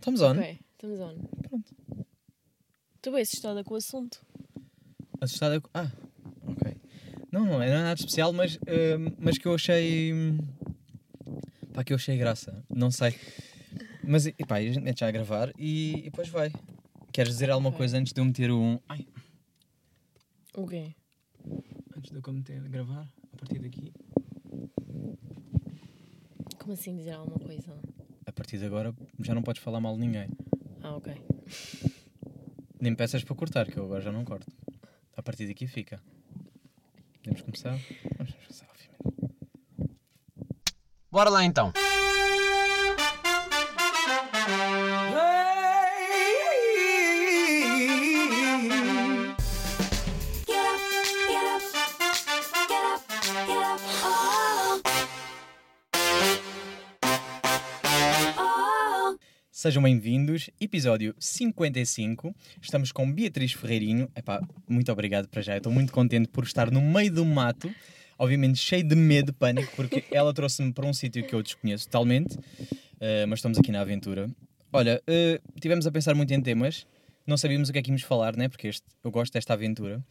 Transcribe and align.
Estamos 0.00 0.20
on. 0.22 0.30
Ok, 0.38 0.58
estamos 0.72 1.00
on. 1.00 1.14
Pronto. 1.48 1.74
Estou 2.96 3.12
bem 3.12 3.22
assustada 3.22 3.62
com 3.64 3.74
o 3.74 3.76
assunto. 3.76 4.24
Assustada. 5.20 5.60
com- 5.60 5.68
Ah, 5.74 5.90
ok. 6.46 6.74
Não, 7.30 7.44
não 7.44 7.62
é 7.62 7.70
nada 7.70 7.94
de 7.94 8.00
especial, 8.00 8.32
mas, 8.32 8.58
eh, 8.66 8.96
mas 9.18 9.36
que 9.38 9.46
eu 9.46 9.54
achei. 9.54 10.12
hum, 10.12 10.38
Pá, 11.72 11.84
que 11.84 11.92
eu 11.92 11.96
achei 11.96 12.16
graça. 12.16 12.64
Não 12.68 12.90
sei. 12.90 13.14
Mas, 14.02 14.26
e 14.26 14.32
pá, 14.32 14.56
a 14.56 14.62
gente 14.62 14.80
mete 14.80 15.00
já 15.00 15.08
a 15.08 15.10
gravar 15.12 15.52
e, 15.58 15.98
e 15.98 16.02
depois 16.04 16.28
vai. 16.28 16.50
Queres 17.12 17.32
dizer 17.34 17.50
alguma 17.50 17.68
Ok. 17.68 17.78
coisa 17.78 17.96
antes 17.98 18.12
de 18.12 18.20
eu 18.20 18.24
meter 18.24 18.50
um. 18.50 18.78
Ai, 18.88 19.06
O 20.54 20.66
quê? 20.66 20.94
antes 21.96 22.10
de 22.10 22.16
eu 22.26 22.32
meter 22.32 22.58
a 22.58 22.68
gravar, 22.68 23.06
a 23.32 23.36
partir 23.36 23.58
daqui. 23.60 23.92
Como 26.58 26.72
assim 26.72 26.96
dizer 26.96 27.12
alguma 27.12 27.38
coisa? 27.38 27.72
A 28.26 28.32
partir 28.32 28.58
de 28.58 28.64
agora 28.64 28.92
já 29.22 29.34
não 29.34 29.42
podes 29.42 29.62
falar 29.62 29.80
mal 29.80 29.94
de 29.94 30.00
ninguém. 30.00 30.28
Ah, 30.82 30.96
ok. 30.96 31.14
Nem 32.80 32.94
peças 32.94 33.22
para 33.22 33.36
cortar, 33.36 33.66
que 33.66 33.76
eu 33.76 33.84
agora 33.84 34.00
já 34.00 34.12
não 34.12 34.24
corto. 34.24 34.50
A 35.16 35.22
partir 35.22 35.46
daqui 35.46 35.66
fica. 35.66 36.00
Podemos 37.22 37.42
começar? 37.42 37.78
Vamos 38.16 38.32
começar, 38.34 38.66
obviamente. 38.70 39.34
Bora 41.10 41.28
lá 41.28 41.44
então. 41.44 41.72
Sejam 59.60 59.82
bem-vindos, 59.82 60.48
episódio 60.58 61.14
55. 61.18 62.34
Estamos 62.62 62.92
com 62.92 63.12
Beatriz 63.12 63.52
Ferreirinho. 63.52 64.10
Epá, 64.16 64.40
muito 64.66 64.90
obrigado 64.90 65.28
para 65.28 65.42
já. 65.42 65.58
Estou 65.58 65.70
muito 65.70 65.92
contente 65.92 66.30
por 66.30 66.44
estar 66.44 66.70
no 66.70 66.80
meio 66.80 67.12
do 67.12 67.26
mato, 67.26 67.70
obviamente 68.18 68.58
cheio 68.58 68.82
de 68.82 68.94
medo, 68.94 69.26
de 69.26 69.32
pânico, 69.32 69.70
porque 69.76 70.02
ela 70.16 70.32
trouxe-me 70.32 70.72
para 70.72 70.86
um 70.86 70.94
sítio 70.94 71.22
que 71.26 71.34
eu 71.34 71.42
desconheço 71.42 71.84
totalmente, 71.84 72.38
eh, 73.02 73.26
mas 73.26 73.40
estamos 73.40 73.58
aqui 73.58 73.70
na 73.70 73.82
aventura. 73.82 74.30
Olha, 74.72 75.02
eh, 75.06 75.38
tivemos 75.60 75.86
a 75.86 75.92
pensar 75.92 76.14
muito 76.14 76.32
em 76.32 76.40
temas, 76.40 76.86
não 77.26 77.36
sabíamos 77.36 77.68
o 77.68 77.72
que 77.74 77.80
é 77.80 77.82
que 77.82 77.90
íamos 77.90 78.00
falar, 78.00 78.38
né? 78.38 78.48
Porque 78.48 78.66
este, 78.66 78.86
eu 79.04 79.10
gosto 79.10 79.34
desta 79.34 79.52
aventura. 79.52 80.02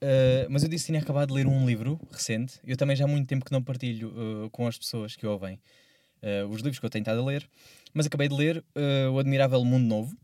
Uh, 0.00 0.46
mas 0.48 0.62
eu 0.62 0.68
disse 0.68 0.84
que 0.84 0.92
tinha 0.92 1.02
acabado 1.02 1.30
de 1.30 1.34
ler 1.34 1.48
um 1.48 1.66
livro 1.66 1.98
recente. 2.12 2.60
Eu 2.64 2.76
também 2.76 2.94
já 2.94 3.06
há 3.06 3.08
muito 3.08 3.26
tempo 3.26 3.44
que 3.44 3.50
não 3.50 3.60
partilho 3.60 4.10
uh, 4.10 4.50
com 4.50 4.68
as 4.68 4.78
pessoas 4.78 5.16
que 5.16 5.26
ouvem 5.26 5.58
uh, 6.22 6.48
os 6.48 6.60
livros 6.60 6.78
que 6.78 6.86
eu 6.86 6.90
tenho 6.90 7.02
estado 7.02 7.20
a 7.20 7.24
ler. 7.24 7.48
Mas 7.92 8.06
acabei 8.06 8.28
de 8.28 8.34
ler 8.34 8.58
uh, 8.58 9.10
O 9.12 9.18
Admirável 9.18 9.64
Mundo 9.64 9.86
Novo. 9.86 10.16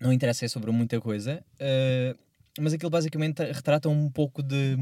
Não 0.00 0.12
interessa 0.12 0.44
é 0.44 0.48
sobre 0.48 0.70
muita 0.70 1.00
coisa. 1.00 1.44
uh, 1.60 2.26
mas 2.58 2.72
aquilo 2.72 2.90
basicamente 2.90 3.42
retrata 3.42 3.88
um 3.88 4.10
pouco 4.10 4.42
de 4.42 4.78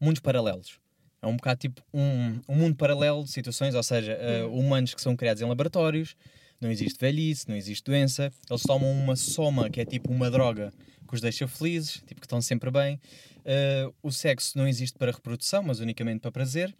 mundos 0.00 0.20
paralelos. 0.20 0.78
É 1.20 1.26
um 1.26 1.36
bocado 1.36 1.58
tipo 1.58 1.82
um, 1.92 2.40
um 2.48 2.54
mundo 2.54 2.76
paralelo 2.76 3.24
de 3.24 3.30
situações, 3.30 3.74
ou 3.74 3.82
seja, 3.82 4.16
uh, 4.16 4.52
humanos 4.52 4.94
que 4.94 5.00
são 5.00 5.16
criados 5.16 5.42
em 5.42 5.46
laboratórios, 5.46 6.14
não 6.60 6.70
existe 6.70 6.98
velhice, 7.00 7.48
não 7.48 7.56
existe 7.56 7.84
doença, 7.84 8.32
eles 8.48 8.62
tomam 8.62 8.90
uma 8.92 9.16
soma 9.16 9.68
que 9.68 9.80
é 9.80 9.84
tipo 9.84 10.12
uma 10.12 10.30
droga 10.30 10.72
que 11.08 11.14
os 11.14 11.20
deixa 11.20 11.48
felizes, 11.48 12.02
tipo 12.06 12.20
que 12.20 12.26
estão 12.26 12.40
sempre 12.40 12.70
bem. 12.70 13.00
Uh, 13.38 13.94
o 14.02 14.12
sexo 14.12 14.58
não 14.58 14.68
existe 14.68 14.96
para 14.98 15.10
reprodução, 15.10 15.62
mas 15.62 15.80
unicamente 15.80 16.20
para 16.20 16.30
prazer. 16.30 16.74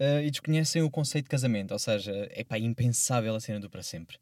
Uh, 0.00 0.20
e 0.24 0.30
desconhecem 0.30 0.82
o 0.82 0.90
conceito 0.90 1.26
de 1.26 1.30
casamento, 1.30 1.70
ou 1.72 1.78
seja, 1.78 2.12
é 2.30 2.42
pá, 2.42 2.58
impensável 2.58 3.34
a 3.36 3.40
cena 3.40 3.60
do 3.60 3.70
para 3.70 3.82
sempre. 3.82 4.16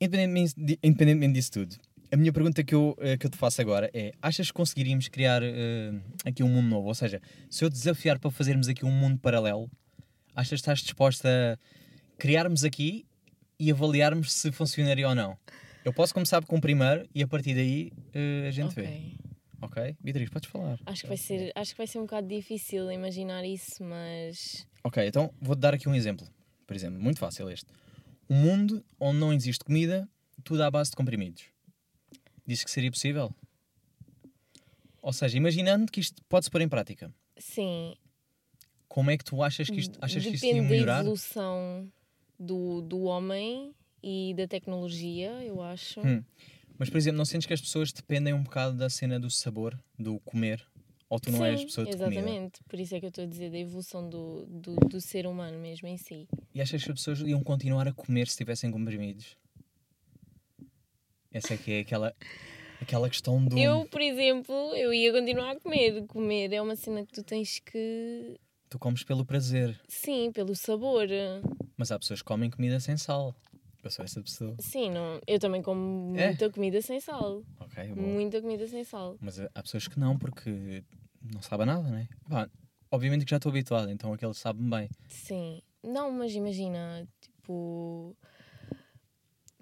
Independentemente, 0.00 0.54
di- 0.56 0.78
independentemente 0.82 1.32
disso 1.34 1.50
tudo, 1.52 1.76
a 2.10 2.16
minha 2.16 2.32
pergunta 2.32 2.64
que 2.64 2.74
eu, 2.74 2.96
eh, 3.00 3.16
que 3.18 3.26
eu 3.26 3.30
te 3.30 3.36
faço 3.36 3.60
agora 3.60 3.90
é: 3.92 4.12
achas 4.22 4.46
que 4.46 4.52
conseguiríamos 4.54 5.08
criar 5.08 5.42
eh, 5.42 5.92
aqui 6.24 6.42
um 6.42 6.48
mundo 6.48 6.68
novo? 6.68 6.88
Ou 6.88 6.94
seja, 6.94 7.20
se 7.50 7.64
eu 7.64 7.68
te 7.68 7.74
desafiar 7.74 8.18
para 8.18 8.30
fazermos 8.30 8.68
aqui 8.68 8.84
um 8.84 8.90
mundo 8.90 9.18
paralelo, 9.18 9.70
achas 10.34 10.48
que 10.50 10.54
estás 10.54 10.78
disposta 10.80 11.28
a 11.28 12.16
criarmos 12.16 12.64
aqui 12.64 13.04
e 13.58 13.70
avaliarmos 13.70 14.32
se 14.32 14.50
funcionaria 14.52 15.08
ou 15.08 15.14
não? 15.14 15.36
Eu 15.84 15.92
posso 15.92 16.14
começar 16.14 16.42
com 16.44 16.56
o 16.56 16.60
primeiro 16.60 17.06
e 17.14 17.22
a 17.22 17.26
partir 17.28 17.54
daí 17.54 17.92
eh, 18.14 18.46
a 18.48 18.50
gente 18.52 18.74
vê. 18.74 18.82
Ok. 19.60 19.96
Beatriz, 20.00 20.30
podes 20.30 20.48
falar. 20.50 20.78
Acho 20.86 21.02
que, 21.02 21.08
vai 21.08 21.16
ser, 21.16 21.52
acho 21.54 21.72
que 21.72 21.78
vai 21.78 21.86
ser 21.86 21.98
um 21.98 22.02
bocado 22.02 22.28
difícil 22.28 22.90
imaginar 22.92 23.44
isso, 23.44 23.82
mas. 23.82 24.66
Ok, 24.84 25.04
então 25.06 25.32
vou-te 25.40 25.60
dar 25.60 25.74
aqui 25.74 25.88
um 25.88 25.94
exemplo. 25.94 26.26
Por 26.66 26.76
exemplo, 26.76 27.00
muito 27.00 27.18
fácil 27.18 27.50
este. 27.50 27.66
Um 28.30 28.36
mundo 28.36 28.84
onde 29.00 29.18
não 29.18 29.32
existe 29.32 29.64
comida, 29.64 30.08
tudo 30.44 30.62
à 30.62 30.70
base 30.70 30.90
de 30.90 30.96
comprimidos. 30.96 31.44
Diz 32.46 32.62
que 32.62 32.70
seria 32.70 32.90
possível? 32.90 33.34
Ou 35.02 35.12
seja, 35.12 35.36
imaginando 35.36 35.90
que 35.90 36.00
isto 36.00 36.22
pode-se 36.28 36.50
pôr 36.50 36.60
em 36.60 36.68
prática, 36.68 37.12
Sim. 37.36 37.94
como 38.88 39.10
é 39.10 39.16
que 39.16 39.24
tu 39.24 39.42
achas 39.42 39.68
que 39.68 39.80
isto, 39.80 39.98
achas 40.02 40.22
que 40.22 40.30
isto 40.30 40.42
depende 40.42 40.56
ia 40.56 40.62
da 40.62 40.68
melhorar? 40.68 41.00
evolução 41.00 41.90
do, 42.38 42.82
do 42.82 43.02
homem 43.02 43.74
e 44.02 44.34
da 44.36 44.46
tecnologia, 44.46 45.30
eu 45.42 45.62
acho. 45.62 46.00
Hum. 46.00 46.22
Mas, 46.78 46.88
por 46.88 46.96
exemplo, 46.96 47.18
não 47.18 47.24
sentes 47.24 47.46
que 47.46 47.52
as 47.52 47.60
pessoas 47.60 47.92
dependem 47.92 48.32
um 48.32 48.42
bocado 48.42 48.76
da 48.76 48.88
cena 48.88 49.18
do 49.18 49.28
sabor, 49.28 49.78
do 49.98 50.20
comer? 50.20 50.64
Ou 51.10 51.18
tu 51.18 51.32
não 51.32 51.44
és 51.44 51.60
Sim, 51.60 51.66
pessoa 51.66 51.84
de 51.86 51.94
exatamente. 51.94 52.22
comida? 52.22 52.50
Por 52.68 52.78
isso 52.78 52.94
é 52.94 53.00
que 53.00 53.06
eu 53.06 53.08
estou 53.08 53.24
a 53.24 53.26
dizer 53.26 53.50
da 53.50 53.58
evolução 53.58 54.08
do, 54.08 54.44
do, 54.46 54.76
do 54.76 55.00
ser 55.00 55.26
humano 55.26 55.58
mesmo 55.58 55.88
em 55.88 55.96
si. 55.96 56.28
E 56.54 56.60
achas 56.60 56.84
que 56.84 56.90
as 56.90 56.98
pessoas 56.98 57.20
iam 57.20 57.42
continuar 57.42 57.88
a 57.88 57.92
comer 57.92 58.28
se 58.28 58.36
tivessem 58.36 58.70
comprimidos? 58.70 59.36
Essa 61.32 61.54
é 61.54 61.56
que 61.56 61.72
é 61.72 61.80
aquela, 61.80 62.14
aquela 62.80 63.08
questão 63.08 63.42
do... 63.42 63.58
Eu, 63.58 63.86
por 63.86 64.02
exemplo, 64.02 64.54
eu 64.76 64.92
ia 64.92 65.10
continuar 65.12 65.52
a 65.52 65.60
comer. 65.60 66.06
Comer 66.06 66.52
é 66.52 66.60
uma 66.60 66.76
cena 66.76 67.04
que 67.04 67.12
tu 67.12 67.22
tens 67.22 67.58
que. 67.58 68.38
Tu 68.68 68.78
comes 68.78 69.02
pelo 69.02 69.24
prazer. 69.24 69.80
Sim, 69.88 70.30
pelo 70.30 70.54
sabor. 70.54 71.08
Mas 71.76 71.90
há 71.90 71.98
pessoas 71.98 72.20
que 72.20 72.26
comem 72.26 72.50
comida 72.50 72.78
sem 72.80 72.98
sal. 72.98 73.34
Eu 73.88 73.90
sou 73.90 74.04
essa 74.04 74.20
pessoa. 74.22 74.54
Sim, 74.60 74.90
não, 74.90 75.18
eu 75.26 75.38
também 75.38 75.62
como 75.62 76.14
É? 76.18 76.26
muita 76.28 76.50
comida 76.50 76.82
sem 76.82 77.00
sal. 77.00 77.42
Ok. 77.58 77.94
Muita 77.94 78.38
comida 78.42 78.66
sem 78.68 78.84
sal. 78.84 79.16
Mas 79.18 79.38
eh, 79.38 79.48
há 79.54 79.62
pessoas 79.62 79.88
que 79.88 79.98
não, 79.98 80.18
porque 80.18 80.84
não 81.22 81.40
sabem 81.40 81.64
nada, 81.66 81.88
né? 81.88 82.06
Pá, 82.28 82.50
obviamente 82.90 83.24
que 83.24 83.30
já 83.30 83.38
estou 83.38 83.48
habituado, 83.48 83.90
então 83.90 84.12
aquele 84.12 84.34
sabe-me 84.34 84.68
bem. 84.68 84.90
Sim. 85.08 85.62
Não, 85.82 86.10
mas 86.12 86.34
imagina, 86.34 87.08
tipo. 87.18 88.14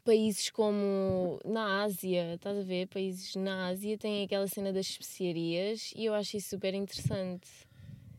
Países 0.05 0.51
como 0.51 1.39
na 1.45 1.83
Ásia, 1.83 2.35
estás 2.35 2.59
a 2.59 2.63
ver? 2.63 2.87
Países 2.89 3.35
na 3.37 3.69
Ásia 3.69 3.97
têm 3.99 4.25
aquela 4.25 4.47
cena 4.49 4.73
das 4.73 4.87
especiarias 4.87 5.93
e 5.97 6.05
eu 6.05 6.15
acho 6.15 6.37
isso 6.37 6.51
super 6.51 6.75
interessante. 6.75 7.49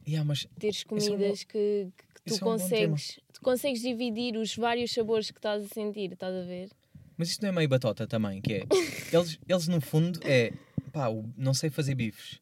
Yeah, 0.08 0.26
mas 0.26 0.48
Teres 0.58 0.84
é 0.90 0.94
um 0.94 0.98
bom- 1.00 1.06
comidas 1.06 1.44
que, 1.44 1.90
que 1.98 2.07
tu 2.28 2.34
isso 2.36 2.44
é 2.44 2.48
um 2.48 2.52
consegues. 2.52 3.20
tu 3.34 3.42
consegues 3.42 3.82
dividir 3.82 4.38
os 4.38 4.56
vários 4.56 4.92
sabores 4.92 5.32
que 5.32 5.38
estás 5.40 5.64
a 5.66 5.68
sentir, 5.68 6.12
estás 6.14 6.34
a 6.36 6.44
ver? 6.46 6.70
Mas 7.18 7.30
isto 7.30 7.42
não 7.42 7.50
é 7.50 7.52
meio 7.52 7.68
batota 7.70 8.06
também, 8.08 8.42
que 8.42 8.54
é. 8.54 8.64
Eles, 9.12 9.40
eles 9.48 9.68
no 9.68 9.82
fundo 9.82 10.20
é. 10.24 10.54
Pá, 10.92 11.08
não 11.36 11.54
sei 11.54 11.70
fazer 11.70 11.96
bifes. 11.96 12.40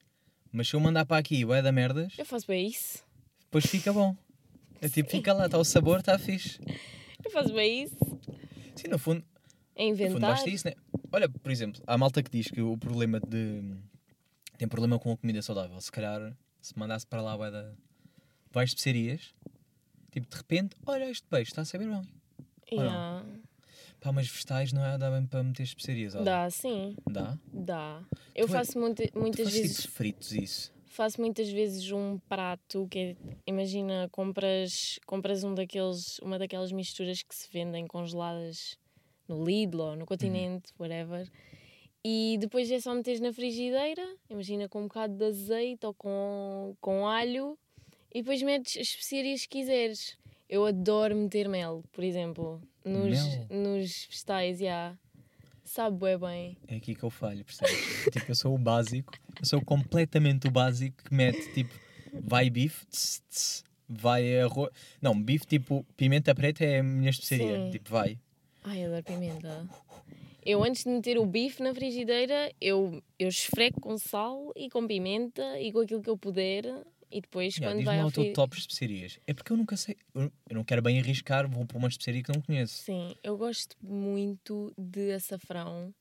Mas 0.51 0.67
se 0.69 0.75
eu 0.75 0.79
mandar 0.79 1.05
para 1.05 1.17
aqui 1.17 1.43
o 1.45 1.53
é 1.53 1.61
da 1.61 1.71
merdas, 1.71 2.13
Eu 2.17 2.25
faço 2.25 2.47
bem 2.47 2.67
isso. 2.67 3.03
depois 3.41 3.65
fica 3.65 3.91
bom. 3.93 4.15
É 4.81 4.89
tipo, 4.89 5.09
fica 5.09 5.33
lá, 5.33 5.45
está 5.45 5.57
o 5.57 5.63
sabor, 5.65 5.99
está 5.99 6.17
fixe. 6.19 6.59
Eu 7.23 7.31
faço 7.31 7.53
bem 7.53 7.83
isso. 7.83 7.95
Sim, 8.75 8.87
no 8.89 8.99
fundo, 8.99 9.23
É 9.75 9.89
no 9.89 9.95
fundo 9.97 10.07
inventar. 10.07 10.31
basta 10.31 10.49
isso, 10.49 10.67
né? 10.67 10.73
Olha, 11.11 11.27
por 11.29 11.51
exemplo, 11.51 11.81
há 11.87 11.97
malta 11.97 12.21
que 12.21 12.29
diz 12.29 12.47
que 12.47 12.61
o 12.61 12.77
problema 12.77 13.19
de. 13.19 13.61
tem 14.57 14.67
problema 14.67 14.99
com 14.99 15.11
a 15.11 15.17
comida 15.17 15.41
saudável. 15.41 15.79
Se 15.81 15.91
calhar, 15.91 16.35
se 16.61 16.77
mandasse 16.77 17.05
para 17.07 17.21
lá 17.21 17.35
vai 17.35 17.51
da. 17.51 17.71
vais 18.51 18.69
especiarias, 18.69 19.33
tipo, 20.21 20.27
de 20.29 20.37
repente, 20.37 20.75
olha, 20.85 21.09
este 21.09 21.27
peixe 21.27 21.51
está 21.51 21.61
a 21.61 21.65
saber 21.65 21.87
bem. 21.87 22.01
Yeah. 22.71 23.23
Pá, 23.99 24.11
mas 24.11 24.27
vegetais 24.27 24.71
não 24.73 24.83
é, 24.85 24.97
dá 24.97 25.09
bem 25.09 25.25
para 25.25 25.43
meter 25.43 25.63
especiarias, 25.63 26.15
olha. 26.15 26.23
Dá, 26.25 26.49
sim. 26.49 26.95
Dá? 27.09 27.37
Dá. 27.51 28.03
Eu 28.35 28.45
Tu 28.47 28.53
é- 28.53 28.57
faço 28.57 28.79
muita- 28.79 29.07
Tu 29.07 29.19
muitas 29.19 29.45
fazes 29.45 29.61
vezes. 29.61 29.77
tipo 29.83 29.93
fritos 29.93 30.31
isso. 30.31 30.73
faço 30.87 31.19
muitas 31.19 31.49
vezes 31.49 31.91
um 31.91 32.17
prato 32.29 32.87
que 32.89 32.99
é, 32.99 33.15
imagina, 33.45 34.07
compras, 34.11 34.97
compras 35.05 35.43
um 35.43 35.53
daqueles, 35.53 36.19
uma 36.19 36.39
daquelas 36.39 36.71
misturas 36.71 37.21
que 37.21 37.35
se 37.35 37.49
vendem 37.51 37.85
congeladas 37.87 38.77
no 39.27 39.43
Lidl 39.43 39.81
ou 39.81 39.95
no 39.95 40.05
Continente, 40.05 40.71
whatever. 40.79 41.29
E 42.07 42.37
depois 42.39 42.69
é 42.71 42.79
só 42.79 42.93
meteres 42.93 43.19
na 43.19 43.33
frigideira, 43.33 44.05
imagina 44.29 44.69
com 44.69 44.81
um 44.81 44.87
bocado 44.87 45.17
de 45.17 45.25
azeite 45.25 45.85
ou 45.85 45.93
com, 45.93 46.75
com 46.79 47.07
alho, 47.07 47.57
e 48.15 48.21
depois 48.21 48.41
metes 48.41 48.77
as 48.77 48.87
especiarias 48.87 49.41
que 49.41 49.59
quiseres. 49.59 50.17
Eu 50.47 50.65
adoro 50.65 51.13
meter 51.13 51.49
mel, 51.49 51.83
por 51.91 52.01
exemplo, 52.01 52.61
nos, 52.85 53.21
Mel? 53.21 53.47
nos 53.49 54.07
vegetais, 54.09 54.59
já. 54.59 54.97
Sabe 55.65 55.97
bué 55.97 56.17
bem. 56.17 56.57
É 56.65 56.77
aqui 56.77 56.95
que 56.95 57.03
eu 57.03 57.09
falho, 57.09 57.43
percebes? 57.43 57.75
tipo, 58.13 58.31
eu 58.31 58.35
sou 58.35 58.55
o 58.55 58.57
básico, 58.57 59.11
eu 59.37 59.45
sou 59.45 59.59
completamente 59.59 60.47
o 60.47 60.51
básico 60.51 61.03
que 61.03 61.13
mete 61.13 61.53
tipo, 61.53 61.75
vai 62.13 62.49
bife, 62.49 62.85
tss, 62.85 63.21
tss, 63.29 63.63
vai 63.89 64.39
arroz. 64.39 64.71
Não, 65.01 65.21
bife 65.21 65.45
tipo, 65.45 65.85
pimenta 65.97 66.33
preta 66.33 66.63
é 66.63 66.79
a 66.79 66.83
minha 66.83 67.09
especiaria. 67.09 67.65
Sim. 67.65 67.71
Tipo, 67.71 67.89
vai. 67.89 68.17
Ai, 68.63 68.85
adoro 68.85 69.03
pimenta. 69.03 69.67
Eu, 70.45 70.63
antes 70.63 70.85
de 70.85 70.89
meter 70.91 71.17
o 71.17 71.25
bife 71.25 71.61
na 71.61 71.73
frigideira, 71.73 72.53
eu, 72.61 73.03
eu 73.19 73.27
esfrego 73.27 73.81
com 73.81 73.97
sal 73.97 74.53
e 74.55 74.69
com 74.69 74.87
pimenta 74.87 75.59
e 75.59 75.73
com 75.73 75.79
aquilo 75.79 76.01
que 76.01 76.09
eu 76.09 76.17
puder. 76.17 76.63
E 77.15 77.21
depois, 77.21 77.55
Yeah, 77.55 77.73
quando 77.73 77.85
vai 77.85 77.99
ao 78.01 78.09
fri... 78.09 78.33
top 78.33 78.55
de 78.55 78.61
especiarias. 78.61 79.19
É 79.25 79.33
porque 79.33 79.53
eu 79.53 79.55
nunca 79.57 79.77
sei. 79.77 79.95
Eu 80.13 80.29
não 80.51 80.65
quero 80.65 80.81
bem 80.81 80.99
arriscar, 80.99 81.47
vou 81.49 81.65
pôr 81.65 81.77
uma 81.77 81.87
especiaria 81.87 82.21
que 82.21 82.33
não 82.33 82.41
conheço. 82.41 82.83
Sim, 82.83 83.15
eu 83.23 83.37
gosto 83.37 83.77
muito 83.81 84.73
de 84.77 85.13
açafrão. 85.13 85.93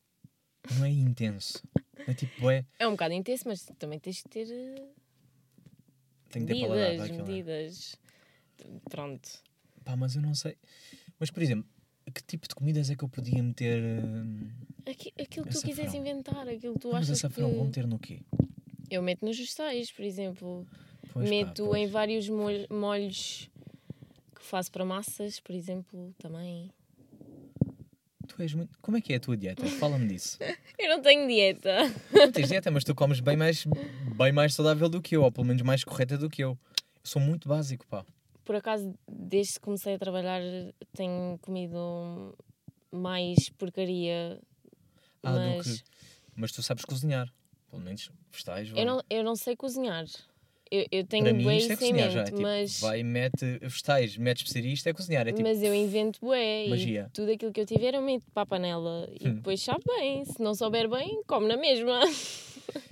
Não 0.76 0.84
é 0.84 0.90
intenso. 0.90 1.62
É 2.08 2.12
tipo, 2.14 2.50
é. 2.50 2.64
É 2.80 2.88
um 2.88 2.92
bocado 2.92 3.14
intenso, 3.14 3.44
mas 3.46 3.64
também 3.78 4.00
tens 4.00 4.22
que 4.22 4.28
ter 4.28 4.48
eh, 4.50 4.88
Tenho 6.30 6.46
que 6.46 6.54
ter 6.54 6.60
paladar 6.62 6.90
medidas, 6.90 6.96
para 6.96 7.04
aquilo. 7.06 7.28
é. 7.28 7.30
medidas. 7.30 7.96
Pronto. 8.90 9.28
Pá, 9.84 9.96
mas 9.96 10.16
eu 10.16 10.22
não 10.22 10.34
sei. 10.34 10.56
Mas, 11.20 11.30
por 11.30 11.42
exemplo, 11.44 11.68
que 12.12 12.22
tipo 12.24 12.48
de 12.48 12.54
comidas 12.56 12.90
é 12.90 12.96
que 12.96 13.04
eu 13.04 13.08
podia 13.08 13.40
meter. 13.42 13.80
hum, 14.04 14.50
Aqui- 14.86 15.12
aquilo 15.18 15.46
que 15.46 15.52
tu 15.52 15.60
quiseres 15.62 15.90
Açafrão. 15.92 16.00
inventar, 16.00 16.48
aquilo 16.48 16.74
que 16.74 16.80
tu 16.80 16.88
Ah, 16.88 16.94
mas 16.94 17.04
achas 17.04 17.18
açafrão, 17.18 17.50
que... 17.50 17.54
vou 17.56 17.64
meter 17.66 17.86
no 17.86 17.98
quê? 18.00 18.20
Eu 18.90 19.02
meto 19.02 19.24
nos 19.24 19.38
vegetais, 19.38 19.90
por 19.92 20.04
exemplo. 20.04 20.66
Pois, 21.12 21.28
meto 21.28 21.74
em 21.76 21.86
vários 21.86 22.28
molho- 22.28 22.66
molhos 22.70 23.48
que 24.34 24.42
faço 24.44 24.70
para 24.70 24.84
massas, 24.84 25.40
por 25.40 25.54
exemplo, 25.54 26.14
também. 26.18 26.70
Tu 28.26 28.40
és 28.42 28.54
muito... 28.54 28.78
Como 28.80 28.96
é 28.96 29.00
que 29.00 29.12
é 29.12 29.16
a 29.16 29.20
tua 29.20 29.36
dieta? 29.36 29.66
Fala-me 29.66 30.06
disso. 30.08 30.38
Eu 30.78 30.88
não 30.88 31.02
tenho 31.02 31.26
dieta. 31.28 31.70
Não 32.12 32.32
tens 32.32 32.48
dieta, 32.48 32.70
mas 32.70 32.82
tu 32.84 32.94
comes 32.94 33.20
bem 33.20 33.36
mais, 33.36 33.64
bem 34.16 34.32
mais 34.32 34.54
saudável 34.54 34.88
do 34.88 35.00
que 35.00 35.14
eu, 35.14 35.22
ou 35.22 35.30
pelo 35.30 35.46
menos 35.46 35.62
mais 35.62 35.84
correta 35.84 36.18
do 36.18 36.28
que 36.28 36.42
eu. 36.42 36.50
Eu 36.50 36.58
sou 37.04 37.20
muito 37.22 37.48
básico, 37.48 37.86
pá. 37.86 38.04
Por 38.44 38.56
acaso, 38.56 38.92
desde 39.08 39.54
que 39.54 39.60
comecei 39.60 39.94
a 39.94 39.98
trabalhar, 39.98 40.40
tenho 40.94 41.38
comido 41.40 42.36
mais 42.90 43.48
porcaria. 43.50 44.40
Ah, 45.22 45.32
do 45.32 45.38
mas 45.38 45.80
que... 45.80 45.84
Mas 46.34 46.52
tu 46.52 46.62
sabes 46.62 46.84
cozinhar. 46.84 47.32
Pelo 47.70 47.82
menos 47.82 48.10
vegetais, 48.30 48.68
vai. 48.70 48.82
eu, 48.82 48.86
não, 48.86 49.02
eu 49.08 49.22
não 49.24 49.36
sei 49.36 49.56
cozinhar. 49.56 50.04
Eu, 50.70 50.86
eu 50.90 51.06
tenho 51.06 51.24
Para 51.24 51.32
mim 51.34 51.44
bué 51.44 51.56
isto 51.56 51.70
é 51.70 51.74
isso 51.74 51.84
em 51.84 51.88
cozinhar 51.88 52.10
já. 52.10 52.24
tipo, 52.24 52.40
mas, 52.42 52.80
vai, 52.80 53.02
mete 53.02 53.58
vegetais, 53.58 54.16
mete 54.16 54.38
especiaria, 54.38 54.72
isto 54.72 54.88
é 54.88 54.92
cozinhar. 54.92 55.28
É 55.28 55.32
tipo, 55.32 55.42
mas 55.48 55.62
eu 55.62 55.74
invento 55.74 56.18
bué. 56.20 56.66
magia. 56.68 57.06
E 57.08 57.12
tudo 57.12 57.30
aquilo 57.32 57.52
que 57.52 57.60
eu 57.60 57.66
tiver 57.66 57.94
eu 57.94 58.02
meto 58.02 58.24
para 58.32 58.42
a 58.42 58.46
panela. 58.46 59.08
E 59.20 59.28
Hum. 59.28 59.34
depois 59.34 59.60
sabe 59.62 59.84
bem. 59.86 60.24
Se 60.24 60.42
não 60.42 60.54
souber 60.54 60.88
bem, 60.88 61.22
come 61.26 61.46
na 61.46 61.56
mesma. 61.56 62.00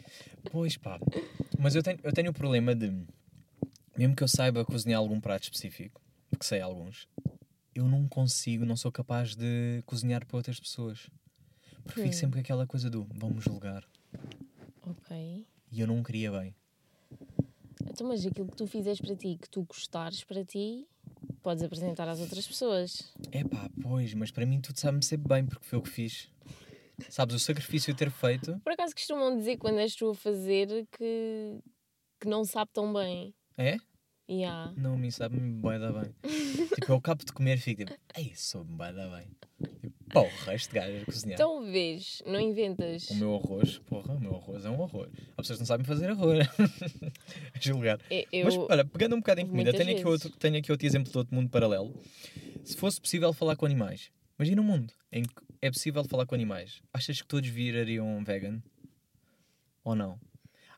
Pois 0.51 0.77
pá. 0.77 1.01
Mas 1.59 1.75
eu 1.75 1.83
tenho, 1.83 1.99
eu 2.03 2.13
tenho 2.13 2.31
o 2.31 2.35
problema 2.35 2.75
de, 2.75 2.93
mesmo 3.97 4.15
que 4.15 4.23
eu 4.23 4.29
saiba 4.29 4.65
cozinhar 4.65 4.99
algum 4.99 5.21
prato 5.21 5.45
específico, 5.45 6.01
porque 6.29 6.45
sei 6.45 6.61
alguns, 6.61 7.09
eu 7.75 7.87
não 7.89 8.07
consigo, 8.07 8.65
não 8.67 8.77
sou 8.77 8.93
capaz 8.93 9.35
de 9.35 9.83
cozinhar 9.87 10.27
para 10.27 10.37
outras 10.37 10.61
pessoas. 10.61 11.09
Porque 11.85 12.03
fico 12.03 12.09
Hum. 12.15 12.19
sempre 12.19 12.35
com 12.35 12.41
aquela 12.41 12.67
coisa 12.67 12.91
do 12.91 13.07
vamos 13.15 13.45
julgar. 13.45 13.83
ok. 14.83 15.47
E 15.71 15.81
eu 15.81 15.87
não 15.87 16.03
queria 16.03 16.31
bem. 16.31 16.55
Então, 17.93 18.09
mas 18.09 18.25
aquilo 18.25 18.49
que 18.49 18.57
tu 18.57 18.67
fizeres 18.67 18.99
para 19.03 19.15
ti, 19.15 19.37
que 19.41 19.51
tu 19.51 19.65
gostares 19.65 20.25
para 20.25 20.43
ti, 20.43 20.89
podes 21.43 21.63
apresentar 21.63 22.09
às 22.09 22.21
outras 22.21 22.47
pessoas. 22.47 23.13
É 23.31 23.45
pá, 23.45 23.69
pois, 23.83 24.15
mas 24.15 24.31
para 24.31 24.47
mim 24.47 24.63
tudo 24.63 24.81
sabe-me 24.81 25.05
sempre 25.05 25.29
bem, 25.29 25.45
porque 25.45 25.67
foi 25.67 25.79
o 25.79 25.83
que 25.83 25.91
fiz. 25.91 26.31
Sabes, 27.11 27.35
o 27.35 27.39
sacrifício 27.39 27.93
de 27.93 27.99
ter 27.99 28.11
feito. 28.11 28.59
Por 28.65 28.73
acaso 28.73 28.95
costumam 28.95 29.37
dizer 29.37 29.59
quando 29.59 29.79
és 29.79 29.95
tu 29.95 30.09
a 30.09 30.15
fazer 30.15 30.87
que, 30.91 31.59
que 32.19 32.27
não 32.27 32.47
sabe 32.47 32.71
tão 32.73 32.91
bem. 32.95 33.35
É? 33.59 33.77
Há. 34.49 34.73
Não, 34.75 34.97
me 34.97 35.13
sabe-me 35.13 35.61
bem 35.61 35.79
da 35.79 35.93
bem. 35.93 36.15
tipo, 36.75 36.93
eu 36.93 36.97
acabo 36.97 37.23
de 37.23 37.33
comer 37.33 37.59
e 37.59 37.61
fico 37.61 37.85
tipo, 37.85 38.01
ei, 38.17 38.33
sou-me 38.35 38.75
bem 38.75 38.95
da 38.95 39.07
bem. 39.09 39.29
Resto 40.21 40.69
de 40.73 40.75
gajo 40.79 41.03
a 41.03 41.05
cozinhar. 41.05 41.35
Então 41.35 41.63
vês, 41.71 42.23
não 42.27 42.41
inventas. 42.41 43.11
O 43.11 43.15
meu 43.17 43.35
arroz, 43.37 43.79
porra, 43.79 44.15
o 44.15 44.21
meu 44.21 44.37
arroz 44.37 44.65
é 44.65 44.71
um 44.71 44.83
arroz. 44.85 45.11
Há 45.33 45.37
pessoas 45.43 45.57
que 45.59 45.61
não 45.63 45.67
sabem 45.67 45.87
fazer 45.87 46.11
arroz. 46.11 46.47
A 47.55 47.59
julgar. 47.61 47.99
Eu, 48.11 48.25
eu- 48.33 48.45
Mas 48.45 48.57
olha, 48.57 48.85
pegando 48.85 49.15
um 49.17 49.19
bocado 49.21 49.41
em 49.41 49.47
comida, 49.47 49.73
tenho 49.73 49.91
aqui, 49.97 50.07
outro, 50.07 50.31
tenho 50.31 50.57
aqui 50.59 50.71
outro 50.71 50.87
exemplo 50.87 51.11
de 51.11 51.19
outro 51.19 51.35
mundo 51.35 51.49
paralelo. 51.51 51.95
Se 52.65 52.77
fosse 52.77 53.01
possível 53.01 53.33
falar 53.33 53.57
com 53.57 53.67
animais, 53.67 54.11
imagina 54.39 54.61
um 54.61 54.65
mundo 54.65 54.93
em 55.11 55.23
que 55.25 55.31
é 55.61 55.71
possível 55.71 56.05
falar 56.05 56.27
com 56.27 56.35
animais. 56.35 56.81
Achas 56.93 57.21
que 57.21 57.27
todos 57.29 57.49
virariam 57.49 58.23
vegan? 58.25 58.63
Ou 59.85 59.95
não? 59.95 60.19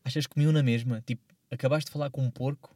Achas 0.04 0.26
que 0.26 0.34
comiam 0.34 0.52
na 0.52 0.62
mesma? 0.62 1.02
Tipo, 1.06 1.22
acabaste 1.50 1.86
de 1.86 1.92
falar 1.92 2.10
com 2.10 2.22
um 2.22 2.30
porco, 2.30 2.74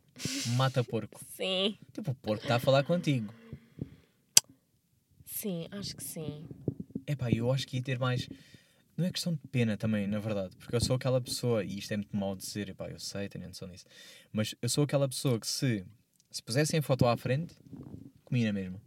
mata 0.57 0.83
porco. 0.85 1.21
Sim, 1.37 1.79
Tipo, 1.93 2.11
o 2.11 2.15
porco 2.15 2.43
está 2.45 2.57
a 2.57 2.59
falar 2.59 2.83
contigo. 2.85 3.33
Sim, 5.39 5.69
acho 5.71 5.95
que 5.95 6.03
sim. 6.03 6.45
Epá, 7.07 7.31
eu 7.31 7.51
acho 7.53 7.67
que 7.67 7.77
ia 7.77 7.83
ter 7.83 7.99
mais. 7.99 8.29
Não 8.97 9.07
é 9.07 9.13
questão 9.13 9.33
de 9.33 9.41
pena 9.49 9.77
também, 9.77 10.09
na 10.09 10.19
verdade, 10.19 10.57
porque 10.57 10.75
eu 10.75 10.81
sou 10.81 10.97
aquela 10.97 11.21
pessoa, 11.21 11.65
e 11.65 11.79
isto 11.79 11.93
é 11.95 11.97
muito 11.97 12.41
de 12.41 12.47
dizer, 12.47 12.69
epá, 12.71 12.89
eu 12.89 12.99
sei, 12.99 13.29
tenho 13.29 13.47
noção 13.47 13.69
disso, 13.71 13.87
mas 14.33 14.57
eu 14.61 14.69
sou 14.69 14.83
aquela 14.83 15.09
pessoa 15.09 15.39
que 15.39 15.47
se, 15.47 15.87
se 16.33 16.43
pusessem 16.43 16.81
a 16.81 16.83
foto 16.83 17.07
à 17.07 17.17
frente, 17.17 17.55
comia 18.25 18.47
na 18.47 18.53
mesma. 18.53 18.83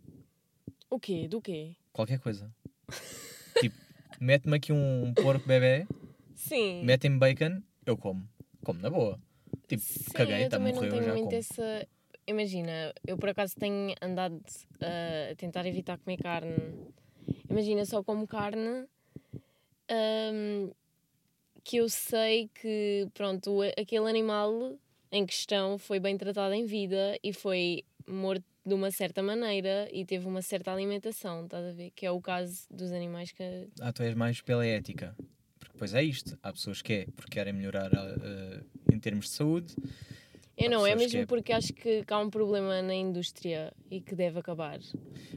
O 0.89 0.99
quê? 0.99 1.29
Do 1.29 1.41
quê? 1.41 1.77
Qualquer 1.93 2.19
coisa. 2.19 2.53
tipo, 3.61 3.77
mete-me 4.19 4.57
aqui 4.57 4.73
um 4.73 5.13
porco 5.13 5.47
bebê, 5.47 5.87
Sim. 6.35 6.83
metem-me 6.83 7.17
bacon, 7.17 7.61
eu 7.85 7.95
como. 7.95 8.27
Como 8.61 8.81
na 8.81 8.89
boa. 8.89 9.17
Tipo, 9.69 9.81
Sim, 9.81 10.11
caguei, 10.13 10.41
eu 10.41 10.45
está 10.45 10.57
também 10.57 10.73
morreu, 10.73 10.91
não 10.91 10.97
tenho 10.97 11.05
já 11.05 11.11
muito 11.13 11.23
como. 11.23 11.37
essa. 11.37 11.87
Imagina, 12.31 12.93
eu 13.05 13.17
por 13.17 13.29
acaso 13.29 13.55
tenho 13.57 13.93
andado 14.01 14.35
uh, 14.35 15.31
a 15.31 15.35
tentar 15.35 15.65
evitar 15.65 15.97
comer 15.97 16.17
carne. 16.17 16.55
Imagina, 17.49 17.85
só 17.85 18.01
como 18.01 18.25
carne 18.25 18.87
hum, 19.91 20.71
que 21.63 21.77
eu 21.77 21.89
sei 21.89 22.49
que, 22.55 23.07
pronto, 23.13 23.59
aquele 23.77 24.09
animal 24.09 24.79
em 25.11 25.25
questão 25.25 25.77
foi 25.77 25.99
bem 25.99 26.17
tratado 26.17 26.53
em 26.53 26.65
vida 26.65 27.17
e 27.21 27.33
foi 27.33 27.83
morto 28.07 28.45
de 28.65 28.73
uma 28.73 28.91
certa 28.91 29.21
maneira 29.21 29.89
e 29.91 30.05
teve 30.05 30.27
uma 30.27 30.41
certa 30.41 30.71
alimentação, 30.71 31.43
estás 31.43 31.65
a 31.65 31.71
ver? 31.71 31.91
Que 31.91 32.05
é 32.05 32.11
o 32.11 32.21
caso 32.21 32.65
dos 32.69 32.91
animais 32.91 33.31
que. 33.31 33.67
Ah, 33.81 33.91
tu 33.91 34.03
és 34.03 34.15
mais 34.15 34.39
pela 34.41 34.65
ética. 34.65 35.15
Porque 35.59 35.73
depois 35.73 35.93
é 35.93 36.03
isto. 36.03 36.37
Há 36.41 36.53
pessoas 36.53 36.81
que 36.81 36.93
é 36.93 37.05
porque 37.15 37.31
querem 37.31 37.53
melhorar 37.53 37.91
ah, 37.93 38.63
em 38.91 38.99
termos 38.99 39.25
de 39.25 39.31
saúde. 39.31 39.75
Eu 40.57 40.69
não, 40.69 40.85
é 40.85 40.95
mesmo 40.95 41.19
é- 41.21 41.25
porque 41.25 41.51
acho 41.53 41.73
que, 41.73 42.03
que 42.03 42.13
há 42.13 42.19
um 42.19 42.29
problema 42.29 42.81
na 42.81 42.93
indústria 42.93 43.73
e 43.89 43.99
que 44.01 44.13
deve 44.15 44.39
acabar. 44.39 44.79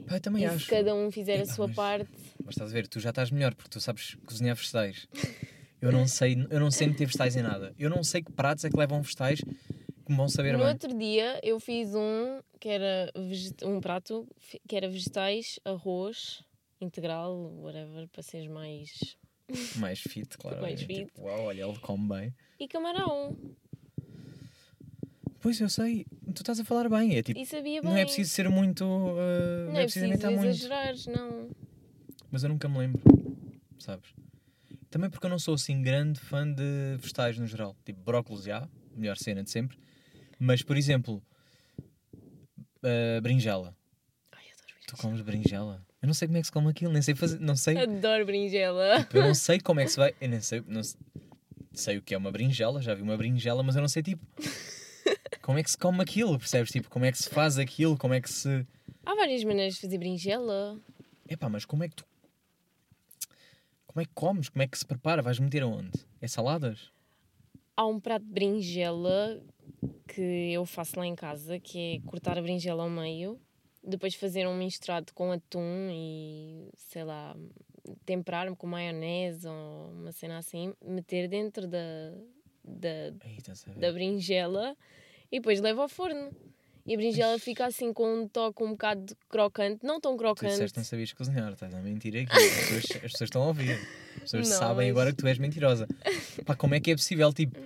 Pá, 0.06 0.16
eu 0.16 0.20
também 0.20 0.42
E 0.42 0.46
acho. 0.46 0.64
se 0.64 0.70
cada 0.70 0.94
um 0.94 1.10
fizer 1.10 1.40
a 1.40 1.46
sua 1.46 1.66
mas- 1.68 1.76
parte. 1.76 2.10
Mas 2.44 2.54
estás 2.54 2.70
a 2.70 2.74
ver, 2.74 2.86
tu 2.88 3.00
já 3.00 3.10
estás 3.10 3.30
melhor 3.30 3.54
porque 3.54 3.70
tu 3.70 3.80
sabes 3.80 4.16
cozinhar 4.26 4.54
vegetais. 4.56 5.06
Eu 5.82 5.92
não 5.92 6.06
sei, 6.08 6.34
eu 6.48 6.58
não 6.60 6.70
sei 6.70 6.86
meter 6.86 7.04
vegetais 7.04 7.36
em 7.36 7.42
nada. 7.42 7.74
Eu 7.78 7.90
não 7.90 8.02
sei 8.02 8.22
que 8.22 8.32
pratos 8.32 8.64
é 8.64 8.70
que 8.70 8.76
levam 8.76 9.02
vegetais 9.02 9.40
que 9.40 10.10
me 10.10 10.16
vão 10.16 10.30
saber 10.30 10.52
No 10.54 10.60
bem. 10.60 10.68
outro 10.68 10.96
dia 10.98 11.38
eu 11.42 11.60
fiz 11.60 11.94
um 11.94 12.40
que 12.58 12.70
era 12.70 13.12
um 13.62 13.78
prato 13.82 14.26
que 14.66 14.74
era 14.76 14.88
vegetais, 14.88 15.60
arroz 15.62 16.42
integral, 16.80 17.34
whatever, 17.60 18.08
para 18.08 18.22
seres 18.22 18.48
mais. 18.48 19.18
Mais 19.76 20.00
fit, 20.00 20.38
claro. 20.38 20.58
Mais 20.62 20.80
fit. 20.80 21.04
Tipo, 21.04 21.20
uau, 21.22 21.44
olha, 21.48 21.64
ele 21.66 21.78
come 21.80 22.08
bem. 22.08 22.34
E 22.58 22.66
camarão. 22.66 23.36
Pois 25.44 25.60
eu 25.60 25.68
sei, 25.68 26.06
tu 26.34 26.40
estás 26.40 26.58
a 26.58 26.64
falar 26.64 26.88
bem. 26.88 27.18
É 27.18 27.22
tipo, 27.22 27.38
E 27.38 27.44
sabia 27.44 27.82
bem. 27.82 27.90
não 27.90 27.94
é 27.98 28.04
preciso 28.06 28.30
ser 28.30 28.48
muito. 28.48 28.82
ah, 28.82 29.70
Não 29.70 29.78
é 29.78 29.82
preciso 29.82 30.06
preciso 30.06 30.06
inventar 30.06 30.30
muito. 30.30 30.48
exagerar, 30.48 30.94
não. 31.08 31.50
Mas 32.30 32.42
eu 32.44 32.48
nunca 32.48 32.66
me 32.66 32.78
lembro, 32.78 33.02
sabes? 33.78 34.08
Também 34.88 35.10
porque 35.10 35.26
eu 35.26 35.28
não 35.30 35.38
sou 35.38 35.52
assim 35.52 35.82
grande 35.82 36.18
fã 36.18 36.50
de 36.50 36.96
vegetais 36.98 37.36
no 37.38 37.46
geral. 37.46 37.76
Tipo, 37.84 38.00
brócolis 38.00 38.44
já, 38.44 38.66
melhor 38.96 39.18
cena 39.18 39.44
de 39.44 39.50
sempre. 39.50 39.76
Mas, 40.38 40.62
por 40.62 40.78
exemplo, 40.78 41.22
ah, 42.82 43.20
berinjela. 43.20 43.76
Ai, 44.32 44.44
adoro 44.46 44.80
Tu 44.86 44.96
comes 44.96 45.20
berinjela? 45.20 45.84
Eu 46.00 46.06
não 46.06 46.14
sei 46.14 46.26
como 46.26 46.38
é 46.38 46.40
que 46.40 46.46
se 46.46 46.52
come 46.52 46.70
aquilo, 46.70 46.90
nem 46.90 47.02
sei 47.02 47.14
fazer, 47.14 47.38
não 47.38 47.54
sei. 47.54 47.76
Adoro 47.76 48.24
berinjela. 48.24 49.00
Tipo, 49.00 49.18
eu 49.18 49.22
não 49.24 49.34
sei 49.34 49.60
como 49.60 49.80
é 49.80 49.84
que 49.84 49.90
se 49.90 49.98
vai. 49.98 50.14
Eu 50.22 50.28
nem 50.30 50.40
sei, 50.40 50.64
não 50.66 50.82
sei, 50.82 50.98
sei 51.74 51.98
o 51.98 52.02
que 52.02 52.14
é 52.14 52.16
uma 52.18 52.32
berinjela, 52.32 52.80
já 52.80 52.94
vi 52.94 53.02
uma 53.02 53.16
berinjela, 53.18 53.62
mas 53.62 53.76
eu 53.76 53.82
não 53.82 53.88
sei 53.88 54.02
tipo. 54.02 54.24
Como 55.44 55.58
é 55.58 55.62
que 55.62 55.70
se 55.70 55.76
come 55.76 56.00
aquilo, 56.00 56.38
percebes? 56.38 56.70
Tipo, 56.70 56.88
como 56.88 57.04
é 57.04 57.12
que 57.12 57.18
se 57.18 57.28
faz 57.28 57.58
aquilo, 57.58 57.98
como 57.98 58.14
é 58.14 58.20
que 58.20 58.30
se. 58.30 58.66
Há 59.04 59.14
várias 59.14 59.44
maneiras 59.44 59.74
de 59.74 59.80
fazer 59.82 59.98
berinjela. 59.98 60.80
Epá, 61.28 61.50
mas 61.50 61.66
como 61.66 61.84
é 61.84 61.88
que 61.90 61.96
tu. 61.96 62.06
Como 63.86 64.00
é 64.00 64.06
que 64.06 64.10
comes? 64.14 64.48
Como 64.48 64.62
é 64.62 64.66
que 64.66 64.78
se 64.78 64.86
prepara? 64.86 65.20
Vais 65.20 65.38
meter 65.38 65.62
aonde? 65.62 65.92
É 66.18 66.26
saladas? 66.26 66.90
Há 67.76 67.84
um 67.86 68.00
prato 68.00 68.24
de 68.24 68.32
berinjela 68.32 69.42
que 70.08 70.50
eu 70.50 70.64
faço 70.64 70.98
lá 70.98 71.06
em 71.06 71.14
casa, 71.14 71.60
que 71.60 71.96
é 71.96 72.08
cortar 72.08 72.38
a 72.38 72.40
berinjela 72.40 72.82
ao 72.82 72.88
meio, 72.88 73.38
depois 73.86 74.14
fazer 74.14 74.48
um 74.48 74.56
misturado 74.56 75.12
com 75.12 75.30
atum 75.30 75.90
e, 75.90 76.70
sei 76.74 77.04
lá, 77.04 77.36
temperar 78.06 78.50
com 78.56 78.66
maionese 78.66 79.46
ou 79.46 79.90
uma 79.90 80.10
cena 80.10 80.38
assim, 80.38 80.72
meter 80.82 81.28
dentro 81.28 81.68
da, 81.68 82.14
da, 82.64 83.10
da 83.76 83.92
berinjela 83.92 84.74
e 85.34 85.40
depois 85.40 85.60
levo 85.60 85.82
ao 85.82 85.88
forno. 85.88 86.30
E 86.86 86.94
a 86.94 86.96
berinjela 86.98 87.38
fica 87.38 87.64
assim 87.66 87.92
com 87.94 88.22
um 88.22 88.28
toque 88.28 88.62
um 88.62 88.72
bocado 88.72 89.16
crocante, 89.28 89.84
não 89.84 89.98
tão 90.00 90.12
Tu 90.14 90.18
crocante. 90.18 90.52
disseste 90.52 90.74
que 90.74 90.78
não 90.80 90.84
sabias 90.84 91.12
cozinhar, 91.14 91.52
estás 91.52 91.74
a 91.74 91.80
mentir 91.80 92.14
aqui. 92.14 92.30
As 92.36 92.52
pessoas, 92.52 92.84
as 92.84 93.12
pessoas 93.12 93.20
estão 93.22 93.42
a 93.42 93.46
ouvir. 93.46 93.72
As 94.16 94.20
pessoas 94.20 94.48
Não, 94.50 94.58
sabem 94.58 94.76
mas- 94.88 94.90
agora 94.90 95.10
que 95.10 95.16
tu 95.16 95.26
és 95.26 95.38
mentirosa. 95.38 95.86
Pá, 96.44 96.54
como 96.54 96.74
é 96.74 96.80
que 96.80 96.90
é 96.90 96.94
possível? 96.96 97.32
Tipo, 97.32 97.58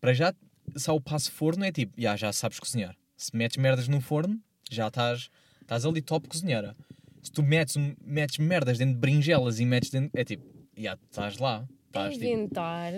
para 0.00 0.12
já, 0.12 0.34
só 0.76 0.94
o 0.94 1.00
passo 1.00 1.32
forno 1.32 1.64
é 1.64 1.72
tipo, 1.72 1.94
já, 2.00 2.14
já 2.16 2.32
sabes 2.32 2.60
cozinhar. 2.60 2.94
Se 3.16 3.34
metes 3.34 3.56
merdas 3.56 3.88
no 3.88 4.00
forno, 4.00 4.38
já 4.70 4.88
estás, 4.88 5.30
estás 5.62 5.86
ali 5.86 6.02
top 6.02 6.28
cozinheira. 6.28 6.76
Se 7.22 7.32
tu 7.32 7.42
metes, 7.42 7.76
metes 8.04 8.38
merdas 8.38 8.76
dentro 8.78 8.94
de 8.94 9.00
berinjelas 9.00 9.58
e 9.58 9.64
metes 9.64 9.90
dentro. 9.90 10.10
É 10.18 10.22
tipo, 10.24 10.44
já 10.76 10.98
estás 11.08 11.38
lá. 11.38 11.66
Estás 11.92 12.14
tipo. 12.14 12.24
inventar. 12.24 12.92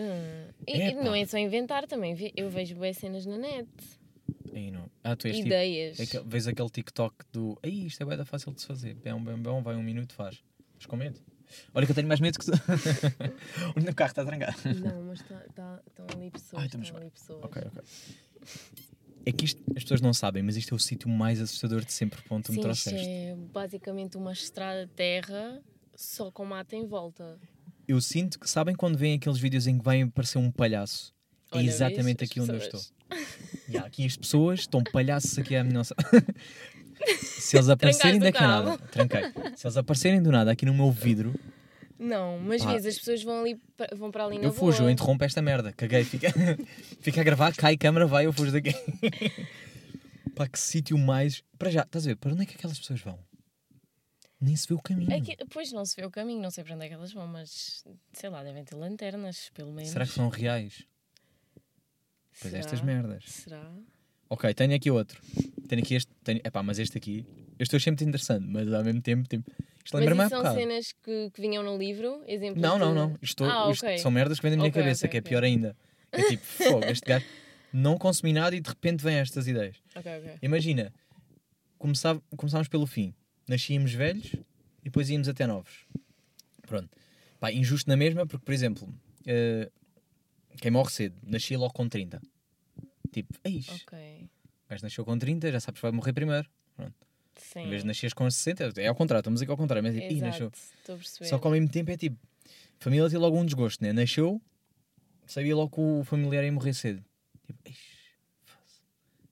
E, 0.66 0.80
Epá. 0.80 1.02
não 1.02 1.14
é 1.14 1.26
só 1.26 1.36
inventar 1.36 1.86
também. 1.88 2.16
Eu 2.36 2.48
vejo 2.48 2.76
boas 2.76 2.96
cenas 2.96 3.26
na 3.26 3.36
net. 3.36 3.68
Aí 4.52 4.70
não. 4.70 4.88
Ah, 5.02 5.16
tu 5.16 5.26
és 5.26 5.36
tipo. 5.36 5.48
ideias. 5.48 5.98
É 5.98 6.06
que, 6.06 6.20
vês 6.20 6.46
aquele 6.46 6.70
TikTok 6.70 7.16
do. 7.32 7.58
Aí, 7.60 7.86
isto 7.86 8.02
é 8.02 8.16
bem 8.16 8.24
fácil 8.24 8.52
de 8.52 8.60
se 8.60 8.66
fazer. 8.68 8.94
Bem, 8.94 9.12
bem, 9.22 9.36
bem, 9.36 9.62
vai 9.62 9.74
um 9.74 9.82
minuto, 9.82 10.14
faz. 10.14 10.42
Mas 10.76 10.86
com 10.86 10.96
medo. 10.96 11.20
Olha 11.74 11.86
que 11.86 11.92
eu 11.92 11.96
tenho 11.96 12.06
mais 12.06 12.20
medo 12.20 12.38
que 12.38 12.46
tu. 12.46 12.52
o 13.76 13.82
meu 13.82 13.94
carro 13.94 14.10
está 14.10 14.24
trancado. 14.24 14.56
Não, 14.80 15.02
mas 15.02 15.20
estão 15.20 15.38
tá, 15.54 15.82
estão 15.86 16.06
ali 16.14 16.30
pessoas. 16.30 16.62
Ai, 16.62 16.66
estão 16.66 16.96
ali 16.96 17.10
pessoas. 17.10 17.44
Ok, 17.44 17.62
ok. 17.66 17.82
É 19.26 19.32
que 19.32 19.44
isto, 19.44 19.62
as 19.74 19.82
pessoas 19.82 20.00
não 20.00 20.12
sabem, 20.12 20.42
mas 20.42 20.56
isto 20.56 20.74
é 20.74 20.76
o 20.76 20.78
sítio 20.78 21.08
mais 21.08 21.40
assustador 21.40 21.84
de 21.84 21.92
sempre 21.92 22.22
para 22.22 22.36
onde 22.36 22.44
tu 22.44 22.52
me 22.52 22.62
Sim, 22.62 22.70
isto 22.70 22.90
trouxeste. 22.90 23.08
é 23.08 23.34
basicamente 23.34 24.16
uma 24.16 24.32
estrada 24.32 24.86
de 24.86 24.92
terra 24.92 25.62
só 25.96 26.30
com 26.30 26.44
mato 26.44 26.74
em 26.74 26.86
volta. 26.86 27.38
Eu 27.86 28.00
sinto 28.00 28.38
que, 28.38 28.48
sabem 28.48 28.74
quando 28.74 28.96
vêm 28.96 29.14
aqueles 29.14 29.38
vídeos 29.38 29.66
em 29.66 29.78
que 29.78 29.84
vai 29.84 30.02
aparecer 30.02 30.38
um 30.38 30.50
palhaço? 30.50 31.12
É 31.52 31.58
Olha, 31.58 31.66
exatamente 31.66 32.20
vês? 32.20 32.30
aqui 32.30 32.40
onde 32.40 32.52
eu 32.52 32.56
estou. 32.56 32.80
E 33.68 33.76
há 33.78 33.82
aqui 33.82 34.04
as 34.06 34.16
pessoas, 34.16 34.60
estão 34.60 34.82
palhaços 34.82 35.38
aqui 35.38 35.54
à 35.54 35.62
minha 35.62 35.74
nossa. 35.74 35.94
Se 37.22 37.56
eles 37.56 37.68
aparecerem 37.68 38.18
daqui 38.18 38.38
a 38.42 38.48
nada, 38.48 38.78
tranquei. 38.90 39.22
Se 39.56 39.66
eles 39.66 39.76
aparecerem 39.76 40.22
do 40.22 40.32
nada 40.32 40.50
aqui 40.50 40.64
no 40.64 40.72
meu 40.72 40.90
vidro, 40.90 41.34
Não, 41.98 42.38
mas 42.38 42.62
Pá. 42.64 42.72
vês, 42.72 42.86
as 42.86 42.98
pessoas 42.98 43.22
vão, 43.22 43.40
ali, 43.40 43.60
vão 43.96 44.10
para 44.10 44.24
ali 44.24 44.38
na 44.38 44.44
eu 44.44 44.52
fujo, 44.52 44.84
eu 44.84 44.90
interrompo 44.90 45.22
esta 45.24 45.42
merda. 45.42 45.72
Caguei, 45.72 46.04
fica, 46.04 46.32
fica 47.00 47.20
a 47.20 47.24
gravar, 47.24 47.54
cai 47.54 47.76
câmara, 47.76 48.06
vai, 48.06 48.26
eu 48.26 48.32
fujo 48.32 48.50
daqui. 48.52 48.72
Pá, 50.34 50.48
que 50.48 50.58
sítio 50.58 50.96
mais. 50.98 51.42
Para 51.58 51.70
já, 51.70 51.82
estás 51.82 52.06
a 52.06 52.08
ver? 52.10 52.16
Para 52.16 52.32
onde 52.32 52.42
é 52.42 52.46
que 52.46 52.54
aquelas 52.54 52.78
pessoas 52.78 53.00
vão? 53.00 53.18
Nem 54.44 54.56
se 54.56 54.68
vê 54.68 54.74
o 54.74 54.78
caminho. 54.78 55.10
É 55.10 55.20
que, 55.20 55.36
pois 55.46 55.72
não 55.72 55.86
se 55.86 55.96
vê 55.96 56.04
o 56.04 56.10
caminho, 56.10 56.42
não 56.42 56.50
sei 56.50 56.62
para 56.64 56.74
onde 56.74 56.84
é 56.84 56.88
que 56.88 56.94
elas 56.94 57.12
vão, 57.12 57.26
mas 57.26 57.82
sei 58.12 58.28
lá, 58.28 58.42
devem 58.44 58.62
ter 58.64 58.74
lanternas, 58.74 59.50
pelo 59.54 59.72
menos. 59.72 59.90
Será 59.90 60.04
que 60.06 60.12
são 60.12 60.28
reais? 60.28 60.82
Pois 62.40 62.50
Será? 62.52 62.58
estas 62.58 62.80
merdas. 62.82 63.24
Será? 63.26 63.72
Ok, 64.28 64.52
tenho 64.54 64.74
aqui 64.74 64.90
outro. 64.90 65.20
Tenho 65.68 65.82
aqui 65.82 65.94
este. 65.94 66.12
Tenho... 66.22 66.40
Epá, 66.44 66.62
mas 66.62 66.78
este 66.78 66.98
aqui. 66.98 67.24
Eu 67.58 67.64
achei 67.76 67.90
muito 67.90 68.04
interessante, 68.04 68.44
mas 68.46 68.70
ao 68.72 68.84
mesmo 68.84 69.00
tempo. 69.00 69.26
Tipo, 69.28 69.50
isto 69.84 69.96
lembra-me 69.96 70.22
há 70.22 70.28
são 70.28 70.38
bocado. 70.38 70.56
cenas 70.58 70.92
que, 70.92 71.30
que 71.30 71.40
vinham 71.40 71.62
no 71.62 71.78
livro? 71.78 72.22
Exemplos 72.26 72.60
Não, 72.60 72.78
não, 72.78 72.92
não. 72.94 73.16
Isto, 73.22 73.44
Ah, 73.44 73.70
isto 73.70 73.86
ok. 73.86 73.98
são 73.98 74.10
merdas 74.10 74.38
que 74.38 74.42
vêm 74.42 74.50
da 74.52 74.56
minha 74.56 74.68
Ok, 74.68 74.82
cabeça, 74.82 75.06
ok, 75.06 75.10
que 75.10 75.16
é 75.18 75.20
pior 75.30 75.44
ainda. 75.44 75.76
É 76.12 76.22
tipo, 76.24 76.42
fogo, 76.44 76.84
este 76.86 77.06
gajo 77.06 77.24
não 77.72 77.96
consumi 77.96 78.32
nada 78.32 78.54
e 78.56 78.60
de 78.60 78.68
repente 78.68 79.02
vêm 79.02 79.16
estas 79.16 79.46
ideias. 79.46 79.76
Imagina, 80.42 80.92
começava, 81.78 82.20
começámos 82.36 82.68
pelo 82.68 82.86
fim. 82.86 83.14
Nascíamos 83.48 83.92
velhos 83.92 84.32
e 84.34 84.84
depois 84.84 85.08
íamos 85.10 85.28
até 85.28 85.46
novos. 85.46 85.86
Pronto. 86.62 86.88
Pá, 87.40 87.52
injusto 87.52 87.88
na 87.90 87.96
mesma, 87.96 88.26
porque, 88.26 88.44
por 88.44 88.52
exemplo, 88.54 88.92
eh, 89.26 89.70
quem 90.60 90.70
morre 90.70 90.90
cedo, 90.90 91.16
nascia 91.22 91.58
logo 91.58 91.72
com 91.74 91.88
30. 91.88 92.20
Tipo, 93.12 93.32
eis, 93.44 93.68
Ok. 93.68 93.98
o 94.66 94.70
gajo 94.70 94.82
nasceu 94.82 95.04
com 95.04 95.18
30, 95.18 95.52
já 95.52 95.60
sabes 95.60 95.78
que 95.80 95.82
vai 95.82 95.92
morrer 95.92 96.12
primeiro. 96.12 96.48
Sim. 97.36 97.60
Em 97.62 97.68
vez 97.68 97.82
de 97.82 97.88
nasceres 97.88 98.14
com 98.14 98.30
60, 98.30 98.72
é 98.80 98.86
ao 98.86 98.94
contrário, 98.94 99.20
estamos 99.20 99.42
aqui 99.42 99.50
ao 99.50 99.56
contrário, 99.56 99.82
mas 99.82 99.94
tipo, 100.00 100.20
nasceu. 100.24 100.52
estou 100.54 100.94
a 100.94 100.98
perceber. 100.98 101.28
Só 101.28 101.38
que 101.38 101.46
ao 101.46 101.52
mesmo 101.52 101.68
tempo 101.68 101.90
é 101.90 101.96
tipo, 101.96 102.16
família 102.78 103.10
tem 103.10 103.18
logo 103.18 103.36
um 103.38 103.44
desgosto, 103.44 103.82
né? 103.82 103.92
Nasceu, 103.92 104.40
sabia 105.26 105.54
logo 105.56 105.70
que 105.74 105.80
o 105.80 106.04
familiar 106.04 106.44
ia 106.44 106.52
morrer 106.52 106.72
cedo. 106.74 107.04
Tipo, 107.44 107.58
"Ixi, 107.68 107.80
foda-se, 108.44 108.80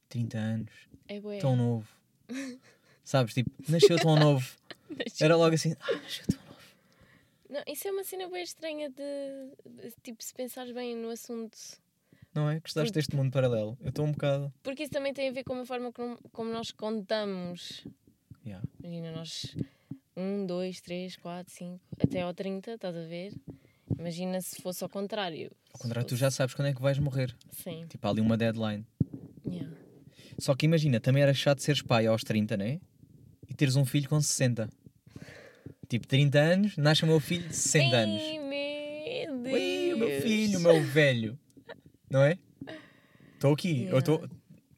30 0.08 0.36
anos, 0.38 0.72
É 1.08 1.20
tão 1.38 1.54
novo. 1.56 1.88
Sabes, 3.04 3.34
tipo, 3.34 3.50
nasceu 3.68 3.96
tão 3.98 4.16
novo. 4.16 4.46
Era 5.20 5.36
logo 5.36 5.54
assim, 5.54 5.74
ah, 5.80 5.92
nasceu 5.92 6.24
tão 6.26 6.36
novo. 6.46 6.52
Não, 7.50 7.62
isso 7.66 7.86
é 7.88 7.90
uma 7.90 8.04
cena 8.04 8.28
bem 8.28 8.42
estranha 8.42 8.88
de, 8.90 9.92
tipo, 10.02 10.22
se 10.22 10.32
pensares 10.32 10.72
bem 10.72 10.96
no 10.96 11.10
assunto. 11.10 11.56
Não 12.34 12.48
é? 12.48 12.60
Gostaste 12.60 12.88
Porque- 12.88 12.98
deste 12.98 13.14
mundo 13.16 13.30
paralelo? 13.30 13.76
Eu 13.82 13.90
estou 13.90 14.06
um 14.06 14.12
bocado. 14.12 14.52
Porque 14.62 14.84
isso 14.84 14.92
também 14.92 15.12
tem 15.12 15.28
a 15.28 15.32
ver 15.32 15.44
com 15.44 15.54
a 15.60 15.66
forma 15.66 15.92
como, 15.92 16.16
como 16.32 16.50
nós 16.50 16.70
contamos. 16.70 17.86
Yeah. 18.46 18.66
Imagina, 18.82 19.12
nós 19.12 19.54
1, 20.16 20.46
2, 20.46 20.80
3, 20.80 21.16
4, 21.16 21.52
5, 21.52 21.80
até 22.00 22.22
ao 22.22 22.32
30, 22.32 22.72
estás 22.72 22.96
a 22.96 23.02
ver? 23.02 23.34
Imagina 23.98 24.40
se 24.40 24.60
fosse 24.62 24.82
ao 24.82 24.88
contrário. 24.88 25.50
Ao 25.74 25.78
contrário, 25.80 26.08
tu 26.08 26.16
já 26.16 26.30
sabes 26.30 26.54
quando 26.54 26.68
é 26.68 26.72
que 26.74 26.80
vais 26.80 26.98
morrer. 26.98 27.36
Sim. 27.50 27.84
Tipo, 27.86 28.06
há 28.06 28.10
ali 28.10 28.20
uma 28.22 28.36
deadline. 28.38 28.86
Yeah. 29.46 29.70
Só 30.38 30.54
que 30.54 30.64
imagina, 30.64 30.98
também 31.00 31.22
era 31.22 31.34
chato 31.34 31.60
seres 31.60 31.82
pai 31.82 32.06
aos 32.06 32.24
30, 32.24 32.56
né? 32.56 32.74
E 32.74 32.80
teres 33.62 33.76
um 33.76 33.84
filho 33.84 34.08
com 34.08 34.20
60. 34.20 34.68
Tipo, 35.88 36.04
30 36.08 36.38
anos, 36.40 36.76
nasce 36.76 37.04
o 37.04 37.06
meu 37.06 37.20
filho 37.20 37.46
de 37.48 37.54
60 37.54 37.96
anos. 37.96 38.20
Ai, 38.20 38.38
meu 38.40 39.38
Deus. 39.40 39.54
Ui, 39.54 39.92
o 39.94 39.98
meu 39.98 40.20
filho, 40.22 40.58
o 40.58 40.62
meu 40.62 40.82
velho. 40.82 41.38
Não 42.10 42.22
é? 42.24 42.36
Estou 43.34 43.52
aqui. 43.52 43.82
Eu 43.84 43.98
Yeah. 43.98 43.98
estou. 43.98 44.28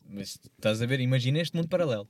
Mas 0.07 0.29
estás 0.57 0.83
a 0.83 0.87
ver? 0.87 1.01
Imagina 1.01 1.39
este 1.41 1.57
mundo 1.57 1.67
paralelo. 1.69 2.07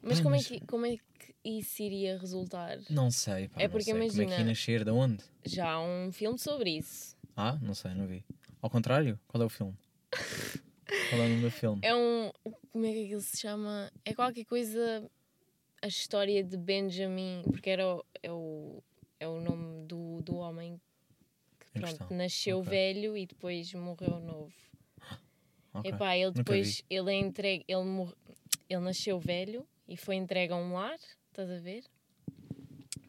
Mas 0.00 0.18
Pá, 0.18 0.22
como, 0.22 0.36
mas- 0.36 0.44
É 0.46 0.48
que, 0.60 0.66
como 0.66 0.86
é 0.86 0.96
que 0.96 1.34
isso 1.44 1.82
iria 1.82 2.18
resultar? 2.18 2.78
Não 2.88 3.10
sei, 3.10 3.48
pá, 3.48 3.60
É 3.62 3.66
porque 3.68 3.84
sei. 3.84 3.94
Como 3.94 4.04
é 4.04 4.08
que 4.08 4.14
imagina- 4.14 4.38
ia 4.38 4.44
nascer? 4.44 4.84
De 4.84 4.90
onde? 4.92 5.24
Já 5.44 5.70
há 5.72 5.82
um 5.82 6.12
filme 6.12 6.38
sobre 6.38 6.70
isso. 6.78 7.16
Ah, 7.36 7.58
não 7.60 7.74
sei, 7.74 7.94
não 7.94 8.06
vi. 8.06 8.24
Ao 8.60 8.70
contrário? 8.70 9.18
Qual 9.26 9.42
é 9.42 9.46
o 9.46 9.48
filme? 9.48 9.74
Qual 11.10 11.20
é 11.20 11.26
o 11.26 11.28
nome 11.30 11.42
do 11.42 11.50
filme? 11.50 11.80
É 11.82 11.94
um. 11.96 12.30
Como 12.70 12.86
é 12.86 12.92
que 12.92 13.04
aquilo 13.06 13.20
se 13.20 13.38
chama? 13.38 13.90
É 14.04 14.14
qualquer 14.14 14.44
coisa. 14.44 15.10
A 15.82 15.86
história 15.88 16.42
de 16.42 16.56
Benjamin. 16.56 17.42
Porque 17.50 17.70
era 17.70 17.96
o, 17.96 18.04
é, 18.22 18.32
o, 18.32 18.82
é 19.20 19.28
o 19.28 19.40
nome 19.40 19.84
do, 19.86 20.22
do 20.22 20.36
homem 20.36 20.80
que 21.58 21.80
pronto, 21.80 22.14
nasceu 22.14 22.60
Ok. 22.60 22.70
velho 22.70 23.16
e 23.16 23.26
depois 23.26 23.72
morreu 23.74 24.20
novo. 24.20 24.52
Ok. 25.74 25.90
Epá, 25.90 26.14
ele 26.14 26.32
depois. 26.32 26.84
Ele 26.90 27.10
é 27.10 27.18
entregue. 27.18 27.64
Ele, 27.66 27.84
mor, 27.84 28.14
ele 28.68 28.80
nasceu 28.80 29.18
velho 29.18 29.66
e 29.88 29.96
foi 29.96 30.16
entregue 30.16 30.52
a 30.52 30.56
um 30.56 30.74
lar. 30.74 30.98
Estás 31.30 31.50
a 31.50 31.58
ver? 31.58 31.84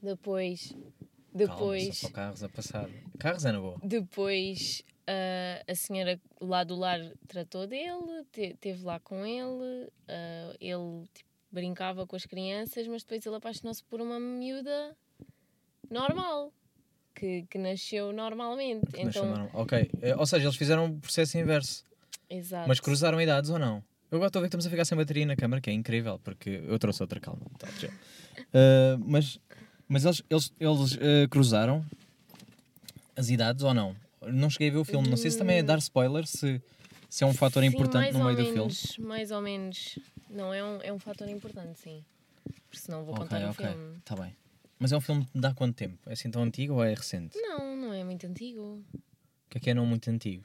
Depois. 0.02 0.70
Calma, 0.70 0.94
Depois. 1.34 1.98
só 1.98 2.10
carros 2.10 2.42
a 2.42 2.48
passar. 2.48 2.90
Carros 3.20 3.44
é 3.44 3.52
na 3.52 3.60
boa. 3.60 3.78
Depois 3.84 4.82
ah, 5.08 5.64
a 5.68 5.76
senhora 5.76 6.20
lá 6.40 6.64
do 6.64 6.76
lar 6.76 7.00
tratou 7.28 7.68
dele, 7.68 8.26
te, 8.32 8.56
teve 8.60 8.84
lá 8.84 9.00
com 9.00 9.26
ele, 9.26 9.90
ah, 10.08 10.56
ele 10.60 11.08
tipo, 11.14 11.30
brincava 11.54 12.06
com 12.08 12.16
as 12.16 12.26
crianças, 12.26 12.88
mas 12.88 13.04
depois 13.04 13.26
ele 13.26 13.36
apaixonou-se 13.36 13.84
por 13.84 14.02
uma 14.02 14.20
miúda 14.20 14.96
normal, 15.90 16.52
que, 17.16 17.46
que 17.50 17.58
nasceu 17.58 18.12
normalmente. 18.12 18.86
Nasceu 18.92 19.08
Então, 19.10 19.26
normal. 19.28 19.50
Ok. 19.54 19.92
Eh, 20.02 20.16
Ou 20.16 20.26
seja, 20.26 20.46
eles 20.46 20.56
fizeram 20.58 20.86
o 20.88 21.00
processo 21.00 21.38
inverso. 21.38 21.86
exato. 22.30 22.68
Mas 22.68 22.80
cruzaram 22.80 23.22
idades 23.22 23.50
ou 23.50 23.60
não? 23.60 23.84
Eu 24.10 24.18
agora 24.18 24.28
estou 24.28 24.40
a 24.40 24.42
ver 24.42 24.46
que 24.48 24.50
estamos 24.50 24.66
a 24.66 24.70
ficar 24.70 24.86
sem 24.86 24.98
bateria 24.98 25.26
na 25.26 25.36
câmara, 25.36 25.62
que 25.62 25.70
é 25.70 25.74
incrível, 25.74 26.20
porque 26.24 26.62
eu 26.68 26.78
trouxe 26.80 27.02
outra 27.02 27.20
calma. 27.20 27.42
Tá. 27.58 27.68
Uh, 27.68 29.00
mas 29.06 29.40
mas 29.88 30.06
eles, 30.06 30.24
eles, 30.30 30.54
eles 30.60 30.94
uh, 30.96 31.30
cruzaram 31.30 31.86
as 33.16 33.30
idades 33.30 33.64
ou 33.64 33.74
não? 33.74 33.96
Não 34.22 34.50
cheguei 34.50 34.70
a 34.70 34.72
ver 34.72 34.78
o 34.78 34.84
filme. 34.84 35.08
Não 35.10 35.18
sei 35.18 35.30
se 35.32 35.38
também 35.38 35.58
é 35.58 35.64
dar 35.64 35.78
spoiler, 35.80 36.26
se, 36.26 36.62
se 37.10 37.24
é 37.24 37.28
um 37.28 37.34
fator 37.34 37.62
Sim, 37.62 37.70
importante 37.70 38.14
no 38.14 38.24
meio 38.24 38.38
do 38.38 38.44
filme. 38.44 38.60
menos, 38.60 38.98
Mais 38.98 39.32
ou 39.32 39.42
menos. 39.42 40.00
Não, 40.34 40.54
é 40.54 40.64
um, 40.64 40.82
é 40.82 40.92
um 40.92 41.00
fator 41.00 41.28
importante, 41.30 41.80
sim. 41.80 42.04
Porque 42.66 42.80
senão 42.80 43.04
vou 43.06 43.16
contar 43.16 43.42
o 43.46 43.52
ok. 43.52 43.66
filme. 43.68 43.98
Está 44.00 44.16
bem. 44.16 44.36
Mas 44.80 44.92
é 44.92 44.98
um 44.98 45.02
filme 45.02 45.28
de 45.34 45.46
há 45.48 45.54
quanto 45.54 45.76
tempo? 45.76 45.98
É 46.10 46.14
assim 46.14 46.30
tão 46.32 46.42
antigo 46.44 46.74
ou 46.74 46.84
é 46.84 46.94
recente? 46.94 47.38
Não, 47.40 47.76
não 47.76 47.94
é 47.94 48.04
muito 48.04 48.26
antigo. 48.28 48.84
O 48.94 49.50
que 49.50 49.58
é 49.58 49.62
que 49.62 49.70
é 49.70 49.74
não 49.74 49.86
muito 49.86 50.10
antigo? 50.10 50.44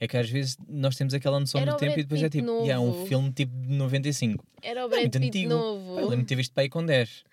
É 0.00 0.08
que 0.08 0.16
às 0.16 0.28
vezes 0.28 0.56
nós 0.66 0.96
temos 0.96 1.12
aquela 1.12 1.38
noção 1.38 1.60
Era 1.60 1.72
do 1.72 1.76
tempo 1.76 1.98
e 1.98 2.02
depois 2.02 2.22
é 2.22 2.28
tipo, 2.30 2.64
"Ya, 2.66 2.80
um 2.80 2.86
novo." 2.86 3.06
filme 3.06 3.30
tipo 3.32 3.52
de 3.54 3.68
95. 3.74 4.44
Era 4.62 4.86
o 4.86 4.88
Não 4.88 4.96
é 4.96 5.00
Brad 5.00 5.02
muito 5.02 5.20
Pitt 5.20 5.38
antigo. 5.38 5.48
novo. 5.50 6.00
Eu 6.00 6.08
lembro 6.08 6.24
de 6.24 6.28
ter 6.28 6.36
visto 6.36 6.52
pai 6.54 6.68
com 6.68 6.84
10. 6.84 7.24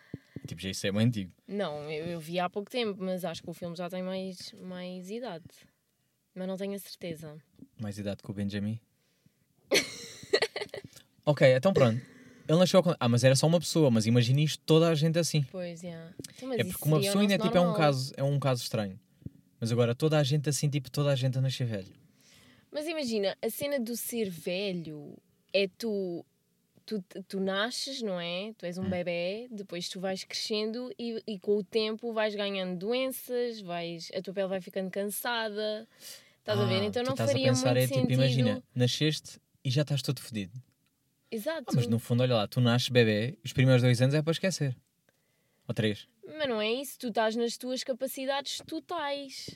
Tipo, 0.46 0.62
já 0.62 0.70
isso 0.70 0.86
é 0.86 0.92
bem 0.92 1.08
antigo. 1.08 1.32
Não, 1.48 1.90
eu, 1.90 2.06
eu 2.06 2.20
vi 2.20 2.40
há 2.40 2.50
pouco 2.50 2.70
tempo, 2.70 3.02
mas 3.02 3.24
acho 3.26 3.42
que 3.42 3.50
o 3.50 3.54
filme 3.54 3.76
já 3.76 3.90
tem 3.90 4.04
mais, 4.04 4.54
mais 4.62 5.10
idade. 5.10 5.46
Mas 6.36 6.48
não 6.48 6.58
tenho 6.58 6.76
a 6.76 6.80
certeza. 6.80 7.38
Mais 7.82 7.98
idade 7.98 8.22
que 8.22 8.30
o 8.30 8.34
Benjamin. 8.34 8.80
ok, 11.28 11.56
então 11.56 11.74
pronto. 11.74 12.02
Ele 12.50 12.58
nasceu 12.60 12.82
com... 12.82 12.96
Ah, 12.98 13.10
mas 13.10 13.24
era 13.26 13.36
só 13.36 13.46
uma 13.46 13.60
pessoa, 13.60 13.92
mas 13.92 14.06
imagina 14.06 14.40
isto 14.40 14.64
toda 14.66 14.88
a 14.88 14.96
gente 14.96 15.20
assim. 15.20 15.44
Pois, 15.52 15.84
yeah. 15.84 16.14
Então, 16.38 16.54
é 16.54 16.62
isso 16.62 16.70
porque 16.72 16.88
uma 16.88 16.98
o 16.98 17.02
pessoa 17.02 17.22
ainda 17.22 17.34
é 17.34 17.38
tipo 17.38 17.58
é 17.58 17.62
um 17.62 17.74
caso, 17.74 18.14
é 18.16 18.24
um 18.24 18.40
caso 18.40 18.64
estranho. 18.64 18.98
Mas 19.60 19.72
agora 19.72 19.94
toda 19.94 20.18
a 20.18 20.24
gente 20.24 20.48
assim, 20.48 20.70
tipo, 20.70 20.90
toda 20.90 21.12
a 21.12 21.16
gente 21.16 21.38
a 21.38 21.42
nascer 21.42 21.66
velho. 21.68 21.94
Mas 22.72 22.88
imagina, 22.88 23.36
a 23.42 23.50
cena 23.50 23.80
do 23.80 23.98
ser 23.98 24.30
velho 24.30 25.18
é 25.52 25.68
tu, 25.78 26.24
tu, 26.86 27.04
tu 27.28 27.40
nasces, 27.42 28.02
não 28.02 28.18
é? 28.20 28.54
Tu 28.58 28.66
és 28.66 28.78
um 28.78 28.84
Hum. 28.86 28.90
bebê, 28.90 29.48
depois 29.52 29.90
tu 29.90 30.00
vais 30.00 30.24
crescendo 30.24 30.90
e, 30.98 31.22
e 31.28 31.38
com 31.40 31.58
o 31.58 31.64
tempo 31.64 32.14
vais 32.14 32.34
ganhando 32.34 32.78
doenças, 32.78 33.60
vais, 33.60 34.10
a 34.16 34.22
tua 34.22 34.34
pele 34.34 34.48
vai 34.48 34.62
ficando 34.62 34.90
cansada. 34.90 35.86
Estás 36.40 36.60
a 36.60 36.66
ver? 36.66 36.82
Ah, 36.82 36.86
Então 36.86 37.04
não 37.04 37.12
estás 37.12 37.30
faria 37.32 37.48
a 37.48 37.50
pensar, 37.54 37.74
muito 37.74 37.84
é 37.84 37.88
sentido. 37.88 38.02
tipo, 38.04 38.14
imagina, 38.14 38.64
nasceste 38.74 39.38
e 39.66 39.70
já 39.70 39.82
estás 39.82 40.02
todo 40.02 40.22
fodido. 40.22 40.54
Exato. 41.32 41.66
Ah, 41.68 41.74
mas 41.76 41.88
no 41.88 42.00
fundo, 42.00 42.24
olha 42.24 42.36
lá, 42.36 42.48
tu 42.48 42.62
nasces 42.62 42.90
bebê, 42.90 43.38
os 43.44 43.52
primeiros 43.54 43.82
dois 43.84 44.02
anos 44.02 44.16
é 44.16 44.22
para 44.22 44.32
esquecer. 44.32 44.76
Ou 45.68 45.74
três. 45.74 46.08
Mas 46.26 46.48
não 46.48 46.62
é 46.62 46.72
isso, 46.72 46.98
tu 47.00 47.08
estás 47.08 47.36
nas 47.36 47.58
tuas 47.58 47.84
capacidades 47.84 48.62
totais. 48.66 49.50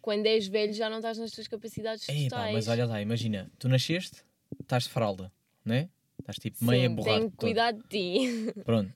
Quando 0.00 0.26
és 0.26 0.48
velho 0.48 0.72
já 0.72 0.88
não 0.88 0.96
estás 0.96 1.18
nas 1.18 1.30
tuas 1.30 1.46
capacidades 1.46 2.08
Ei, 2.08 2.24
totais. 2.28 2.46
pá, 2.46 2.52
mas 2.52 2.68
olha 2.68 2.86
lá, 2.86 3.00
imagina, 3.00 3.50
tu 3.58 3.68
nasceste, 3.68 4.24
estás 4.60 4.84
de 4.84 4.88
fralda, 4.90 5.30
não 5.64 5.74
é? 5.74 5.88
Estás 6.18 6.38
tipo 6.38 6.64
meio 6.64 6.86
a 6.86 6.88
Sim, 6.88 6.94
borrar. 6.94 7.18
tenho 7.18 7.30
que 7.30 7.36
cuidar 7.36 7.72
de 7.72 7.82
ti. 7.88 8.52
Pronto. 8.64 8.92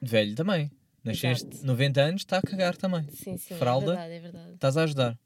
De 0.00 0.10
velho 0.10 0.34
também. 0.34 0.70
Nasceste 1.02 1.48
Exato. 1.48 1.66
90 1.66 2.00
anos, 2.02 2.20
está 2.20 2.38
a 2.38 2.42
cagar 2.42 2.76
também. 2.76 3.02
Sim, 3.10 3.36
sim, 3.38 3.54
Fralda? 3.56 3.92
é 3.92 3.96
verdade, 3.96 4.14
é 4.14 4.20
verdade. 4.20 4.54
Estás 4.54 4.76
a 4.76 4.82
ajudar. 4.84 5.18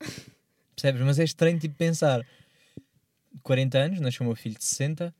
Percebes? 0.74 1.02
Mas 1.02 1.18
é 1.18 1.24
estranho 1.24 1.58
tipo 1.58 1.74
pensar 1.74 2.24
40 3.42 3.78
anos, 3.78 4.00
nasceu 4.00 4.24
o 4.24 4.26
meu 4.26 4.36
filho 4.36 4.56
de 4.56 4.64
60, 4.64 5.14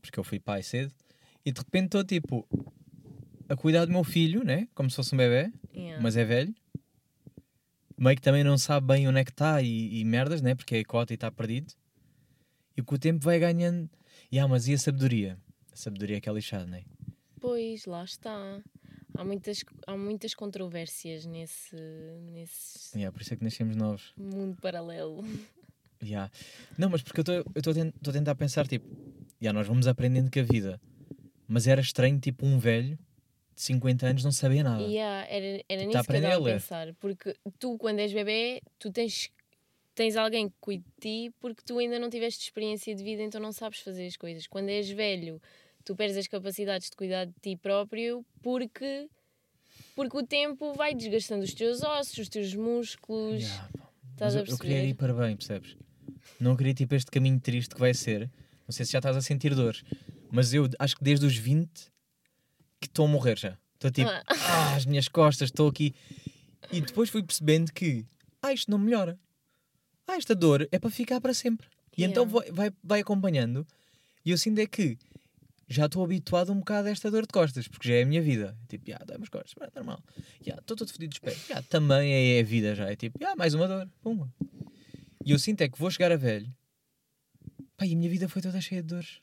porque 0.00 0.18
eu 0.18 0.24
fui 0.24 0.38
pai 0.38 0.62
cedo, 0.62 0.92
e 1.44 1.52
de 1.52 1.58
repente 1.60 1.86
estou 1.86 2.04
tipo 2.04 2.46
a 3.48 3.56
cuidar 3.56 3.84
do 3.84 3.92
meu 3.92 4.04
filho, 4.04 4.42
né? 4.44 4.68
Como 4.74 4.88
se 4.90 4.96
fosse 4.96 5.14
um 5.14 5.18
bebê, 5.18 5.52
Yeah. 5.74 6.00
mas 6.02 6.16
é 6.16 6.24
velho. 6.24 6.54
Meio 7.96 8.16
que 8.16 8.22
também 8.22 8.42
não 8.44 8.56
sabe 8.58 8.86
bem 8.88 9.06
onde 9.08 9.18
é 9.20 9.24
que 9.24 9.30
está 9.30 9.60
e, 9.62 10.00
e 10.00 10.04
merdas, 10.04 10.40
né? 10.42 10.54
Porque 10.54 10.76
é 10.76 10.84
cota 10.84 11.12
e 11.12 11.14
está 11.16 11.30
perdido. 11.30 11.72
E 12.76 12.82
com 12.82 12.94
o 12.96 12.98
tempo 12.98 13.24
vai 13.24 13.38
ganhando. 13.38 13.88
E 14.32 14.38
ah, 14.38 14.48
mas 14.48 14.66
e 14.66 14.74
a 14.74 14.78
sabedoria? 14.78 15.38
A 15.72 15.76
sabedoria 15.76 16.16
é 16.16 16.20
que 16.20 16.28
é 16.28 16.32
lixada, 16.32 16.66
né? 16.66 16.84
Pois, 17.40 17.86
lá 17.86 18.02
está. 18.04 18.60
Há 19.16 19.24
muitas, 19.24 19.64
há 19.86 19.96
muitas 19.96 20.34
controvérsias 20.34 21.24
nesse, 21.24 21.76
nesse 22.32 22.96
Yeah, 22.98 23.12
por 23.12 23.22
isso 23.22 23.32
é 23.34 23.36
que 23.36 23.44
nascemos 23.44 23.76
novos. 23.76 24.12
mundo 24.16 24.56
paralelo. 24.60 25.22
Yeah. 26.04 26.30
Não, 26.76 26.90
mas 26.90 27.02
porque 27.02 27.20
eu 27.20 27.44
estou 27.56 27.72
a 27.72 28.12
tentar 28.12 28.34
pensar, 28.34 28.66
tipo, 28.66 28.86
yeah, 29.40 29.56
nós 29.56 29.66
vamos 29.66 29.86
aprendendo 29.86 30.30
com 30.30 30.40
a 30.40 30.42
vida. 30.42 30.80
Mas 31.46 31.66
era 31.66 31.80
estranho, 31.80 32.18
tipo, 32.18 32.46
um 32.46 32.58
velho 32.58 32.98
de 33.54 33.62
50 33.62 34.06
anos 34.06 34.24
não 34.24 34.32
sabia 34.32 34.62
nada. 34.62 34.82
Yeah, 34.82 35.26
era 35.28 35.64
era 35.68 35.82
nisso 35.82 35.92
tá 35.92 36.00
a 36.00 36.04
que 36.04 36.12
eu 36.12 36.16
estava 36.16 36.34
a 36.34 36.38
a 36.38 36.52
pensar. 36.54 36.94
Porque 36.94 37.34
tu, 37.58 37.78
quando 37.78 38.00
és 38.00 38.12
bebê, 38.12 38.60
tu 38.78 38.90
tens, 38.90 39.30
tens 39.94 40.16
alguém 40.16 40.48
que 40.48 40.54
cuide 40.60 40.84
de 40.84 41.00
ti 41.00 41.34
porque 41.40 41.62
tu 41.64 41.78
ainda 41.78 41.98
não 41.98 42.10
tiveste 42.10 42.42
experiência 42.42 42.94
de 42.94 43.02
vida, 43.04 43.22
então 43.22 43.40
não 43.40 43.52
sabes 43.52 43.80
fazer 43.80 44.06
as 44.06 44.16
coisas. 44.16 44.46
Quando 44.46 44.68
és 44.70 44.90
velho, 44.90 45.40
tu 45.84 45.94
perdes 45.94 46.16
as 46.16 46.26
capacidades 46.26 46.90
de 46.90 46.96
cuidar 46.96 47.26
de 47.26 47.34
ti 47.40 47.56
próprio 47.56 48.24
porque, 48.42 49.08
porque 49.94 50.16
o 50.16 50.26
tempo 50.26 50.72
vai 50.74 50.94
desgastando 50.94 51.44
os 51.44 51.54
teus 51.54 51.82
ossos, 51.82 52.18
os 52.18 52.28
teus 52.28 52.54
músculos. 52.54 53.42
Yeah. 53.42 53.70
Estás 54.12 54.34
Mas 54.34 54.36
a 54.36 54.38
eu, 54.38 54.54
eu 54.54 54.58
queria 54.58 54.76
perceber? 54.76 54.88
ir 54.88 54.94
para 54.94 55.12
bem, 55.12 55.36
percebes? 55.36 55.76
Não 56.40 56.56
queria 56.56 56.74
tipo 56.74 56.94
este 56.94 57.10
caminho 57.10 57.38
triste 57.40 57.74
que 57.74 57.80
vai 57.80 57.94
ser. 57.94 58.30
Não 58.66 58.72
sei 58.72 58.84
se 58.86 58.92
já 58.92 58.98
estás 58.98 59.16
a 59.16 59.20
sentir 59.20 59.54
dores, 59.54 59.82
mas 60.30 60.52
eu 60.54 60.68
acho 60.78 60.96
que 60.96 61.04
desde 61.04 61.26
os 61.26 61.36
20 61.36 61.68
que 62.80 62.86
estou 62.86 63.06
a 63.06 63.08
morrer 63.08 63.38
já. 63.38 63.58
Estou 63.74 63.90
tipo, 63.90 64.08
Ah. 64.10 64.22
ah, 64.28 64.74
as 64.76 64.86
minhas 64.86 65.08
costas, 65.08 65.48
estou 65.50 65.68
aqui. 65.68 65.94
E 66.72 66.80
depois 66.80 67.10
fui 67.10 67.22
percebendo 67.22 67.72
que, 67.72 68.06
ah, 68.42 68.52
isto 68.52 68.70
não 68.70 68.78
melhora. 68.78 69.18
Ah, 70.06 70.16
esta 70.16 70.34
dor 70.34 70.66
é 70.72 70.78
para 70.78 70.90
ficar 70.90 71.20
para 71.20 71.34
sempre. 71.34 71.66
E 71.96 72.02
Yeah. 72.02 72.10
então 72.10 72.26
vai, 72.26 72.50
vai, 72.50 72.70
vai 72.82 73.00
acompanhando. 73.00 73.66
E 74.24 74.30
eu 74.30 74.38
sinto 74.38 74.58
é 74.58 74.66
que 74.66 74.98
já 75.68 75.86
estou 75.86 76.02
habituado 76.04 76.52
um 76.52 76.58
bocado 76.58 76.88
a 76.88 76.90
esta 76.90 77.10
dor 77.10 77.22
de 77.22 77.28
costas, 77.32 77.68
porque 77.68 77.88
já 77.88 77.94
é 77.96 78.02
a 78.02 78.06
minha 78.06 78.20
vida. 78.22 78.56
Tipo, 78.68 78.90
já, 78.90 78.98
dói-me 79.06 79.22
as 79.24 79.28
costas, 79.28 79.54
é 79.60 79.70
normal. 79.76 80.00
Já, 80.44 80.54
estou 80.54 80.76
todo 80.76 80.90
fodido 80.90 81.10
dos 81.10 81.18
pés. 81.18 81.46
Já, 81.48 81.62
também 81.62 82.12
é 82.36 82.40
a 82.40 82.42
vida 82.44 82.74
já. 82.74 82.90
É 82.90 82.96
tipo, 82.96 83.18
já, 83.20 83.36
mais 83.36 83.54
uma 83.54 83.68
dor. 83.68 83.88
Pumba. 84.02 84.32
E 85.24 85.30
eu 85.32 85.38
sinto 85.38 85.62
é 85.62 85.68
que 85.68 85.78
vou 85.78 85.90
chegar 85.90 86.12
a 86.12 86.16
velho. 86.16 86.52
Pá, 87.76 87.86
e 87.86 87.92
a 87.94 87.96
minha 87.96 88.10
vida 88.10 88.28
foi 88.28 88.42
toda 88.42 88.60
cheia 88.60 88.82
de 88.82 88.88
dores. 88.88 89.20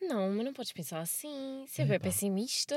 Não, 0.00 0.30
mas 0.30 0.44
não 0.44 0.52
podes 0.52 0.72
pensar 0.72 1.00
assim. 1.00 1.64
Ser 1.68 1.84
bem 1.86 1.96
Epá. 1.96 2.04
pessimista. 2.04 2.74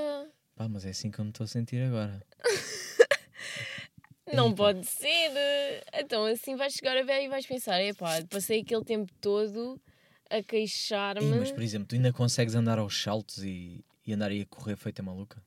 Pá, 0.56 0.68
mas 0.70 0.86
é 0.86 0.90
assim 0.90 1.12
que 1.12 1.20
eu 1.20 1.26
me 1.26 1.32
estou 1.32 1.44
a 1.44 1.48
sentir 1.48 1.82
agora. 1.82 2.26
Não 4.34 4.48
Epa. 4.48 4.56
pode 4.58 4.88
ser. 4.88 5.32
Então 5.94 6.26
assim 6.26 6.56
vais 6.56 6.74
chegar 6.74 6.98
a 6.98 7.04
velho 7.04 7.26
e 7.26 7.30
vais 7.30 7.46
pensar: 7.46 7.80
epá, 7.82 8.24
passei 8.30 8.62
aquele 8.62 8.84
tempo 8.84 9.12
todo 9.22 9.80
a 10.30 10.38
Ei, 10.38 10.44
queixar-me. 10.44 11.38
mas, 11.38 11.52
por 11.52 11.62
exemplo, 11.62 11.88
tu 11.88 11.96
ainda 11.96 12.12
consegues 12.12 12.56
andar 12.56 12.80
aos 12.80 13.00
saltos 13.02 13.44
e, 13.44 13.86
e 14.06 14.14
andar 14.14 14.32
aí 14.32 14.42
a 14.42 14.46
correr 14.46 14.76
feita 14.78 15.04
maluca? 15.04 15.45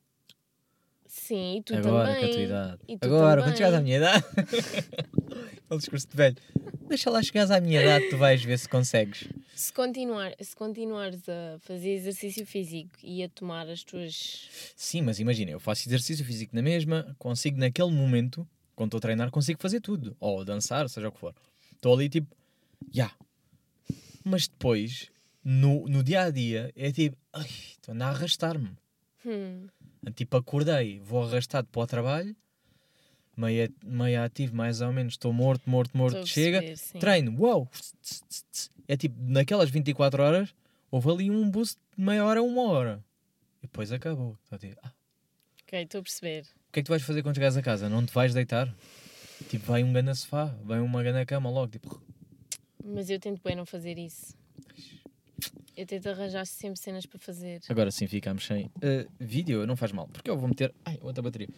Sim, 1.29 1.57
e 1.57 1.61
tu 1.61 1.75
agora, 1.75 2.07
também. 2.07 2.21
com 2.21 2.25
a 2.25 2.33
tua 2.33 2.41
idade. 2.41 2.81
Agora, 3.01 3.29
também. 3.29 3.43
quando 3.43 3.57
chegares 3.57 3.77
à 3.77 3.81
minha 3.81 3.97
idade. 3.97 4.25
o 5.69 5.77
discurso 5.77 6.07
de 6.07 6.17
velho. 6.17 6.37
Deixa 6.87 7.11
lá 7.11 7.21
chegares 7.21 7.51
à 7.51 7.61
minha 7.61 7.79
idade, 7.79 8.09
tu 8.09 8.17
vais 8.17 8.43
ver 8.43 8.57
se 8.57 8.67
consegues. 8.67 9.29
Se, 9.53 9.71
continuar, 9.71 10.33
se 10.41 10.55
continuares 10.55 11.29
a 11.29 11.59
fazer 11.59 11.91
exercício 11.91 12.47
físico 12.47 12.97
e 13.03 13.23
a 13.23 13.29
tomar 13.29 13.69
as 13.69 13.83
tuas. 13.83 14.49
Sim, 14.75 15.03
mas 15.03 15.19
imagina, 15.19 15.51
eu 15.51 15.59
faço 15.59 15.87
exercício 15.87 16.25
físico 16.25 16.55
na 16.55 16.63
mesma, 16.63 17.15
consigo 17.19 17.59
naquele 17.59 17.91
momento, 17.91 18.47
quando 18.75 18.87
estou 18.87 18.97
a 18.97 19.01
treinar, 19.01 19.29
consigo 19.29 19.61
fazer 19.61 19.81
tudo. 19.81 20.17
Ou 20.19 20.43
dançar, 20.43 20.89
seja 20.89 21.09
o 21.09 21.11
que 21.11 21.19
for. 21.19 21.35
Estou 21.75 21.93
ali 21.93 22.09
tipo, 22.09 22.35
já. 22.91 23.11
Mas 24.23 24.47
depois, 24.47 25.11
no, 25.43 25.87
no 25.87 26.03
dia 26.03 26.23
a 26.23 26.31
dia, 26.31 26.71
é 26.75 26.91
tipo, 26.91 27.15
ai, 27.31 27.45
estou 27.45 27.93
a 27.93 28.07
arrastar-me. 28.07 28.71
Hum, 29.23 29.67
Tipo, 30.15 30.37
acordei, 30.37 30.99
vou 30.99 31.23
arrastado 31.23 31.67
para 31.67 31.81
o 31.81 31.87
trabalho, 31.87 32.35
meio, 33.35 33.73
meio 33.83 34.23
ativo, 34.23 34.55
mais 34.55 34.81
ou 34.81 34.91
menos, 34.93 35.13
estou 35.13 35.31
morto, 35.33 35.69
morto, 35.69 35.97
morto, 35.97 36.25
chega, 36.25 36.61
treino, 36.99 37.35
uau! 37.39 37.69
É 38.87 38.95
tipo, 38.97 39.15
naquelas 39.19 39.69
24 39.69 40.23
horas, 40.23 40.55
houve 40.89 41.09
ali 41.11 41.31
um 41.31 41.49
boost 41.49 41.77
de 41.97 42.03
meia 42.03 42.25
hora 42.25 42.39
a 42.39 42.43
uma 42.43 42.63
hora. 42.63 43.03
E 43.61 43.67
depois 43.67 43.91
acabou. 43.91 44.37
Então, 44.47 44.57
tipo, 44.57 44.79
ah, 44.83 44.91
Ok, 45.63 45.81
estou 45.81 45.99
a 45.99 46.03
perceber. 46.03 46.41
o 46.43 46.71
que 46.71 46.79
é 46.79 46.81
que 46.81 46.83
tu 46.83 46.89
vais 46.89 47.03
fazer 47.03 47.21
quando 47.21 47.35
chegares 47.35 47.57
a 47.57 47.61
casa? 47.61 47.89
Não 47.89 48.05
te 48.05 48.13
vais 48.13 48.33
deitar? 48.33 48.73
Tipo, 49.49 49.65
vai 49.65 49.83
um 49.83 49.91
grande 49.93 50.15
sofá, 50.15 50.45
vai 50.63 50.79
uma 50.79 51.03
grande 51.03 51.25
cama 51.25 51.49
logo, 51.49 51.67
tipo, 51.71 52.01
Mas 52.83 53.09
eu 53.09 53.19
tento 53.19 53.41
bem 53.43 53.55
não 53.55 53.65
fazer 53.65 53.97
isso. 53.97 54.35
Eu 55.75 55.85
tento 55.85 56.09
arranjar 56.09 56.45
sempre 56.45 56.79
cenas 56.79 57.05
para 57.05 57.19
fazer. 57.19 57.61
Agora 57.69 57.91
sim 57.91 58.07
ficamos 58.07 58.45
sem 58.45 58.69
eh, 58.81 59.07
vídeo, 59.19 59.65
não 59.65 59.75
faz 59.75 59.91
mal, 59.91 60.07
porque 60.07 60.29
eu 60.29 60.37
vou 60.37 60.47
meter. 60.47 60.73
Ai, 60.85 60.97
outra 61.01 61.21
bateria. 61.21 61.49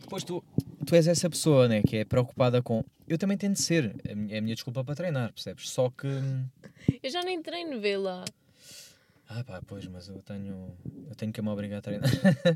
Depois 0.00 0.24
tu, 0.24 0.42
tu 0.84 0.94
és 0.94 1.06
essa 1.06 1.30
pessoa, 1.30 1.68
né, 1.68 1.82
que 1.82 1.98
é 1.98 2.04
preocupada 2.04 2.60
com. 2.60 2.84
Eu 3.06 3.16
também 3.16 3.36
tento 3.36 3.60
ser, 3.60 3.94
é 4.04 4.12
a 4.12 4.16
minha, 4.16 4.34
é 4.34 4.38
a 4.38 4.42
minha 4.42 4.54
desculpa 4.54 4.82
para 4.84 4.94
treinar, 4.94 5.32
percebes? 5.32 5.68
Só 5.70 5.90
que. 5.90 6.08
Eu 7.02 7.10
já 7.10 7.22
nem 7.22 7.40
treino, 7.42 7.80
vê 7.80 7.96
lá. 7.96 8.24
Ah, 9.28 9.44
pá, 9.44 9.62
pois, 9.64 9.86
mas 9.86 10.08
eu 10.08 10.20
tenho. 10.22 10.76
Eu 11.08 11.14
tenho 11.14 11.32
que 11.32 11.40
me 11.40 11.48
obrigar 11.48 11.78
a 11.78 11.82
treinar. 11.82 12.10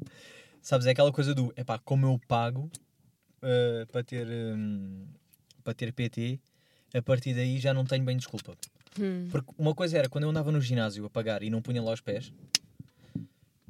Sabes, 0.61 0.87
é 0.87 0.91
aquela 0.91 1.13
coisa 1.13 1.35
do. 1.35 1.53
É 1.55 1.63
pá, 1.63 1.79
como 1.79 2.07
eu 2.07 2.21
pago 2.27 2.69
eh, 3.43 3.87
para 3.93 4.03
ter. 4.03 4.27
hum, 4.27 5.07
para 5.65 5.75
ter 5.75 5.93
PT, 5.93 6.39
a 6.95 7.03
partir 7.03 7.35
daí 7.35 7.59
já 7.59 7.73
não 7.73 7.85
tenho 7.85 8.05
bem 8.05 8.17
desculpa. 8.17 8.55
Hum. 9.01 9.29
Porque 9.31 9.51
uma 9.59 9.75
coisa 9.75 9.99
era 9.99 10.09
quando 10.09 10.25
eu 10.25 10.31
andava 10.31 10.53
no 10.53 10.61
ginásio 10.61 11.05
a 11.05 11.11
pagar 11.11 11.43
e 11.43 11.51
não 11.51 11.61
punha 11.61 11.83
lá 11.83 11.93
os 11.93 12.01
pés, 12.01 12.33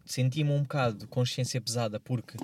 sentia-me 0.04 0.50
um 0.50 0.62
bocado 0.62 0.98
de 0.98 1.06
consciência 1.06 1.60
pesada 1.60 1.98
porque 1.98 2.36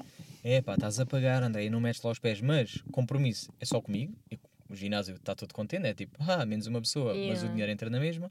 é 0.43 0.63
pá, 0.63 0.75
estás 0.75 0.99
a 0.99 1.05
pagar, 1.07 1.43
anda 1.43 1.59
aí, 1.59 1.69
não 1.69 1.81
metes 1.81 2.01
lá 2.03 2.11
os 2.11 2.19
pés, 2.19 2.41
mas 2.41 2.83
compromisso 2.91 3.53
é 3.61 3.65
só 3.65 3.81
comigo. 3.81 4.15
E 4.31 4.39
o 4.69 4.75
ginásio 4.75 5.15
está 5.17 5.35
todo 5.35 5.53
contente, 5.53 5.87
é 5.87 5.93
tipo, 5.95 6.17
ah, 6.21 6.47
menos 6.47 6.67
uma 6.67 6.81
pessoa, 6.81 7.13
mas 7.15 7.19
o 7.19 7.23
Yeah. 7.27 7.49
dinheiro 7.51 7.73
entra 7.73 7.91
na 7.91 8.01
mesma. 8.01 8.31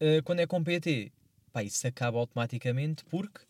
Uh, 0.00 0.22
quando 0.24 0.40
é 0.40 0.46
com 0.46 0.62
PT, 0.62 1.10
pá, 1.52 1.62
isso 1.64 1.86
acaba 1.86 2.18
automaticamente 2.18 3.04
porque, 3.06 3.40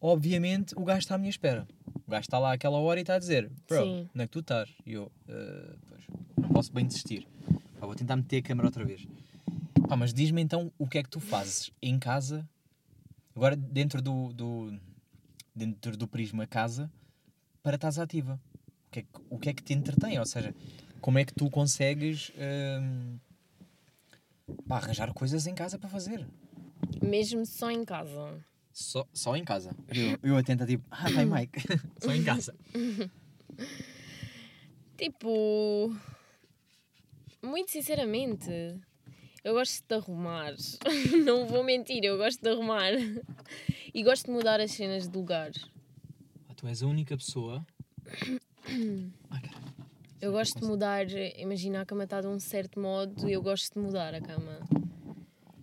obviamente, 0.00 0.74
o 0.76 0.84
gajo 0.84 1.00
está 1.00 1.14
à 1.14 1.18
minha 1.18 1.30
espera. 1.30 1.66
O 2.06 2.10
gajo 2.10 2.22
está 2.22 2.38
lá 2.38 2.52
àquela 2.52 2.78
hora 2.78 2.98
e 3.00 3.02
está 3.02 3.14
a 3.14 3.18
dizer, 3.18 3.50
bro, 3.68 3.82
Sim. 3.84 4.08
onde 4.14 4.24
é 4.24 4.26
que 4.26 4.32
tu 4.32 4.40
estás? 4.40 4.68
E 4.84 4.94
eu, 4.94 5.04
"Uh, 5.28 5.76
pois, 5.88 6.04
não 6.36 6.48
posso 6.48 6.72
bem 6.72 6.86
desistir. 6.86 7.26
Vou 7.80 7.94
tentar 7.94 8.16
meter 8.16 8.38
a 8.38 8.42
câmera 8.42 8.68
outra 8.68 8.84
vez. 8.84 9.06
Pá, 9.90 9.96
mas 9.96 10.14
diz-me 10.14 10.40
então 10.40 10.72
o 10.78 10.86
que 10.86 10.98
é 10.98 11.02
que 11.02 11.08
tu 11.08 11.18
fazes 11.18 11.72
em 11.82 11.98
casa, 11.98 12.48
agora 13.34 13.56
dentro 13.56 14.00
do, 14.00 14.32
do, 14.32 14.80
dentro 15.52 15.96
do 15.96 16.06
prisma 16.06 16.46
casa, 16.46 16.88
para 17.60 17.74
estás 17.74 17.98
ativa. 17.98 18.40
O 18.86 18.90
que, 18.92 19.00
é 19.00 19.02
que, 19.02 19.08
o 19.28 19.36
que 19.36 19.48
é 19.48 19.52
que 19.52 19.64
te 19.64 19.74
entretém? 19.74 20.16
Ou 20.20 20.24
seja, 20.24 20.54
como 21.00 21.18
é 21.18 21.24
que 21.24 21.34
tu 21.34 21.50
consegues 21.50 22.30
hum, 22.80 23.18
pá, 24.68 24.76
arranjar 24.76 25.12
coisas 25.12 25.48
em 25.48 25.56
casa 25.56 25.76
para 25.76 25.88
fazer? 25.88 26.24
Mesmo 27.02 27.44
só 27.44 27.68
em 27.68 27.84
casa. 27.84 28.46
Só, 28.72 29.04
só 29.12 29.34
em 29.34 29.42
casa. 29.42 29.74
Eu, 29.88 30.16
eu 30.22 30.36
atento 30.36 30.62
a 30.62 30.66
tipo, 30.68 30.84
ah, 30.88 31.10
vai 31.10 31.24
Mike, 31.24 31.62
só 31.98 32.14
em 32.14 32.22
casa. 32.22 32.54
Tipo. 34.96 35.92
Muito 37.42 37.72
sinceramente. 37.72 38.80
Eu 39.42 39.54
gosto 39.54 39.82
de 39.88 39.94
arrumar. 39.94 40.54
Não 41.24 41.46
vou 41.46 41.64
mentir, 41.64 42.04
eu 42.04 42.16
gosto 42.18 42.40
de 42.42 42.48
arrumar. 42.50 42.92
E 43.94 44.02
gosto 44.02 44.26
de 44.26 44.32
mudar 44.32 44.60
as 44.60 44.70
cenas 44.72 45.08
de 45.08 45.16
lugar. 45.16 45.50
Ah, 46.48 46.54
tu 46.54 46.66
és 46.66 46.82
a 46.82 46.86
única 46.86 47.16
pessoa. 47.16 47.64
Ai. 49.30 49.42
Eu 50.20 50.32
gosto 50.32 50.60
de 50.60 50.66
mudar, 50.66 51.06
imagina 51.38 51.80
a 51.80 51.86
cama 51.86 52.04
está 52.04 52.20
de 52.20 52.26
um 52.26 52.38
certo 52.38 52.78
modo 52.78 53.26
e 53.26 53.32
eu 53.32 53.40
gosto 53.42 53.72
de 53.72 53.80
mudar 53.80 54.14
a 54.14 54.20
cama. 54.20 54.60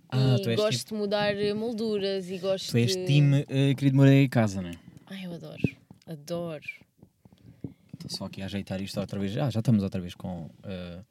Ah, 0.09 0.35
e 0.39 0.41
tu 0.41 0.49
és 0.49 0.55
gosto 0.59 0.79
tipo- 0.79 0.95
de 0.95 0.99
mudar 1.01 1.35
molduras 1.55 2.27
e 2.31 2.39
gosto 2.39 2.71
Tu 2.71 2.77
és 2.77 2.95
de... 2.95 3.05
time 3.05 3.45
eh, 3.47 3.75
querido 3.75 3.97
morar 3.97 4.13
em 4.13 4.27
casa, 4.27 4.61
não 4.61 4.69
é? 4.69 4.73
Ai, 5.05 5.25
eu 5.27 5.33
adoro. 5.33 5.61
Adoro. 6.07 6.63
Estou 7.93 8.09
só 8.09 8.25
aqui 8.25 8.41
a 8.41 8.45
ajeitar 8.45 8.81
isto 8.81 8.99
outra 8.99 9.19
vez. 9.19 9.37
Ah, 9.37 9.49
já 9.51 9.59
estamos 9.59 9.83
outra 9.83 10.01
vez 10.01 10.15
com. 10.15 10.49
eh, 10.63 11.01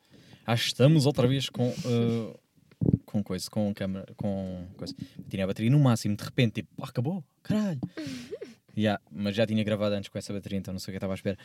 ah, 0.45 0.55
estamos 0.55 1.07
outra 1.07 1.29
vez 1.29 1.49
com. 1.49 1.69
eh, 1.69 2.37
com 3.07 3.23
coisa, 3.23 3.49
com 3.51 3.73
câmera, 3.73 4.07
com 4.17 4.67
coisa. 4.77 4.95
Tinha 5.31 5.45
a 5.45 5.47
bateria 5.47 5.71
no 5.71 5.79
máximo, 5.79 6.17
de 6.17 6.25
repente, 6.25 6.55
tipo, 6.57 6.69
ah, 6.83 6.89
acabou, 6.89 7.25
caralho. 7.43 7.81
Ya, 8.79 9.01
mas 9.11 9.35
já 9.35 9.47
tinha 9.47 9.65
gravado 9.65 9.95
antes 9.95 10.11
com 10.11 10.19
essa 10.19 10.35
bateria, 10.35 10.59
então 10.59 10.71
não 10.71 10.79
sei 10.79 10.93
o 10.93 10.93
que 10.93 10.97
eu 10.97 10.99
estava 10.99 11.15
à 11.15 11.17
espera. 11.17 11.39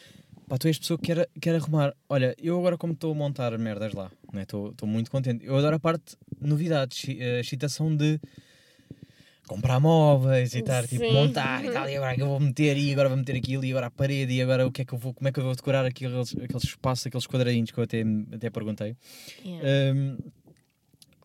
Pá, 0.49 0.57
tu 0.57 0.67
és 0.67 0.77
pessoa 0.77 0.99
que 0.99 1.15
quer, 1.15 1.29
quer 1.39 1.55
arrumar. 1.55 1.95
Olha, 2.09 2.35
eu 2.37 2.59
agora, 2.59 2.77
como 2.77 2.91
estou 2.91 3.13
a 3.13 3.15
montar 3.15 3.57
merdas 3.57 3.93
lá, 3.93 4.11
né, 4.33 4.41
estou 4.41 4.71
estou 4.71 4.85
muito 4.85 5.09
contente. 5.09 5.45
Eu 5.45 5.55
adoro 5.55 5.77
a 5.77 5.79
parte 5.79 6.17
novidades, 6.41 7.05
a 7.07 7.39
excitação 7.39 7.95
de 7.95 8.19
comprar 9.47 9.79
móveis 9.79 10.53
e 10.55 10.59
estar 10.59 10.87
tipo 10.87 11.09
montar 11.11 11.63
e 11.65 11.71
tal, 11.71 11.89
e 11.89 11.95
agora 11.95 12.15
que 12.15 12.21
eu 12.21 12.27
vou 12.27 12.39
meter 12.39 12.77
e 12.77 12.91
agora 12.91 13.09
vou 13.09 13.17
meter 13.17 13.35
aquilo 13.35 13.65
e 13.65 13.71
agora 13.71 13.87
a 13.87 13.91
parede 13.91 14.33
e 14.33 14.41
agora 14.41 14.65
o 14.65 14.71
que 14.71 14.81
é 14.81 14.85
que 14.85 14.93
eu 14.93 14.97
vou, 14.97 15.13
como 15.13 15.27
é 15.27 15.31
que 15.31 15.39
eu 15.39 15.43
vou 15.43 15.55
decorar 15.55 15.85
aqueles, 15.85 16.35
aqueles 16.35 16.63
espaços, 16.63 17.07
aqueles 17.07 17.27
quadradinhos 17.27 17.71
que 17.71 17.77
eu 17.77 17.83
até, 17.83 18.03
até 18.33 18.49
perguntei. 18.49 18.95
Yeah. 19.43 19.93
Um, 19.93 20.17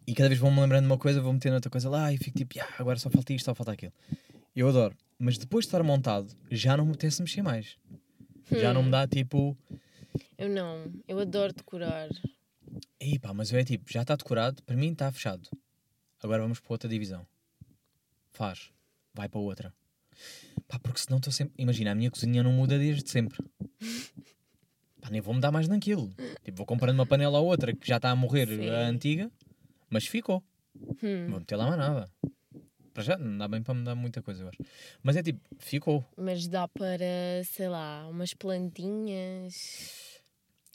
e 0.06 0.14
cada 0.14 0.28
vez 0.28 0.40
vou-me 0.40 0.60
lembrando 0.60 0.84
de 0.84 0.90
uma 0.90 0.98
coisa, 0.98 1.20
vou 1.20 1.32
metendo 1.32 1.54
outra 1.56 1.70
coisa 1.70 1.88
lá 1.90 2.12
e 2.12 2.16
fico 2.16 2.36
tipo, 2.38 2.56
"Ya, 2.56 2.68
agora 2.78 2.98
só 2.98 3.10
falta 3.10 3.32
isto, 3.32 3.44
só 3.46 3.54
falta 3.54 3.72
aquilo. 3.72 3.92
Eu 4.54 4.68
adoro. 4.68 4.96
Mas 5.18 5.36
depois 5.38 5.64
de 5.64 5.68
estar 5.68 5.82
montado, 5.82 6.34
já 6.50 6.76
não 6.76 6.84
me 6.84 6.90
apetece 6.92 7.20
mexer 7.22 7.42
mais. 7.42 7.76
Já 8.50 8.72
não 8.72 8.82
me 8.82 8.90
dá 8.90 9.06
tipo, 9.06 9.56
Eu 10.38 10.48
não. 10.48 10.92
Eu 11.08 11.18
adoro 11.18 11.52
decorar. 11.52 12.08
ei 13.00 13.18
pá, 13.18 13.32
mas 13.34 13.50
eu 13.52 13.58
é 13.58 13.64
tipo, 13.64 13.90
já 13.90 14.02
está 14.02 14.14
decorado, 14.16 14.62
para 14.62 14.76
mim 14.76 14.92
está 14.92 15.10
fechado. 15.10 15.48
Agora 16.22 16.42
vamos 16.42 16.60
para 16.60 16.72
outra 16.72 16.88
divisão. 16.88 17.26
Faz, 18.32 18.70
vai 19.14 19.28
para 19.28 19.40
outra. 19.40 19.74
Pá, 20.68 20.78
porque 20.78 21.00
senão 21.00 21.18
estou 21.18 21.32
sempre. 21.32 21.54
Imagina, 21.58 21.92
a 21.92 21.94
minha 21.94 22.10
cozinha 22.10 22.42
não 22.42 22.52
muda 22.52 22.78
desde 22.78 23.10
sempre. 23.10 23.38
Pá, 25.00 25.10
nem 25.10 25.20
vou 25.20 25.34
mudar 25.34 25.50
mais 25.52 25.68
naquilo. 25.68 26.12
Tipo, 26.44 26.56
vou 26.58 26.66
comprando 26.66 26.94
uma 26.94 27.06
panela 27.06 27.38
ou 27.38 27.46
outra 27.46 27.74
que 27.74 27.86
já 27.86 27.96
está 27.96 28.10
a 28.10 28.16
morrer 28.16 28.48
Sim. 28.48 28.68
a 28.70 28.86
antiga, 28.88 29.30
mas 29.90 30.06
ficou. 30.06 30.42
Hum. 31.02 31.24
Não 31.24 31.30
vou 31.30 31.40
meter 31.40 31.56
lá 31.56 31.66
mais 31.66 31.78
nada. 31.78 32.10
Para 32.92 33.02
já, 33.02 33.18
não 33.18 33.36
dá 33.36 33.46
bem 33.46 33.62
para 33.62 33.74
mudar 33.74 33.94
muita 33.94 34.22
coisa, 34.22 34.42
eu 34.42 34.48
acho. 34.48 34.58
Mas 35.02 35.16
é 35.16 35.22
tipo, 35.22 35.40
ficou. 35.58 36.04
Mas 36.16 36.46
dá 36.48 36.66
para, 36.66 37.04
sei 37.44 37.68
lá, 37.68 38.06
umas 38.08 38.32
plantinhas. 38.32 40.22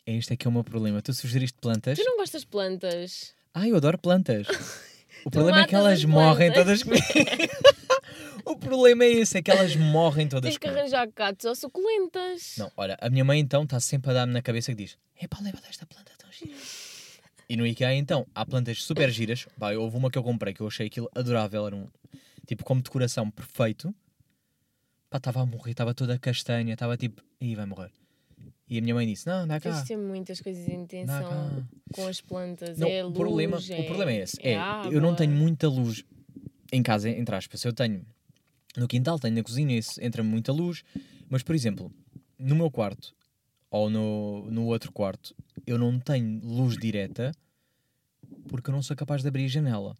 Este 0.05 0.33
é 0.33 0.37
que 0.37 0.47
é 0.47 0.49
o 0.49 0.53
meu 0.53 0.63
problema. 0.63 1.01
Tu 1.01 1.13
sugeriste 1.13 1.57
plantas. 1.59 1.97
Tu 1.97 2.05
não 2.05 2.17
gostas 2.17 2.41
de 2.41 2.47
plantas? 2.47 3.33
Ah, 3.53 3.67
eu 3.67 3.75
adoro 3.75 3.97
plantas. 3.97 4.47
O 5.23 5.29
problema 5.29 5.61
é 5.61 5.67
que 5.67 5.75
elas 5.75 5.99
as 5.99 6.05
morrem 6.05 6.51
todas 6.51 6.81
comigo. 6.81 7.05
o 8.43 8.55
problema 8.55 9.03
é 9.03 9.09
esse, 9.09 9.37
é 9.37 9.41
que 9.41 9.51
elas 9.51 9.75
morrem 9.75 10.27
todas 10.27 10.49
Tens 10.49 10.57
que 10.57 10.65
comigo. 10.67 10.79
arranjar 10.79 11.07
gatos 11.15 11.45
ou 11.45 11.53
suculentas. 11.53 12.55
Não, 12.57 12.71
olha, 12.75 12.97
a 12.99 13.09
minha 13.09 13.23
mãe 13.23 13.39
então 13.39 13.63
está 13.63 13.79
sempre 13.79 14.09
a 14.09 14.13
dar-me 14.15 14.33
na 14.33 14.41
cabeça 14.41 14.71
que 14.71 14.83
diz: 14.83 14.97
Epá, 15.21 15.37
leva 15.41 15.61
desta 15.61 15.85
planta 15.85 16.11
tão 16.17 16.31
gira. 16.31 16.55
E 17.51 17.57
no 17.57 17.67
IKEA 17.67 17.93
então 17.95 18.25
há 18.33 18.45
plantas 18.45 18.81
super 18.81 19.11
giras. 19.11 19.45
Pá, 19.59 19.73
houve 19.73 19.97
uma 19.97 20.09
que 20.09 20.17
eu 20.17 20.23
comprei 20.23 20.53
que 20.53 20.61
eu 20.61 20.67
achei 20.67 20.87
aquilo 20.87 21.11
adorável, 21.13 21.67
era 21.67 21.75
um 21.75 21.85
tipo 22.47 22.63
como 22.63 22.81
decoração 22.81 23.29
perfeito. 23.29 23.93
Pá, 25.09 25.17
estava 25.17 25.41
a 25.41 25.45
morrer, 25.45 25.71
estava 25.71 25.93
toda 25.93 26.17
castanha, 26.17 26.71
estava 26.71 26.95
tipo, 26.95 27.21
ih, 27.41 27.53
vai 27.53 27.65
morrer. 27.65 27.91
E 28.69 28.77
a 28.77 28.81
minha 28.81 28.95
mãe 28.95 29.05
disse: 29.05 29.27
Não, 29.27 29.45
dá 29.45 29.59
Tens 29.59 29.75
cá. 29.75 29.81
de 29.81 29.87
ter 29.89 29.97
muitas 29.97 30.39
coisas 30.39 30.65
em 30.65 30.85
cá. 30.85 31.67
com 31.93 32.07
as 32.07 32.21
plantas. 32.21 32.77
Não, 32.77 32.87
é 32.87 33.03
o, 33.03 33.07
luz, 33.07 33.17
problema, 33.17 33.57
é, 33.69 33.81
o 33.81 33.85
problema 33.85 34.11
é 34.13 34.21
esse. 34.21 34.37
É, 34.41 34.55
água. 34.55 34.93
eu 34.93 35.01
não 35.01 35.13
tenho 35.13 35.33
muita 35.33 35.67
luz 35.67 36.05
em 36.71 36.81
casa, 36.81 37.09
entre 37.09 37.35
aspas. 37.35 37.61
Eu 37.65 37.73
tenho 37.73 38.05
no 38.77 38.87
quintal, 38.87 39.19
tenho 39.19 39.35
na 39.35 39.43
cozinha, 39.43 39.77
isso 39.77 40.01
entra 40.01 40.23
muita 40.23 40.53
luz. 40.53 40.85
Mas, 41.29 41.43
por 41.43 41.53
exemplo, 41.53 41.91
no 42.39 42.55
meu 42.55 42.71
quarto 42.71 43.13
ou 43.71 43.89
no, 43.89 44.51
no 44.51 44.65
outro 44.67 44.91
quarto, 44.91 45.33
eu 45.65 45.77
não 45.79 45.99
tenho 45.99 46.39
luz 46.43 46.77
direta 46.77 47.31
porque 48.47 48.69
eu 48.69 48.73
não 48.73 48.83
sou 48.83 48.95
capaz 48.95 49.21
de 49.21 49.27
abrir 49.29 49.45
a 49.45 49.47
janela. 49.47 49.95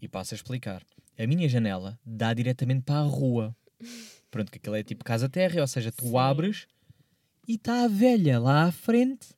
E 0.00 0.08
passo 0.08 0.32
a 0.34 0.36
explicar. 0.36 0.82
A 1.18 1.26
minha 1.26 1.48
janela 1.48 1.98
dá 2.04 2.32
diretamente 2.32 2.82
para 2.82 3.00
a 3.00 3.02
rua. 3.02 3.54
Pronto, 4.30 4.50
que 4.50 4.58
aquilo 4.58 4.76
é 4.76 4.82
tipo 4.82 5.04
casa-terra, 5.04 5.60
ou 5.60 5.66
seja, 5.66 5.92
tu 5.92 6.04
Sim. 6.06 6.16
abres 6.16 6.66
e 7.46 7.54
está 7.54 7.84
a 7.84 7.88
velha 7.88 8.38
lá 8.38 8.64
à 8.64 8.72
frente 8.72 9.28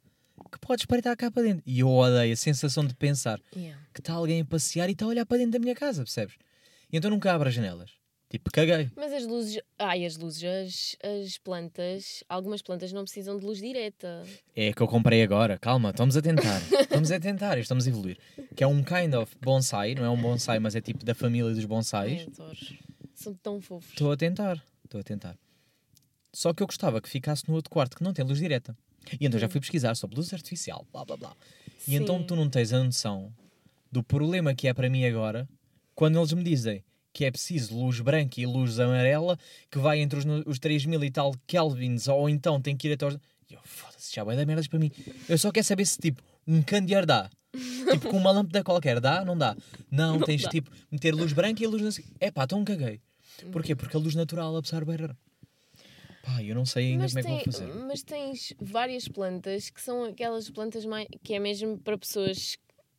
que 0.50 0.58
podes 0.58 0.82
espreitar 0.82 1.16
cá 1.16 1.30
para 1.30 1.42
dentro. 1.44 1.62
E 1.66 1.80
eu 1.80 1.88
odeio 1.88 2.32
a 2.32 2.36
sensação 2.36 2.84
de 2.86 2.94
pensar 2.94 3.40
Yeah. 3.56 3.80
que 3.94 4.00
está 4.00 4.12
alguém 4.12 4.40
a 4.42 4.44
passear 4.44 4.88
e 4.88 4.92
está 4.92 5.06
a 5.06 5.08
olhar 5.08 5.24
para 5.24 5.38
dentro 5.38 5.52
da 5.52 5.58
minha 5.58 5.74
casa, 5.74 6.02
percebes? 6.02 6.34
E 6.92 6.96
então 6.96 7.10
nunca 7.10 7.32
abro 7.32 7.48
as 7.48 7.54
janelas. 7.54 7.90
Tipo, 8.32 8.50
caguei. 8.50 8.90
Mas 8.96 9.12
as 9.12 9.26
luzes. 9.26 9.60
Ai, 9.78 10.06
as 10.06 10.16
luzes, 10.16 10.42
as, 10.42 10.96
as 11.22 11.36
plantas. 11.36 12.24
Algumas 12.26 12.62
plantas 12.62 12.90
não 12.90 13.04
precisam 13.04 13.36
de 13.36 13.44
luz 13.44 13.58
direta. 13.58 14.24
É 14.56 14.72
que 14.72 14.80
eu 14.80 14.88
comprei 14.88 15.22
agora. 15.22 15.58
Calma, 15.58 15.90
estamos 15.90 16.16
a 16.16 16.22
tentar. 16.22 16.62
Estamos 16.80 17.12
a 17.12 17.20
tentar, 17.20 17.58
estamos 17.58 17.86
a 17.86 17.90
evoluir. 17.90 18.16
Que 18.56 18.64
é 18.64 18.66
um 18.66 18.82
kind 18.82 19.12
of 19.12 19.36
bonsai, 19.38 19.94
não 19.94 20.02
é 20.02 20.08
um 20.08 20.16
bonsai, 20.16 20.58
mas 20.58 20.74
é 20.74 20.80
tipo 20.80 21.04
da 21.04 21.14
família 21.14 21.50
dos 21.50 21.58
Ai, 21.58 21.66
bonsais. 21.66 22.26
São 23.14 23.34
tão 23.34 23.60
fofos. 23.60 23.90
Estou 23.90 24.10
a 24.10 24.16
tentar, 24.16 24.64
estou 24.82 25.02
a 25.02 25.04
tentar. 25.04 25.36
Só 26.32 26.54
que 26.54 26.62
eu 26.62 26.66
gostava 26.66 27.02
que 27.02 27.10
ficasse 27.10 27.46
no 27.46 27.54
outro 27.54 27.70
quarto 27.70 27.98
que 27.98 28.02
não 28.02 28.14
tem 28.14 28.24
luz 28.24 28.38
direta. 28.38 28.74
E 29.20 29.26
então 29.26 29.38
já 29.38 29.46
fui 29.46 29.60
pesquisar 29.60 29.94
sobre 29.94 30.16
luz 30.16 30.32
artificial, 30.32 30.86
blá 30.90 31.04
blá 31.04 31.18
blá. 31.18 31.36
E 31.86 31.96
então 31.96 32.22
tu 32.22 32.34
não 32.34 32.48
tens 32.48 32.72
a 32.72 32.82
noção 32.82 33.30
do 33.90 34.02
problema 34.02 34.54
que 34.54 34.68
é 34.68 34.72
para 34.72 34.88
mim 34.88 35.04
agora 35.04 35.46
quando 35.94 36.18
eles 36.18 36.32
me 36.32 36.42
dizem 36.42 36.82
que 37.12 37.24
é 37.24 37.30
preciso 37.30 37.76
luz 37.78 38.00
branca 38.00 38.40
e 38.40 38.46
luz 38.46 38.78
amarela 38.80 39.38
que 39.70 39.78
vai 39.78 40.00
entre 40.00 40.18
os, 40.18 40.24
os 40.46 40.58
3 40.58 40.86
mil 40.86 41.02
e 41.04 41.10
tal 41.10 41.34
kelvins 41.46 42.08
ou 42.08 42.28
então 42.28 42.60
tem 42.60 42.76
que 42.76 42.88
ir 42.88 42.92
até 42.92 43.04
aos... 43.04 43.14
E 43.50 43.54
eu, 43.54 43.60
foda-se, 43.64 44.14
já 44.14 44.24
vai 44.24 44.34
dar 44.36 44.46
merdas 44.46 44.66
para 44.66 44.78
mim. 44.78 44.90
Eu 45.28 45.36
só 45.36 45.50
quero 45.52 45.66
saber 45.66 45.84
se 45.86 45.98
tipo 45.98 46.22
um 46.46 46.62
candeeiro 46.62 47.06
dá. 47.06 47.30
tipo 47.92 48.08
com 48.08 48.16
uma 48.16 48.30
lâmpada 48.30 48.64
qualquer, 48.64 48.98
dá? 48.98 49.24
Não 49.24 49.36
dá. 49.36 49.54
Não, 49.90 50.18
tens 50.20 50.42
dá. 50.42 50.48
tipo 50.48 50.70
meter 50.90 51.14
luz 51.14 51.32
branca 51.32 51.62
e 51.62 51.66
luz... 51.66 52.00
É 52.18 52.30
pá, 52.30 52.44
então 52.44 52.64
caguei. 52.64 53.00
Porquê? 53.50 53.74
Porque 53.74 53.96
a 53.96 54.00
luz 54.00 54.14
natural 54.14 54.56
absorve... 54.56 54.96
Pá, 56.22 56.42
eu 56.42 56.54
não 56.54 56.64
sei 56.64 56.92
ainda 56.92 57.02
Mas, 57.02 57.12
como 57.12 57.18
é 57.18 57.22
que 57.22 57.50
vou 57.50 57.58
tem- 57.60 57.68
fazer. 57.68 57.84
mas 57.84 58.02
tens 58.02 58.54
várias 58.60 59.08
plantas 59.08 59.70
que 59.70 59.82
são 59.82 60.04
aquelas 60.04 60.48
plantas 60.48 60.86
mais. 60.86 61.08
que 61.22 61.34
é 61.34 61.38
mesmo 61.40 61.76
para 61.78 61.98
pessoas 61.98 62.56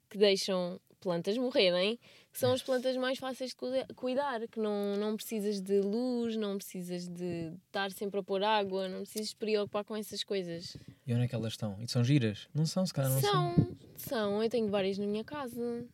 que 0.10 0.18
deixam 0.18 0.80
plantas 1.04 1.38
morrerem, 1.38 2.00
que 2.32 2.40
são 2.40 2.52
as 2.54 2.64
plantas 2.64 2.98
mais 2.98 3.20
fáceis 3.20 3.52
de 3.52 3.56
cuida- 3.56 3.88
cuidar, 3.96 4.48
que 4.48 4.60
não, 4.60 4.96
não 4.98 5.16
precisas 5.16 5.62
de 5.62 5.80
luz, 5.82 6.36
não 6.36 6.58
precisas 6.58 7.08
de 7.08 7.52
estar 7.68 7.92
sempre 7.92 8.20
a 8.20 8.24
pôr 8.24 8.44
água, 8.44 8.88
não 8.88 9.02
precisas 9.02 9.30
te 9.30 9.36
preocupar 9.36 9.84
com 9.84 9.96
essas 9.96 10.24
coisas. 10.24 10.76
E 11.06 11.14
onde 11.14 11.26
é 11.26 11.28
que 11.28 11.36
elas 11.36 11.54
estão? 11.54 11.78
E 11.82 11.88
são 11.88 12.04
giras? 12.04 12.48
Não 12.54 12.66
são, 12.66 12.86
se 12.86 12.94
calhar 12.94 13.12
não 13.12 13.22
são. 13.22 13.56
São, 13.56 13.78
são, 13.98 14.44
eu 14.44 14.50
tenho 14.50 14.70
várias 14.70 14.98
na 14.98 15.06
minha 15.06 15.24
casa. 15.24 15.86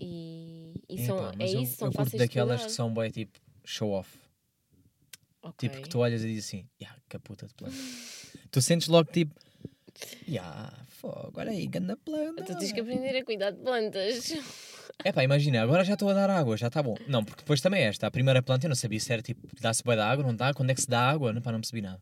E, 0.00 0.74
e 0.88 0.94
Epá, 0.96 1.06
são, 1.06 1.30
é 1.38 1.54
eu, 1.54 1.62
isso, 1.62 1.76
são 1.76 1.88
eu 1.88 1.92
curto 1.92 2.16
daquelas 2.16 2.64
que 2.66 2.72
são 2.72 2.92
bem 2.92 3.10
tipo 3.10 3.38
show 3.64 3.90
off. 3.90 4.10
Ok. 5.42 5.68
Tipo 5.68 5.82
que 5.82 5.88
tu 5.88 5.98
olhas 5.98 6.22
e 6.22 6.26
dizes 6.28 6.46
assim, 6.46 6.68
ya, 6.80 6.94
que 7.08 7.18
puta 7.18 7.46
de 7.46 7.54
planta. 7.54 7.74
tu 8.50 8.62
sentes 8.62 8.88
logo 8.88 9.10
tipo, 9.10 9.34
ya, 10.28 10.72
fogo, 11.04 11.32
olha 11.36 11.50
aí, 11.50 11.66
ganda 11.66 11.96
planta. 11.96 12.44
Tu 12.44 12.56
tens 12.58 12.72
que 12.72 12.80
aprender 12.80 13.16
a 13.16 13.24
cuidar 13.24 13.50
de 13.50 13.58
plantas. 13.58 14.32
É 15.04 15.12
pá, 15.12 15.22
imagina, 15.22 15.62
agora 15.62 15.84
já 15.84 15.94
estou 15.94 16.08
a 16.08 16.14
dar 16.14 16.30
água, 16.30 16.56
já 16.56 16.68
está 16.68 16.82
bom. 16.82 16.94
Não, 17.06 17.24
porque 17.24 17.42
depois 17.42 17.60
também 17.60 17.82
é 17.82 17.88
esta, 17.88 18.06
a 18.06 18.10
primeira 18.10 18.42
planta 18.42 18.66
eu 18.66 18.68
não 18.68 18.76
sabia 18.76 19.00
se 19.00 19.12
era 19.12 19.20
tipo, 19.20 19.46
dá-se 19.60 19.82
bem 19.82 19.96
da 19.96 20.08
água, 20.08 20.24
não 20.24 20.34
dá? 20.34 20.54
Quando 20.54 20.70
é 20.70 20.74
que 20.74 20.80
se 20.80 20.88
dá 20.88 21.10
água? 21.10 21.32
Não, 21.32 21.42
pá, 21.42 21.52
não 21.52 21.60
percebi 21.60 21.82
nada. 21.82 22.00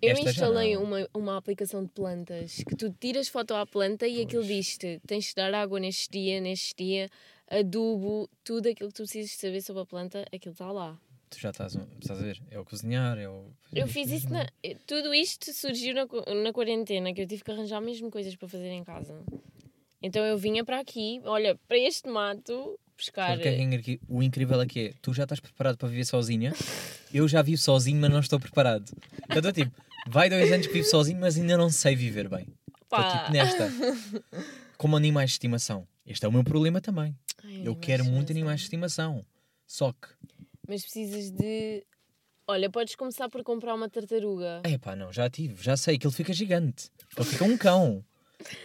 Eu 0.00 0.12
Esta 0.12 0.30
instalei 0.30 0.76
uma, 0.76 1.06
uma 1.12 1.36
aplicação 1.36 1.84
de 1.84 1.90
plantas 1.90 2.62
que 2.66 2.76
tu 2.76 2.90
tiras 2.98 3.28
foto 3.28 3.52
à 3.54 3.66
planta 3.66 4.06
e 4.06 4.22
aquilo 4.22 4.44
diz-te: 4.44 5.00
tens 5.06 5.26
de 5.26 5.34
dar 5.34 5.52
água 5.52 5.78
neste 5.78 6.08
dia, 6.10 6.40
neste 6.40 6.74
dia, 6.82 7.10
adubo, 7.50 8.30
tudo 8.42 8.68
aquilo 8.68 8.88
que 8.88 8.94
tu 8.94 9.02
precisas 9.02 9.32
saber 9.32 9.60
sobre 9.60 9.82
a 9.82 9.86
planta, 9.86 10.24
aquilo 10.32 10.52
está 10.52 10.70
lá. 10.72 10.98
Tu 11.30 11.38
já 11.38 11.50
estás, 11.50 11.76
estás 12.00 12.20
a 12.20 12.22
ver? 12.24 12.42
É 12.50 12.58
o 12.58 12.64
cozinhar, 12.64 13.16
é 13.16 13.28
o. 13.28 13.52
Eu 13.72 13.86
fiz 13.86 14.10
isso 14.10 14.28
na. 14.30 14.46
Tudo 14.86 15.14
isto 15.14 15.52
surgiu 15.52 15.94
na, 15.94 16.06
na 16.42 16.52
quarentena, 16.52 17.14
que 17.14 17.22
eu 17.22 17.26
tive 17.26 17.44
que 17.44 17.50
arranjar 17.52 17.80
mesmo 17.80 18.10
coisas 18.10 18.34
para 18.34 18.48
fazer 18.48 18.68
em 18.70 18.82
casa. 18.82 19.14
Então 20.02 20.24
eu 20.24 20.36
vinha 20.36 20.64
para 20.64 20.80
aqui, 20.80 21.20
olha, 21.24 21.56
para 21.68 21.78
este 21.78 22.08
mato, 22.08 22.78
buscar. 22.96 23.28
Sabe 23.28 23.38
o 23.38 23.42
que 23.42 23.48
é 23.48 23.54
que 23.54 23.60
é 23.60 23.64
incri- 23.64 24.00
o 24.08 24.22
incrível 24.22 24.60
aqui 24.60 24.88
é? 24.88 24.94
Tu 25.00 25.12
já 25.14 25.22
estás 25.22 25.38
preparado 25.40 25.76
para 25.76 25.88
viver 25.88 26.04
sozinha. 26.04 26.52
Eu 27.14 27.28
já 27.28 27.42
vivo 27.42 27.58
sozinho, 27.60 28.00
mas 28.00 28.10
não 28.10 28.20
estou 28.20 28.40
preparado. 28.40 28.90
Eu 29.28 29.36
estou 29.36 29.52
tipo, 29.52 29.70
vai 30.08 30.28
dois 30.28 30.50
anos 30.50 30.66
que 30.66 30.72
vivo 30.72 30.88
sozinho, 30.88 31.20
mas 31.20 31.36
ainda 31.36 31.56
não 31.56 31.70
sei 31.70 31.94
viver 31.94 32.28
bem. 32.28 32.48
Estou 32.82 33.04
tipo 33.18 33.32
nesta. 33.32 33.70
Como 34.76 34.96
animais 34.96 35.30
de 35.30 35.34
estimação. 35.34 35.86
Este 36.04 36.24
é 36.24 36.28
o 36.28 36.32
meu 36.32 36.42
problema 36.42 36.80
também. 36.80 37.16
Ai, 37.44 37.62
Eu 37.64 37.76
quero 37.76 38.04
muito 38.04 38.32
animais 38.32 38.60
de 38.60 38.64
estimação. 38.66 39.24
Só 39.66 39.92
que, 39.92 40.08
Mas 40.70 40.82
precisas 40.82 41.32
de. 41.32 41.84
Olha, 42.46 42.70
podes 42.70 42.94
começar 42.94 43.28
por 43.28 43.42
comprar 43.42 43.74
uma 43.74 43.88
tartaruga. 43.90 44.60
é 44.64 44.78
pá, 44.78 44.94
não, 44.94 45.12
já 45.12 45.28
tive, 45.28 45.60
já 45.60 45.76
sei 45.76 45.98
que 45.98 46.06
ele 46.06 46.14
fica 46.14 46.32
gigante. 46.32 46.88
Ele 47.16 47.26
fica 47.26 47.42
um 47.44 47.58
cão. 47.58 48.04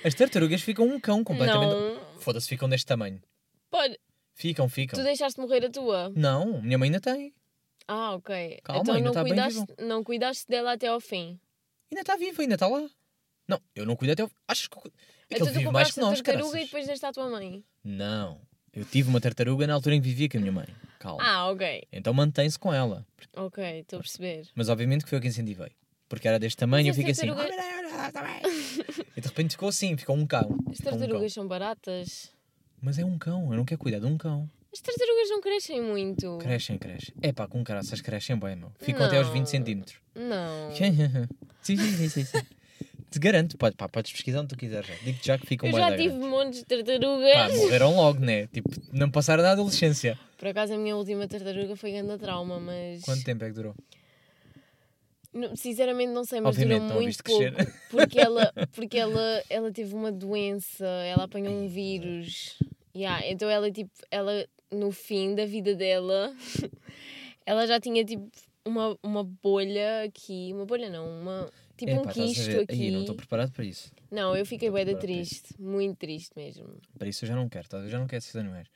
As 0.03 0.13
tartarugas 0.13 0.61
ficam 0.61 0.85
um 0.87 0.99
cão 0.99 1.23
completamente. 1.23 1.71
Não. 1.73 2.19
Foda-se, 2.19 2.47
ficam 2.47 2.69
deste 2.69 2.85
tamanho. 2.85 3.19
Pode. 3.71 3.97
Ficam, 4.35 4.69
ficam. 4.69 4.99
Tu 4.99 5.03
deixaste 5.03 5.39
morrer 5.39 5.65
a 5.65 5.69
tua. 5.71 6.11
Não, 6.15 6.61
minha 6.61 6.77
mãe 6.77 6.89
ainda 6.89 6.99
tem. 7.01 7.33
Ah, 7.87 8.13
ok. 8.13 8.59
Calma, 8.63 8.81
então 8.83 8.93
ainda 8.95 9.05
não 9.07 9.13
tá 9.13 9.23
bem 9.23 9.33
cuidaste, 9.33 9.65
não 9.79 10.03
cuidaste 10.03 10.47
dela 10.47 10.73
até 10.73 10.87
ao 10.87 10.99
fim. 11.01 11.39
Ainda 11.91 12.01
está 12.01 12.15
viva, 12.15 12.43
ainda 12.43 12.53
está 12.53 12.67
lá. 12.67 12.87
Não, 13.47 13.59
eu 13.75 13.83
não 13.83 13.95
cuido 13.95 14.13
até. 14.13 14.23
o- 14.23 14.31
Achas 14.47 14.67
que. 14.67 14.77
eu 14.77 14.81
cu- 14.83 14.87
É 14.87 14.91
que 14.91 15.35
então 15.35 15.47
ele 15.47 15.53
tu 15.55 15.57
vive 15.59 15.71
mais 15.71 15.87
compraste 15.89 15.93
que 15.95 15.99
a 15.99 16.03
nós, 16.03 16.21
tartaruga 16.21 16.43
caraças. 16.51 16.61
e 16.61 16.65
depois 16.65 16.87
deste 16.87 17.05
à 17.07 17.11
tua 17.11 17.29
mãe. 17.31 17.63
Não. 17.83 18.39
Eu 18.71 18.85
tive 18.85 19.09
uma 19.09 19.19
tartaruga 19.19 19.65
na 19.65 19.73
altura 19.73 19.95
em 19.95 20.01
que 20.01 20.07
vivia 20.07 20.29
com 20.29 20.37
a 20.37 20.39
minha 20.41 20.51
mãe. 20.51 20.67
Calma. 21.05 21.23
Ah, 21.23 21.49
ok. 21.51 21.83
Então 21.93 22.13
mantém-se 22.13 22.57
com 22.57 22.73
ela. 22.73 23.05
Ok, 23.37 23.63
estou 23.81 23.97
a 23.99 24.01
perceber. 24.01 24.47
Mas 24.55 24.69
obviamente 24.69 25.03
que 25.03 25.09
foi 25.09 25.17
eu 25.19 25.21
que 25.21 25.27
incentivei. 25.27 25.71
Porque 26.09 26.27
era 26.27 26.39
deste 26.39 26.57
tamanho 26.57 26.85
e 26.85 26.89
eu 26.89 26.93
as 26.93 26.99
assim. 26.99 27.27
tartarugas- 27.27 27.55
"Ah, 28.15 28.23
bem." 28.23 29.05
E 29.15 29.21
de 29.21 29.27
repente 29.27 29.51
ficou 29.51 29.69
assim, 29.69 29.95
ficou 29.95 30.15
um 30.15 30.25
cão. 30.25 30.49
As 30.71 30.77
Ficou 30.77 30.93
um 30.93 30.95
cão. 30.95 30.99
tartarugas 30.99 31.33
são 31.33 31.47
baratas. 31.47 32.31
Mas 32.81 32.97
é 32.97 33.05
um 33.05 33.17
cão, 33.19 33.51
eu 33.51 33.57
não 33.57 33.65
quero 33.65 33.79
cuidar 33.79 33.99
de 33.99 34.05
um 34.07 34.17
cão. 34.17 34.49
As 34.73 34.81
tartarugas 34.81 35.29
não 35.29 35.41
crescem 35.41 35.81
muito. 35.81 36.37
Crescem, 36.39 36.77
crescem. 36.77 37.13
É 37.21 37.31
pá, 37.31 37.47
com 37.47 37.63
caraças 37.63 38.01
crescem 38.01 38.35
bem, 38.37 38.55
meu. 38.55 38.71
Ficam 38.79 39.05
até 39.05 39.17
aos 39.17 39.27
20 39.29 39.39
Não. 39.41 39.45
centímetros. 39.45 39.97
Não. 40.15 40.71
sim, 41.61 41.77
sim, 41.77 42.09
sim, 42.09 42.25
sim. 42.25 42.37
Te 43.15 43.19
garanto, 43.19 43.57
pode, 43.57 43.77
pá, 43.77 43.87
podes 43.87 44.11
pesquisar 44.11 44.41
onde 44.41 44.49
tu 44.49 44.57
quiseres. 44.57 44.87
já. 44.87 44.93
Digo-te 45.01 45.25
já 45.27 45.37
que 45.37 45.47
ficam 45.47 45.69
Eu 45.69 45.77
já 45.77 45.89
da 45.89 45.95
tive 45.95 46.09
grandes. 46.09 46.27
montes 46.29 46.59
de 46.59 46.65
tartarugas. 46.65 47.31
Pá, 47.31 47.49
morreram 47.55 47.95
logo, 47.95 48.19
né? 48.19 48.47
Tipo, 48.47 48.69
não 48.91 49.09
passaram 49.09 49.41
na 49.41 49.51
adolescência. 49.51 50.19
Por 50.37 50.49
acaso 50.49 50.73
a 50.73 50.77
minha 50.77 50.97
última 50.97 51.25
tartaruga 51.25 51.77
foi 51.77 51.93
grande 51.93 52.17
trauma, 52.17 52.59
mas. 52.59 53.01
Quanto 53.03 53.23
tempo 53.23 53.45
é 53.45 53.47
que 53.47 53.53
durou? 53.53 53.73
Não- 55.33 55.55
sinceramente 55.55 56.11
não 56.11 56.25
sei, 56.25 56.41
mas 56.41 56.57
Obviamente, 56.57 56.81
durou 56.87 57.01
muito 57.01 57.23
pouco. 57.23 57.41
crescer. 57.41 57.73
Porque 57.89 58.19
ela, 58.19 58.51
porque 58.73 58.97
ela, 58.97 59.43
ela 59.49 59.71
teve 59.71 59.95
uma 59.95 60.11
doença, 60.11 60.85
ela 60.85 61.23
apanhou 61.23 61.53
um 61.53 61.69
vírus. 61.69 62.57
Yeah, 62.93 63.25
então 63.29 63.49
ela 63.49 63.71
tipo, 63.71 63.91
ela 64.11 64.45
no 64.69 64.91
fim 64.91 65.35
da 65.35 65.45
vida 65.45 65.73
dela, 65.73 66.35
ela 67.45 67.65
já 67.65 67.79
tinha 67.79 68.03
tipo 68.03 68.29
uma, 68.65 68.97
uma 69.01 69.23
bolha 69.23 70.03
aqui, 70.03 70.49
uma 70.53 70.65
bolha 70.65 70.89
não, 70.89 71.07
uma 71.21 71.49
tipo 71.75 71.91
um 71.93 72.05
quisto 72.05 72.61
aqui. 72.61 72.73
Aí, 72.73 72.91
não 72.91 73.01
estou 73.01 73.15
preparado 73.15 73.51
para 73.51 73.65
isso. 73.65 73.91
Não, 74.11 74.35
eu 74.35 74.45
fiquei 74.45 74.69
bué 74.69 74.85
triste, 74.95 75.53
muito 75.59 75.97
triste 75.97 76.31
mesmo. 76.35 76.67
Para 76.97 77.07
isso 77.07 77.25
eu 77.25 77.29
já 77.29 77.35
não 77.35 77.49
quero, 77.49 77.67
tá? 77.67 77.77
eu 77.77 77.89
já 77.89 77.99
não 77.99 78.07
quero 78.07 78.19
esses 78.19 78.35
animais. 78.35 78.67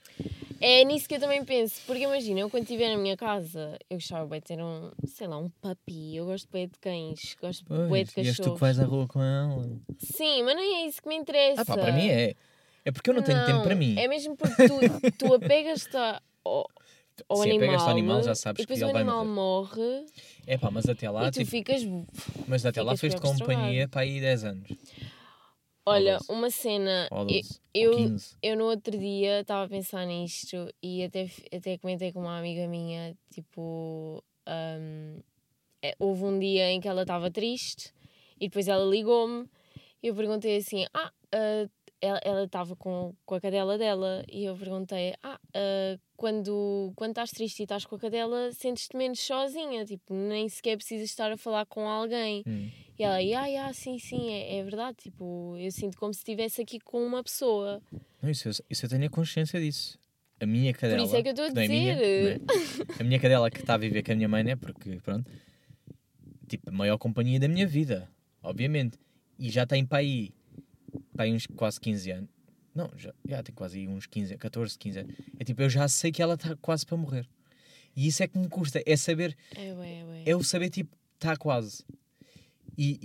É 0.61 0.83
nisso 0.83 1.07
que 1.07 1.15
eu 1.15 1.19
também 1.19 1.43
penso, 1.45 1.81
porque 1.85 2.03
imagina, 2.03 2.41
eu 2.41 2.49
quando 2.49 2.63
estiver 2.63 2.89
na 2.89 2.97
minha 2.97 3.15
casa, 3.15 3.77
eu 3.89 3.97
gostava 3.97 4.25
bué 4.25 4.39
de 4.39 4.45
ter 4.45 4.61
um, 4.61 4.91
sei 5.05 5.27
lá, 5.27 5.37
um 5.37 5.49
papi, 5.49 6.15
eu 6.15 6.25
gosto 6.25 6.49
bué 6.51 6.65
de 6.67 6.77
cães, 6.79 7.35
gosto 7.41 7.63
bué 7.65 7.77
de 7.77 7.87
Pois, 7.87 8.09
e 8.09 8.15
cachorros. 8.15 8.27
és 8.27 8.37
tu 8.37 8.53
que 8.53 8.59
vais 8.59 8.79
à 8.79 8.85
rua 8.85 9.07
com 9.07 9.23
ela. 9.23 9.69
Sim, 9.97 10.43
mas 10.43 10.55
não 10.55 10.61
é 10.61 10.85
isso 10.85 11.01
que 11.01 11.07
me 11.07 11.15
interessa. 11.15 11.61
Ah 11.61 11.65
pá, 11.65 11.77
para 11.77 11.93
mim 11.93 12.09
é. 12.09 12.35
É 12.83 12.91
porque 12.91 13.09
eu 13.09 13.13
não 13.13 13.21
tenho 13.21 13.45
tempo 13.45 13.61
para 13.61 13.75
mim. 13.75 13.97
É 13.97 14.07
mesmo 14.07 14.35
porque 14.35 14.67
tu, 14.67 14.79
tu 15.17 15.33
apegas-te 15.35 15.95
ao, 16.43 16.69
ao 17.27 17.37
Sim, 17.37 17.49
animal. 17.49 17.57
apegas-te 17.65 17.85
ao 17.85 17.91
animal, 17.91 18.23
já 18.23 18.35
sabes 18.35 18.59
e 18.59 18.63
depois 18.63 18.79
que 18.79 18.85
o 18.85 18.87
ele 18.87 18.93
vai 18.93 19.01
animal 19.01 19.25
morre 19.25 20.05
É 20.47 20.57
pá, 20.57 20.69
mas 20.71 20.87
até 20.87 21.09
lá, 21.09 21.27
e 21.27 21.31
tu 21.31 21.39
tipo, 21.39 21.51
ficas. 21.51 21.81
mas 22.47 22.65
até 22.65 22.81
lá 22.81 22.95
ficas 22.95 23.13
fez-te 23.13 23.21
companhia 23.21 23.87
para 23.87 24.01
aí 24.01 24.19
10 24.21 24.43
anos. 24.43 24.67
Olha, 25.85 26.19
uma 26.29 26.49
cena. 26.51 27.07
Ou 27.11 27.19
eu- 27.21 27.25
12, 27.41 27.59
eu, 27.73 27.89
ou 27.91 27.95
15. 28.09 28.37
eu 28.43 28.57
no 28.57 28.65
outro 28.65 28.97
dia 28.97 29.41
estava 29.41 29.65
a 29.65 29.69
pensar 29.69 30.05
nisto 30.05 30.67
e 30.83 31.03
até, 31.03 31.21
f- 31.23 31.43
até 31.51 31.77
comentei 31.77 32.11
com 32.11 32.19
uma 32.21 32.37
amiga 32.37 32.67
minha, 32.67 33.15
tipo, 33.33 34.23
hum, 34.47 35.19
é, 35.81 35.95
houve 35.97 36.23
um 36.25 36.37
dia 36.37 36.69
em 36.69 36.79
que 36.79 36.87
ela 36.87 37.01
estava 37.01 37.31
triste 37.31 37.91
e 38.39 38.47
depois 38.47 38.67
ela 38.67 38.85
ligou-me 38.85 39.47
e 40.03 40.07
eu 40.07 40.15
perguntei 40.15 40.57
assim, 40.57 40.85
ah, 40.93 41.11
ah, 41.33 41.69
ela- 42.01 42.43
estava 42.45 42.75
com, 42.75 43.13
com 43.25 43.35
a 43.35 43.41
cadela 43.41 43.77
dela 43.77 44.23
e 44.31 44.45
eu 44.45 44.55
perguntei, 44.55 45.13
ah, 45.23 45.39
ah, 45.53 45.97
quando, 46.15 46.91
quando 46.95 47.11
estás 47.11 47.31
triste 47.31 47.59
e 47.59 47.63
estás 47.63 47.85
com 47.85 47.95
a 47.95 47.99
cadela, 47.99 48.51
sentes-te 48.53 48.95
menos 48.97 49.19
sozinha, 49.19 49.85
tipo, 49.85 50.13
nem 50.13 50.47
sequer 50.49 50.75
precisas 50.77 51.09
estar 51.09 51.31
a 51.31 51.37
falar 51.37 51.65
com 51.65 51.87
alguém. 51.87 52.43
Hum. 52.47 52.69
E 52.97 53.03
ela, 53.03 53.15
ah, 53.17 53.67
ah, 53.69 53.73
sim, 53.73 53.97
sim, 53.97 54.29
é, 54.29 54.57
é 54.57 54.63
verdade. 54.63 54.97
Tipo, 55.03 55.55
eu 55.57 55.71
sinto 55.71 55.97
como 55.97 56.13
se 56.13 56.19
estivesse 56.19 56.61
aqui 56.61 56.79
com 56.79 57.05
uma 57.05 57.23
pessoa. 57.23 57.81
Não, 58.21 58.29
isso, 58.29 58.49
isso 58.69 58.85
eu 58.85 58.89
tenho 58.89 59.05
a 59.05 59.09
consciência 59.09 59.59
disso. 59.59 59.97
A 60.41 60.45
minha 60.45 60.73
cadela. 60.73 61.03
isso 61.03 61.15
é 61.15 61.21
que 61.21 61.29
eu 61.29 61.31
estou 61.33 61.45
a 61.47 61.49
não 61.51 61.61
é 61.61 61.67
minha, 61.67 61.95
dizer. 61.95 62.41
é? 62.97 63.01
A 63.01 63.03
minha 63.03 63.19
cadela 63.19 63.49
que 63.51 63.59
está 63.59 63.73
a 63.75 63.77
viver 63.77 64.03
com 64.03 64.11
a 64.11 64.15
minha 64.15 64.27
mãe, 64.27 64.43
né? 64.43 64.55
Porque, 64.55 64.97
pronto, 65.03 65.29
tipo, 66.47 66.69
a 66.69 66.73
maior 66.73 66.97
companhia 66.97 67.39
da 67.39 67.47
minha 67.47 67.67
vida, 67.67 68.09
obviamente. 68.43 68.97
E 69.37 69.49
já 69.49 69.65
tem 69.65 69.85
para 69.85 69.99
aí, 69.99 70.31
para 71.13 71.25
aí 71.25 71.33
uns 71.33 71.45
quase 71.47 71.79
15 71.79 72.11
anos. 72.11 72.29
Não, 72.75 72.89
já, 72.95 73.13
já 73.27 73.43
tem 73.43 73.53
quase 73.53 73.87
uns 73.87 74.05
15, 74.05 74.37
14, 74.37 74.77
15 74.77 74.99
anos. 74.99 75.15
É 75.39 75.43
tipo, 75.43 75.61
eu 75.61 75.69
já 75.69 75.87
sei 75.87 76.11
que 76.11 76.21
ela 76.21 76.35
está 76.35 76.55
quase 76.57 76.85
para 76.85 76.97
morrer. 76.97 77.27
E 77.95 78.07
isso 78.07 78.21
é 78.23 78.27
que 78.27 78.37
me 78.37 78.47
custa, 78.47 78.81
é 78.85 78.95
saber, 78.95 79.35
É, 79.55 79.73
ué, 79.73 80.03
ué. 80.05 80.23
é 80.25 80.35
o 80.35 80.43
saber, 80.43 80.69
tipo, 80.69 80.95
está 81.15 81.35
quase. 81.35 81.83
E, 82.77 82.97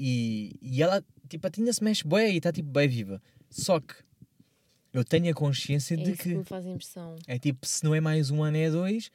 e, 0.63 0.77
e 0.77 0.83
ela, 0.83 1.05
tipo, 1.29 1.49
ainda 1.57 1.73
se 1.73 1.83
mexe 1.83 2.07
bem 2.07 2.35
e 2.35 2.37
está, 2.37 2.53
tipo, 2.53 2.69
bem 2.69 2.87
viva. 2.89 3.21
Só 3.51 3.81
que 3.81 3.95
eu 4.93 5.05
tenho 5.05 5.31
a 5.31 5.35
consciência 5.35 5.95
É 5.95 5.97
de 5.97 6.13
que 6.17 6.35
que 6.37 6.45
faz 6.45 6.65
impressão. 6.67 7.17
é 7.27 7.39
tipo, 7.39 7.67
se 7.67 7.83
não 7.83 7.95
é 7.95 8.01
mais 8.01 8.31
um 8.31 8.43
ano, 8.43 8.57
é 8.57 8.71
dois, 8.71 9.11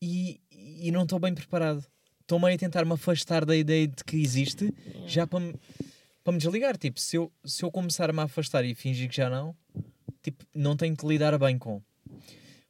e, 0.00 0.40
e 0.52 0.90
não 0.92 1.02
estou 1.02 1.18
bem 1.18 1.34
preparado. 1.34 1.84
Estou 2.20 2.38
meio 2.38 2.54
a 2.54 2.58
tentar 2.58 2.84
me 2.84 2.92
afastar 2.92 3.44
da 3.44 3.56
ideia 3.56 3.88
de 3.88 4.04
que 4.04 4.16
existe, 4.16 4.72
já 5.08 5.26
para 5.26 5.40
me, 5.40 5.54
para 6.24 6.32
me 6.32 6.38
desligar. 6.38 6.76
Tipo, 6.76 6.98
se 7.00 7.16
eu, 7.16 7.32
se 7.44 7.62
eu 7.62 7.70
começar 7.70 8.10
a 8.10 8.12
me 8.12 8.20
afastar 8.20 8.64
e 8.64 8.74
fingir 8.74 9.08
que 9.08 9.16
já 9.16 9.28
não, 9.30 9.54
tipo, 10.22 10.44
não 10.54 10.76
tenho 10.76 10.96
que 10.96 11.06
lidar 11.06 11.36
bem 11.38 11.58
com. 11.58 11.82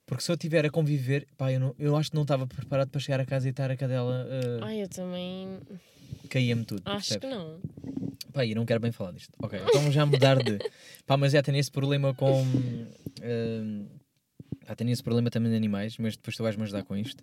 Porque 0.06 0.22
se 0.24 0.30
eu 0.30 0.34
estiver 0.34 0.64
a 0.66 0.70
conviver, 0.70 1.26
pá, 1.36 1.52
eu, 1.52 1.60
não- 1.60 1.74
eu 1.78 1.96
acho 1.96 2.10
que 2.10 2.16
não 2.16 2.22
estava 2.22 2.46
preparado 2.46 2.88
para 2.90 3.00
chegar 3.00 3.20
a 3.20 3.24
casa 3.26 3.46
e 3.46 3.50
estar 3.50 3.70
a 3.70 3.76
cadela, 3.76 4.26
uh, 4.26 4.64
Ai, 4.64 4.82
eu 4.82 4.88
também 4.88 5.60
caía-me 6.28 6.64
tudo. 6.64 6.82
acho 6.84 7.08
percebes? 7.18 7.28
que 7.28 7.34
não. 7.34 7.60
Pá, 8.32 8.44
e 8.44 8.54
não 8.54 8.66
quero 8.66 8.80
bem 8.80 8.90
falar 8.92 9.12
disto. 9.12 9.32
Ok, 9.40 9.58
então 9.68 9.90
já 9.92 10.04
mudar 10.06 10.40
de. 10.42 10.58
Pá, 11.06 11.16
mas 11.16 11.32
já 11.32 11.42
tenho 11.42 11.58
esse 11.58 11.70
problema 11.70 12.12
com. 12.14 12.42
hum, 12.42 13.86
já 14.66 14.74
tenho 14.76 14.90
esse 14.90 15.02
problema 15.02 15.30
também 15.30 15.50
de 15.50 15.56
animais, 15.56 15.96
mas 15.98 16.16
depois 16.16 16.36
tu 16.36 16.42
vais-me 16.42 16.62
ajudar 16.64 16.82
com 16.84 16.96
isto. 16.96 17.22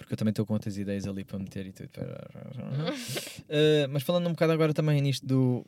Porque 0.00 0.14
eu 0.14 0.16
também 0.16 0.30
estou 0.30 0.46
com 0.46 0.54
outras 0.54 0.78
ideias 0.78 1.06
ali 1.06 1.24
para 1.24 1.38
meter 1.38 1.66
e 1.66 1.72
tudo. 1.72 1.90
Uh, 1.90 3.86
mas 3.92 4.02
falando 4.02 4.26
um 4.28 4.32
bocado 4.32 4.52
agora 4.52 4.72
também 4.72 5.00
nisto 5.00 5.26
do. 5.26 5.64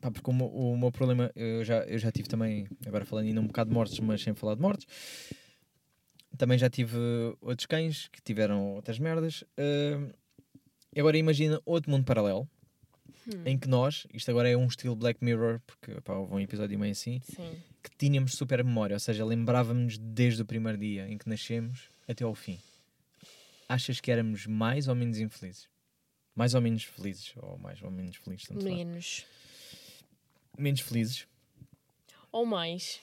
Pá, 0.00 0.10
porque 0.10 0.30
o, 0.30 0.32
meu- 0.32 0.46
o 0.48 0.78
meu 0.78 0.90
problema, 0.90 1.30
eu 1.36 1.62
já, 1.62 1.80
eu 1.84 1.98
já 1.98 2.10
tive 2.10 2.26
também, 2.26 2.66
agora 2.86 3.04
falando 3.04 3.26
ainda 3.26 3.40
um 3.40 3.46
bocado 3.46 3.68
de 3.68 3.74
mortes, 3.74 4.00
mas 4.00 4.22
sem 4.22 4.34
falar 4.34 4.54
de 4.54 4.62
mortes. 4.62 4.86
Também 6.38 6.56
já 6.58 6.70
tive 6.70 6.96
outros 7.40 7.66
cães 7.66 8.08
que 8.08 8.22
tiveram 8.22 8.74
outras 8.76 8.98
merdas. 8.98 9.42
Uh, 9.58 10.10
agora 10.96 11.18
imagina 11.18 11.60
outro 11.64 11.90
mundo 11.90 12.04
paralelo 12.04 12.48
Hum. 13.28 13.42
em 13.44 13.58
que 13.58 13.68
nós, 13.68 14.06
isto 14.14 14.30
agora 14.30 14.48
é 14.48 14.56
um 14.56 14.66
estilo 14.66 14.96
Black 14.96 15.22
Mirror, 15.22 15.60
porque 15.66 16.00
pá, 16.00 16.14
houve 16.14 16.32
um 16.32 16.40
episódio 16.40 16.78
meio 16.78 16.92
assim, 16.92 17.20
Sim. 17.22 17.52
que 17.82 17.90
tínhamos 17.98 18.32
super 18.32 18.64
memória, 18.64 18.94
ou 18.94 19.00
seja, 19.00 19.24
lembrávamos 19.26 19.98
desde 19.98 20.40
o 20.40 20.46
primeiro 20.46 20.78
dia 20.78 21.06
em 21.06 21.18
que 21.18 21.28
nascemos 21.28 21.90
até 22.08 22.24
ao 22.24 22.34
fim. 22.34 22.58
Achas 23.72 24.00
que 24.00 24.10
éramos 24.10 24.46
mais 24.46 24.88
ou 24.88 24.94
menos 24.96 25.18
infelizes? 25.18 25.68
Mais 26.34 26.54
ou 26.54 26.60
menos 26.60 26.82
felizes, 26.82 27.32
ou 27.36 27.56
mais 27.58 27.80
ou 27.82 27.90
menos 27.90 28.16
felizes, 28.16 28.46
tanto 28.48 28.62
faz. 28.62 28.74
Menos. 28.74 29.26
Menos 30.58 30.80
felizes, 30.80 31.26
Ou 32.32 32.44
mais. 32.44 33.00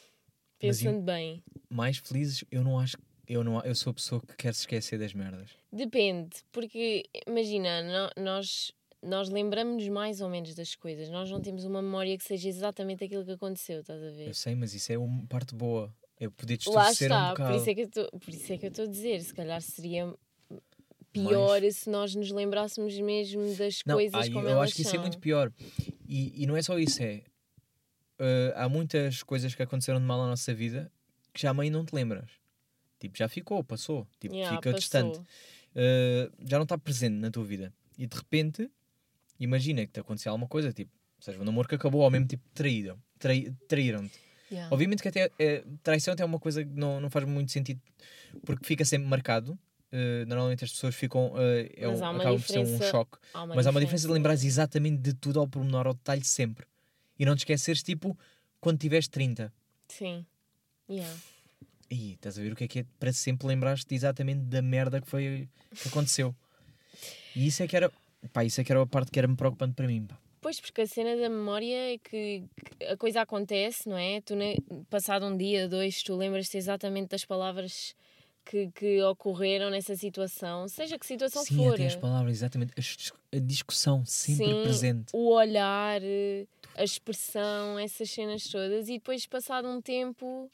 Mas 0.62 0.80
Pensando 0.80 1.02
bem. 1.02 1.42
mais 1.70 1.98
felizes, 2.00 2.44
eu 2.52 2.64
não 2.64 2.78
acho, 2.80 2.98
eu 3.28 3.44
não, 3.44 3.62
eu 3.64 3.76
sou 3.76 3.92
a 3.92 3.94
pessoa 3.94 4.22
que 4.22 4.36
quer 4.36 4.54
se 4.54 4.62
esquecer 4.62 4.98
das 5.00 5.14
merdas. 5.14 5.52
Depende, 5.72 6.36
porque 6.52 7.06
imagina, 7.28 7.82
no- 7.84 8.24
nós, 8.24 8.72
nós 9.02 9.30
lembramos-nos 9.30 9.88
mais 9.90 10.20
ou 10.20 10.30
menos 10.30 10.54
das 10.56 10.76
coisas. 10.76 11.10
Nós 11.10 11.30
não 11.32 11.42
temos 11.42 11.64
uma 11.64 11.82
memória 11.82 12.18
que 12.18 12.24
seja 12.24 12.50
exatamente 12.50 13.04
aquilo 13.04 13.24
que 13.24 13.32
aconteceu, 13.32 13.82
estás 13.82 14.02
a 14.04 14.10
ver? 14.12 14.28
Eu 14.28 14.34
sei, 14.34 14.54
mas 14.56 14.74
isso 14.74 14.92
é 14.92 14.98
uma 14.98 15.26
parte 15.28 15.54
boa. 15.56 15.96
É 16.20 16.28
poder 16.30 16.54
Lá 16.68 16.92
distorcer 16.92 17.12
um 17.12 17.16
está, 17.16 17.30
bocado. 17.30 17.50
por 17.54 17.58
isso, 17.58 17.70
é 17.70 17.74
eu 18.04 18.20
por 18.20 18.30
isso 18.34 18.54
é 18.54 18.58
que 18.58 18.66
eu 18.66 18.70
estou 18.70 18.86
a 18.86 18.88
dizer. 18.88 19.22
Se 19.22 19.34
calhar 19.34 19.62
seria 19.62 20.14
pior 21.13 21.62
se 21.72 21.89
nós 21.89 22.13
nos 22.15 22.32
lembrássemos 22.32 22.98
mesmo 23.00 23.56
das 23.56 23.82
Não, 23.86 23.96
coisas 23.96 24.13
aí 24.22 24.32
como 24.32 24.46
eu 24.48 24.52
elas 24.52 24.65
acho 24.65 24.76
que 24.76 24.82
isso 24.82 24.91
é 24.91 24.93
são. 24.93 25.02
muito 25.02 25.20
pior. 25.20 25.52
E, 26.08 26.43
e 26.43 26.48
não 26.48 26.56
é 26.56 26.62
só 26.62 26.78
isso, 26.78 27.02
é. 27.04 27.24
uh, 28.20 28.54
há 28.56 28.70
muitas 28.70 29.24
coisas 29.24 29.54
que 29.54 29.62
aconteceram 29.63 30.00
de 30.00 30.06
mal 30.06 30.20
na 30.22 30.28
nossa 30.30 30.54
vida 30.54 30.91
que 31.34 31.41
já 31.41 31.54
meio 31.54 31.72
não 31.72 31.86
te 31.86 31.93
lembras. 31.93 32.30
Tipo, 33.00 33.17
já 33.17 33.28
ficou, 33.28 33.63
passou. 33.63 34.08
Tipo, 34.20 34.34
Yeah, 34.36 34.56
fica 34.58 34.72
passou. 34.72 34.80
distante. 34.80 35.20
Uh, 35.20 36.32
já 36.48 36.58
não 36.58 36.63
está 36.63 36.78
presente 36.78 37.13
na 37.15 37.30
tua 37.30 37.43
vida. 37.46 37.72
E 37.98 38.08
de 38.08 38.15
repente, 38.17 38.70
imagina 39.39 39.86
que 39.86 39.91
te 39.93 40.00
aconteceu 40.00 40.32
alguma 40.32 40.48
coisa, 40.48 40.74
tipo, 40.74 40.91
seja, 41.20 41.39
o 41.39 41.46
namoro 41.46 41.67
que 41.67 41.76
acabou 41.76 42.04
ao 42.04 42.10
mesmo 42.10 42.28
tipo 42.28 42.43
traíram, 42.54 42.98
trai, 43.20 43.54
traíram-te. 43.67 44.17
Yeah. 44.52 44.74
Obviamente 44.74 45.02
que 45.04 45.10
até 45.10 45.30
eh, 45.38 45.63
traição 45.84 46.13
até 46.13 46.24
é 46.24 46.26
uma 46.26 46.39
coisa 46.39 46.63
que 46.63 46.72
não, 46.72 47.02
não 47.02 47.10
faz 47.10 47.26
muito 47.28 47.52
sentido 47.52 47.82
porque 48.46 48.65
fica 48.65 48.86
sempre 48.86 49.08
marcado. 49.08 49.60
Eh, 50.00 50.26
normalmente 50.26 50.64
as 50.64 50.72
pessoas 50.72 50.94
ficam. 50.94 51.34
eh, 51.38 51.72
é 51.76 51.88
Mas 51.88 52.02
um, 52.02 52.06
há 52.06 52.10
uma 52.12 52.20
acaba 52.20 52.36
por 52.36 52.46
ser 52.48 52.60
um 52.60 52.80
choque. 52.80 53.18
Há 53.34 53.48
Mas 53.48 53.66
há 53.66 53.72
uma 53.72 53.80
diferença 53.80 54.06
de 54.06 54.14
lembrares 54.14 54.44
exatamente 54.44 55.02
de 55.02 55.14
tudo 55.16 55.40
ao 55.40 55.48
pormenor, 55.48 55.88
ao 55.88 55.96
detalhe 55.96 56.24
sempre. 56.24 56.68
E 57.18 57.26
não 57.26 57.36
te 57.36 57.40
esqueceres, 57.40 57.82
tipo, 57.82 58.16
quando 58.62 58.78
tiveres 58.78 59.08
30. 59.08 59.52
Sim. 59.88 60.24
Yeah. 60.88 61.12
Ih, 61.90 62.14
estás 62.14 62.38
a 62.38 62.42
ver 62.44 62.54
o 62.54 62.56
que 62.56 62.66
é 62.66 62.68
que 62.68 62.80
é 62.82 62.86
para 63.00 63.12
sempre 63.12 63.48
lembraste 63.48 63.96
exatamente 63.96 64.42
da 64.42 64.62
merda 64.62 65.02
que 65.02 65.08
foi 65.08 65.50
que 65.82 65.88
aconteceu. 65.88 66.36
E 67.36 67.48
isso 67.48 67.64
é 67.64 67.68
que 67.68 67.76
era. 67.76 67.92
Pá, 68.32 68.44
isso 68.44 68.62
é 68.62 68.64
que 68.64 68.72
era 68.72 68.82
a 68.84 68.86
parte 68.86 69.10
que 69.10 69.18
era-me 69.18 69.36
preocupante 69.36 69.74
para 69.74 69.88
mim. 69.88 70.06
Pá. 70.06 70.16
Pois, 70.42 70.60
porque 70.60 70.82
a 70.82 70.86
cena 70.88 71.16
da 71.16 71.28
memória 71.28 71.94
é 71.96 71.98
que, 71.98 72.44
que 72.78 72.84
a 72.86 72.96
coisa 72.98 73.22
acontece, 73.22 73.90
não 73.90 73.98
é? 73.98 74.22
Tu, 74.22 74.36
ne- 74.36 74.58
passado 74.92 75.26
um 75.26 75.36
dia, 75.36 75.68
dois, 75.68 76.04
tu 76.04 76.16
lembras-te 76.16 76.56
exatamente 76.58 77.10
das 77.10 77.26
palavras 77.26 77.96
que, 78.50 78.72
que 78.72 79.02
ocorreram 79.04 79.70
nessa 79.70 79.96
situação, 79.96 80.68
seja 80.68 80.98
que 80.98 81.06
situação 81.06 81.44
Sim, 81.44 81.58
for. 81.58 81.74
até 81.74 81.86
as 81.88 81.96
palavras, 81.96 82.34
exatamente. 82.34 82.72
A, 82.78 82.80
dis- 82.82 83.14
a 83.34 83.40
discussão 83.40 84.06
sempre 84.06 84.46
Sim, 84.48 84.62
presente. 84.64 85.10
O 85.14 85.30
olhar, 85.34 86.02
eh, 86.02 86.46
a 86.76 86.84
expressão, 86.84 87.78
essas 87.78 88.10
cenas 88.10 88.48
todas, 88.48 88.88
e 88.88 88.94
depois, 88.94 89.26
passado 89.26 89.68
um 89.68 89.82
tempo, 89.82 90.50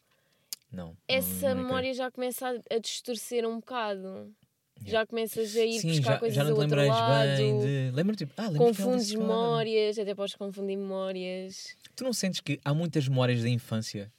Não. 0.72 0.98
essa 1.08 1.50
não, 1.50 1.56
não 1.56 1.62
é 1.62 1.64
memória 1.64 1.94
já 1.94 2.10
começa 2.10 2.48
a, 2.50 2.76
a 2.76 2.80
distorcer 2.80 3.48
um 3.48 3.60
bocado. 3.60 4.34
Yeah. 4.82 5.00
Já 5.02 5.06
começas 5.06 5.56
a 5.56 5.64
ir 5.64 5.80
Sim, 5.80 5.88
buscar 5.90 6.14
já, 6.14 6.20
coisas 6.20 6.36
já 6.36 6.44
não 6.44 6.50
do 6.52 6.56
te 6.56 6.62
outro 6.62 6.76
lembras 6.78 7.00
lado. 7.00 7.38
bem 7.38 7.60
de. 7.60 7.92
Lembra 7.94 8.16
tipo, 8.16 8.34
ah, 8.36 8.52
Confundes 8.58 9.14
memórias, 9.14 10.00
até 10.00 10.16
podes 10.16 10.36
confundir 10.36 10.78
memórias. 10.78 11.78
Tu 11.96 12.04
não 12.04 12.12
sentes 12.12 12.42
que 12.42 12.60
há 12.66 12.74
muitas 12.74 13.08
memórias 13.08 13.44
da 13.44 13.50
infância 13.50 14.12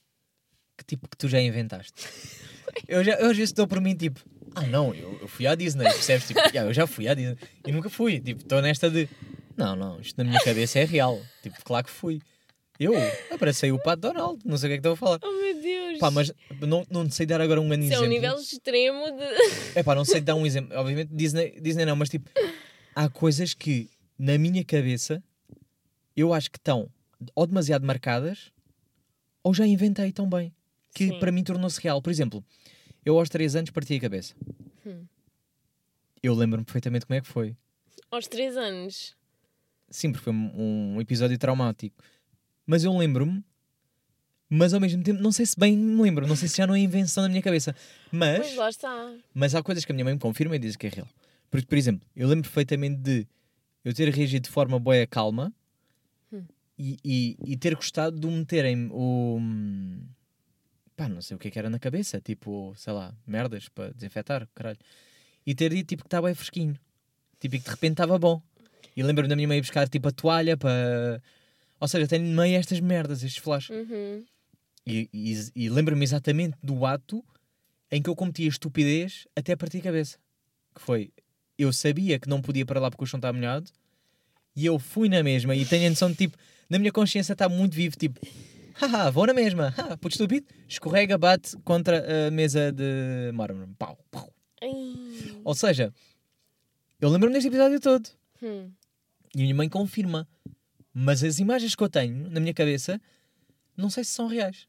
que 0.79 0.85
tipo 0.85 1.09
que 1.09 1.17
tu 1.17 1.29
já 1.29 1.41
inventaste? 1.41 1.93
eu, 2.89 3.03
já, 3.05 3.13
eu 3.15 3.27
às 3.31 3.37
vezes 3.37 3.51
estou 3.51 3.67
por 3.67 3.81
mim 3.81 3.95
tipo, 3.95 4.21
ah 4.55 4.67
não, 4.67 4.95
eu, 4.95 5.19
eu 5.23 5.29
fui 5.29 5.47
à 5.47 5.55
Disney, 5.55 5.85
percebes? 5.85 6.27
Tipo, 6.29 6.41
"Ya, 6.55 6.63
eu 6.65 6.73
já 6.75 6.87
fui 6.87 7.09
à 7.09 7.15
Disney 7.15 7.37
e 7.67 7.73
nunca 7.73 7.89
fui. 7.91 8.21
Tipo, 8.21 8.43
estou 8.43 8.61
nesta 8.63 8.91
de, 8.91 9.09
não, 9.57 9.75
não, 9.77 10.01
isto 10.01 10.17
na 10.19 10.25
minha 10.25 10.41
cabeça 10.41 10.79
é 10.79 10.85
real. 10.85 11.21
Tipo, 11.43 11.57
claro 11.65 11.85
que 11.87 11.91
fui. 11.93 12.21
Eu 12.79 12.93
abracei 13.31 13.71
o 13.71 13.79
Pato 13.79 14.03
Donald, 14.03 14.41
não 14.45 14.57
sei 14.59 14.67
o 14.67 14.71
que 14.71 14.75
é 14.75 14.77
que 14.79 14.81
estou 14.81 14.93
a 14.95 14.97
falar. 14.97 15.21
Oh 15.23 15.31
meu 15.33 15.63
Deus! 15.63 15.99
Pá, 16.01 16.11
mas 16.11 16.33
não, 16.61 16.85
não 16.91 17.09
sei 17.09 17.25
dar 17.25 17.41
agora 17.41 17.61
um 17.61 17.69
grande 17.69 17.85
Isso 17.85 17.95
é 17.95 18.01
um 18.01 18.05
exemplo. 18.05 18.21
nível 18.21 18.41
extremo 18.41 19.05
de. 19.13 19.79
É 19.79 19.83
pá, 19.85 19.95
não 19.95 20.05
sei 20.05 20.21
dar 20.21 20.35
um 20.35 20.45
exemplo. 20.47 20.77
Obviamente, 20.77 21.11
Disney, 21.15 21.57
Disney 21.61 21.85
não, 21.85 21.95
mas 21.95 22.09
tipo, 22.09 22.29
há 22.95 23.09
coisas 23.09 23.55
que 23.55 23.89
na 24.19 24.37
minha 24.39 24.65
cabeça 24.65 25.23
eu 26.17 26.35
acho 26.35 26.51
que 26.51 26.59
estão 26.59 26.89
ou 27.35 27.47
demasiado 27.47 27.87
marcadas 27.87 28.51
ou 29.43 29.55
já 29.55 29.65
inventei 29.65 30.11
tão 30.11 30.29
bem 30.29 30.53
que 30.95 31.09
Sim. 31.09 31.19
para 31.19 31.33
mim 31.33 31.43
tornou-se 31.45 31.81
real. 31.81 32.01
Por 32.01 32.11
exemplo, 32.11 32.43
eu 33.05 33.19
aos 33.19 33.29
3 33.29 33.57
anos 33.57 33.71
parti 33.71 33.95
a 33.97 34.01
cabeça. 34.01 34.35
Hum. 34.87 35.05
Eu 36.23 36.35
lembro-me 36.35 36.65
perfeitamente 36.65 37.05
como 37.05 37.19
é 37.19 37.21
que 37.21 37.27
foi. 37.29 37.55
Aos 38.11 38.27
3 38.29 38.57
anos. 38.57 39.15
Sim, 39.91 40.13
porque 40.13 40.25
foi 40.25 40.33
um, 40.33 40.95
um 40.95 41.01
episódio 41.01 41.37
traumático. 41.37 42.03
Mas 42.67 42.83
eu 42.85 42.97
lembro-me, 42.97 43.45
mas 44.49 44.73
ao 44.73 44.81
mesmo 44.81 45.03
tempo 45.03 45.21
não 45.23 45.31
sei 45.33 45.45
se 45.45 45.59
bem 45.59 45.77
me 45.77 46.01
lembro, 46.03 46.27
não 46.27 46.35
sei 46.37 46.49
se 46.49 46.57
já 46.57 46.67
não 46.67 46.75
é 46.75 46.79
invenção 46.79 47.23
da 47.25 47.29
minha 47.29 47.43
cabeça. 47.43 47.75
Mas. 48.11 48.39
Pois 48.39 48.57
lá 48.57 48.71
está. 48.71 49.15
Mas 49.35 49.55
há 49.55 49.63
coisas 49.63 49.85
que 49.85 49.93
a 49.93 49.95
minha 49.95 50.05
mãe 50.05 50.15
me 50.15 50.21
confirma 50.21 50.57
e 50.57 50.59
diz 50.59 50.77
que 50.77 50.87
é 50.87 50.91
real. 50.91 51.09
Porque, 51.51 51.67
por 51.67 51.77
exemplo, 51.77 52.09
eu 52.17 52.27
lembro 52.29 52.45
perfeitamente 52.45 52.97
de 53.01 53.27
eu 53.85 53.93
ter 53.93 54.09
reagido 54.09 54.45
de 54.45 54.51
forma 54.51 54.79
boa 54.79 55.07
calma 55.07 55.53
Hum. 56.33 56.43
e, 56.79 56.97
e, 57.05 57.37
e 57.53 57.57
ter 57.57 57.75
gostado 57.77 58.19
de 58.19 58.27
meterem 58.27 58.89
o. 58.91 59.39
pá, 60.97 61.09
não 61.09 61.21
sei 61.21 61.37
o 61.37 61.39
que 61.39 61.49
é 61.49 61.51
que 61.51 61.59
era 61.59 61.71
na 61.71 61.79
cabeça, 61.79 62.21
tipo, 62.21 62.73
sei 62.77 62.93
lá, 62.93 63.15
merdas 63.27 63.69
para 63.69 63.93
desinfetar, 63.93 64.49
caralho. 64.55 64.79
E 65.47 65.55
ter 65.55 65.71
dito 65.71 65.89
tipo 65.89 66.03
que 66.03 66.07
estava 66.07 66.27
bem 66.27 66.35
fresquinho, 66.35 66.79
tipo, 67.39 67.57
e 67.57 67.59
que 67.59 67.65
de 67.65 67.71
repente 67.71 67.93
estava 67.93 68.19
bom. 68.19 68.41
E 68.97 69.03
lembro-me 69.03 69.29
da 69.29 69.37
minha 69.37 69.49
mãe 69.49 69.61
buscar 69.61 69.89
tipo 69.89 70.09
a 70.09 70.13
toalha 70.13 70.57
para. 70.57 71.23
Ou 71.81 71.89
seja, 71.89 72.07
tenho 72.07 72.25
meio 72.25 72.57
estas 72.57 72.81
merdas, 72.81 73.23
estes 73.23 73.43
flashes. 73.43 73.77
Uhum. 73.77 74.25
E, 74.87 75.09
e, 75.13 75.51
e 75.57 75.69
lembro-me 75.69 76.05
exatamente 76.05 76.57
do 76.63 76.87
ato 76.87 77.25
em 77.91 78.03
que 78.03 78.09
eu 78.09 78.17
cometi 78.17 78.45
a 78.45 78.49
estupidez 78.49 79.27
até 79.35 79.57
partir 79.57 79.79
a 79.79 79.83
cabeça. 79.83 80.19
Que 80.75 80.81
foi, 80.81 81.13
eu 81.59 81.73
sabia 81.73 82.19
que 82.19 82.29
não 82.29 82.41
podia 82.41 82.65
para 82.65 82.81
lá 82.81 82.91
porque 82.91 83.05
o 83.05 83.07
chão 83.07 83.19
estava 83.19 83.37
molhado 83.37 83.71
e 84.57 84.67
eu 84.67 84.79
fui 84.79 85.09
na 85.09 85.23
mesma 85.23 85.55
e 85.55 85.65
tenho 85.65 85.87
a 85.87 85.91
noção 85.91 86.11
de 86.11 86.17
tipo, 86.17 86.37
na 86.69 86.79
minha 86.79 86.93
consciência 86.93 87.33
está 87.33 87.49
muito 87.49 87.75
vivo, 87.75 87.97
tipo, 87.97 88.21
haha, 88.75 89.11
vou 89.11 89.27
na 89.27 89.35
mesma, 89.35 89.71
haha, 89.71 89.97
puto 89.97 90.15
estúpido, 90.15 90.47
escorrega, 90.69 91.17
bate 91.19 91.57
contra 91.65 92.29
a 92.29 92.31
mesa 92.31 92.73
de 92.73 93.31
mármore. 93.33 93.71
Pau, 93.79 93.99
pau. 94.11 94.33
Ai. 94.63 95.41
Ou 95.45 95.55
seja, 95.55 95.93
eu 97.01 97.09
lembro-me 97.09 97.35
deste 97.35 97.49
episódio 97.49 97.81
todo 97.81 98.09
Hum. 98.43 98.71
e 99.35 99.39
a 99.41 99.43
minha 99.43 99.55
mãe 99.55 99.69
confirma, 99.69 100.29
mas 100.93 101.23
as 101.25 101.39
imagens 101.39 101.75
que 101.75 101.83
eu 101.83 101.89
tenho 101.89 102.29
na 102.31 102.41
minha 102.41 102.55
cabeça 102.55 103.01
não 103.77 103.91
sei 103.91 104.05
se 104.05 104.11
são 104.11 104.27
reais. 104.27 104.67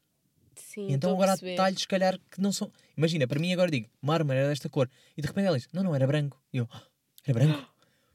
Sim, 0.54 0.86
então 0.90 1.12
agora 1.12 1.32
há 1.32 1.36
detalhes, 1.36 1.80
se 1.80 1.86
calhar, 1.88 2.18
que 2.30 2.40
não 2.40 2.50
são. 2.50 2.72
Imagina, 2.96 3.26
para 3.26 3.38
mim 3.38 3.52
agora 3.52 3.70
digo, 3.70 3.88
mármore 4.00 4.38
era 4.38 4.48
desta 4.48 4.68
cor. 4.70 4.88
E 5.16 5.20
de 5.20 5.28
repente 5.28 5.46
ela 5.46 5.58
diz, 5.58 5.68
não, 5.72 5.82
não, 5.82 5.94
era 5.94 6.06
branco. 6.06 6.40
E 6.50 6.56
eu, 6.58 6.68
"Ah, 6.72 6.82
era 7.26 7.34
branco? 7.38 7.68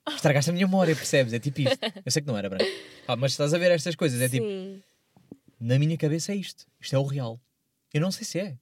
Estragaste 0.15 0.49
a 0.49 0.53
minha 0.53 0.65
memória, 0.65 0.95
percebes? 0.95 1.33
É 1.33 1.39
tipo 1.39 1.61
isto. 1.61 1.77
Eu 2.03 2.11
sei 2.11 2.21
que 2.23 2.27
não 2.27 2.35
era 2.35 2.49
branco. 2.49 2.65
Ah, 3.07 3.15
mas 3.15 3.33
estás 3.33 3.53
a 3.53 3.57
ver 3.59 3.69
estas 3.71 3.95
coisas, 3.95 4.19
é 4.19 4.27
tipo, 4.27 4.45
Sim. 4.45 4.81
Na 5.61 5.77
minha 5.79 5.97
cabeça 5.97 6.31
é 6.31 6.35
isto. 6.35 6.65
Isto 6.79 6.95
é 6.95 6.99
o 6.99 7.03
real. 7.03 7.39
Eu 7.93 8.01
não 8.01 8.11
sei 8.11 8.25
se 8.25 8.39
é. 8.39 8.57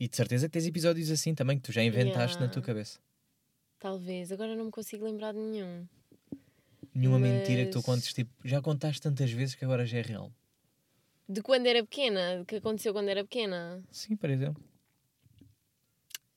E 0.00 0.08
de 0.08 0.16
certeza 0.16 0.48
que 0.48 0.52
tens 0.52 0.66
episódios 0.66 1.10
assim 1.10 1.34
também 1.34 1.56
que 1.56 1.62
tu 1.62 1.72
já 1.72 1.82
inventaste 1.82 2.36
na 2.36 2.42
Yeah. 2.42 2.52
tua 2.52 2.62
cabeça. 2.62 2.98
Talvez. 3.78 4.32
Agora 4.32 4.54
não 4.56 4.64
me 4.66 4.70
consigo 4.70 5.04
lembrar 5.04 5.32
de 5.32 5.38
nenhum. 5.38 5.86
Nenhuma 6.94 7.18
mentira 7.18 7.64
que 7.64 7.70
tu 7.70 7.78
Mas- 7.78 7.84
contes, 7.86 8.12
tipo, 8.12 8.30
já 8.44 8.60
contaste 8.60 9.00
tantas 9.00 9.30
vezes 9.30 9.54
que 9.54 9.64
agora 9.64 9.86
já 9.86 9.98
é 9.98 10.02
real. 10.02 10.32
De 11.28 11.40
quando 11.40 11.66
era 11.66 11.82
pequena? 11.82 12.44
Que 12.46 12.56
aconteceu 12.56 12.92
quando 12.92 13.08
era 13.08 13.22
pequena? 13.22 13.82
Sim, 13.90 14.16
por 14.16 14.28
exemplo. 14.28 14.62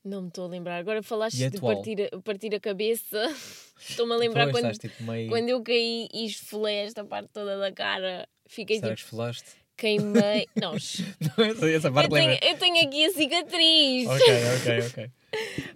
Não 0.04 0.22
me 0.22 0.28
estou 0.28 0.44
a 0.44 0.48
lembrar. 0.48 0.76
Agora 0.78 1.02
falaste 1.02 1.42
E 1.42 1.50
de 1.50 1.60
partir 1.60 2.08
a, 2.14 2.20
partir 2.22 2.54
a 2.54 2.60
cabeça. 2.60 3.20
Estou-me 3.76 4.14
a 4.14 4.16
lembrar 4.16 4.44
Pois, 4.44 4.56
quando, 4.62 4.70
estás 4.72 4.92
tipo 4.92 5.02
meio. 5.02 5.28
quando 5.28 5.48
eu 5.48 5.62
caí 5.62 6.08
e 6.14 6.24
esfolei 6.26 6.76
esta 6.76 7.04
parte 7.04 7.28
toda 7.32 7.58
da 7.58 7.72
cara. 7.72 8.26
Fiquei 8.46 8.78
Será 8.78 8.90
que 8.90 8.96
tipo, 8.96 9.06
esfolaste? 9.08 9.50
queimei. 9.76 10.46
Não, 10.56 10.72
Não, 10.72 11.44
essa, 11.44 11.70
essa 11.70 11.88
eu 11.88 11.92
parte 11.92 12.10
tenho, 12.10 12.38
eu 12.42 12.58
tenho 12.58 12.86
aqui 12.86 13.04
a 13.04 13.12
cicatriz. 13.12 14.06
Ok, 14.08 14.24
ok, 14.56 14.86
ok. 14.88 15.10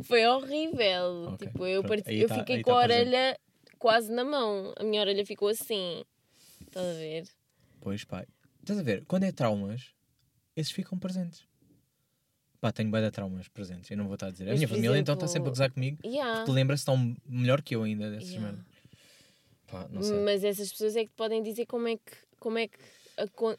Foi 0.04 0.26
horrível. 0.26 1.28
Ok, 1.32 1.46
Tipo, 1.48 1.66
eu, 1.66 1.82
Aí 2.06 2.20
eu 2.22 2.28
tá- 2.28 2.38
fiquei 2.38 2.56
aí 2.56 2.62
com 2.62 2.70
tá 2.70 2.76
a 2.76 2.80
orelha 2.82 3.38
quase 3.78 4.10
na 4.10 4.24
mão. 4.24 4.72
A 4.78 4.84
minha 4.84 5.00
orelha 5.02 5.24
ficou 5.26 5.48
assim. 5.48 6.02
Estás 6.66 6.86
a 6.86 6.92
ver? 6.98 7.24
Pois 7.80 8.04
pá, 8.04 8.24
estás 8.60 8.78
a 8.78 8.82
ver? 8.82 9.04
Quando 9.06 9.24
é 9.24 9.32
traumas, 9.32 9.92
esses 10.56 10.72
ficam 10.72 10.98
presentes. 10.98 11.44
Pá, 12.60 12.70
tenho 12.70 12.90
bué 12.90 13.00
de 13.00 13.10
traumas 13.10 13.48
presentes, 13.48 13.90
eu 13.90 13.96
não 13.96 14.04
vou 14.04 14.14
estar 14.14 14.26
a 14.26 14.30
dizer. 14.30 14.48
A 14.50 14.54
minha 14.54 14.68
família 14.68 14.98
então 14.98 15.14
está 15.14 15.24
exemplo, 15.24 15.28
sempre 15.32 15.48
a 15.48 15.50
gozar 15.50 15.72
comigo, 15.72 15.98
Yeah. 16.04 16.40
porque 16.40 16.52
lembra-se 16.52 16.84
tão 16.84 17.16
melhor 17.26 17.62
que 17.62 17.74
eu 17.74 17.82
ainda 17.84 18.10
dessas 18.10 18.28
Yeah. 18.28 18.46
merdas. 18.52 18.66
Pá, 19.66 19.88
não 19.90 20.02
sei. 20.02 20.18
Mas 20.20 20.44
essas 20.44 20.70
pessoas 20.70 20.94
é 20.94 21.04
que 21.04 21.10
te 21.10 21.16
podem 21.16 21.42
dizer 21.42 21.64
como 21.66 21.88
é 21.88 21.96
que. 21.96 22.12
Como 22.40 22.58
é 22.58 22.66
que 22.66 22.78
acon- 23.16 23.56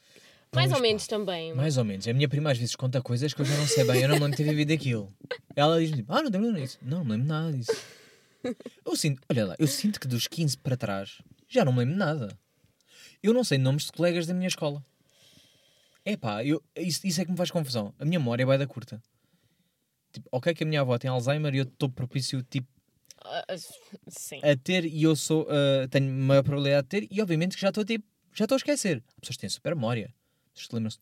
Mais 0.54 0.66
Pois, 0.68 0.72
ou 0.72 0.76
pá. 0.78 0.82
menos 0.82 1.08
também. 1.08 1.54
Mais 1.54 1.78
ou 1.78 1.86
menos. 1.86 2.06
A 2.08 2.14
minha 2.14 2.28
prima 2.28 2.52
às 2.52 2.58
vezes 2.58 2.76
conta 2.76 3.02
coisas 3.02 3.34
que 3.34 3.42
eu 3.42 3.46
já 3.46 3.56
não 3.56 3.66
sei 3.68 3.86
bem, 3.86 4.02
eu 4.02 4.10
não 4.10 4.16
me 4.16 4.22
lembro 4.24 4.32
de 4.38 4.44
ter 4.44 4.50
vivido 4.50 4.74
aquilo. 4.74 5.14
Ela 5.56 5.80
diz-me 5.80 5.98
tipo, 5.98 6.12
ah, 6.12 6.22
não 6.22 6.30
lembro 6.30 6.60
disso. 6.62 6.78
Não, 6.82 7.04
não 7.06 7.12
lembro 7.12 7.28
nada 7.28 7.54
disso. 7.54 7.72
Eu 8.84 8.96
sinto, 8.98 9.22
olha 9.30 9.46
lá, 9.46 9.56
eu 9.60 9.68
sinto 9.68 10.00
que 10.00 10.08
dos 10.08 10.28
15 10.28 10.58
para 10.58 10.76
trás 10.76 11.22
já 11.48 11.64
não 11.64 11.72
me 11.72 11.80
lembro 11.80 11.96
nada. 11.96 12.38
Eu 13.24 13.34
não 13.34 13.44
sei 13.44 13.58
nomes 13.60 13.86
de 13.86 13.92
colegas 13.94 14.26
da 14.26 14.34
minha 14.34 14.48
escola. 14.48 14.84
É 16.04 16.18
pá, 16.18 16.44
eu, 16.44 16.62
isso, 16.76 17.06
isso 17.06 17.22
é 17.22 17.26
que 17.26 17.32
me 17.32 17.38
faz 17.38 17.52
confusão. 17.52 17.94
A 18.00 18.04
minha 18.04 18.20
memória 18.20 18.46
vai 18.46 18.58
da 18.58 18.66
curta. 18.66 19.02
Tipo, 20.12 20.28
ok 20.32 20.54
que 20.56 20.64
a 20.64 20.68
minha 20.68 20.82
avó 20.82 20.98
tem 20.98 21.10
Alzheimer 21.10 21.54
e 21.54 21.60
eu 21.60 21.64
estou 21.64 21.88
propício 21.88 22.42
tipo, 22.44 22.68
sim. 24.08 24.40
a 24.44 24.56
ter 24.58 24.86
e 24.86 25.04
eu 25.04 25.16
sou, 25.16 25.48
ah, 25.50 25.88
tenho 25.90 26.10
uma 26.10 26.44
probabilidade 26.44 26.84
de 26.84 26.90
ter 26.90 27.08
e 27.12 27.22
obviamente 27.22 27.56
que 27.56 27.62
já 27.62 27.70
estou 27.70 27.86
tipo, 27.86 28.06
já 28.34 28.46
estou 28.46 28.56
a 28.56 28.58
esquecer. 28.58 29.04
As 29.10 29.20
pessoas 29.22 29.38
têm 29.38 29.50
super 29.50 29.76
memória. 29.76 30.14
Pessoas 30.54 30.72
lembram-se. 30.74 31.00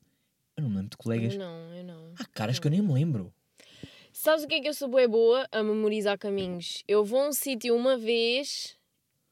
Eu 0.58 0.64
não 0.64 0.70
me 0.70 0.76
lembro 0.78 0.90
de 0.92 0.98
colegas. 0.98 1.34
Eu 1.34 1.40
não, 1.40 1.74
eu 1.74 1.84
não. 1.84 2.14
Há 2.20 2.26
caras 2.26 2.60
que 2.60 2.68
eu 2.68 2.72
nem 2.72 2.82
me 2.82 2.94
lembro. 2.94 3.34
Sabes 4.12 4.44
o 4.44 4.48
que 4.48 4.56
é 4.56 4.60
que 4.62 4.68
eu 4.68 4.74
sou 4.74 4.88
boa 4.88 5.08
boa? 5.08 5.48
A 5.52 5.64
memorizar 5.64 6.18
caminhos. 6.18 6.84
Eu 6.88 7.06
vou 7.06 7.22
a 7.22 7.30
um 7.30 7.32
sítio 7.32 7.76
uma 7.76 7.98
vez 7.98 8.76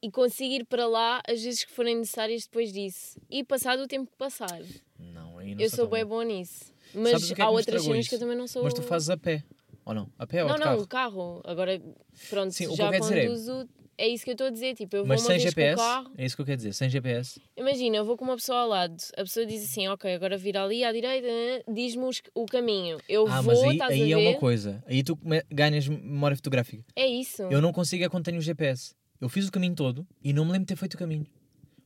e 0.02 0.10
consigo 0.12 0.54
ir 0.54 0.66
para 0.66 0.88
lá 0.88 1.22
as 1.28 1.42
vezes 1.42 1.64
que 1.66 1.72
forem 1.72 1.98
necessárias 1.98 2.44
depois 2.44 2.72
disso. 2.72 3.20
E 3.30 3.44
passado 3.44 3.82
o 3.84 3.88
tempo 3.88 4.10
que 4.10 4.18
passar. 4.18 4.62
Não, 4.98 5.38
aí 5.40 5.56
não 5.56 5.62
eu 5.62 5.70
sou 5.70 5.88
bom. 5.88 6.06
boa 6.06 6.24
nisso. 6.24 6.72
Mas 6.94 7.32
é 7.32 7.42
há 7.42 7.50
outras 7.50 7.84
cenas 7.84 8.08
que 8.08 8.16
eu 8.16 8.20
também 8.20 8.38
não 8.38 8.48
sou. 8.48 8.64
Mas 8.64 8.74
tu 8.74 8.82
fazes 8.84 9.10
a 9.10 9.18
pé. 9.18 9.44
Ou 9.84 9.94
não? 9.94 10.10
A 10.18 10.28
pé 10.28 10.44
ou 10.44 10.50
Não, 10.50 10.58
não, 10.58 10.64
carro? 10.66 10.82
o 10.82 10.88
carro. 10.88 11.42
Agora, 11.46 11.82
pronto, 12.30 12.52
Sim, 12.52 12.66
o 12.66 12.68
que 12.70 12.74
eu 12.74 12.78
já 12.78 12.92
quero 12.92 13.04
dizer 13.04 13.18
é- 13.18 13.28
conduzo 13.28 13.70
É 13.98 14.08
isso 14.08 14.24
que 14.24 14.30
eu 14.30 14.34
estou 14.34 14.48
a 14.48 14.50
dizer. 14.52 14.76
Tipo, 14.76 14.96
eu 14.98 15.02
vou 15.02 15.08
Mas 15.08 15.22
uma 15.22 15.28
sem 15.28 15.38
vez 15.38 15.44
GPS, 15.50 15.76
com 15.76 15.82
o 15.82 15.86
carro. 15.86 16.12
é 16.18 16.26
isso 16.26 16.36
que 16.36 16.42
eu 16.42 16.46
quero 16.46 16.58
dizer, 16.58 16.74
sem 16.74 16.90
GPS. 16.90 17.42
Imagina, 17.58 17.98
eu 17.98 18.06
vou 18.06 18.16
com 18.16 18.26
uma 18.26 18.36
pessoa 18.36 18.60
ao 18.60 18.68
lado. 18.68 18.96
A 19.18 19.22
pessoa 19.24 19.46
diz 19.46 19.64
assim, 19.64 19.88
ok, 19.88 20.14
agora 20.14 20.38
vira 20.38 20.64
ali 20.64 20.84
à 20.84 20.92
direita, 20.92 21.28
né, 21.28 21.64
diz-me 21.68 22.04
o 22.36 22.46
caminho. 22.46 23.00
Eu 23.10 23.28
Ah, 23.28 23.42
vou, 23.42 23.54
mas 23.56 23.64
aí, 23.64 23.72
estás 23.74 23.92
aí 23.94 24.14
a 24.14 24.18
é 24.18 24.22
ver? 24.22 24.28
uma 24.30 24.40
coisa. 24.40 24.84
Aí 24.86 25.04
tu 25.04 25.18
ganhas 25.52 25.88
memória 25.88 26.36
fotográfica. 26.38 26.84
É 26.96 27.08
isso. 27.08 27.42
Eu 27.44 27.60
não 27.62 27.74
consigo 27.74 28.04
é 28.04 28.10
quando 28.10 28.26
tenho 28.26 28.38
o 28.38 28.42
GPS. 28.42 28.94
Eu 29.20 29.30
fiz 29.30 29.48
o 29.48 29.52
caminho 29.52 29.74
todo 29.74 30.06
e 30.24 30.32
não 30.32 30.46
me 30.46 30.52
lembro 30.52 30.66
de 30.68 30.74
ter 30.74 30.80
feito 30.80 30.94
o 30.94 30.98
caminho. 30.98 31.26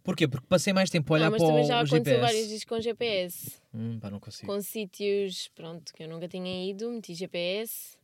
Porquê? 0.03 0.27
Porque 0.27 0.47
passei 0.49 0.73
mais 0.73 0.89
tempo 0.89 1.13
a 1.13 1.15
olhar 1.15 1.27
Ah, 1.27 1.29
mas 1.29 1.41
para 1.41 1.49
também 1.51 1.63
já 1.63 1.75
o 1.75 1.85
aconteceu 1.85 2.03
GPS. 2.03 2.19
várias 2.21 2.47
vezes 2.47 2.65
com 2.65 2.81
GPS. 2.81 3.51
Hum, 3.73 3.99
pá, 4.01 4.09
não 4.09 4.19
consigo. 4.19 4.51
Com 4.51 4.59
sítios, 4.61 5.47
pronto, 5.55 5.93
que 5.93 6.03
eu 6.03 6.09
nunca 6.09 6.27
tinha 6.27 6.69
ido, 6.69 6.89
meti 6.89 7.13
GPS. 7.13 7.95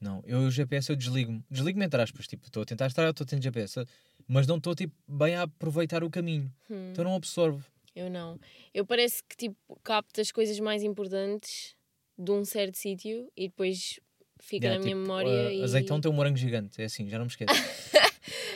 Não, 0.00 0.22
eu 0.26 0.38
o 0.40 0.50
GPS 0.50 0.90
eu 0.90 0.96
desligo-me. 0.96 1.42
Desligo-me 1.50 1.84
entre 1.84 2.00
aspas. 2.00 2.26
Tipo, 2.26 2.46
estou 2.46 2.62
a 2.62 2.66
tentar 2.66 2.86
estar, 2.86 3.08
estou 3.08 3.26
tendo 3.26 3.42
GPS. 3.42 3.84
Mas 4.26 4.46
não 4.46 4.56
estou 4.58 4.74
tipo, 4.74 4.94
bem 5.08 5.34
a 5.34 5.42
aproveitar 5.42 6.04
o 6.04 6.10
caminho. 6.10 6.52
Hum, 6.70 6.90
Então 6.92 7.04
não 7.04 7.14
absorvo. 7.14 7.64
eu 7.96 8.08
não. 8.08 8.38
Eu 8.72 8.86
parece 8.86 9.22
que 9.28 9.36
tipo 9.36 9.56
capto 9.82 10.20
as 10.20 10.30
coisas 10.30 10.58
mais 10.60 10.82
importantes 10.84 11.74
de 12.16 12.30
um 12.30 12.44
certo 12.44 12.76
sítio 12.76 13.30
e 13.36 13.48
depois 13.48 13.98
fica 14.40 14.66
Yeah, 14.66 14.78
na 14.78 14.84
minha 14.84 14.94
tipo, 14.96 15.02
memória 15.08 15.48
ah, 15.48 15.52
e... 15.52 15.62
Azeitão 15.62 16.00
tem 16.00 16.10
um 16.10 16.14
morango 16.14 16.36
gigante. 16.36 16.80
É 16.80 16.84
assim, 16.84 17.08
já 17.08 17.18
não 17.18 17.24
me 17.24 17.30
esqueço. 17.30 17.52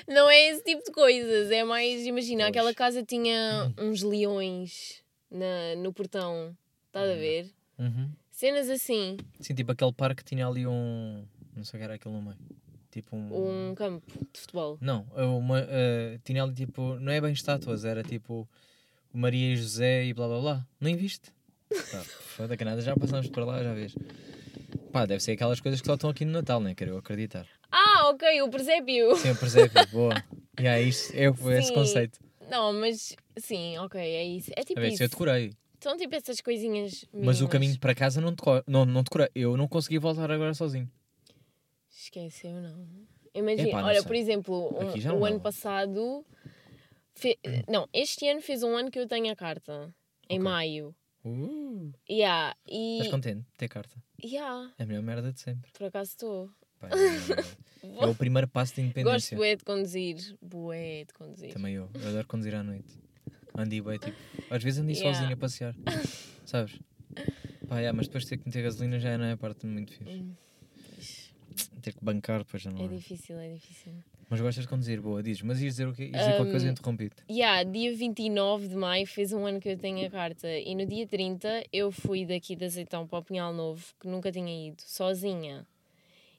Não 0.06 0.28
é 0.28 0.48
esse 0.48 0.62
tipo 0.64 0.82
de 0.84 0.90
coisas, 0.90 1.50
é 1.50 1.62
mais, 1.64 2.04
imagina, 2.04 2.42
Pois. 2.44 2.50
aquela 2.50 2.74
casa 2.74 3.02
tinha 3.04 3.72
uns 3.78 4.02
leões 4.02 5.02
na, 5.30 5.76
no 5.76 5.92
portão, 5.92 6.56
estás 6.88 7.08
a 7.08 7.14
ver? 7.14 7.50
Uhum. 7.78 8.10
Cenas 8.42 8.68
assim, 8.68 9.18
Sim, 9.38 9.54
tipo 9.54 9.70
aquele 9.70 9.92
parque 9.92 10.24
tinha 10.24 10.44
ali 10.48 10.66
um. 10.66 11.24
Não 11.54 11.62
sei 11.62 11.78
o 11.78 11.80
que 11.80 11.84
era 11.84 11.94
aquilo 11.94 12.12
no 12.14 12.22
meio. 12.22 12.36
Tipo 12.90 13.14
um. 13.14 13.68
um 13.70 13.74
campo 13.76 14.04
de 14.32 14.40
futebol. 14.40 14.76
Não, 14.80 15.06
uma, 15.38 15.60
eh, 15.60 16.18
tinha 16.24 16.42
ali 16.42 16.52
tipo. 16.52 16.96
Não 16.98 17.12
é 17.12 17.20
bem 17.20 17.32
estátuas, 17.32 17.84
era 17.84 18.02
tipo. 18.02 18.48
Maria 19.12 19.52
e 19.52 19.56
José 19.56 20.06
e 20.06 20.12
blá 20.12 20.26
blá 20.26 20.40
blá. 20.40 20.66
Nem 20.80 20.96
viste? 20.96 21.30
Pá, 21.68 22.00
foda 22.00 22.56
que 22.56 22.64
nada, 22.64 22.80
já 22.80 22.96
passamos 22.96 23.28
por 23.28 23.44
lá, 23.46 23.62
já 23.62 23.74
vês. 23.74 23.94
Pá, 24.90 25.06
deve 25.06 25.22
ser 25.22 25.30
aquelas 25.30 25.60
coisas 25.60 25.80
que 25.80 25.86
só 25.86 25.94
estão 25.94 26.10
aqui 26.10 26.24
no 26.24 26.32
Natal, 26.32 26.58
né? 26.58 26.74
Quero 26.74 26.96
acreditar. 26.96 27.46
Ah, 27.70 28.08
ok, 28.08 28.42
o 28.42 28.50
presépio. 28.50 29.14
Sim, 29.18 29.30
o 29.30 29.36
presépio, 29.36 29.86
boa. 29.92 30.14
E 30.60 30.66
é 30.66 30.82
isso, 30.82 31.12
é 31.14 31.26
esse 31.58 31.72
conceito. 31.72 32.18
Não, 32.50 32.72
mas 32.72 33.14
sim, 33.36 33.78
ok, 33.78 34.00
é 34.00 34.24
isso. 34.24 34.50
É 34.56 34.62
A 34.62 34.64
tipo 34.64 34.80
ver 34.80 34.90
se 34.90 35.04
eu 35.04 35.06
isso. 35.06 35.14
decorei. 35.14 35.54
São 35.82 35.96
tipo 35.96 36.14
essas 36.14 36.40
coisinhas. 36.40 37.04
Mas 37.12 37.40
o 37.40 37.48
caminho 37.48 37.78
para 37.80 37.94
casa 37.94 38.20
não, 38.20 38.32
deco- 38.32 38.62
não, 38.66 38.84
não 38.84 39.02
decorei. 39.02 39.28
Eu 39.34 39.56
não 39.56 39.66
consegui 39.66 39.98
voltar 39.98 40.30
agora 40.30 40.54
sozinho. 40.54 40.90
Esqueceu, 41.90 42.52
não. 42.60 42.86
Imagina, 43.34 43.68
Epá, 43.68 43.80
não 43.80 43.88
olha, 43.88 44.00
sei. 44.00 44.06
por 44.06 44.16
exemplo, 44.16 44.74
um- 44.78 44.88
Aqui 44.90 45.00
já 45.00 45.12
o 45.12 45.24
ano 45.24 45.38
dava. 45.38 45.40
passado. 45.44 46.24
fe- 47.14 47.38
Não, 47.68 47.88
este 47.92 48.26
ano 48.28 48.40
fez 48.40 48.62
um 48.62 48.76
ano 48.76 48.90
que 48.90 48.98
eu 48.98 49.06
tenho 49.06 49.30
a 49.32 49.36
carta. 49.36 49.94
Em 50.28 50.38
Ok. 50.38 50.44
maio. 50.44 50.94
Uh, 51.24 51.92
Yeah, 52.10 52.56
e. 52.68 52.94
estás 52.98 53.10
contente 53.10 53.40
de 53.42 53.56
ter 53.56 53.68
carta? 53.68 54.02
Yeah, 54.24 54.72
É 54.78 54.82
a 54.82 54.86
melhor 54.86 55.02
merda 55.02 55.32
de 55.32 55.40
sempre. 55.40 55.70
por 55.72 55.84
acaso 55.86 56.10
estou. 56.10 56.50
É, 56.82 56.86
é 58.04 58.06
o 58.06 58.14
primeiro 58.14 58.48
passo 58.48 58.74
de 58.74 58.82
Gosto 58.82 58.98
independência. 58.98 59.36
bué 59.36 59.56
de 59.56 59.64
conduzir. 59.64 60.36
Bué 60.40 61.04
de 61.04 61.12
conduzir. 61.14 61.52
Também 61.52 61.74
eu. 61.74 61.88
Eu 61.94 62.08
adoro 62.08 62.26
conduzir 62.26 62.54
à 62.54 62.62
noite. 62.62 63.01
Andi 63.56 63.80
bem, 63.80 63.98
tipo. 63.98 64.16
Às 64.50 64.62
vezes 64.62 64.80
andi 64.80 64.92
Yeah. 64.94 65.14
sozinho 65.18 65.34
a 65.34 65.36
passear. 65.36 65.74
Sabes? 66.46 66.78
Pá, 67.68 67.78
yeah, 67.78 67.94
mas 67.96 68.06
depois 68.06 68.24
ter 68.24 68.38
que 68.38 68.46
meter 68.46 68.62
gasolina 68.62 68.98
já 68.98 69.16
não 69.18 69.24
é 69.26 69.32
a 69.32 69.36
parte 69.36 69.66
muito 69.66 69.92
fixe. 69.92 70.10
Hum, 70.10 70.34
Ter 71.82 71.92
que 71.94 72.02
bancar 72.04 72.38
depois 72.38 72.62
já 72.62 72.70
não 72.70 72.80
é 72.80 72.84
é. 72.84 72.88
difícil, 72.88 73.38
é 73.38 73.52
difícil. 73.52 73.92
Mas 74.30 74.40
gostas 74.40 74.64
de 74.64 74.68
conduzir, 74.68 75.00
boa, 75.02 75.22
dizes. 75.22 75.42
Mas 75.42 75.60
ias 75.60 75.74
dizer 75.74 75.86
o 75.88 75.92
quê? 75.92 76.04
Ias 76.04 76.12
dizer 76.20 76.36
qualquer 76.36 76.50
coisa 76.52 76.66
e 76.66 76.68
Um, 76.68 76.72
interrompido. 76.72 77.16
Yeah, 77.30 77.64
dia 77.64 77.94
29 77.94 78.68
de 78.68 78.76
maio 78.76 79.06
fez 79.06 79.32
um 79.32 79.44
ano 79.44 79.60
que 79.60 79.68
eu 79.68 79.76
tenho 79.76 80.06
a 80.06 80.10
carta 80.10 80.48
e 80.48 80.74
no 80.74 80.86
dia 80.86 81.06
30 81.06 81.64
eu 81.72 81.92
fui 81.92 82.24
daqui 82.24 82.56
de 82.56 82.64
Azeitão 82.64 83.06
para 83.06 83.18
o 83.18 83.22
Pinhal 83.22 83.52
Novo, 83.52 83.84
que 84.00 84.08
nunca 84.08 84.32
tinha 84.32 84.68
ido, 84.68 84.80
sozinha. 84.80 85.66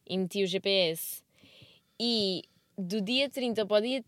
E 0.10 0.18
meti 0.18 0.44
o 0.44 0.48
GPS. 0.48 1.22
E 2.00 2.44
do 2.78 3.00
dia 3.02 3.30
30 3.30 3.66
para 3.66 3.78
o 3.78 3.82
dia. 3.82 4.04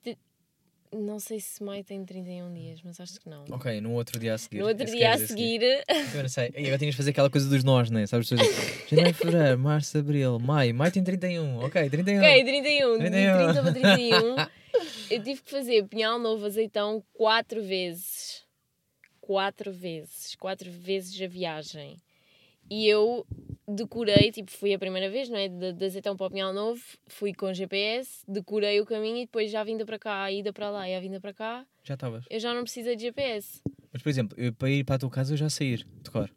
Não 0.96 1.20
sei 1.20 1.40
se 1.42 1.62
maio 1.62 1.84
tem 1.84 2.06
31 2.06 2.54
dias, 2.54 2.80
mas 2.84 3.00
acho 3.02 3.20
que 3.20 3.30
não. 3.30 3.44
Ok, 3.52 3.82
no 3.82 3.92
outro 3.92 4.18
dia 4.18 4.34
a 4.34 4.38
seguir. 4.38 4.60
No 4.60 4.68
outro 4.68 4.86
dia 4.86 5.10
a 5.10 5.14
queres 5.14 5.28
seguir, 5.28 5.62
Eu 6.14 6.22
não 6.22 6.30
sei. 6.30 6.54
E 6.56 6.62
agora 6.62 6.78
tinhas 6.78 6.94
de 6.94 6.98
fazer 6.98 7.12
aquela 7.12 7.30
coisa 7.30 7.50
dos 7.50 7.64
nós, 7.64 7.90
né? 7.90 8.08
Sabes? 8.08 8.30
Janeiro, 8.88 9.14
fevereiro, 9.14 9.60
março, 9.60 9.98
abril, 9.98 10.40
maio. 10.40 10.74
Maio 10.74 10.92
tem 10.92 11.04
31. 11.04 11.60
Ok, 11.60 11.90
31. 11.90 12.18
ok, 12.20 12.44
31, 12.44 12.98
de 12.98 13.10
31. 13.10 13.54
30 13.54 13.62
para 13.62 13.74
31, 13.74 14.36
eu 15.12 15.24
tive 15.24 15.42
que 15.42 15.52
fazer 15.52 15.86
Pinhal 15.88 16.18
Novo 16.18 16.46
Azeitão 16.46 17.04
quatro 17.14 17.62
vezes. 17.62 18.44
Quatro 19.20 19.72
vezes. 19.74 20.36
Quatro 20.36 20.72
vezes 20.72 21.22
a 21.22 21.28
viagem. 21.28 21.98
E 22.70 22.88
eu 22.88 23.26
decorei, 23.68 24.32
tipo, 24.32 24.52
fui 24.52 24.74
a 24.74 24.80
primeira 24.80 25.10
vez, 25.10 25.30
não 25.30 25.38
é? 25.38 25.48
De, 25.50 25.74
de 25.74 25.86
Azeitão 25.86 26.16
para 26.16 26.28
o 26.28 26.30
Pinhal 26.30 26.54
Novo, 26.54 26.82
fui 27.08 27.34
com 27.34 27.54
GPS, 27.54 28.24
decorei 28.28 28.80
o 28.82 28.86
caminho 28.86 29.18
e 29.18 29.26
depois 29.26 29.52
já 29.52 29.62
a 29.62 29.64
vinda 29.64 29.86
para 29.86 29.98
cá, 30.00 30.24
a 30.24 30.32
ida 30.32 30.52
para 30.54 30.70
lá 30.70 30.88
e 30.90 30.96
a 30.96 31.00
vinda 31.00 31.20
para 31.20 31.34
cá, 31.34 31.66
Já 31.84 31.94
estavas. 31.96 32.26
eu 32.30 32.40
já 32.40 32.54
não 32.54 32.64
precisei 32.64 32.96
de 32.96 33.04
GPS. 33.04 33.62
Mas, 33.92 34.02
por 34.02 34.10
exemplo, 34.10 34.38
eu, 34.40 34.54
para 34.54 34.70
ir 34.70 34.84
para 34.84 34.96
a 34.96 35.00
tua 35.00 35.10
casa 35.10 35.34
eu 35.34 35.38
já 35.38 35.50
sair 35.50 35.86
de 36.04 36.10
cor. 36.12 36.30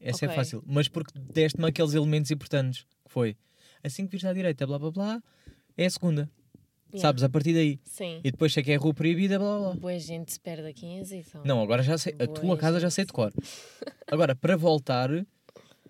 Essa 0.00 0.24
é 0.24 0.28
Ok. 0.28 0.36
fácil. 0.36 0.62
Mas 0.66 0.88
porque 0.88 1.12
deste-me 1.18 1.66
aqueles 1.68 1.92
elementos 1.94 2.30
importantes. 2.30 2.86
Que 3.04 3.10
foi, 3.12 3.36
assim 3.84 4.06
que 4.06 4.12
vires 4.12 4.24
à 4.24 4.32
direita, 4.32 4.66
blá 4.66 4.78
blá 4.78 4.90
blá, 4.90 5.22
é 5.76 5.84
a 5.84 5.90
segunda. 5.90 6.30
Yeah. 6.92 7.02
Sabes? 7.08 7.22
A 7.22 7.28
partir 7.28 7.52
daí. 7.52 7.78
Sim. 7.84 8.20
E 8.24 8.30
depois 8.32 8.52
sei 8.52 8.62
que 8.64 8.72
é 8.72 8.76
rua 8.76 8.92
proibida, 8.94 9.38
blá 9.38 9.58
blá 9.58 9.66
blá. 9.72 9.76
Boa 9.76 9.98
gente 9.98 10.32
se 10.32 10.40
perde 10.40 10.66
aqui 10.66 10.86
em 10.86 11.00
Azeitão. 11.00 11.42
Não, 11.44 11.62
agora 11.62 11.82
já 11.82 11.96
sei. 11.98 12.14
A 12.18 12.26
Boa 12.26 12.40
tua 12.40 12.56
casa 12.56 12.80
já 12.80 12.90
sei 12.90 13.04
de 13.04 13.12
cor. 13.12 13.32
Agora, 14.10 14.34
para 14.34 14.56
voltar, 14.56 15.08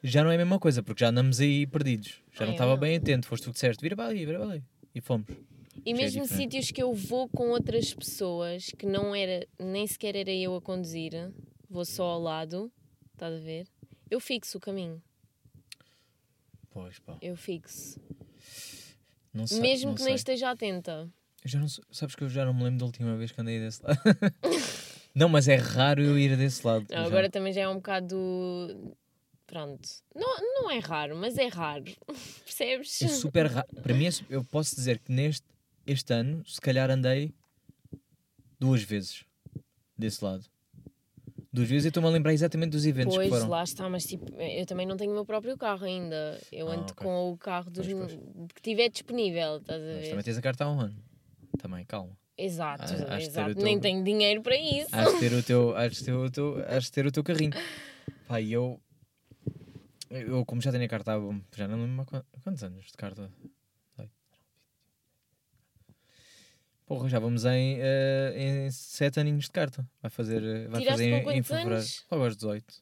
já 0.03 0.23
não 0.25 0.31
é 0.31 0.35
a 0.35 0.39
mesma 0.39 0.59
coisa, 0.59 0.83
porque 0.83 1.01
já 1.05 1.09
andamos 1.11 1.41
aí 1.41 1.67
perdidos. 1.67 2.21
Já 2.33 2.45
Ah, 2.45 2.47
não 2.47 2.53
estava 2.53 2.77
bem 2.77 2.97
atento. 2.97 3.27
Foste 3.27 3.45
tu 3.45 3.47
que 3.51 3.55
disseste, 3.55 3.83
vira 3.83 3.95
para 3.97 4.07
ali, 4.09 4.25
vira 4.27 4.39
para 4.39 4.51
ali. 4.53 4.65
E 4.95 5.01
fomos. 5.01 5.27
E 5.85 5.91
Já 5.91 5.97
é 5.97 6.03
mesmo 6.03 6.23
diferente. 6.23 6.43
sítios 6.43 6.71
que 6.71 6.83
eu 6.83 6.93
vou 6.93 7.29
com 7.29 7.51
outras 7.51 7.95
pessoas 7.95 8.67
que 8.77 8.87
não 8.87 9.15
era, 9.15 9.47
nem 9.59 9.87
sequer 9.87 10.17
era 10.17 10.31
eu 10.33 10.55
a 10.57 10.61
conduzir, 10.61 11.13
vou 11.69 11.85
só 11.85 12.05
ao 12.05 12.21
lado, 12.21 12.71
estás 13.13 13.35
a 13.35 13.39
ver? 13.39 13.67
Eu 14.11 14.21
fixo 14.21 14.59
o 14.59 14.61
caminho, 14.61 15.01
Pois, 16.71 16.99
pá. 16.99 17.17
eu 17.23 17.37
fixo. 17.37 18.01
Não 19.33 19.45
mesmo 19.61 19.89
não 19.91 19.95
que 19.95 20.01
nem 20.03 20.09
sei. 20.11 20.15
esteja 20.17 20.51
atenta. 20.51 21.09
Eu 21.45 21.49
já 21.51 21.59
não 21.61 21.69
sabes 21.91 22.15
que 22.15 22.25
eu 22.25 22.29
já 22.29 22.45
não 22.45 22.53
me 22.53 22.65
lembro 22.65 22.81
da 22.81 22.85
última 22.87 23.17
vez 23.17 23.33
que 23.33 23.41
andei 23.41 23.59
desse 23.59 23.83
lado. 23.83 23.99
não, 25.15 25.29
mas 25.29 25.49
é 25.49 25.55
raro 25.57 26.03
eu 26.03 26.19
ir 26.19 26.37
desse 26.37 26.67
lado. 26.67 26.85
Não, 26.91 27.05
agora 27.05 27.31
também 27.31 27.53
já 27.53 27.63
é 27.63 27.69
um 27.69 27.77
bocado. 27.77 28.17
Pronto. 29.51 29.89
Não, 30.15 30.37
não 30.63 30.71
é 30.71 30.79
raro, 30.79 31.17
mas 31.17 31.37
é 31.37 31.49
raro. 31.49 31.83
Percebes? 32.47 33.03
É 33.03 33.09
super 33.09 33.47
raro. 33.47 33.67
Para 33.83 33.93
mim, 33.95 34.07
é 34.07 34.11
eu 34.29 34.45
posso 34.45 34.77
dizer 34.77 35.01
que 35.01 35.11
neste 35.11 35.45
este 35.85 36.13
ano, 36.15 36.47
se 36.47 36.61
calhar 36.61 36.89
andei 36.89 37.35
duas 38.61 38.81
vezes 38.83 39.25
desse 39.99 40.25
lado. 40.25 40.45
Duas 41.53 41.69
vezes 41.69 41.87
eu 41.87 41.89
estou-me 41.89 42.09
a 42.09 42.13
lembrar 42.13 42.33
exatamente 42.33 42.71
dos 42.71 42.87
eventos 42.87 43.17
Pois, 43.17 43.27
que 43.29 43.35
foram. 43.35 43.49
lá 43.51 43.65
está, 43.65 43.89
mas 43.89 44.07
tipo, 44.07 44.25
eu 44.41 44.65
também 44.67 44.87
não 44.87 44.97
tenho 44.97 45.11
o 45.11 45.15
meu 45.15 45.25
próprio 45.27 45.57
carro 45.59 45.85
ainda. 45.85 46.41
Eu 46.53 46.69
Ah, 46.69 46.75
ando 46.75 46.93
ok. 46.93 46.95
com 47.05 47.33
o 47.33 47.37
carro 47.37 47.69
dos 47.73 47.89
Pois, 47.89 48.13
que 48.55 48.63
tiver 48.63 48.89
disponível, 48.89 49.57
estás 49.57 49.83
a 49.83 49.85
Mas 49.85 50.03
ver? 50.05 50.11
também 50.11 50.25
tens 50.25 50.39
a 50.39 50.43
carta 50.43 50.65
há 50.65 50.71
um 50.71 50.81
ano. 50.81 51.03
Também, 51.59 51.85
calma. 51.85 52.17
Exato, 52.39 52.85
Ah, 53.09 53.21
exato. 53.21 53.55
teu- 53.57 53.65
Nem 53.65 53.81
tenho 53.81 54.05
dinheiro 54.05 54.43
para 54.43 54.57
isso. 54.57 54.89
Has 54.93 55.13
de 55.15 55.19
ter 55.19 55.33
o 55.33 55.43
teu, 55.43 55.77
has 55.77 55.93
de 55.97 56.05
ter 56.05 56.13
o 56.13 56.31
teu, 56.31 56.65
has 56.69 56.85
de 56.85 56.93
ter 56.93 57.07
o 57.07 57.11
teu 57.11 57.25
carrinho. 57.25 57.51
Pá, 58.29 58.41
eu, 58.41 58.81
eu, 60.11 60.45
como 60.45 60.61
já 60.61 60.71
tenho 60.73 60.85
a 60.85 60.89
carta, 60.89 61.13
já 61.57 61.69
não 61.69 61.83
lembro 61.83 62.07
quantos 62.43 62.63
anos 62.63 62.87
de 62.87 62.93
carta. 62.97 63.31
Porra, 66.87 67.09
já 67.09 67.21
vamos 67.21 67.45
em, 67.45 67.77
eh, 67.81 68.33
em 68.37 68.71
sete 68.73 69.21
aninhos 69.21 69.45
de 69.45 69.53
carta. 69.53 69.89
Vai 70.03 70.11
fazer, 70.11 70.43
eh, 70.43 70.67
vai 70.67 70.81
Tiraste 70.81 70.91
fazer 70.91 71.05
em, 71.05 71.39
em 71.39 71.43
fevereiro. 71.45 71.75
anos? 71.77 72.05
Logo 72.11 72.25
aos 72.25 72.37
18. 72.37 72.75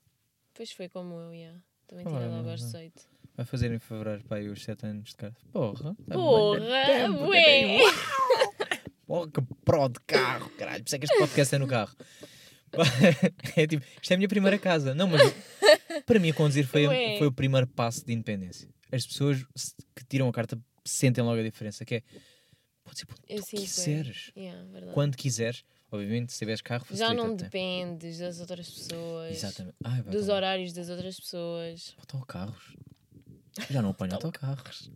Pois 0.55 0.73
foi 0.73 0.89
como 0.89 1.15
eu, 1.21 1.35
yeah. 1.35 1.61
Também 1.87 2.07
Ah, 2.07 2.11
tirei 2.11 2.29
logo 2.29 2.49
aos 2.49 2.61
não. 2.63 2.69
18. 2.69 3.03
Vai 3.37 3.45
fazer 3.45 3.71
em 3.71 3.79
fevereiro, 3.79 4.25
pá, 4.25 4.37
aí 4.37 4.49
os 4.49 4.63
sete 4.65 4.87
anos 4.87 5.11
de 5.11 5.17
carta. 5.17 5.39
Porra! 5.53 5.95
é 6.09 6.15
Porra, 6.15 6.61
tenho. 7.31 7.85
Porra, 9.07 9.31
que 9.31 9.43
pró 9.63 9.89
de 9.89 10.01
carro, 10.07 10.51
caralho. 10.57 10.83
Por 10.83 10.87
isso 10.89 10.97
é 10.97 10.99
que 10.99 11.05
este 11.05 11.19
podcast 11.19 11.55
é 11.55 11.59
no 11.59 11.67
carro. 11.69 11.95
É 13.57 13.67
tipo, 13.67 13.83
isto 14.01 14.11
é 14.11 14.15
a 14.15 14.17
minha 14.19 14.29
primeira 14.29 14.59
casa. 14.59 14.95
Não, 14.95 15.07
mas 15.07 15.23
para 16.09 16.19
mim 16.19 16.31
a 16.31 16.35
conduzir 16.35 16.67
foi, 16.67 16.87
Ué. 16.87 17.19
foi 17.19 17.27
o 17.27 17.33
primeiro 17.33 17.67
passo 17.67 18.05
de 18.05 18.13
independência. 18.13 18.69
As 18.91 19.07
pessoas 19.07 19.45
que 19.95 20.05
tiram 20.09 20.29
a 20.29 20.33
carta 20.33 20.59
sentem 20.85 21.23
logo 21.23 21.39
a 21.39 21.43
diferença, 21.43 21.85
que 21.85 21.97
é 21.97 22.03
pode 22.83 22.99
ser 22.99 23.07
quando 23.07 23.21
tu 23.21 23.33
é. 23.33 23.43
quiseres. 23.43 24.33
Yeah, 24.37 24.65
verdade. 24.73 24.95
Quando 24.95 25.17
quiseres. 25.17 25.65
Obviamente, 25.91 26.33
se 26.33 26.39
tiveres 26.39 26.61
carro, 26.61 26.85
Já 26.91 27.15
não 27.15 27.35
dependes 27.35 28.19
das 28.19 28.41
outras 28.41 28.69
pessoas, 28.69 29.37
Exatamente. 29.37 29.77
Ai, 29.83 30.03
dos 30.03 30.27
tomar. 30.27 30.37
horários 30.37 30.73
das 30.75 30.91
outras 30.91 31.19
pessoas. 31.19 31.95
Autocarros. 31.99 32.77
Já 33.71 33.81
não 33.81 33.91
aponho 33.91 34.13
autocarros. 34.15 34.91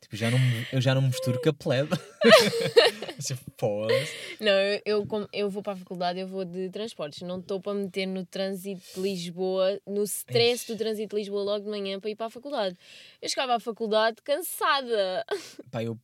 Tipo, 0.00 0.16
já 0.16 0.30
não, 0.30 0.38
eu 0.72 0.80
já 0.80 0.94
não 0.94 1.02
misturo 1.02 1.38
com 1.42 1.50
a 1.50 1.52
plebe. 1.52 1.90
Assim, 3.18 3.34
Foda-se. 3.58 4.14
Não, 4.40 4.52
eu, 4.52 4.82
eu, 4.84 5.06
como- 5.06 5.28
eu 5.32 5.48
vou 5.50 5.62
para 5.62 5.72
a 5.74 5.76
faculdade, 5.76 6.18
eu 6.18 6.26
vou 6.26 6.44
de 6.44 6.68
transportes. 6.70 7.22
Não 7.22 7.40
estou 7.40 7.60
para 7.60 7.74
meter 7.74 8.06
no 8.06 8.24
trânsito 8.26 8.82
de 8.94 9.00
Lisboa, 9.00 9.80
no 9.86 10.02
stress 10.04 10.66
do 10.66 10.76
trânsito 10.76 11.14
de 11.14 11.20
Lisboa 11.22 11.42
logo 11.42 11.64
de 11.64 11.70
manhã 11.70 12.00
para 12.00 12.10
ir 12.10 12.16
para 12.16 12.26
a 12.26 12.30
faculdade. 12.30 12.76
Eu 13.20 13.28
chegava 13.28 13.54
à 13.54 13.60
faculdade 13.60 14.16
cansada. 14.22 15.24
Pá, 15.70 15.82
eu, 15.82 15.98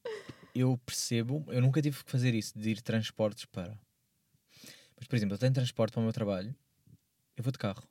eu 0.54 0.78
percebo, 0.84 1.44
eu 1.48 1.60
nunca 1.60 1.80
tive 1.82 2.02
que 2.04 2.10
fazer 2.10 2.34
isso, 2.34 2.58
de 2.58 2.70
ir 2.70 2.80
transportes 2.82 3.44
para. 3.46 3.78
Mas, 4.96 5.06
por 5.08 5.16
exemplo, 5.16 5.34
eu 5.34 5.38
tenho 5.38 5.52
transporte 5.52 5.92
para 5.92 6.00
o 6.00 6.02
meu 6.04 6.12
trabalho, 6.12 6.54
eu 7.36 7.42
vou 7.42 7.50
de 7.52 7.58
carro. 7.58 7.82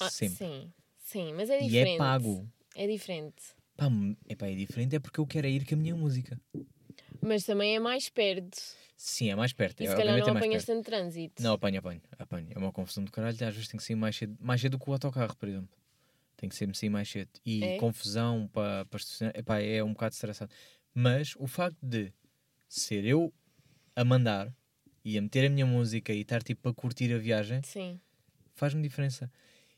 Ah, 0.00 0.08
Sempre. 0.08 0.36
Sim, 0.36 0.72
sim, 0.98 1.32
mas 1.34 1.50
é 1.50 1.60
e 1.62 1.68
diferente. 1.68 1.94
é 1.94 1.98
pago. 1.98 2.48
É 2.74 2.86
diferente. 2.86 3.42
Pá, 3.76 3.86
epá, 4.28 4.46
é 4.46 4.54
diferente, 4.54 4.96
é 4.96 4.98
porque 5.00 5.20
eu 5.20 5.26
quero 5.26 5.46
é 5.46 5.50
ir 5.50 5.66
com 5.66 5.74
a 5.74 5.78
minha 5.78 5.94
música. 5.94 6.40
Mas 7.20 7.44
também 7.44 7.76
é 7.76 7.78
mais 7.80 8.08
perto. 8.08 8.58
Sim, 8.96 9.30
é 9.30 9.36
mais 9.36 9.52
perto. 9.52 9.80
E 9.80 9.86
é, 9.86 9.90
se 9.90 9.96
calhar 9.96 10.14
obviamente 10.14 10.26
não 10.26 10.34
é 10.34 10.38
apanhas 10.38 10.64
tanto 10.64 10.84
trânsito. 10.84 11.42
Não, 11.42 11.52
apanho, 11.54 11.78
apanho, 11.78 12.02
apanho. 12.18 12.48
É 12.50 12.58
uma 12.58 12.72
confusão 12.72 13.04
do 13.04 13.12
caralho. 13.12 13.34
Às 13.34 13.54
vezes 13.54 13.68
tem 13.68 13.78
que 13.78 13.84
sair 13.84 13.96
mais 13.96 14.16
cedo, 14.16 14.36
mais 14.40 14.60
cedo 14.60 14.78
que 14.78 14.90
o 14.90 14.92
autocarro, 14.92 15.36
por 15.36 15.48
exemplo. 15.48 15.76
Tem 16.36 16.48
que 16.48 16.56
sempre 16.56 16.76
sair 16.76 16.88
mais 16.88 17.08
cedo. 17.08 17.30
E 17.44 17.64
É? 17.64 17.76
confusão 17.78 18.48
para, 18.52 18.86
estacionar. 18.94 19.36
Epá, 19.36 19.60
é 19.60 19.82
um 19.82 19.92
bocado 19.92 20.14
estressado. 20.14 20.52
Mas 20.92 21.34
o 21.36 21.46
facto 21.46 21.78
de 21.82 22.12
ser 22.68 23.04
eu 23.04 23.32
a 23.94 24.04
mandar 24.04 24.52
e 25.04 25.16
a 25.16 25.22
meter 25.22 25.46
a 25.46 25.50
minha 25.50 25.66
música 25.66 26.12
e 26.12 26.20
estar 26.20 26.42
tipo 26.42 26.68
a 26.68 26.74
curtir 26.74 27.12
a 27.14 27.18
viagem 27.18 27.60
faz-me 28.54 28.82
diferença. 28.82 29.30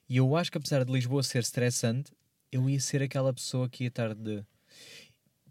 E 0.08 0.16
eu 0.16 0.34
acho 0.34 0.50
que 0.50 0.58
apesar 0.58 0.84
de 0.84 0.92
Lisboa 0.92 1.22
ser 1.22 1.40
estressante, 1.40 2.12
eu 2.50 2.68
ia 2.68 2.80
ser 2.80 3.02
aquela 3.02 3.32
pessoa 3.32 3.68
que 3.68 3.84
ia 3.84 3.88
estar 3.88 4.14
de. 4.14 4.44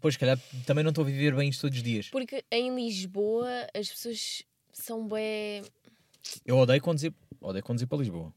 Pois, 0.00 0.14
se 0.14 0.18
calhar 0.20 0.38
também 0.66 0.82
não 0.82 0.90
estou 0.90 1.02
a 1.02 1.06
viver 1.06 1.34
bem 1.34 1.48
isto 1.50 1.60
todos 1.62 1.76
os 1.78 1.82
dias. 1.84 2.08
Porque 2.08 2.44
em 2.50 2.74
Lisboa 2.74 3.66
as 3.74 3.88
pessoas 3.88 4.42
são 4.72 5.06
bem. 5.06 5.62
Eu 6.46 6.56
odeio 6.58 6.80
conduzir, 6.80 7.12
odeio 7.40 7.62
conduzir 7.64 7.86
para 7.88 7.98
Lisboa. 7.98 8.32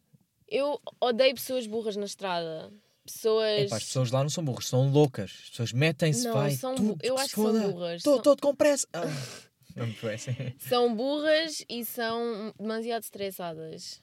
Eu 0.48 0.80
odeio 1.00 1.34
pessoas 1.36 1.66
burras 1.68 1.96
na 1.96 2.06
estrada. 2.06 2.72
Pessoas. 3.06 3.64
Epá, 3.64 3.78
as 3.78 3.84
pessoas 3.84 4.12
lá 4.12 4.22
não 4.24 4.30
são 4.30 4.44
burras, 4.46 4.68
são 4.68 4.90
loucas. 4.90 5.32
As 5.44 5.50
pessoas 5.50 5.74
metem-se, 5.74 6.26
Não, 6.26 6.34
vai, 6.34 6.52
são 6.52 6.76
tudo 6.76 6.98
eu 7.04 7.16
que 7.16 7.22
acho 7.22 7.30
se 7.30 7.36
que 7.36 7.42
são 7.42 7.52
foda. 7.54 7.68
burras. 7.68 7.96
Estou 7.98 8.14
São- 8.16 8.24
todo 8.24 8.42
com 8.42 8.56
pressa. 8.56 8.88
Ah, 8.94 9.02
não 9.76 9.88
me 9.88 9.94
parece. 9.94 10.56
são 10.60 10.96
burras 10.96 11.66
e 11.70 11.84
são 11.84 12.54
demasiado 12.60 13.04
estressadas. 13.04 14.02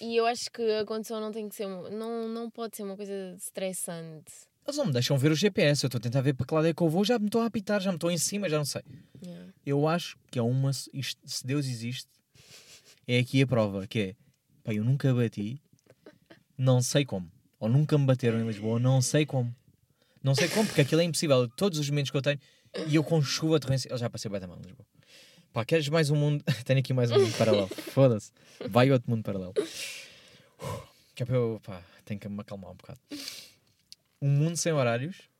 E 0.00 0.14
eu 0.16 0.26
acho 0.26 0.50
que 0.52 0.62
a 0.72 0.84
condução 0.84 1.20
não 1.20 1.32
tem 1.32 1.48
que 1.48 1.54
ser. 1.56 1.66
Não, 1.66 2.28
não 2.28 2.48
pode 2.50 2.76
ser 2.76 2.82
uma 2.84 2.96
coisa 2.96 3.34
estressante. 3.36 4.32
Eles 4.66 4.76
não 4.76 4.86
me 4.86 4.92
deixam 4.92 5.16
ver 5.16 5.30
o 5.30 5.34
GPS. 5.34 5.84
Eu 5.84 5.88
estou 5.88 5.98
a 5.98 6.02
tentar 6.02 6.20
ver 6.20 6.34
para 6.34 6.44
que 6.46 6.54
lado 6.54 6.66
é 6.66 6.74
que 6.74 6.82
eu 6.82 6.88
vou, 6.88 7.04
já 7.04 7.18
me 7.18 7.26
estou 7.26 7.40
a 7.40 7.46
apitar, 7.46 7.80
já 7.80 7.90
me 7.90 7.96
estou 7.96 8.10
em 8.10 8.18
cima, 8.18 8.48
já 8.48 8.58
não 8.58 8.64
sei. 8.64 8.82
Yeah. 9.22 9.52
Eu 9.64 9.86
acho 9.86 10.16
que 10.30 10.38
é 10.38 10.42
uma. 10.42 10.70
isto- 10.92 11.20
se 11.24 11.46
Deus 11.46 11.66
existe, 11.66 12.08
é 13.06 13.18
aqui 13.18 13.42
a 13.42 13.46
prova: 13.46 13.86
que 13.86 13.98
é, 14.00 14.14
pá, 14.64 14.72
eu 14.74 14.82
nunca 14.84 15.12
bati, 15.14 15.60
não 16.58 16.82
sei 16.82 17.04
como. 17.04 17.30
Ou 17.60 17.68
nunca 17.68 17.96
me 17.96 18.04
bateram 18.04 18.40
em 18.40 18.46
Lisboa, 18.46 18.78
não 18.80 19.00
sei 19.00 19.24
como. 19.24 19.54
Não 20.22 20.34
sei 20.34 20.48
como, 20.48 20.66
porque 20.66 20.80
aquilo 20.80 21.00
é 21.00 21.04
impossível. 21.04 21.48
Todos 21.50 21.78
os 21.78 21.88
momentos 21.88 22.10
que 22.10 22.16
eu 22.16 22.22
tenho, 22.22 22.40
e 22.88 22.96
eu 22.96 23.04
com 23.04 23.22
chuva 23.22 23.60
torrencial. 23.60 23.94
Eu 23.94 23.98
já 23.98 24.10
passei 24.10 24.28
bem 24.30 24.40
da 24.40 24.46
mão 24.48 24.58
em 24.58 24.62
Lisboa. 24.66 24.84
Pá, 25.52 25.64
queres 25.64 25.88
mais 25.88 26.10
um 26.10 26.16
mundo? 26.16 26.44
tenho 26.66 26.80
aqui 26.80 26.92
mais 26.92 27.10
um 27.12 27.18
mundo 27.20 27.36
paralelo. 27.38 27.68
Foda-se. 27.94 28.32
Vai 28.68 28.90
outro 28.90 29.08
mundo 29.08 29.22
paralelo. 29.22 29.54
Que 31.14 31.22
é 31.22 31.26
para 31.26 31.36
eu, 31.36 31.60
pá, 31.64 31.80
tenho 32.04 32.18
que 32.20 32.28
me 32.28 32.40
acalmar 32.40 32.72
um 32.72 32.74
bocado. 32.74 32.98
Um 34.26 34.30
mundo 34.30 34.56
sem 34.56 34.72
horários, 34.72 35.30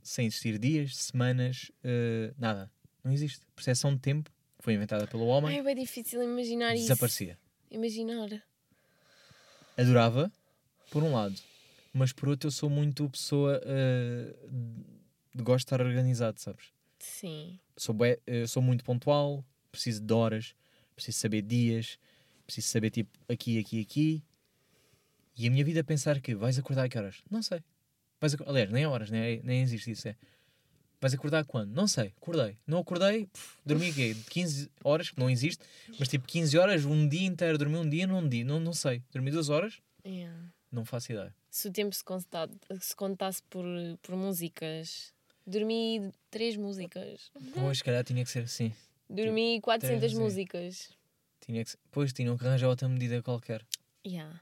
sem 0.00 0.26
existir 0.26 0.56
dias, 0.56 0.96
semanas, 0.96 1.72
eh, 1.82 2.32
nada. 2.38 2.70
Não 3.02 3.10
existe. 3.10 3.40
Percepção 3.56 3.92
de 3.92 4.00
tempo 4.00 4.30
que 4.58 4.62
foi 4.64 4.74
inventada 4.74 5.08
pelo 5.08 5.24
Ai, 5.24 5.28
homem 5.30 5.58
é 5.58 5.62
bem 5.64 5.74
difícil 5.74 6.22
imaginar 6.22 6.72
isso. 6.72 6.82
desaparecia. 6.84 7.36
Imaginar. 7.68 8.28
Adorava, 9.76 10.30
por 10.88 11.02
um 11.02 11.12
lado, 11.12 11.34
mas 11.92 12.12
por 12.12 12.28
outro 12.28 12.46
eu 12.46 12.52
sou 12.52 12.70
muito 12.70 13.10
pessoa 13.10 13.60
eh, 13.64 14.32
de 15.34 15.42
gosto 15.42 15.66
de 15.66 15.74
estar 15.74 15.80
organizado, 15.84 16.38
sabes? 16.40 16.66
Sim. 17.00 17.58
Sou, 17.76 17.96
eh, 18.04 18.46
sou 18.46 18.62
muito 18.62 18.84
pontual, 18.84 19.44
preciso 19.72 20.00
de 20.00 20.12
horas, 20.12 20.54
preciso 20.94 21.18
saber 21.18 21.42
dias, 21.42 21.98
preciso 22.46 22.68
saber 22.68 22.90
tipo 22.90 23.10
aqui, 23.28 23.58
aqui, 23.58 23.80
aqui. 23.80 24.22
E 25.36 25.48
a 25.48 25.50
minha 25.50 25.64
vida 25.64 25.80
é 25.80 25.82
pensar 25.82 26.20
que 26.20 26.36
vais 26.36 26.56
acordar 26.56 26.84
a 26.84 26.88
que 26.88 26.96
horas? 26.96 27.20
Não 27.28 27.42
sei. 27.42 27.60
Vais 28.22 28.32
acor- 28.34 28.48
Aliás, 28.48 28.70
nem 28.70 28.86
horas, 28.86 29.10
nem, 29.10 29.42
nem 29.42 29.60
existe 29.62 29.90
isso. 29.90 30.06
É. 30.08 30.16
Vais 31.00 31.12
acordar 31.12 31.44
quando? 31.44 31.72
Não 31.72 31.88
sei. 31.88 32.14
Acordei. 32.16 32.56
Não 32.64 32.78
acordei, 32.78 33.26
pff, 33.26 33.58
dormi 33.66 33.90
o 33.90 33.94
quê? 33.94 34.16
15 34.30 34.70
horas, 34.84 35.10
que 35.10 35.18
não 35.18 35.28
existe, 35.28 35.62
mas 35.98 36.06
tipo 36.06 36.24
15 36.28 36.56
horas, 36.56 36.84
um 36.84 37.08
dia 37.08 37.26
inteiro, 37.26 37.58
dormi 37.58 37.76
um 37.76 37.88
dia, 37.90 38.06
num 38.06 38.26
dia, 38.28 38.44
não, 38.44 38.60
não 38.60 38.72
sei. 38.72 39.02
Dormi 39.12 39.30
duas 39.32 39.48
horas, 39.48 39.80
Yeah. 40.06 40.32
não 40.70 40.84
faço 40.84 41.10
ideia. 41.12 41.34
Se 41.50 41.66
o 41.68 41.72
tempo 41.72 41.92
se, 41.94 42.04
conta- 42.04 42.48
se 42.80 42.94
contasse 42.94 43.42
por, 43.50 43.64
por 44.00 44.16
músicas. 44.16 45.12
Dormi 45.44 46.12
três 46.30 46.56
músicas. 46.56 47.32
Pois, 47.52 47.78
se 47.78 47.84
calhar 47.84 48.04
tinha 48.04 48.22
que 48.24 48.30
ser 48.30 48.44
assim. 48.44 48.72
Dormi 49.10 49.60
400 49.60 50.12
sim. 50.12 50.18
músicas. 50.18 50.90
Tinha 51.44 51.64
que 51.64 51.70
ser. 51.72 51.78
Pois, 51.90 52.12
tinham 52.12 52.38
que 52.38 52.46
arranjar 52.46 52.68
outra 52.68 52.88
medida 52.88 53.20
qualquer. 53.20 53.66
Yeah. 54.06 54.40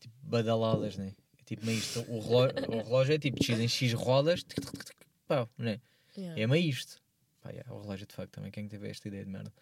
tipo 0.00 0.14
badaladas, 0.22 0.96
né? 0.96 1.12
É 1.44 1.46
tipo 1.46 1.66
meio 1.66 1.78
isto. 1.78 2.00
O 2.08 2.20
relógio, 2.20 2.54
o 2.68 2.82
relógio 2.82 3.14
é 3.14 3.18
tipo 3.18 3.44
X 3.44 3.60
em 3.60 3.68
X 3.68 3.92
rodas, 3.92 4.42
tic, 4.42 4.60
tic, 4.60 4.70
tic, 4.70 4.84
tic, 4.84 4.96
pá, 5.28 5.46
né? 5.58 5.78
Yeah. 6.16 6.40
É 6.40 6.46
meio 6.46 6.66
isto. 6.70 7.02
Pá, 7.42 7.50
yeah, 7.50 7.70
o 7.70 7.82
relógio 7.82 8.06
de 8.06 8.14
facto 8.14 8.32
também, 8.32 8.50
quem 8.50 8.66
teve 8.66 8.88
esta 8.88 9.08
ideia 9.08 9.24
de 9.24 9.30
merda. 9.30 9.52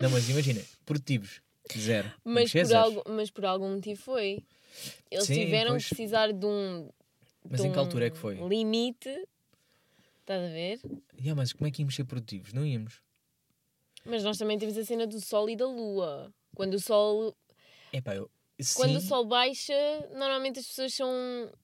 Não, 0.00 0.08
mas 0.08 0.28
imagina, 0.30 0.62
produtivos, 0.86 1.42
zero. 1.76 2.10
Mas 2.24 2.54
Mexer, 2.54 2.66
por, 2.66 2.74
algo, 2.74 3.02
mas 3.08 3.30
por 3.30 3.44
algum 3.44 3.74
motivo 3.74 4.00
foi. 4.00 4.42
Eles 5.10 5.26
Sim, 5.26 5.44
tiveram 5.44 5.72
pois. 5.72 5.84
que 5.84 5.88
precisar 5.90 6.32
de 6.32 6.46
um. 6.46 6.88
Mas 7.48 7.60
de 7.60 7.66
em 7.66 7.72
que 7.72 7.78
altura 7.78 8.06
é 8.06 8.10
que 8.10 8.16
foi? 8.16 8.36
Limite. 8.36 9.10
Estás 10.20 10.42
a 10.42 10.48
ver? 10.48 10.80
Yeah, 11.18 11.34
mas 11.36 11.52
como 11.52 11.68
é 11.68 11.70
que 11.70 11.82
íamos 11.82 11.94
ser 11.94 12.04
produtivos? 12.04 12.54
Não 12.54 12.64
íamos. 12.64 13.02
Mas 14.06 14.24
nós 14.24 14.38
também 14.38 14.58
temos 14.58 14.76
a 14.78 14.84
cena 14.84 15.06
do 15.06 15.20
Sol 15.20 15.50
e 15.50 15.56
da 15.56 15.66
Lua. 15.66 16.32
Quando 16.54 16.74
o 16.74 16.80
Sol, 16.80 17.36
É 17.92 18.00
pá, 18.00 18.14
eu. 18.16 18.30
Sim, 18.58 18.74
quando 18.76 18.96
o 18.96 19.00
Sol 19.00 19.26
baixa, 19.26 19.74
normalmente 20.14 20.58
as 20.58 20.66
pessoas 20.66 20.94
são, 20.94 21.08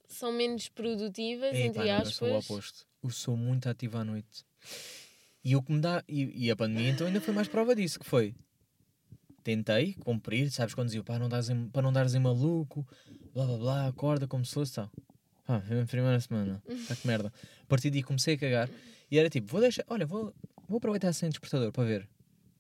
são 0.06 0.32
menos 0.32 0.68
produtivas, 0.68 1.56
Epá, 1.56 1.66
entre 1.66 1.88
eu 1.88 1.96
aspas. 1.96 2.14
sou 2.14 2.28
o 2.28 2.38
oposto. 2.38 2.86
Eu 3.02 3.10
sou 3.10 3.36
muito 3.36 3.68
ativo 3.68 3.96
à 3.98 4.04
noite. 4.04 4.44
E 5.44 5.56
o 5.56 5.62
que 5.62 5.72
me 5.72 5.80
dá. 5.80 6.04
E, 6.06 6.46
e 6.46 6.50
a 6.50 6.56
pandemia 6.56 6.90
então 6.90 7.06
ainda 7.06 7.20
foi 7.20 7.34
mais 7.34 7.48
prova 7.48 7.74
disso, 7.74 7.98
que 7.98 8.06
foi. 8.06 8.34
Tentei 9.42 9.94
cumprir, 9.94 10.50
sabes 10.50 10.74
quando 10.74 10.86
dizia, 10.86 11.02
pá, 11.02 11.18
não 11.18 11.28
dares 11.28 11.48
em, 11.48 11.68
para 11.68 11.82
não 11.82 11.92
dares 11.92 12.14
em 12.14 12.20
maluco, 12.20 12.86
blá 13.34 13.44
blá 13.44 13.56
blá, 13.58 13.86
acorda 13.88 14.28
como 14.28 14.44
se 14.44 14.54
fosse 14.54 14.74
tal. 14.74 14.90
Pá, 15.44 15.60
foi 15.62 15.80
a 15.80 15.86
primeira 15.86 16.20
semana, 16.20 16.62
tá 16.86 16.94
que 16.94 17.06
merda. 17.06 17.32
A 17.62 17.66
partir 17.66 17.90
daí 17.90 18.02
comecei 18.04 18.34
a 18.34 18.38
cagar 18.38 18.70
e 19.10 19.18
era 19.18 19.28
tipo, 19.28 19.48
vou 19.48 19.60
deixar, 19.60 19.84
olha, 19.88 20.06
vou, 20.06 20.32
vou 20.68 20.76
aproveitar 20.78 21.12
sem 21.12 21.28
despertador 21.28 21.72
para 21.72 21.84
ver. 21.84 22.08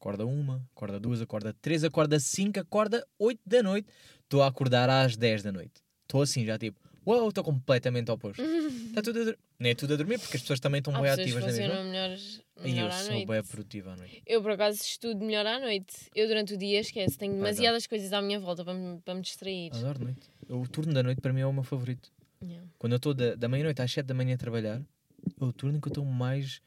Acorda 0.02 0.26
uma, 0.26 0.60
acorda 0.74 0.98
duas, 0.98 1.22
acorda 1.22 1.54
três, 1.62 1.84
acorda 1.84 2.18
cinco, 2.18 2.58
acorda 2.58 3.06
oito 3.20 3.40
da 3.46 3.62
noite. 3.62 3.86
Estou 4.24 4.42
a 4.42 4.48
acordar 4.48 4.90
às 4.90 5.16
10 5.16 5.44
da 5.44 5.52
noite. 5.52 5.80
Estou 6.02 6.22
assim 6.22 6.44
já 6.44 6.58
tipo, 6.58 6.76
uau, 7.06 7.28
estou 7.28 7.44
completamente 7.44 8.10
oposto. 8.10 8.42
Está 8.42 8.98
tudo 9.00 9.20
a 9.20 9.24
dormir. 9.26 9.38
Nem 9.60 9.70
é 9.70 9.74
tudo 9.76 9.94
a 9.94 9.96
dormir, 9.96 10.18
porque 10.18 10.36
as 10.36 10.42
pessoas 10.42 10.58
também 10.58 10.80
estão 10.80 10.92
bem 11.00 11.08
ativas 11.08 11.46
na 11.46 11.52
mesma. 11.52 11.84
melhor, 11.84 12.18
E 12.58 12.62
melhor 12.64 12.82
eu 12.82 12.88
à 12.88 12.98
sou 12.98 13.12
noite. 13.12 13.26
bem 13.28 13.42
produtiva 13.44 13.92
à 13.92 13.96
noite. 13.96 14.22
Eu, 14.26 14.42
por 14.42 14.50
acaso, 14.50 14.82
estudo 14.82 15.24
melhor 15.24 15.46
à 15.46 15.60
noite. 15.60 16.10
Eu, 16.16 16.26
durante 16.26 16.54
o 16.54 16.58
dia, 16.58 16.80
esquece. 16.80 17.16
Tenho 17.16 17.34
dar. 17.34 17.38
demasiadas 17.38 17.86
coisas 17.86 18.12
à 18.12 18.20
minha 18.20 18.40
volta 18.40 18.64
para 18.64 18.74
me, 18.74 19.00
para 19.02 19.14
me 19.14 19.20
distrair. 19.20 19.70
Adoro 19.72 20.02
noite. 20.02 20.28
O 20.48 20.66
turno 20.66 20.92
da 20.92 21.04
noite 21.04 21.20
para 21.20 21.32
mim 21.32 21.42
é 21.42 21.46
o 21.46 21.52
meu 21.52 21.62
favorito. 21.62 22.10
Yeah. 22.42 22.66
Quando 22.76 22.94
eu 22.94 22.96
estou 22.96 23.14
da, 23.14 23.36
da 23.36 23.48
meia-noite 23.48 23.80
às 23.80 23.92
7 23.92 24.04
da 24.04 24.14
manhã 24.14 24.34
a 24.34 24.38
trabalhar, 24.38 24.82
é 25.40 25.44
o 25.44 25.52
turno 25.52 25.76
em 25.78 25.80
que 25.80 25.86
eu 25.86 25.90
estou 25.90 26.04
mais. 26.04 26.60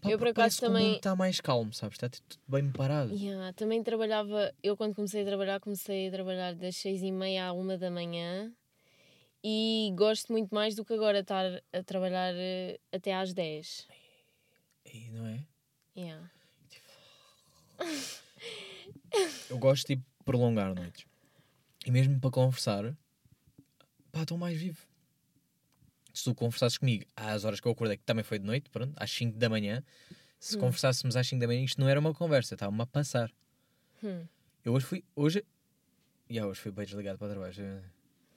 Pá, 0.00 0.10
Eu, 0.10 0.18
por 0.18 0.28
acaso, 0.28 0.58
o 0.58 0.60
também- 0.60 0.86
mundo 0.88 0.96
está 0.96 1.14
mais 1.16 1.40
calmo, 1.40 1.72
sabes? 1.72 1.94
Está 1.96 2.08
tudo 2.08 2.40
bem 2.48 2.70
parado. 2.72 3.14
Yeah, 3.14 3.52
Também 3.54 3.82
trabalhava, 3.82 4.52
eu 4.62 4.76
quando 4.76 4.94
comecei 4.94 5.22
a 5.22 5.26
trabalhar, 5.26 5.60
comecei 5.60 6.08
a 6.08 6.10
trabalhar 6.10 6.54
das 6.54 6.76
seis 6.76 7.02
e 7.02 7.12
meia 7.12 7.46
à 7.48 7.52
uma 7.52 7.78
da 7.78 7.90
manhã 7.90 8.52
e 9.44 9.92
gosto 9.96 10.32
muito 10.32 10.54
mais 10.54 10.74
do 10.74 10.84
que 10.84 10.92
agora 10.92 11.20
estar 11.20 11.62
a 11.72 11.82
trabalhar 11.84 12.32
eh, 12.36 12.78
até 12.92 13.14
às 13.14 13.32
10. 13.32 13.86
E 14.84 15.10
não 15.10 15.26
é? 15.26 15.46
Yeah. 15.96 16.30
Eu 19.50 19.58
gosto 19.58 19.86
de 19.88 19.96
tipo, 19.96 20.06
prolongar 20.24 20.74
noites. 20.74 21.04
E 21.84 21.90
mesmo 21.90 22.18
para 22.20 22.30
conversar, 22.30 22.96
pá, 24.10 24.22
estou 24.22 24.38
mais 24.38 24.56
vivo. 24.58 24.86
Se 26.12 26.24
tu 26.24 26.34
conversasses 26.34 26.78
comigo 26.78 27.04
às 27.16 27.44
horas 27.44 27.60
que 27.60 27.66
eu 27.66 27.72
acordei, 27.72 27.96
que 27.96 28.04
também 28.04 28.22
foi 28.24 28.38
de 28.38 28.44
noite, 28.46 28.68
pronto, 28.70 28.92
às 28.96 29.10
5 29.10 29.38
da 29.38 29.48
manhã, 29.48 29.82
se 30.38 30.56
Hum. 30.56 30.60
conversássemos 30.60 31.16
às 31.16 31.26
5 31.26 31.40
da 31.40 31.46
manhã, 31.46 31.62
isto 31.64 31.80
não 31.80 31.88
era 31.88 31.98
uma 31.98 32.12
conversa, 32.12 32.54
estava-me 32.54 32.82
a 32.82 32.86
passar. 32.86 33.30
Hum. 34.04 34.26
Eu 34.64 34.72
hoje 34.74 34.86
fui, 34.86 35.04
hoje, 35.16 35.44
yeah, 36.30 36.48
hoje 36.50 36.60
fui 36.60 36.70
bem 36.72 36.84
desligado 36.84 37.18
para 37.18 37.28
o 37.28 37.30
trabalho. 37.30 37.54
Eu 37.58 37.82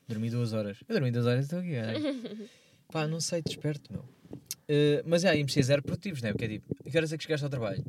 Dormi 0.07 0.29
duas 0.29 0.53
horas. 0.53 0.77
Eu 0.87 0.93
dormi 0.95 1.11
duas 1.11 1.25
horas, 1.25 1.45
estou 1.45 1.59
aqui. 1.59 1.71
Pá, 2.91 3.07
não 3.07 3.19
sei, 3.19 3.41
desperto, 3.41 3.91
meu. 3.91 4.07
Eh, 4.67 5.01
mas 5.05 5.23
é, 5.23 5.35
íamos 5.35 5.51
ser 5.53 5.63
zero 5.63 5.81
produtivos, 5.81 6.21
não 6.21 6.29
é? 6.29 6.31
Porque 6.33 6.45
é 6.45 6.47
tipo, 6.47 6.75
a 6.85 6.89
que 6.91 6.95
horas 6.97 7.11
é 7.11 7.17
que 7.17 7.23
chegaste 7.23 7.43
ao 7.43 7.49
trabalho? 7.49 7.83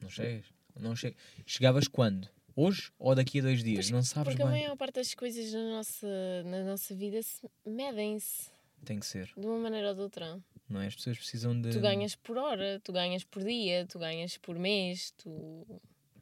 Não 0.00 0.08
chegas. 0.08 0.44
Não 0.78 0.94
chegas. 0.96 1.16
Chegavas 1.46 1.88
quando? 1.88 2.28
Hoje 2.56 2.92
ou 2.98 3.14
daqui 3.16 3.40
a 3.40 3.42
dois 3.42 3.64
dias? 3.64 3.76
Pois, 3.86 3.90
não 3.90 4.02
sabes 4.02 4.34
Porque 4.34 4.42
a 4.42 4.46
bem. 4.46 4.62
maior 4.62 4.76
parte 4.76 4.94
das 4.94 5.12
coisas 5.14 5.52
na 5.52 5.70
nossa, 5.70 6.06
na 6.44 6.62
nossa 6.62 6.94
vida 6.94 7.20
se 7.22 7.42
medem-se 7.66 8.48
Tem 8.84 8.98
que 9.00 9.06
ser, 9.06 9.30
de 9.36 9.46
uma 9.46 9.58
maneira 9.58 9.88
ou 9.88 9.94
de 9.94 10.00
outra. 10.00 10.38
não 10.68 10.80
é? 10.80 10.86
As 10.86 10.94
pessoas 10.94 11.16
precisam 11.16 11.58
de. 11.60 11.70
Tu 11.70 11.80
ganhas 11.80 12.14
por 12.14 12.36
hora, 12.36 12.80
tu 12.84 12.92
ganhas 12.92 13.24
por 13.24 13.42
dia, 13.42 13.86
tu 13.86 13.98
ganhas 13.98 14.36
por 14.36 14.58
mês, 14.58 15.12
tu. 15.16 15.66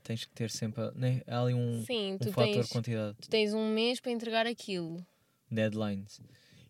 Tens 0.02 0.24
que 0.24 0.32
ter 0.32 0.50
sempre. 0.50 0.90
Né? 0.94 1.22
Há 1.26 1.42
ali 1.42 1.54
um, 1.54 1.84
Sim, 1.84 2.14
um 2.14 2.32
fator 2.32 2.54
tens, 2.54 2.68
quantidade. 2.68 3.16
tu 3.20 3.28
tens 3.28 3.54
um 3.54 3.72
mês 3.72 4.00
para 4.00 4.10
entregar 4.12 4.46
aquilo. 4.46 5.04
Deadlines. 5.50 6.20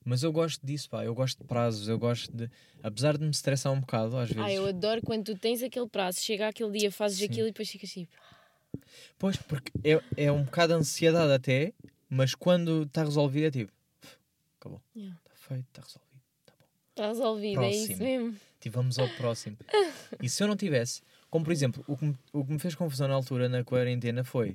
Mas 0.04 0.22
eu 0.22 0.32
gosto 0.32 0.66
disso, 0.66 0.90
pá. 0.90 1.04
Eu 1.04 1.14
gosto 1.14 1.38
de 1.38 1.44
prazos. 1.44 1.88
Eu 1.88 1.98
gosto 1.98 2.30
de. 2.36 2.50
Apesar 2.82 3.16
de 3.16 3.24
me 3.24 3.30
estressar 3.30 3.72
um 3.72 3.80
bocado, 3.80 4.16
às 4.16 4.28
vezes. 4.28 4.42
Ah, 4.42 4.52
eu 4.52 4.66
adoro 4.66 5.00
quando 5.02 5.24
tu 5.24 5.38
tens 5.38 5.62
aquele 5.62 5.88
prazo, 5.88 6.20
chega 6.20 6.48
aquele 6.48 6.70
dia, 6.78 6.90
fazes 6.90 7.18
Sim. 7.18 7.26
aquilo 7.26 7.46
e 7.46 7.50
depois 7.52 7.70
ficas 7.70 7.90
tipo. 7.90 8.12
Pois, 9.18 9.36
porque 9.36 9.70
é, 9.84 10.02
é 10.16 10.32
um 10.32 10.42
bocado 10.42 10.72
de 10.72 10.80
ansiedade 10.80 11.32
até, 11.32 11.72
mas 12.08 12.34
quando 12.34 12.82
está 12.82 13.04
resolvido 13.04 13.46
é 13.46 13.50
tipo. 13.50 13.72
Acabou. 14.58 14.80
Yeah. 14.96 15.18
Está 15.60 15.82
feito, 15.82 15.82
está 15.82 15.82
resolvido. 15.82 16.22
Tá 16.46 16.52
bom. 16.58 16.66
Está 16.90 17.06
resolvido, 17.08 17.62
é 17.62 17.70
isso 17.70 17.86
Próximo. 17.88 18.04
mesmo. 18.06 18.40
Tipo, 18.60 18.76
vamos 18.76 18.98
ao 18.98 19.08
próximo. 19.16 19.56
E 20.20 20.28
se 20.28 20.42
eu 20.42 20.46
não 20.48 20.56
tivesse, 20.56 21.02
como 21.28 21.44
por 21.44 21.52
exemplo, 21.52 21.84
o 21.88 21.96
que 21.96 22.04
me, 22.04 22.18
o 22.32 22.44
que 22.44 22.52
me 22.52 22.58
fez 22.58 22.74
confusão 22.74 23.08
na 23.08 23.14
altura, 23.14 23.48
na 23.48 23.64
quarentena, 23.64 24.22
foi 24.24 24.54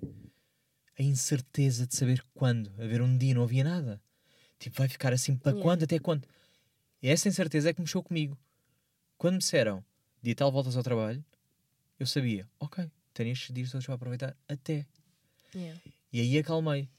a 0.98 1.04
incerteza 1.04 1.86
de 1.86 1.95
saber 1.95 2.24
quando. 2.34 2.72
Haver 2.82 3.02
um 3.02 3.18
dia 3.18 3.34
não 3.34 3.43
havia 3.43 3.64
nada. 3.64 4.02
Tipo, 4.60 4.78
vai 4.78 4.88
ficar 4.88 5.14
assim 5.14 5.36
para 5.36 5.52
Yeah. 5.52 5.64
quando, 5.64 5.84
até 5.84 6.00
quando? 6.00 6.28
E 7.02 7.10
essa 7.10 7.28
incerteza 7.28 7.70
é 7.70 7.74
que 7.74 7.82
mexeu 7.82 8.02
comigo. 8.02 8.38
Quando 9.18 9.34
me 9.34 9.39
disseram, 9.39 9.84
dia 10.24 10.34
tal 10.36 10.52
voltas 10.52 10.76
ao 10.78 10.84
trabalho, 10.84 11.24
eu 12.00 12.08
sabia, 12.08 12.48
ok, 12.60 12.89
tenho 13.14 13.32
estes 13.32 13.54
dias 13.54 13.70
todos 13.72 13.86
para 13.86 13.95
aproveitar 13.95 14.36
até. 14.48 14.86
Yeah. 15.54 15.80
E 16.12 16.22
aí 16.22 16.38
acalmei. 16.39 16.89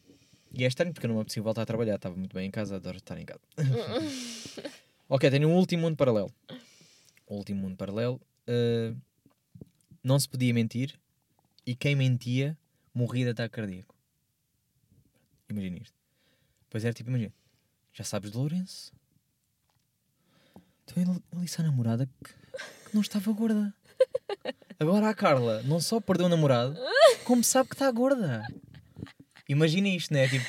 E 0.53 0.65
é 0.65 0.67
estranho 0.67 0.93
porque 0.93 1.07
eu 1.07 1.09
não 1.09 1.17
me 1.17 1.23
apetecia 1.23 1.43
voltar 1.43 1.63
a 1.63 1.67
trabalhar, 1.67 1.97
estava 1.97 2.17
muito 2.17 2.35
bem 2.35 2.49
em 2.49 2.51
casa, 2.51 2.77
adoro 2.77 2.97
estar 2.97 3.19
em 3.19 3.25
casa. 3.25 3.41
ok, 5.09 5.31
tenho 5.31 5.49
um 5.49 5.57
último 5.57 5.83
mundo 5.83 5.97
paralelo. 5.97 6.33
O 7.27 7.37
último 7.37 7.61
mundo 7.61 7.77
paralelo. 7.77 8.21
uh, 8.49 8.97
não 10.03 10.19
se 10.19 10.29
podia 10.29 10.55
mentir 10.55 10.99
e 11.67 11.75
quem 11.75 11.95
mentia 11.95 12.57
morria 12.95 13.25
de 13.25 13.31
ataque 13.33 13.55
cardíaco. 13.55 13.95
Imagina 15.49 15.79
isto. 15.79 15.95
Pois 16.71 16.85
era 16.85 16.95
tipo, 16.95 17.11
imagina, 17.11 17.33
já 17.93 18.05
sabes 18.05 18.31
de 18.31 18.37
Lourenço? 18.37 18.93
Então 20.85 21.03
ele, 21.03 21.43
disse 21.43 21.61
à 21.61 21.65
namorada 21.65 22.07
que, 22.07 22.33
que 22.33 22.95
não 22.95 23.03
estava 23.03 23.31
gorda. 23.33 23.75
Agora 24.81 25.09
a 25.09 25.15
Carla 25.15 25.63
não 25.63 25.81
só 25.81 26.01
perdeu 26.01 26.27
o 26.27 26.29
namorado, 26.29 26.79
como 27.25 27.43
sabe 27.45 27.69
que 27.69 27.75
está 27.75 27.91
gorda. 27.91 28.47
Imagina 29.49 29.89
isto, 29.89 30.13
né? 30.13 30.29
Tipo, 30.29 30.45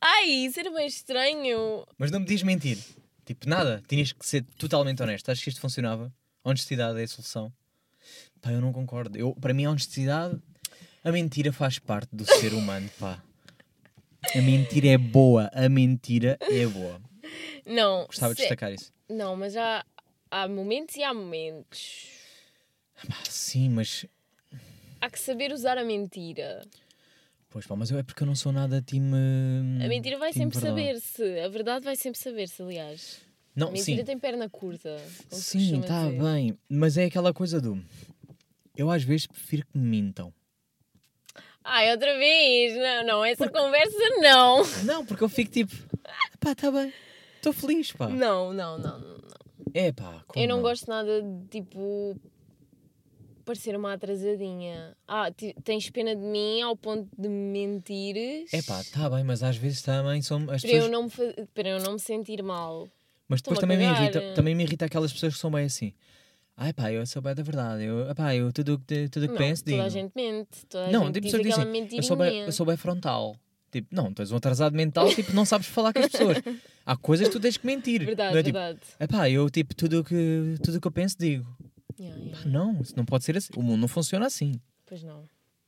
Ai, 0.00 0.28
isso 0.28 0.60
era 0.60 0.70
bem 0.70 0.86
estranho. 0.86 1.84
mas 1.96 2.10
não 2.10 2.20
me 2.20 2.26
diz 2.26 2.42
mentir. 2.42 2.78
Tipo, 3.24 3.48
nada. 3.48 3.82
Tinhas 3.88 4.12
que 4.12 4.24
ser 4.26 4.44
totalmente 4.58 5.02
honesto. 5.02 5.30
Achas 5.30 5.42
que 5.42 5.50
isto 5.50 5.60
funcionava? 5.60 6.12
Honestidade 6.44 6.98
é 7.00 7.04
a 7.04 7.08
solução. 7.08 7.52
Pá, 8.40 8.52
eu 8.52 8.60
não 8.60 8.72
concordo. 8.72 9.18
Eu, 9.18 9.34
para 9.34 9.52
mim, 9.52 9.64
a 9.64 9.70
honestidade. 9.70 10.38
A 11.04 11.10
mentira 11.12 11.52
faz 11.52 11.78
parte 11.78 12.08
do 12.14 12.24
ser 12.26 12.52
humano, 12.54 12.88
pá. 12.98 13.22
A 14.34 14.40
mentira 14.40 14.88
é 14.88 14.98
boa. 14.98 15.50
A 15.52 15.68
mentira 15.68 16.36
é 16.40 16.66
boa. 16.66 17.00
Não, 17.66 18.06
Gostava 18.06 18.34
de 18.34 18.40
se- 18.40 18.42
destacar 18.46 18.72
isso. 18.72 18.92
não, 19.08 19.36
mas 19.36 19.56
há, 19.56 19.84
há 20.30 20.48
momentos 20.48 20.96
e 20.96 21.02
há 21.02 21.12
momentos. 21.14 22.08
Pá, 23.08 23.16
sim, 23.28 23.68
mas. 23.68 24.06
Há 25.00 25.08
que 25.10 25.18
saber 25.18 25.52
usar 25.52 25.76
a 25.78 25.84
mentira. 25.84 26.62
Pois 27.50 27.66
pá, 27.66 27.74
mas 27.74 27.90
eu, 27.90 27.98
é 27.98 28.02
porque 28.02 28.22
eu 28.22 28.26
não 28.26 28.34
sou 28.34 28.52
nada 28.52 28.82
time. 28.82 29.16
A 29.82 29.88
mentira 29.88 30.18
vai 30.18 30.32
sempre 30.32 30.58
saber-se. 30.58 31.40
A 31.40 31.48
verdade 31.48 31.84
vai 31.84 31.96
sempre 31.96 32.18
saber-se, 32.18 32.60
aliás. 32.62 33.20
Não, 33.56 33.68
a 33.68 33.72
mentira 33.72 33.98
sim. 33.98 34.04
tem 34.04 34.18
perna 34.18 34.48
curta. 34.48 34.98
Sim, 35.30 35.80
está 35.80 36.08
bem. 36.10 36.56
Mas 36.68 36.96
é 36.98 37.06
aquela 37.06 37.32
coisa 37.32 37.60
do. 37.60 37.82
Eu 38.76 38.90
às 38.90 39.02
vezes 39.02 39.26
prefiro 39.26 39.66
que 39.66 39.78
me 39.78 39.88
mintam. 39.88 40.32
Ai, 41.64 41.90
outra 41.90 42.16
vez! 42.16 42.76
Não, 42.76 43.06
não, 43.06 43.24
essa 43.24 43.48
conversa 43.48 43.98
não. 44.20 44.62
Não, 44.84 45.04
porque 45.04 45.24
eu 45.24 45.28
fico 45.28 45.50
tipo. 45.50 45.74
Pá, 46.38 46.52
está 46.52 46.70
bem. 46.70 46.92
Estou 47.36 47.52
feliz, 47.52 47.92
pá. 47.92 48.08
Não, 48.08 48.52
não, 48.52 48.78
não, 48.78 48.98
não. 48.98 49.18
não. 49.18 49.28
É 49.74 49.90
pá. 49.90 50.22
Eu 50.36 50.48
não 50.48 50.62
gosto 50.62 50.88
nada 50.88 51.22
de 51.22 51.48
tipo. 51.48 52.16
Parecer 53.48 53.74
uma 53.74 53.94
atrasadinha. 53.94 54.94
Ah, 55.06 55.32
tens 55.64 55.88
pena 55.88 56.14
de 56.14 56.20
mim 56.20 56.60
ao 56.60 56.76
ponto 56.76 57.08
de 57.16 57.28
me 57.30 57.66
mentires. 57.66 58.52
É 58.52 58.60
pá, 58.60 58.78
está 58.82 59.08
bem, 59.08 59.24
mas 59.24 59.42
às 59.42 59.56
vezes 59.56 59.80
também 59.80 60.20
são 60.20 60.38
as 60.50 60.60
Para 60.60 60.70
eu, 60.70 60.82
pessoas. 60.82 60.90
não 60.90 61.02
me 61.04 61.46
para 61.54 61.68
eu 61.68 61.80
não 61.80 61.92
me 61.94 61.98
sentir 61.98 62.42
mal. 62.42 62.86
Mas 63.26 63.40
depois 63.40 63.58
também 63.58 63.78
me, 63.78 63.84
irrita, 63.84 64.20
também 64.34 64.54
me 64.54 64.64
irrita 64.64 64.84
aquelas 64.84 65.10
pessoas 65.12 65.32
que 65.32 65.40
são 65.40 65.50
bem 65.50 65.64
assim. 65.64 65.94
Ai 66.56 66.74
pá, 66.74 66.92
eu 66.92 67.06
sou 67.06 67.22
bem 67.22 67.34
da 67.34 67.42
verdade. 67.42 67.84
Eu, 67.84 68.10
epá, 68.10 68.34
eu 68.34 68.52
tudo 68.52 68.74
o 68.74 68.78
que 68.78 69.08
tudo 69.08 69.26
que 69.26 69.32
não, 69.32 69.38
penso 69.38 69.64
toda 69.64 69.76
digo. 69.76 69.86
a 69.86 69.88
gente 69.88 70.12
mente. 70.14 70.66
Toda 70.68 70.84
a 70.84 70.90
não, 70.92 71.06
gente 71.06 71.14
tipo, 71.14 71.26
diz 71.26 71.32
pessoas 71.32 71.72
dizem, 71.72 71.98
eu 71.98 72.02
sou, 72.02 72.16
bem, 72.16 72.40
eu 72.40 72.52
sou 72.52 72.66
bem 72.66 72.76
frontal. 72.76 73.36
Tipo, 73.70 73.88
não, 73.90 74.12
tu 74.12 74.20
és 74.20 74.30
um 74.30 74.36
atrasado 74.36 74.74
mental, 74.74 75.08
tipo, 75.14 75.32
não 75.32 75.44
sabes 75.44 75.68
falar 75.68 75.92
com 75.94 76.00
as 76.00 76.08
pessoas. 76.08 76.36
Há 76.84 76.96
coisas 76.96 77.28
que 77.28 77.32
tu 77.32 77.40
tens 77.40 77.56
que 77.56 77.66
mentir. 77.66 78.04
Verdade, 78.04 78.32
não 78.32 78.40
é, 78.40 78.42
tipo, 78.42 78.58
verdade. 78.58 78.80
epá, 79.00 79.30
eu 79.30 79.48
tipo, 79.50 79.74
tudo 79.74 80.00
o 80.00 80.04
que, 80.04 80.56
tudo 80.62 80.76
o 80.78 80.80
que 80.80 80.86
eu 80.86 80.92
penso 80.92 81.16
digo. 81.18 81.46
Yeah, 81.98 82.20
yeah. 82.20 82.48
não, 82.48 82.80
isso 82.80 82.94
não 82.96 83.04
pode 83.04 83.24
ser 83.24 83.36
assim. 83.36 83.52
O 83.56 83.62
mundo 83.62 83.80
não 83.80 83.88
funciona 83.88 84.26
assim. 84.26 84.60
Pois 84.86 85.02
não. 85.02 85.24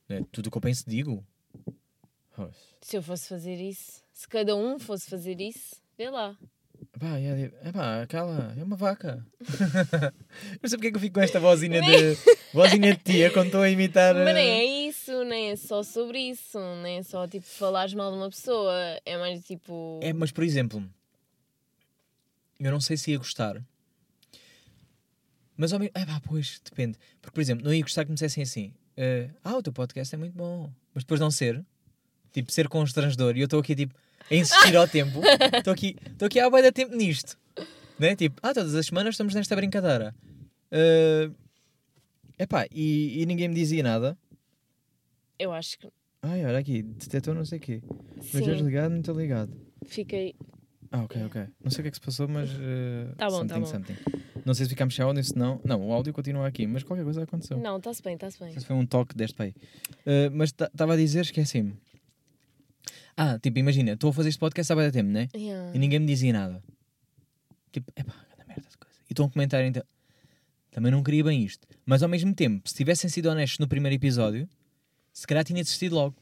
é? 0.09 0.23
Tudo 0.31 0.47
o 0.47 0.51
que 0.51 0.59
eu 0.59 0.63
penso 0.63 0.89
digo. 0.89 1.25
Se 2.81 2.97
eu 2.97 3.03
fosse 3.03 3.29
fazer 3.29 3.57
isso, 3.57 4.03
se 4.13 4.27
cada 4.29 4.57
um 4.57 4.79
fosse 4.79 5.11
fazer 5.11 5.41
isso, 5.41 5.77
vê 5.99 6.09
lá. 6.09 6.37
Pá, 6.99 7.19
é, 7.19 7.53
é 7.63 7.73
pá, 7.73 8.03
aquela 8.03 8.55
é 8.59 8.65
uma 8.65 8.77
vaca. 8.77 9.25
não 10.63 10.69
sei 10.69 10.79
porque 10.79 10.87
é 10.87 10.91
que 10.91 10.97
eu 10.97 11.01
fico 11.01 11.15
com 11.15 11.21
esta 11.21 11.39
vozinha 11.39 11.83
de 11.83 12.17
vozinha 12.55 12.95
de 12.95 13.03
tia 13.03 13.31
quando 13.31 13.47
estou 13.47 13.63
a 13.63 13.69
imitar. 13.69 14.15
Mas 14.15 14.35
nem 14.35 14.49
eh, 14.49 14.59
é 14.61 14.65
isso, 14.89 15.25
nem 15.25 15.51
é 15.51 15.57
só 15.57 15.83
sobre 15.83 16.19
isso, 16.19 16.59
nem 16.83 16.99
é 16.99 17.03
só 17.03 17.29
tipo 17.29 17.45
falares 17.45 17.93
mal 17.93 18.11
de 18.11 18.17
uma 18.17 18.31
pessoa, 18.31 18.73
é 19.05 19.19
mais 19.19 19.45
tipo. 19.45 20.01
É, 20.03 20.13
mas 20.13 20.33
por 20.33 20.43
exemplo, 20.43 20.83
eu 22.59 22.71
não 22.71 22.81
sei 22.81 22.97
se 22.97 23.11
ia 23.11 23.19
gostar. 23.19 23.63
Mas 25.61 25.75
ao 25.75 25.79
mesmo. 25.79 25.93
É 25.95 26.07
pá, 26.07 26.19
pois, 26.25 26.59
depende. 26.65 26.97
Porque, 27.21 27.35
por 27.35 27.41
exemplo, 27.43 27.65
não 27.67 27.75
ia 27.75 27.83
gostar 27.83 28.05
que 28.05 28.11
me 28.11 28.15
dissessem 28.15 28.43
assim: 28.43 28.73
eh, 28.97 29.29
Ah, 29.45 29.57
o 29.59 29.63
teu 29.63 29.75
podcast 29.75 30.15
é 30.15 30.19
muito 30.19 30.33
bom. 30.35 30.73
Mas 30.95 31.05
depois 31.05 31.21
não 31.21 31.31
ser. 31.31 31.63
Tipo, 32.33 32.51
ser 32.51 32.67
constrangedor. 32.67 33.37
E 33.37 33.41
eu 33.41 33.45
estou 33.45 33.61
aqui, 33.61 33.77
tipo, 33.77 33.95
a 34.31 34.35
insistir 34.35 34.75
ao 34.75 34.89
tempo. 34.89 35.21
Estou 35.59 35.73
aqui, 35.73 35.97
estou 36.13 36.27
aqui 36.27 36.39
há 36.41 36.49
bué 36.49 36.63
de 36.63 36.73
tempo 36.73 36.95
nisto. 36.97 37.37
Né? 37.99 38.17
Tipo, 38.17 38.41
ah, 38.43 38.55
todas 38.55 38.75
as 38.75 38.87
semanas 38.87 39.15
estamos 39.15 39.35
nesta 39.35 39.55
brincadeira. 39.55 40.15
É 40.71 41.31
epá, 42.39 42.67
e, 42.73 43.21
e 43.21 43.27
ninguém 43.27 43.49
me 43.49 43.55
dizia 43.55 43.83
nada. 43.83 44.17
Eu 45.39 45.53
acho 45.53 45.79
que 45.79 45.89
Ai, 46.23 46.45
olha 46.45 46.59
aqui, 46.59 46.83
detectou 46.83 47.35
não 47.35 47.45
sei 47.45 47.59
o 47.59 47.61
quê. 47.61 47.83
Mas 48.17 48.27
sim, 48.27 48.45
ligado, 48.63 48.93
não 48.93 49.01
estou 49.01 49.19
ligado. 49.19 49.53
fiquei. 49.87 50.35
Ah, 50.91 51.03
ok, 51.03 51.25
ok. 51.25 51.47
Não 51.63 51.71
sei 51.71 51.81
o 51.81 51.83
que 51.83 51.89
é 51.89 51.91
que 51.91 51.97
se 51.97 52.01
passou, 52.01 52.29
mas. 52.29 52.51
Uh, 52.51 53.15
Tá 53.17 53.29
bom, 53.29 53.47
tá 53.47 53.57
something, 53.57 53.61
bom. 53.61 53.67
something. 53.67 54.30
Não 54.45 54.55
sei 54.55 54.67
se 54.67 54.71
ficámos 54.71 54.95
sem 54.95 55.05
áudio, 55.05 55.23
se 55.23 55.37
não. 55.37 55.61
Não, 55.65 55.89
o 55.89 55.93
áudio 55.93 56.13
continua 56.13 56.47
aqui, 56.47 56.67
mas 56.67 56.83
qualquer 56.83 57.05
coisa 57.05 57.23
aconteceu. 57.23 57.59
Não, 57.59 57.77
está-se 57.77 58.03
bem, 58.03 58.15
está-se 58.15 58.39
bem. 58.39 58.55
Esse 58.55 58.65
foi 58.65 58.77
um 58.77 58.87
toque 58.87 59.17
deste 59.17 59.37
pai. 59.37 59.55
Uh, 60.07 60.31
mas 60.33 60.51
estava 60.51 60.95
a 60.95 60.97
dizer, 60.97 61.21
esqueci-me. 61.21 61.77
Ah, 63.17 63.39
tipo, 63.39 63.59
imagina, 63.59 63.93
estou 63.93 64.11
a 64.11 64.13
fazer 64.13 64.31
este 64.31 64.39
podcast 64.39 64.73
há 64.73 64.77
bastante 64.77 64.95
tempo, 64.95 65.11
né? 65.11 65.29
Yeah. 65.35 65.75
E 65.75 65.79
ninguém 65.79 65.99
me 65.99 66.07
dizia 66.07 66.33
nada. 66.33 66.63
Tipo, 67.71 67.93
epá, 67.95 68.15
grande 68.35 68.49
merda 68.49 68.69
de 68.69 68.79
coisa. 68.79 68.97
E 69.09 69.13
estão 69.13 69.27
a 69.27 69.31
comentar 69.31 69.63
então. 69.65 69.83
Também 70.71 70.91
não 70.91 71.03
queria 71.03 71.25
bem 71.25 71.43
isto. 71.43 71.67
Mas 71.85 72.03
ao 72.03 72.09
mesmo 72.09 72.35
tempo, 72.35 72.69
se 72.69 72.75
tivessem 72.75 73.11
sido 73.11 73.27
honestos 73.27 73.59
no 73.59 73.69
primeiro 73.69 73.95
episódio, 73.95 74.49
se 75.13 75.27
calhar 75.27 75.45
tinha 75.45 75.63
desistido 75.63 75.95
logo. 75.95 76.17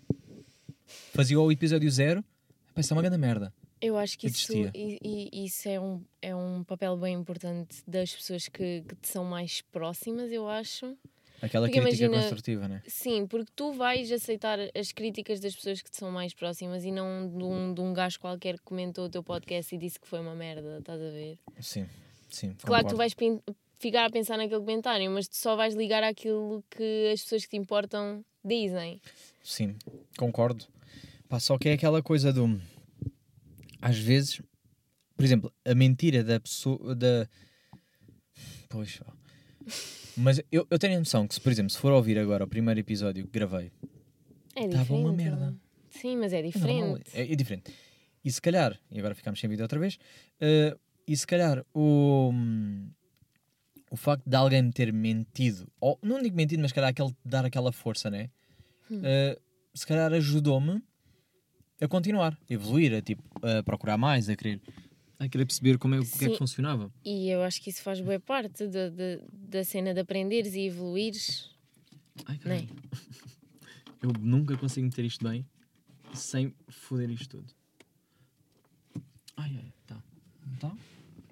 Fazia 1.12 1.38
o 1.38 1.52
episódio 1.52 1.90
zero, 1.90 2.24
epá, 2.70 2.80
isso 2.80 2.92
é 2.92 2.96
uma 2.96 3.02
grande 3.02 3.18
merda. 3.18 3.52
Eu 3.80 3.96
acho 3.96 4.18
que 4.18 4.26
isso, 4.26 4.52
i- 4.74 4.98
i- 5.02 5.44
isso 5.44 5.68
é, 5.68 5.78
um, 5.80 6.02
é 6.20 6.34
um 6.34 6.64
papel 6.64 6.96
bem 6.96 7.14
importante 7.14 7.76
das 7.86 8.12
pessoas 8.14 8.48
que, 8.48 8.82
que 8.88 8.94
te 8.96 9.08
são 9.08 9.24
mais 9.24 9.60
próximas, 9.72 10.32
eu 10.32 10.48
acho. 10.48 10.96
Aquela 11.40 11.68
Porque 11.68 11.80
crítica 11.80 12.04
imagina- 12.06 12.22
construtiva, 12.22 12.66
né? 12.66 12.82
Sim, 12.88 13.24
porque 13.28 13.52
tu 13.54 13.72
vais 13.72 14.10
aceitar 14.10 14.58
as 14.74 14.90
críticas 14.90 15.38
das 15.38 15.54
pessoas 15.54 15.80
que 15.80 15.88
te 15.90 15.96
são 15.96 16.10
mais 16.10 16.34
próximas 16.34 16.84
e 16.84 16.90
não 16.90 17.28
de 17.28 17.44
um, 17.44 17.72
de 17.72 17.80
um 17.80 17.92
gajo 17.94 18.18
qualquer 18.18 18.54
que 18.58 18.64
comentou 18.64 19.04
o 19.04 19.08
teu 19.08 19.22
podcast 19.22 19.72
e 19.72 19.78
disse 19.78 20.00
que 20.00 20.08
foi 20.08 20.18
uma 20.18 20.34
merda, 20.34 20.78
estás 20.80 21.00
a 21.00 21.10
ver? 21.10 21.38
Sim, 21.60 21.86
sim. 22.28 22.54
Claro 22.64 22.84
que 22.86 22.90
tu 22.92 22.96
vais 22.96 23.14
ficar 23.78 24.06
a 24.06 24.10
pensar 24.10 24.36
naquele 24.36 24.58
comentário, 24.58 25.08
mas 25.12 25.28
tu 25.28 25.36
só 25.36 25.54
vais 25.54 25.74
ligar 25.76 26.02
àquilo 26.02 26.64
que 26.68 27.10
as 27.12 27.22
pessoas 27.22 27.44
que 27.44 27.50
te 27.50 27.56
importam 27.56 28.24
dizem. 28.44 29.00
Sim, 29.44 29.76
concordo. 30.16 30.64
Pá, 31.28 31.38
só 31.38 31.56
que 31.56 31.68
é 31.68 31.74
aquela 31.74 32.02
coisa 32.02 32.32
do. 32.32 32.60
Às 33.80 33.98
vezes, 33.98 34.40
por 35.16 35.24
exemplo, 35.24 35.52
a 35.64 35.74
mentira 35.74 36.22
da 36.24 36.38
pessoa. 36.40 36.94
Da... 36.94 37.28
Pois. 38.68 39.00
Mas 40.16 40.40
eu, 40.50 40.66
eu 40.70 40.78
tenho 40.78 40.96
a 40.96 40.98
noção 40.98 41.26
que, 41.28 41.34
se, 41.34 41.40
por 41.40 41.52
exemplo, 41.52 41.70
se 41.70 41.78
for 41.78 41.92
ouvir 41.92 42.18
agora 42.18 42.44
o 42.44 42.48
primeiro 42.48 42.80
episódio 42.80 43.24
que 43.24 43.30
gravei, 43.30 43.70
É. 44.56 44.64
Estava 44.64 44.94
uma 44.94 45.12
merda. 45.12 45.54
Sim, 45.90 46.16
mas 46.16 46.32
é 46.32 46.38
é 46.38 46.42
diferente. 46.42 47.10
é, 47.14 47.32
é 47.32 47.36
diferente. 47.36 47.72
E 48.24 48.32
se 48.32 48.40
calhar, 48.42 48.78
e 48.90 48.98
agora 48.98 49.14
ficamos 49.14 49.38
sem 49.40 49.48
vídeo 49.48 49.62
outra 49.62 49.78
vez, 49.78 49.98
eh, 50.40 50.76
e 51.06 51.16
se 51.16 51.26
calhar 51.26 51.64
o, 51.72 52.32
o 53.90 53.96
facto 53.96 54.22
de 54.28 54.36
alguém 54.36 54.62
me 54.62 54.72
ter 54.72 54.92
mentido, 54.92 55.70
ou 55.80 55.98
não 56.02 56.20
digo 56.20 56.36
mentido, 56.36 56.60
mas 56.60 56.70
se 56.70 56.74
calhar 56.74 56.90
aquele, 56.90 57.14
dar 57.24 57.44
aquela 57.44 57.72
força, 57.72 58.10
né? 58.10 58.28
Hum. 58.90 59.00
Eh, 59.04 59.38
se 59.72 59.86
calhar 59.86 60.12
ajudou-me 60.12 60.82
a 61.80 61.88
continuar, 61.88 62.36
a 62.48 62.52
evoluir, 62.52 62.94
a, 62.94 63.00
tipo, 63.02 63.22
a 63.46 63.62
procurar 63.62 63.96
mais, 63.96 64.28
a 64.28 64.36
querer, 64.36 64.60
a 65.18 65.28
querer 65.28 65.44
perceber 65.46 65.78
como 65.78 65.94
é, 65.94 66.00
o 66.00 66.04
que 66.06 66.24
é 66.24 66.28
que 66.30 66.36
funcionava. 66.38 66.92
E 67.04 67.28
eu 67.28 67.42
acho 67.42 67.60
que 67.62 67.70
isso 67.70 67.82
faz 67.82 68.00
boa 68.00 68.18
parte 68.20 68.66
da, 68.66 68.88
da, 68.88 69.18
da 69.32 69.64
cena 69.64 69.94
de 69.94 70.00
aprenderes 70.00 70.54
e 70.54 70.60
evoluires. 70.66 71.50
Ai, 72.26 72.34
é? 72.36 72.38
caralho. 72.38 72.68
Eu 74.02 74.12
nunca 74.20 74.56
consigo 74.56 74.86
meter 74.86 75.04
isto 75.04 75.24
bem 75.28 75.44
sem 76.14 76.54
foder 76.68 77.10
isto 77.10 77.36
tudo. 77.36 77.52
Ai, 79.36 79.56
ai, 79.56 79.72
tá. 79.86 80.02
Não 80.46 80.56
tá? 80.56 80.76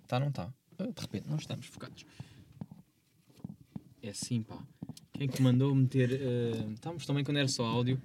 Tá, 0.07 0.21
não 0.21 0.31
tá. 0.31 0.53
Ah, 0.79 0.85
De 0.85 1.01
repente, 1.01 1.29
não 1.29 1.37
estamos 1.37 1.67
focados. 1.67 2.05
É 4.03 4.11
assim, 4.11 4.43
pá. 4.43 4.59
Quem 5.13 5.27
é 5.27 5.31
que 5.31 5.43
mandou 5.43 5.75
meter. 5.75 6.13
eh, 6.13 6.73
Estávamos 6.75 7.07
também 7.07 7.25
quando 7.25 7.39
era 7.39 7.49
só 7.49 7.65
áudio. 7.65 8.01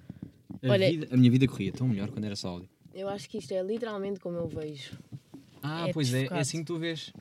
A, 0.62 0.68
Olha- 0.68 0.88
vida- 0.90 1.08
a 1.10 1.16
minha 1.16 1.30
vida 1.30 1.46
corria 1.48 1.72
tão 1.72 1.88
melhor 1.88 2.08
quando 2.10 2.24
era 2.24 2.36
só 2.36 2.48
áudio. 2.50 2.68
Eu 2.94 3.08
acho 3.08 3.28
que 3.28 3.38
isto 3.38 3.52
é 3.52 3.62
literalmente 3.62 4.20
como 4.20 4.36
eu 4.36 4.48
vejo. 4.48 4.92
Ah, 5.62 5.88
É 5.88 5.92
pois 5.92 6.08
é, 6.08 6.10
é 6.10 6.20
desfocado. 6.20 6.40
assim 6.40 6.58
que 6.60 6.64
tu 6.66 6.78
vês. 6.78 7.12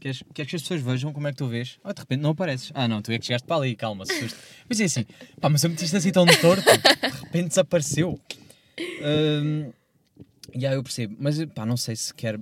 Queres, 0.00 0.22
queres 0.32 0.50
que 0.50 0.56
as 0.56 0.62
pessoas 0.62 0.80
vejam 0.80 1.12
como 1.12 1.26
é 1.26 1.32
que 1.32 1.38
tu 1.38 1.48
vês? 1.48 1.78
Ah, 1.82 1.92
de 1.92 2.00
repente 2.00 2.20
não 2.20 2.30
apareces. 2.30 2.70
Ah, 2.72 2.86
não, 2.86 3.02
tu 3.02 3.10
é 3.10 3.18
que 3.18 3.26
chegaste 3.26 3.46
para 3.46 3.56
ali, 3.56 3.74
calma, 3.74 4.06
susto. 4.06 4.38
Mas 4.68 4.80
é 4.80 4.84
assim, 4.84 5.04
pá, 5.40 5.48
mas 5.48 5.64
eu 5.64 5.70
metiste 5.70 5.96
assim 5.96 6.12
tão 6.12 6.24
torto, 6.26 6.62
de 6.62 7.24
repente 7.24 7.48
desapareceu. 7.48 8.20
Hum, 9.00 9.72
e 10.54 10.66
aí 10.66 10.74
eu 10.74 10.82
percebo, 10.82 11.16
mas 11.18 11.44
pá, 11.46 11.66
não 11.66 11.76
sei 11.76 11.96
se 11.96 12.14
quer. 12.14 12.38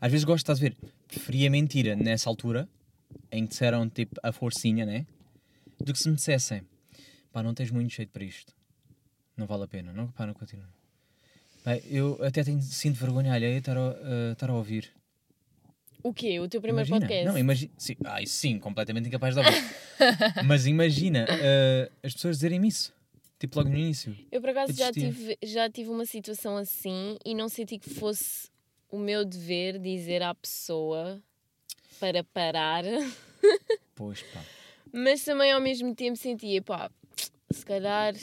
Às 0.00 0.10
vezes 0.10 0.24
gosto, 0.24 0.38
estás 0.42 0.58
a 0.58 0.62
ver, 0.62 0.76
preferia 1.06 1.48
mentira 1.50 1.94
nessa 1.94 2.28
altura, 2.28 2.68
em 3.30 3.44
que 3.44 3.50
disseram 3.50 3.88
tipo 3.88 4.18
a 4.22 4.32
forcinha, 4.32 4.84
né? 4.84 5.06
Do 5.78 5.92
que 5.92 5.98
se 5.98 6.08
me 6.08 6.16
dissessem, 6.16 6.62
pá, 7.32 7.40
não 7.42 7.54
tens 7.54 7.70
muito 7.70 7.92
jeito 7.92 8.10
para 8.10 8.24
isto. 8.24 8.52
Não 9.36 9.46
vale 9.46 9.64
a 9.64 9.68
pena, 9.68 9.92
não, 9.92 10.08
pá, 10.08 10.26
não 10.26 10.34
continua. 10.34 10.66
Pá, 11.62 11.76
eu 11.90 12.18
até 12.24 12.42
tenho, 12.42 12.60
sinto 12.62 12.96
vergonha 12.98 13.32
alheia 13.34 13.58
estar 13.58 13.76
a, 13.76 13.90
a- 13.90 14.32
estar 14.32 14.50
a 14.50 14.54
ouvir. 14.54 14.90
O 16.02 16.12
quê? 16.14 16.38
O 16.38 16.48
teu 16.48 16.60
primeiro 16.60 16.86
imagina, 16.88 17.00
podcast? 17.06 17.26
Não, 17.26 17.38
imagina. 17.38 17.72
Sim, 17.76 17.96
isso 18.22 18.34
sim, 18.34 18.58
completamente 18.58 19.08
incapaz 19.08 19.34
de 19.34 19.40
ouvir. 19.40 19.62
Mas 20.46 20.66
imagina 20.66 21.26
eh, 21.28 21.90
as 22.02 22.14
pessoas 22.14 22.36
dizerem-me 22.36 22.68
isso. 22.68 22.94
Tipo 23.38 23.58
logo 23.58 23.68
no 23.68 23.76
início. 23.76 24.16
Eu 24.32 24.40
por 24.40 24.50
acaso 24.50 24.72
já 24.72 24.90
tive, 24.92 25.36
já 25.42 25.68
tive 25.68 25.90
uma 25.90 26.06
situação 26.06 26.56
assim 26.56 27.18
e 27.24 27.34
não 27.34 27.48
senti 27.50 27.78
que 27.78 27.90
fosse 27.90 28.48
o 28.90 28.98
meu 28.98 29.24
dever 29.26 29.78
dizer 29.78 30.22
à 30.22 30.34
pessoa 30.34 31.20
para 32.00 32.22
parar, 32.24 32.84
Pois 33.94 34.22
pá. 34.22 34.42
mas 34.92 35.22
também 35.24 35.50
ao 35.52 35.60
mesmo 35.60 35.94
tempo 35.94 36.16
sentia, 36.16 36.62
pá, 36.62 36.90
se 37.50 37.64
calhar 37.64 38.14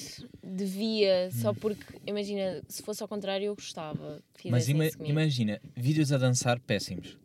devia, 0.44 1.30
só 1.32 1.54
porque, 1.54 1.84
imagina, 2.06 2.62
se 2.68 2.82
fosse 2.84 3.02
ao 3.02 3.08
contrário 3.08 3.46
eu 3.46 3.56
gostava 3.56 4.22
Mas 4.46 4.68
ima- 4.70 4.90
imagina, 5.04 5.62
vídeos 5.76 6.12
a 6.12 6.18
dançar 6.18 6.60
péssimos. 6.60 7.18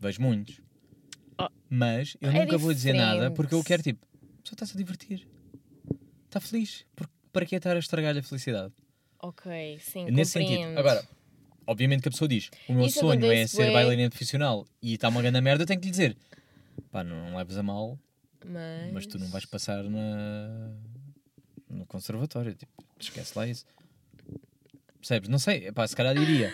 Vejo 0.00 0.20
muitos. 0.20 0.60
Oh. 1.38 1.48
Mas 1.70 2.16
eu 2.20 2.30
É 2.30 2.40
nunca 2.44 2.58
vou 2.58 2.72
dizer 2.72 2.92
nada 2.92 3.14
diferente. 3.14 3.36
porque 3.36 3.54
eu 3.54 3.64
quero 3.64 3.82
tipo, 3.82 4.06
pessoa 4.42 4.54
está-se 4.56 4.74
a 4.74 4.76
divertir. 4.76 5.26
Está 6.26 6.40
feliz. 6.40 6.84
Por, 6.94 7.08
para 7.32 7.46
que 7.46 7.54
estar 7.56 7.74
a 7.76 7.78
estragar 7.78 8.16
a 8.16 8.22
felicidade? 8.22 8.72
Ok, 9.20 9.78
sim, 9.80 10.04
Nesse 10.10 10.38
compreendo. 10.38 10.62
sentido. 10.64 10.78
Agora, 10.78 11.04
obviamente 11.66 12.02
que 12.02 12.08
a 12.08 12.10
pessoa 12.10 12.28
diz: 12.28 12.50
o 12.68 12.72
meu 12.74 12.86
Isso 12.86 13.00
sonho 13.00 13.30
é 13.32 13.46
ser 13.46 13.72
bailarina 13.72 14.10
profissional 14.10 14.66
e 14.82 14.94
está 14.94 15.08
uma 15.08 15.22
grande 15.22 15.40
merda, 15.40 15.62
eu 15.62 15.66
tenho 15.66 15.80
que 15.80 15.86
lhe 15.86 15.90
dizer: 15.92 16.16
pá, 16.90 17.02
não, 17.02 17.30
não 17.30 17.36
leves 17.38 17.56
a 17.56 17.62
mal, 17.62 17.98
mas... 18.44 18.92
mas 18.92 19.06
tu 19.06 19.18
não 19.18 19.28
vais 19.28 19.46
passar 19.46 19.82
na... 19.84 20.76
no 21.74 21.86
conservatório. 21.86 22.54
Tipo, 22.54 22.72
esquece 22.98 23.36
lá 23.36 23.46
isso. 23.46 23.66
Percebes? 24.98 25.28
Não 25.28 25.38
sei, 25.38 25.70
pá, 25.72 25.86
se 25.86 25.94
calhar 25.94 26.14
diria. 26.14 26.50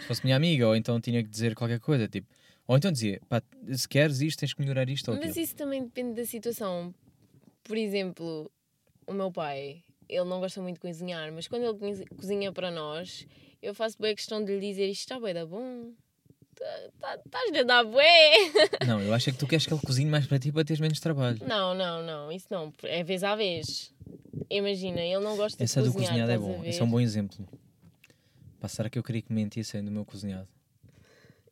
Se 0.00 0.06
fosse 0.06 0.24
minha 0.24 0.36
amiga, 0.36 0.66
ou 0.66 0.74
então 0.76 1.00
tinha 1.00 1.22
que 1.22 1.28
dizer 1.28 1.54
qualquer 1.54 1.80
coisa, 1.80 2.08
tipo. 2.08 2.26
Ou 2.66 2.76
então 2.76 2.90
dizia, 2.92 3.20
pá, 3.28 3.42
se 3.74 3.88
queres 3.88 4.20
isto, 4.20 4.38
tens 4.40 4.54
que 4.54 4.60
melhorar 4.60 4.88
isto 4.88 5.08
ou 5.08 5.14
aquilo. 5.16 5.28
Mas 5.28 5.36
isso 5.36 5.56
também 5.56 5.82
depende 5.82 6.14
da 6.14 6.24
situação. 6.24 6.94
Por 7.64 7.76
exemplo, 7.76 8.50
o 9.06 9.12
meu 9.12 9.30
pai, 9.30 9.82
ele 10.08 10.24
não 10.24 10.40
gosta 10.40 10.62
muito 10.62 10.76
de 10.76 10.80
cozinhar, 10.80 11.32
mas 11.32 11.48
quando 11.48 11.64
ele 11.64 11.78
cozi- 11.78 12.06
cozinha 12.16 12.52
para 12.52 12.70
nós, 12.70 13.26
eu 13.60 13.74
faço 13.74 14.00
bem 14.00 14.14
questão 14.14 14.42
de 14.44 14.52
lhe 14.54 14.60
dizer 14.70 14.86
isto 14.88 15.00
está 15.00 15.20
bem, 15.20 15.34
da 15.34 15.44
bom. 15.44 15.92
Tá- 16.60 16.90
tá- 17.00 17.18
Estás 17.24 17.56
a 17.56 17.62
dar 17.62 17.84
bué. 17.84 18.32
Não, 18.86 19.00
eu 19.00 19.14
acho 19.14 19.30
é 19.30 19.32
que 19.32 19.38
tu 19.38 19.46
queres 19.46 19.64
que 19.66 19.72
ele 19.72 19.80
cozinhe 19.80 20.10
mais 20.10 20.26
para 20.26 20.38
ti 20.38 20.52
para 20.52 20.62
teres 20.64 20.78
menos 20.80 21.00
trabalho. 21.00 21.38
Não, 21.46 21.74
não, 21.74 22.02
não, 22.02 22.30
isso 22.30 22.46
não. 22.50 22.72
É 22.82 23.02
vez 23.02 23.24
à 23.24 23.34
vez. 23.34 23.92
Imagina, 24.50 25.00
ele 25.00 25.20
não 25.24 25.36
gosta 25.36 25.62
Essa 25.64 25.80
de 25.80 25.88
do 25.88 25.92
cozinhar. 25.94 26.10
cozinhado 26.12 26.32
é 26.32 26.34
estás 26.34 26.50
a 26.54 26.56
bom. 26.58 26.64
Esse 26.64 26.80
é 26.80 26.84
um 26.84 26.90
bom 26.90 27.00
exemplo. 27.00 27.48
Será 28.68 28.90
que 28.90 28.98
eu 28.98 29.02
queria 29.02 29.22
que 29.22 29.32
mentissem 29.32 29.82
do 29.82 29.90
meu 29.90 30.04
cozinhado? 30.04 30.48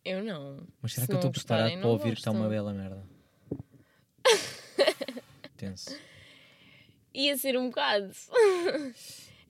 Eu 0.05 0.23
não. 0.23 0.67
Mas 0.83 0.93
será 0.93 1.07
Se 1.07 1.09
que 1.09 1.15
eu 1.15 1.17
estou 1.19 1.31
preparado 1.33 1.79
para 1.79 1.89
ouvir 1.89 2.13
que 2.13 2.19
está 2.19 2.31
uma 2.31 2.41
gostam. 2.47 2.51
bela 2.51 2.73
merda? 2.75 3.03
Tenso. 5.57 5.97
Ia 7.15 7.37
ser 7.37 7.57
um 7.59 7.69
bocado. 7.69 8.13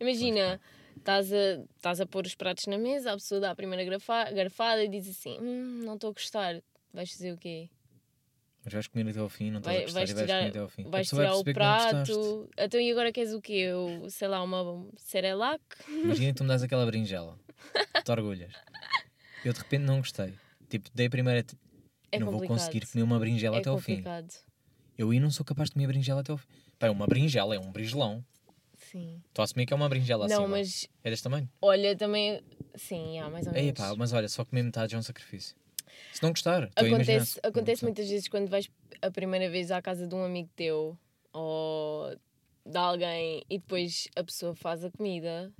Imagina, 0.00 0.60
estás 0.98 1.32
a, 1.32 1.62
estás 1.76 2.00
a 2.00 2.06
pôr 2.06 2.26
os 2.26 2.34
pratos 2.34 2.66
na 2.66 2.78
mesa, 2.78 3.12
a 3.12 3.14
pessoa 3.14 3.40
dá 3.40 3.50
a 3.50 3.54
primeira 3.56 3.84
garfa- 3.84 4.30
garfada 4.30 4.84
e 4.84 4.88
diz 4.88 5.08
assim: 5.08 5.38
hum, 5.40 5.82
não 5.84 5.94
estou 5.94 6.10
a 6.10 6.12
gostar. 6.12 6.60
Vais 6.92 7.10
fazer 7.10 7.32
o 7.32 7.36
quê? 7.38 7.68
Mas 8.64 8.72
vais 8.74 8.86
comer 8.86 9.08
até 9.10 9.20
ao 9.20 9.28
fim, 9.28 9.50
não 9.50 9.58
estás 9.60 9.76
a 9.76 9.78
Vai- 9.78 9.84
gostar 9.84 9.98
vais 10.00 10.10
e 10.10 10.14
vais 10.14 10.26
tirar- 10.26 10.38
comer 10.40 10.50
até 10.50 10.58
ao 10.58 10.68
fim. 10.68 10.86
A 10.86 10.88
Vais 10.90 11.06
pessoa 11.08 11.22
vai 11.22 11.30
tirar 11.30 11.38
o 11.38 11.44
prato. 12.04 12.50
Então 12.58 12.80
e 12.80 12.90
agora 12.90 13.12
queres 13.12 13.32
o 13.32 13.40
quê? 13.40 13.52
Eu, 13.52 14.10
sei 14.10 14.28
lá, 14.28 14.42
uma 14.42 14.86
Cerelac? 14.96 15.62
Imagina 15.88 16.28
que 16.32 16.34
tu 16.38 16.42
me 16.44 16.48
dás 16.48 16.62
aquela 16.62 16.84
berinjela. 16.84 17.38
Te 18.04 18.10
orgulhas. 18.10 18.52
Eu 19.44 19.52
de 19.52 19.58
repente 19.58 19.82
não 19.84 19.98
gostei. 19.98 20.34
Tipo, 20.68 20.90
dei 20.94 21.06
a 21.06 21.10
primeira. 21.10 21.44
É 22.10 22.18
não 22.18 22.26
vou 22.26 22.34
complicado. 22.34 22.58
conseguir 22.58 22.86
comer 22.86 23.02
uma 23.04 23.18
berinjela 23.18 23.56
É 23.56 23.60
até 23.60 23.68
ao 23.70 23.78
fim. 23.78 23.96
complicado. 23.96 24.32
Eu 24.98 25.10
aí 25.10 25.20
não 25.20 25.30
sou 25.30 25.44
capaz 25.46 25.68
de 25.70 25.74
comer 25.74 25.86
berinjela 25.86 26.20
até 26.20 26.32
ao 26.32 26.38
fim. 26.38 26.48
Pá, 26.78 26.88
é 26.88 26.90
uma 26.90 27.06
berinjela, 27.06 27.54
é 27.54 27.58
um 27.58 27.70
brinjelão. 27.70 28.24
Sim. 28.90 29.22
Estou 29.28 29.42
a 29.42 29.44
assumir 29.44 29.66
que 29.66 29.72
é 29.72 29.76
uma 29.76 29.88
berinjela 29.88 30.26
assim. 30.26 30.34
não, 30.34 30.42
vá. 30.42 30.48
mas 30.48 30.88
É 31.04 31.10
deste 31.10 31.22
tamanho? 31.24 31.48
olha, 31.62 31.96
também. 31.96 32.40
Sim, 32.74 33.18
há 33.18 33.28
mais 33.28 33.46
ou 33.46 33.52
Ei, 33.54 33.62
menos. 33.64 33.78
pá, 33.78 33.94
mas 33.96 34.12
olha, 34.12 34.28
só 34.28 34.44
comer 34.44 34.62
metade 34.62 34.94
é 34.94 34.98
um 34.98 35.02
sacrifício. 35.02 35.56
Se 36.12 36.22
não 36.22 36.30
gostar, 36.30 36.70
a. 36.76 36.80
Acontece, 36.80 37.40
não 37.42 37.50
acontece 37.50 37.82
muitas 37.84 38.08
vezes 38.08 38.28
quando 38.28 38.48
vais 38.48 38.70
a 39.02 39.10
primeira 39.10 39.50
vez 39.50 39.70
à 39.70 39.80
casa 39.82 40.06
de 40.06 40.14
um 40.14 40.22
amigo 40.24 40.48
teu 40.54 40.96
ou 41.32 42.16
de 42.64 42.76
alguém 42.76 43.44
e 43.50 43.58
depois 43.58 44.08
a 44.16 44.22
pessoa 44.22 44.54
faz 44.54 44.84
a 44.84 44.90
comida, 44.90 45.52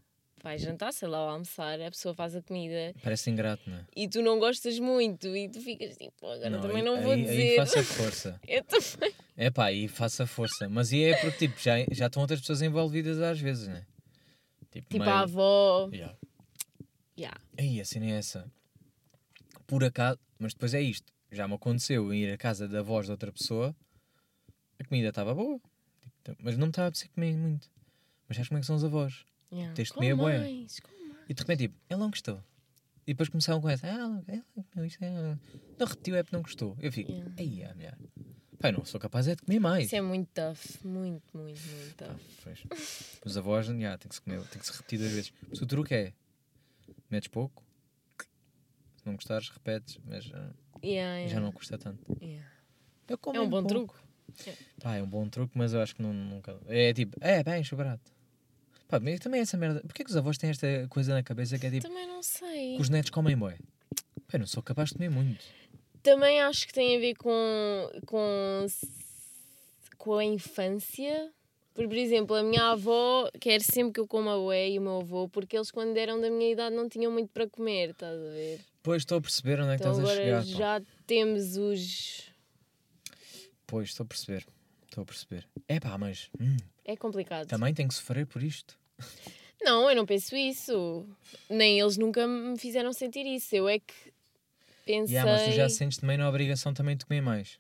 vai 0.42 0.58
jantar, 0.58 0.92
sei 0.92 1.08
lá, 1.08 1.24
ou 1.24 1.30
almoçar, 1.30 1.80
a 1.80 1.90
pessoa 1.90 2.14
faz 2.14 2.36
a 2.36 2.42
comida 2.42 2.94
Parece 3.02 3.30
ingrato, 3.30 3.68
não 3.68 3.78
é? 3.78 3.84
e 3.96 4.08
tu 4.08 4.22
não 4.22 4.38
gostas 4.38 4.78
muito 4.78 5.34
e 5.36 5.48
tu 5.48 5.60
ficas 5.60 5.96
tipo, 5.96 6.26
agora 6.26 6.60
também 6.60 6.76
aí- 6.78 6.82
não 6.82 7.02
vou 7.02 7.12
aí, 7.12 7.22
dizer. 7.22 7.40
Aí 7.50 7.56
faça 7.56 7.82
força. 7.84 8.40
Eu 8.46 8.62
também. 8.64 9.12
É 9.40 9.50
pá, 9.50 9.66
aí 9.66 9.86
faça 9.86 10.26
força. 10.26 10.68
Mas 10.68 10.90
e 10.90 11.04
é 11.04 11.16
porque, 11.20 11.46
tipo, 11.46 11.60
já, 11.60 11.74
já 11.92 12.06
estão 12.06 12.20
outras 12.22 12.40
pessoas 12.40 12.60
envolvidas 12.60 13.20
às 13.20 13.40
vezes, 13.40 13.68
né? 13.68 13.86
Tipo, 14.70 14.88
Tipo 14.90 14.98
meio- 14.98 15.10
a 15.10 15.20
avó. 15.20 15.88
Yeah. 15.92 16.18
Yeah. 17.16 17.40
Aí, 17.56 17.80
a 17.80 17.84
cena 17.84 18.06
é 18.06 18.10
essa. 18.10 18.50
Por 19.66 19.84
acaso, 19.84 20.18
mas 20.40 20.52
depois 20.54 20.74
é 20.74 20.80
isto. 20.82 21.12
Já 21.30 21.46
me 21.46 21.54
aconteceu 21.54 22.12
ir 22.12 22.32
à 22.32 22.36
casa 22.36 22.66
da 22.66 22.82
voz 22.82 23.06
de 23.06 23.12
outra 23.12 23.30
pessoa, 23.32 23.76
a 24.78 24.84
comida 24.84 25.08
estava 25.10 25.34
boa, 25.34 25.60
tipo, 26.24 26.36
mas 26.42 26.56
não 26.56 26.66
me 26.66 26.70
estava 26.70 26.86
a 26.86 26.88
apetecer 26.88 27.10
comer 27.14 27.36
muito. 27.36 27.70
Mas 28.28 28.36
sabes 28.36 28.48
como 28.48 28.58
é 28.58 28.60
que 28.60 28.66
são 28.66 28.76
os 28.76 28.84
avós? 28.84 29.24
Yeah. 29.52 29.72
Tens 29.74 29.88
de 29.88 29.94
Com 29.94 30.00
comer 30.00 30.14
mais. 30.16 30.80
E 31.28 31.34
de 31.34 31.40
repente, 31.40 31.58
tipo, 31.60 31.76
ele 31.88 32.00
não 32.00 32.10
gostou. 32.10 32.42
E 33.06 33.12
depois 33.14 33.28
começaram 33.28 33.60
com 33.60 33.68
essa, 33.68 33.86
ah, 33.86 34.22
comeu 34.72 34.86
isto, 34.86 34.98
não 35.78 35.86
repetiu, 35.86 36.16
é 36.16 36.22
porque 36.22 36.36
não 36.36 36.42
gostou. 36.42 36.76
Eu 36.80 36.90
fico, 36.92 37.10
Yeah. 37.12 37.34
aí, 37.38 37.64
a 37.64 37.74
mulher. 37.74 37.98
Pai, 38.58 38.72
não 38.72 38.84
sou 38.84 38.98
capaz 39.00 39.28
é 39.28 39.36
de 39.36 39.42
comer 39.42 39.60
mais. 39.60 39.86
Isso 39.86 39.96
é 39.96 40.00
muito 40.00 40.28
tough, 40.34 40.84
muito, 40.84 41.22
muito, 41.32 41.60
muito 41.60 41.94
tough. 41.96 42.18
pois. 42.42 42.64
Os 43.24 43.36
avós, 43.36 43.66
já, 43.66 43.98
tem 43.98 44.08
que 44.08 44.14
se 44.14 44.20
comer, 44.20 44.40
tem 44.48 44.60
que 44.60 44.66
se 44.66 44.72
repetir 44.72 44.98
duas 44.98 45.12
vezes. 45.12 45.32
Mas 45.48 45.60
o 45.62 45.66
truque 45.66 45.94
é, 45.94 46.12
metes 47.08 47.28
pouco, 47.28 47.62
se 48.96 49.06
não 49.06 49.14
gostares, 49.14 49.48
repetes, 49.48 49.98
mas 50.04 50.28
ah, 50.34 50.50
Yeah, 50.84 51.16
yeah, 51.18 51.28
já 51.34 51.40
não 51.40 51.50
custa 51.52 51.76
tanto. 51.78 52.04
yeah. 52.22 52.46
É 53.08 53.40
um 53.40 53.48
bom 53.48 53.64
pouco. 53.64 53.94
truque. 54.36 54.54
Pá, 54.80 54.96
é 54.96 55.02
um 55.02 55.08
bom 55.08 55.28
truque, 55.28 55.56
mas 55.56 55.72
eu 55.72 55.80
acho 55.80 55.94
que 55.96 56.02
não, 56.02 56.12
nunca. 56.12 56.56
É 56.66 56.92
tipo, 56.92 57.16
é 57.20 57.42
bem, 57.42 57.64
chocolate. 57.64 58.02
Pá, 58.86 59.00
mas 59.00 59.18
também 59.20 59.40
é 59.40 59.42
essa 59.42 59.56
merda. 59.56 59.80
Porquê 59.80 60.04
que 60.04 60.10
os 60.10 60.16
avós 60.16 60.36
têm 60.38 60.50
esta 60.50 60.66
coisa 60.88 61.14
na 61.14 61.22
cabeça 61.22 61.58
que 61.58 61.66
é 61.66 61.70
tipo, 61.70 61.88
Também 61.88 62.06
não 62.06 62.22
sei. 62.22 62.76
que 62.76 62.82
os 62.82 62.88
netos 62.88 63.10
comem? 63.10 63.38
Pá, 63.38 63.54
eu 64.34 64.38
não 64.40 64.46
sou 64.46 64.62
capaz 64.62 64.90
de 64.90 64.96
comer 64.96 65.10
muito. 65.10 65.44
Também 66.02 66.40
acho 66.40 66.66
que 66.66 66.72
tem 66.72 66.96
a 66.96 67.00
ver 67.00 67.14
com, 67.16 67.90
com, 68.06 68.66
com 69.96 70.14
a 70.14 70.24
infância. 70.24 71.30
Por, 71.74 71.86
por 71.86 71.96
exemplo, 71.96 72.34
a 72.34 72.42
minha 72.42 72.70
avó 72.72 73.28
quer 73.40 73.60
sempre 73.60 73.92
que 73.94 74.00
eu 74.00 74.06
coma 74.06 74.36
bué 74.36 74.70
e 74.70 74.78
o 74.78 74.82
meu 74.82 75.00
avô, 75.00 75.28
porque 75.28 75.56
eles, 75.56 75.70
quando 75.70 75.96
eram 75.96 76.20
da 76.20 76.28
minha 76.30 76.50
idade, 76.50 76.74
não 76.74 76.88
tinham 76.88 77.12
muito 77.12 77.30
para 77.32 77.48
comer, 77.48 77.90
estás 77.90 78.18
a 78.18 78.30
ver? 78.30 78.60
Pois 78.82 79.02
estou 79.02 79.18
a 79.18 79.20
perceber 79.20 79.60
onde 79.60 79.74
é 79.74 79.76
que 79.76 79.82
Então 79.82 79.92
estás 79.92 80.10
a 80.10 80.16
chegar. 80.22 80.38
pá. 80.42 80.42
já 80.44 80.82
temos 81.06 81.56
os. 81.56 82.24
Pois, 83.66 83.88
estou 83.90 84.04
a 84.04 84.06
perceber. 84.06 84.46
Estou 84.86 85.02
a 85.02 85.04
perceber. 85.04 85.46
É 85.68 85.78
pá, 85.78 85.96
mas 85.98 86.30
hum, 86.40 86.56
É 86.84 86.96
complicado. 86.96 87.46
também 87.46 87.72
tenho 87.74 87.88
que 87.88 87.94
sofrer 87.94 88.26
por 88.26 88.42
isto. 88.42 88.76
Não, 89.60 89.88
eu 89.90 89.94
não 89.94 90.06
penso 90.06 90.34
isso. 90.36 91.06
Nem 91.50 91.78
eles 91.78 91.96
nunca 91.98 92.26
me 92.26 92.58
fizeram 92.58 92.92
sentir 92.92 93.26
isso. 93.26 93.54
Eu 93.54 93.68
é 93.68 93.78
que 93.78 93.94
pensei. 94.92 95.16
Yeah, 95.16 95.30
mas 95.30 95.42
tu 95.44 95.52
já 95.52 95.68
sentes 95.68 95.98
também 95.98 96.16
na 96.16 96.28
obrigação 96.28 96.72
também 96.74 96.96
de 96.96 97.04
comer 97.04 97.20
mais. 97.20 97.58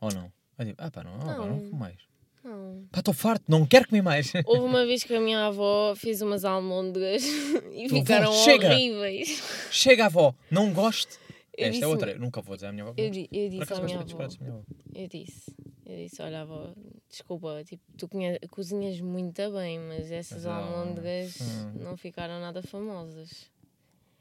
Ou 0.00 0.12
não? 0.12 0.32
É 0.58 0.64
tipo, 0.64 0.82
ah 0.82 0.90
pá, 0.90 1.02
não, 1.04 1.18
não 1.18 1.26
Não. 1.26 1.58
como 1.60 1.72
mais. 1.74 1.96
Não. 2.44 2.86
Pá, 2.90 3.00
estou 3.00 3.12
farto, 3.12 3.44
não 3.48 3.66
quero 3.66 3.88
comer 3.88 4.02
mais. 4.02 4.32
Houve 4.46 4.64
uma 4.64 4.86
vez 4.86 5.02
que 5.04 5.14
a 5.14 5.20
minha 5.20 5.46
avó 5.46 5.94
fez 5.96 6.22
umas 6.22 6.44
almôndegas 6.44 7.22
e 7.74 7.86
Tu, 7.88 7.94
ficaram 7.96 8.32
chega! 8.32 8.68
horríveis. 8.68 9.42
Chega, 9.70 10.06
avó, 10.06 10.34
não 10.50 10.72
gosto. 10.72 11.18
Eu 11.56 11.68
Esta 11.68 11.84
é 11.84 11.88
outra, 11.88 12.12
eu 12.12 12.18
nunca 12.18 12.40
vou 12.40 12.56
dizer 12.56 12.68
à 12.68 12.72
minha 12.72 12.84
avó. 12.84 12.94
Eu, 12.96 13.06
eu 13.06 13.10
disse 13.10 13.72
à 13.74 13.80
minha 13.82 13.98
avó. 14.00 14.16
minha 14.40 14.52
avó. 14.52 14.62
Eu 14.94 15.08
disse. 15.08 15.54
Eu 15.84 15.96
disse, 15.96 16.22
olha 16.22 16.42
avó, 16.42 16.72
desculpa, 17.08 17.62
tipo, 17.64 17.82
tu 17.98 18.08
conhe- 18.08 18.38
cozinhas 18.50 19.00
muito 19.00 19.50
bem, 19.52 19.78
mas 19.80 20.10
essas 20.10 20.44
Mas 20.44 20.46
ela- 20.46 20.56
almôndegas 20.64 21.38
Hum. 21.40 21.72
não 21.82 21.96
ficaram 21.96 22.40
nada 22.40 22.62
famosas. 22.62 23.50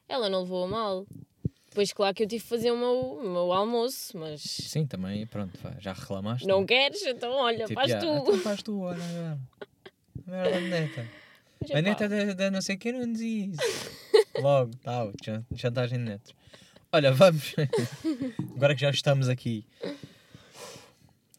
Ela 0.09 0.27
não 0.29 0.41
levou 0.41 0.65
a 0.65 0.67
mal. 0.67 1.05
Depois, 1.69 1.93
claro 1.93 2.15
que 2.15 2.23
eu 2.23 2.27
tive 2.27 2.41
que 2.43 2.49
fazer 2.49 2.71
o 2.71 2.77
meu, 2.77 2.99
o 3.19 3.29
meu 3.31 3.51
almoço, 3.53 4.17
mas 4.17 4.41
Sim, 4.41 4.85
também, 4.87 5.25
pronto, 5.27 5.57
já 5.79 5.93
reclamaste. 5.93 6.47
não 6.47 6.65
queres? 6.65 7.01
Então, 7.03 7.31
olha, 7.33 7.65
Tipo, 7.65 7.79
faz 7.79 7.91
yeah, 7.91 8.07
tu. 8.07 8.21
Então 8.21 8.39
faz 8.39 8.63
tu, 8.63 8.79
olha 8.81 9.03
agora. 9.03 9.39
Merda 10.25 10.51
da 10.51 10.59
neta. 10.61 11.07
Mas, 11.61 11.71
A 11.71 11.81
neta 11.81 12.07
da, 12.09 12.33
da 12.33 12.51
não 12.51 12.61
sei 12.61 12.77
quem 12.77 12.93
não 12.93 13.11
diz 13.11 13.53
isso. 13.59 13.91
Logo, 14.41 14.71
tal, 14.81 15.11
chan- 15.21 15.45
chantagem 15.55 15.97
de 15.99 16.05
netos. 16.05 16.33
Olha, 16.91 17.11
vamos. 17.11 17.53
Agora 18.55 18.73
que 18.73 18.81
já 18.81 18.89
estamos 18.89 19.27
aqui. 19.27 19.65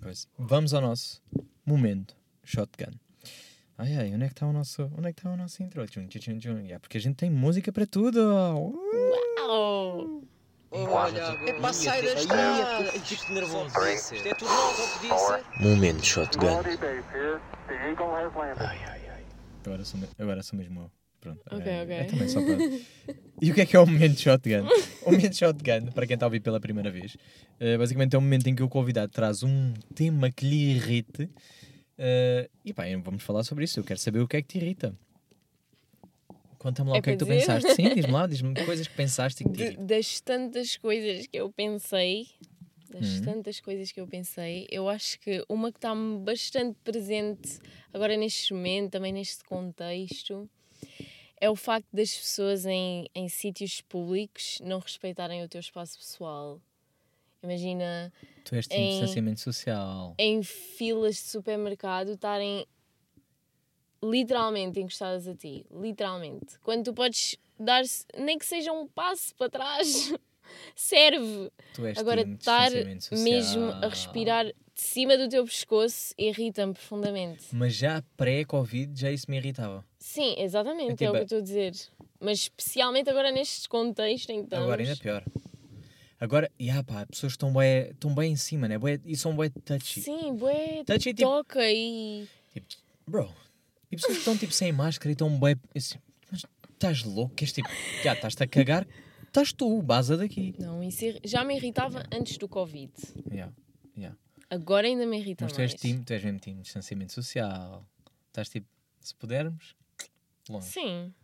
Coisa. 0.00 0.26
Vamos 0.38 0.74
ao 0.74 0.80
nosso 0.82 1.22
momento 1.64 2.14
shotgun. 2.44 2.92
Ai 3.82 3.96
ai, 3.96 4.14
onde 4.14 4.24
é 4.24 4.28
que 4.28 4.34
está 4.34 4.46
o 4.46 4.52
nosso, 4.52 4.82
onde 4.98 5.08
é 5.08 5.12
que 5.14 5.20
está 5.20 5.30
o 5.30 5.36
nosso 5.38 5.62
intro? 5.62 5.86
Tchum, 5.86 6.06
tchum, 6.06 6.18
tchum, 6.20 6.38
tchum. 6.38 6.58
Yeah, 6.58 6.78
porque 6.78 6.98
a 6.98 7.00
gente 7.00 7.16
tem 7.16 7.30
música 7.30 7.72
para 7.72 7.86
tudo. 7.86 8.20
Au! 8.20 8.74
É 10.70 11.52
para 11.54 11.72
sair 11.72 12.04
da 12.04 12.12
estrada. 12.20 12.92
Fico 12.92 13.32
nervoso. 13.32 13.70
Isto 13.88 14.28
é 14.28 14.34
tudo 14.34 14.50
novo, 14.50 14.82
que 15.00 15.08
disse. 15.08 15.64
Momento 15.66 16.04
shotgun. 16.04 16.46
Ai 18.58 18.78
ai 18.86 19.00
ai. 19.08 19.24
Agora 19.64 19.84
sou, 19.86 19.98
me- 19.98 20.08
agora 20.18 20.42
sou 20.42 20.58
mesmo 20.58 20.82
eu. 20.82 20.90
Pronto. 21.18 21.40
Ok, 21.50 21.66
é, 21.72 21.82
ok. 21.82 21.94
é 21.96 22.04
também 22.04 22.28
só 22.28 22.40
para... 22.42 22.56
E 23.42 23.50
o 23.50 23.54
que 23.54 23.60
é 23.62 23.66
que 23.66 23.76
é 23.76 23.80
o 23.80 23.86
momento 23.86 24.20
shotgun? 24.20 24.68
O 25.06 25.10
momento 25.12 25.34
shotgun, 25.36 25.86
para 25.94 26.06
quem 26.06 26.14
está 26.14 26.26
a 26.26 26.28
ouvir 26.28 26.40
pela 26.40 26.60
primeira 26.60 26.90
vez, 26.90 27.16
eh, 27.58 27.78
basicamente 27.78 28.14
é 28.14 28.18
um 28.18 28.22
momento 28.22 28.46
em 28.46 28.54
que 28.54 28.62
o 28.62 28.68
convidado 28.68 29.10
traz 29.12 29.42
um 29.42 29.72
tema 29.94 30.30
que 30.30 30.46
lhe 30.46 30.72
irrite. 30.76 31.28
Eh, 32.00 32.48
e 32.64 32.72
pá, 32.72 32.84
vamos 33.04 33.22
falar 33.22 33.44
sobre 33.44 33.64
isso. 33.64 33.78
Eu 33.78 33.84
quero 33.84 34.00
saber 34.00 34.20
o 34.20 34.26
que 34.26 34.36
é 34.38 34.42
que 34.42 34.48
te 34.48 34.58
irrita. 34.58 34.96
Conta-me 36.58 36.90
lá 36.90 36.96
É 36.96 36.98
o 36.98 37.02
que 37.02 37.10
é 37.10 37.12
que 37.12 37.18
tu 37.18 37.26
dizer? 37.26 37.40
pensaste. 37.40 37.74
Sim, 37.74 37.94
diz-me 37.94 38.12
lá, 38.12 38.26
diz-me 38.26 38.54
coisas 38.66 38.86
que 38.88 38.94
pensaste 38.94 39.42
e 39.42 39.46
que 39.46 39.52
te 39.52 39.62
irritam. 39.62 39.86
das 39.86 40.20
tantas 40.20 40.76
coisas 40.76 41.26
que 41.26 41.36
eu 41.38 41.50
pensei, 41.52 42.26
das 42.90 43.16
Uhum. 43.18 43.22
tantas 43.22 43.60
coisas 43.60 43.92
que 43.92 44.00
eu 44.00 44.06
pensei, 44.06 44.66
eu 44.70 44.88
acho 44.88 45.18
que 45.20 45.44
uma 45.48 45.70
que 45.70 45.78
está 45.78 45.94
bastante 45.94 46.76
presente 46.82 47.58
agora 47.92 48.16
neste 48.16 48.52
momento, 48.52 48.90
também 48.92 49.12
neste 49.12 49.44
contexto, 49.44 50.50
é 51.40 51.48
o 51.48 51.56
facto 51.56 51.86
das 51.92 52.12
pessoas 52.14 52.66
em, 52.66 53.06
em 53.14 53.28
sítios 53.28 53.80
públicos 53.80 54.58
não 54.62 54.78
respeitarem 54.80 55.42
o 55.42 55.48
teu 55.48 55.60
espaço 55.60 55.96
pessoal. 55.98 56.60
Imagina 57.42 58.12
Tu 58.44 58.54
és 58.54 58.66
em- 58.70 58.90
distanciamento 58.90 59.40
social. 59.40 60.14
em 60.18 60.42
filas 60.42 61.14
de 61.16 61.22
supermercado 61.22 62.12
estarem 62.12 62.66
literalmente 64.02 64.80
encostadas 64.80 65.26
a 65.28 65.34
ti. 65.34 65.66
Literalmente. 65.70 66.58
Quando 66.62 66.84
tu 66.84 66.94
podes 66.94 67.36
dar, 67.58 67.82
nem 68.18 68.38
que 68.38 68.46
seja 68.46 68.72
um 68.72 68.86
passo 68.86 69.34
para 69.36 69.50
trás, 69.50 70.12
serve. 70.74 71.50
Tu 71.74 71.84
és 71.86 71.98
Agora, 71.98 72.22
estar 72.22 72.70
mesmo 73.12 73.64
a 73.70 73.88
respirar 73.88 74.46
de 74.46 74.54
cima 74.74 75.16
do 75.18 75.28
teu 75.28 75.44
pescoço 75.44 76.14
irrita-me 76.16 76.72
profundamente. 76.72 77.44
Mas 77.52 77.74
já 77.74 78.02
pré-Covid, 78.16 78.98
já 78.98 79.10
isso 79.10 79.30
me 79.30 79.36
irritava. 79.36 79.84
Sim, 79.98 80.34
exatamente, 80.38 80.88
É 80.88 80.90
é, 80.90 80.94
o 80.94 80.96
tipo- 80.96 81.12
que 81.12 81.16
eu 81.18 81.22
estou 81.22 81.38
a 81.38 81.42
dizer. 81.42 81.72
Mas 82.18 82.38
especialmente 82.40 83.08
agora 83.10 83.30
neste 83.30 83.68
contexto 83.68 84.30
em 84.30 84.38
que 84.38 84.44
estamos. 84.44 84.64
Agora 84.64 84.82
ainda 84.82 84.96
pior. 84.96 85.24
Agora, 86.20 86.50
e 86.58 86.68
ah, 86.68 86.84
pá, 86.84 87.06
pessoas 87.06 87.32
estão 87.32 87.50
bem, 87.50 87.90
estão 87.92 88.14
bem 88.14 88.32
em 88.32 88.36
cima, 88.36 88.68
né? 88.68 88.76
Bué, 88.76 89.00
e 89.06 89.16
são 89.16 89.34
bem 89.34 89.48
touchy. 89.48 90.02
Sim, 90.02 90.36
bué, 90.36 90.84
Touchy, 90.84 91.14
tipo, 91.14 91.22
toca 91.22 91.60
e... 91.64 92.28
bro. 93.06 93.34
E 93.90 93.96
pessoas 93.96 94.12
que 94.12 94.18
estão 94.18 94.36
tipo 94.36 94.52
sem 94.52 94.70
máscara 94.70 95.10
e 95.10 95.12
estão 95.14 95.30
bem. 95.40 95.56
Assim, 95.74 95.98
mas 96.30 96.44
estás 96.74 97.02
louco? 97.04 97.34
Que 97.34 97.44
és 97.44 97.52
tipo, 97.52 97.70
já 98.04 98.12
estás-te 98.12 98.42
a 98.42 98.46
cagar, 98.46 98.86
estás 99.26 99.50
tu, 99.54 99.80
baza 99.80 100.14
daqui. 100.14 100.54
Não, 100.58 100.82
isso 100.82 101.06
já 101.24 101.42
me 101.42 101.56
irritava 101.56 102.04
antes 102.12 102.36
do 102.36 102.46
Covid. 102.46 102.92
Yeah, 103.32 103.50
yeah. 103.96 104.16
Agora 104.50 104.86
ainda 104.86 105.06
me 105.06 105.18
irrita 105.18 105.44
Mas 105.44 105.52
tu 105.54 105.58
mais. 105.58 105.72
és, 105.72 105.80
time, 105.80 106.04
tu 106.04 106.12
és 106.12 106.22
mesmo 106.22 106.38
time 106.38 106.56
de 106.56 106.62
distanciamento 106.64 107.14
social. 107.14 107.88
Estás 108.26 108.50
tipo, 108.50 108.66
se 109.00 109.14
pudermos, 109.14 109.74
longe. 110.50 110.68
Sim. 110.68 111.14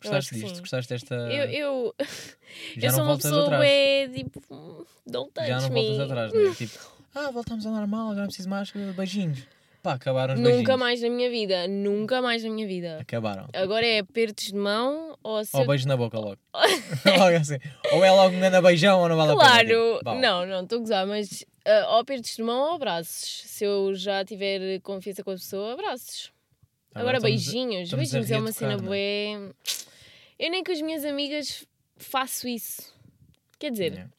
Gostaste 0.00 0.34
disto? 0.34 0.54
sim. 0.54 0.60
Gostaste 0.60 0.92
desta. 0.94 1.14
Eu, 1.14 1.44
eu, 1.46 1.94
já 2.78 2.88
eu 2.88 2.92
sou 2.92 3.04
uma 3.04 3.16
pessoa 3.16 3.50
bué, 3.50 4.08
tipo, 4.14 4.86
don't 5.06 5.30
touch 5.32 5.46
já 5.48 5.60
não 5.60 5.68
me. 5.70 5.74
voltas 5.74 6.00
atrás, 6.00 6.32
né? 6.32 6.54
Tipo, 6.56 6.78
ah, 7.14 7.30
voltamos 7.30 7.66
ao 7.66 7.72
normal, 7.72 8.14
já 8.14 8.20
não 8.20 8.26
preciso 8.28 8.48
mais 8.48 8.70
beijinhos. 8.70 9.40
Pá, 9.82 9.94
acabaram 9.94 10.34
os 10.34 10.40
Nunca 10.40 10.52
beijinhos. 10.56 10.78
mais 10.80 11.00
na 11.02 11.08
minha 11.10 11.30
vida, 11.30 11.68
nunca 11.68 12.20
mais 12.20 12.42
na 12.42 12.50
minha 12.50 12.66
vida. 12.66 12.98
Acabaram. 13.00 13.46
Agora 13.52 13.86
é 13.86 14.00
apertos 14.00 14.46
de 14.46 14.54
mão 14.56 15.16
ou 15.22 15.44
se 15.44 15.56
Ou 15.56 15.64
beijo 15.66 15.86
na 15.86 15.96
boca 15.96 16.18
logo. 16.18 16.38
logo 17.06 17.36
assim. 17.36 17.58
Ou 17.92 18.04
é 18.04 18.10
logo 18.10 18.34
um 18.34 18.40
grande 18.40 18.60
beijão 18.60 19.00
ou 19.00 19.08
não 19.08 19.16
vale 19.16 19.32
a 19.32 19.36
pena. 19.36 19.48
Claro, 19.48 19.98
tipo, 19.98 20.14
não, 20.20 20.44
não, 20.46 20.62
estou 20.64 20.78
a 20.78 20.80
gozar, 20.80 21.06
mas 21.06 21.44
ah, 21.64 21.92
ou 21.92 21.98
apertos 22.00 22.34
de 22.34 22.42
mão 22.42 22.70
ou 22.70 22.74
abraços. 22.74 23.42
Se 23.46 23.64
eu 23.64 23.94
já 23.94 24.24
tiver 24.24 24.80
confiança 24.80 25.22
com 25.22 25.30
a 25.30 25.34
pessoa, 25.34 25.72
abraços. 25.74 26.32
Agora, 26.92 27.18
estamos 27.18 27.24
a- 27.24 27.52
beijinhos, 27.52 27.82
estamos 27.84 28.10
beijinhos 28.10 28.30
é 28.32 28.38
uma 28.38 28.52
cena 28.52 28.76
não 28.76 28.84
bué. 28.84 29.52
Eu 30.38 30.50
nem 30.50 30.62
com 30.62 30.72
as 30.72 30.80
minhas 30.80 31.04
amigas 31.04 31.66
faço 31.96 32.46
isso. 32.48 32.94
Quer 33.58 33.70
dizer, 33.72 33.92
Yeah. 33.92 34.12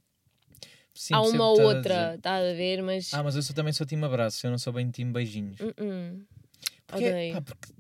Sim, 0.94 1.14
há 1.14 1.22
uma 1.22 1.46
ou 1.50 1.62
outra, 1.62 2.16
está 2.16 2.36
a 2.36 2.54
ver, 2.54 2.82
mas. 2.84 3.14
Ah, 3.14 3.24
mas 3.24 3.34
eu 3.36 3.42
sou, 3.42 3.56
também 3.56 3.72
sou 3.72 3.88
time 3.88 4.04
abraço, 4.04 4.46
eu 4.46 4.52
não 4.52 4.58
sou 4.58 4.74
bem 4.74 4.90
time 4.92 5.14
beijinhos. 5.14 5.58
Uh-uh. 5.62 6.22
Porque, 6.86 7.06
Odeio. 7.08 7.34
pá, 7.36 7.42
porque 7.42 7.74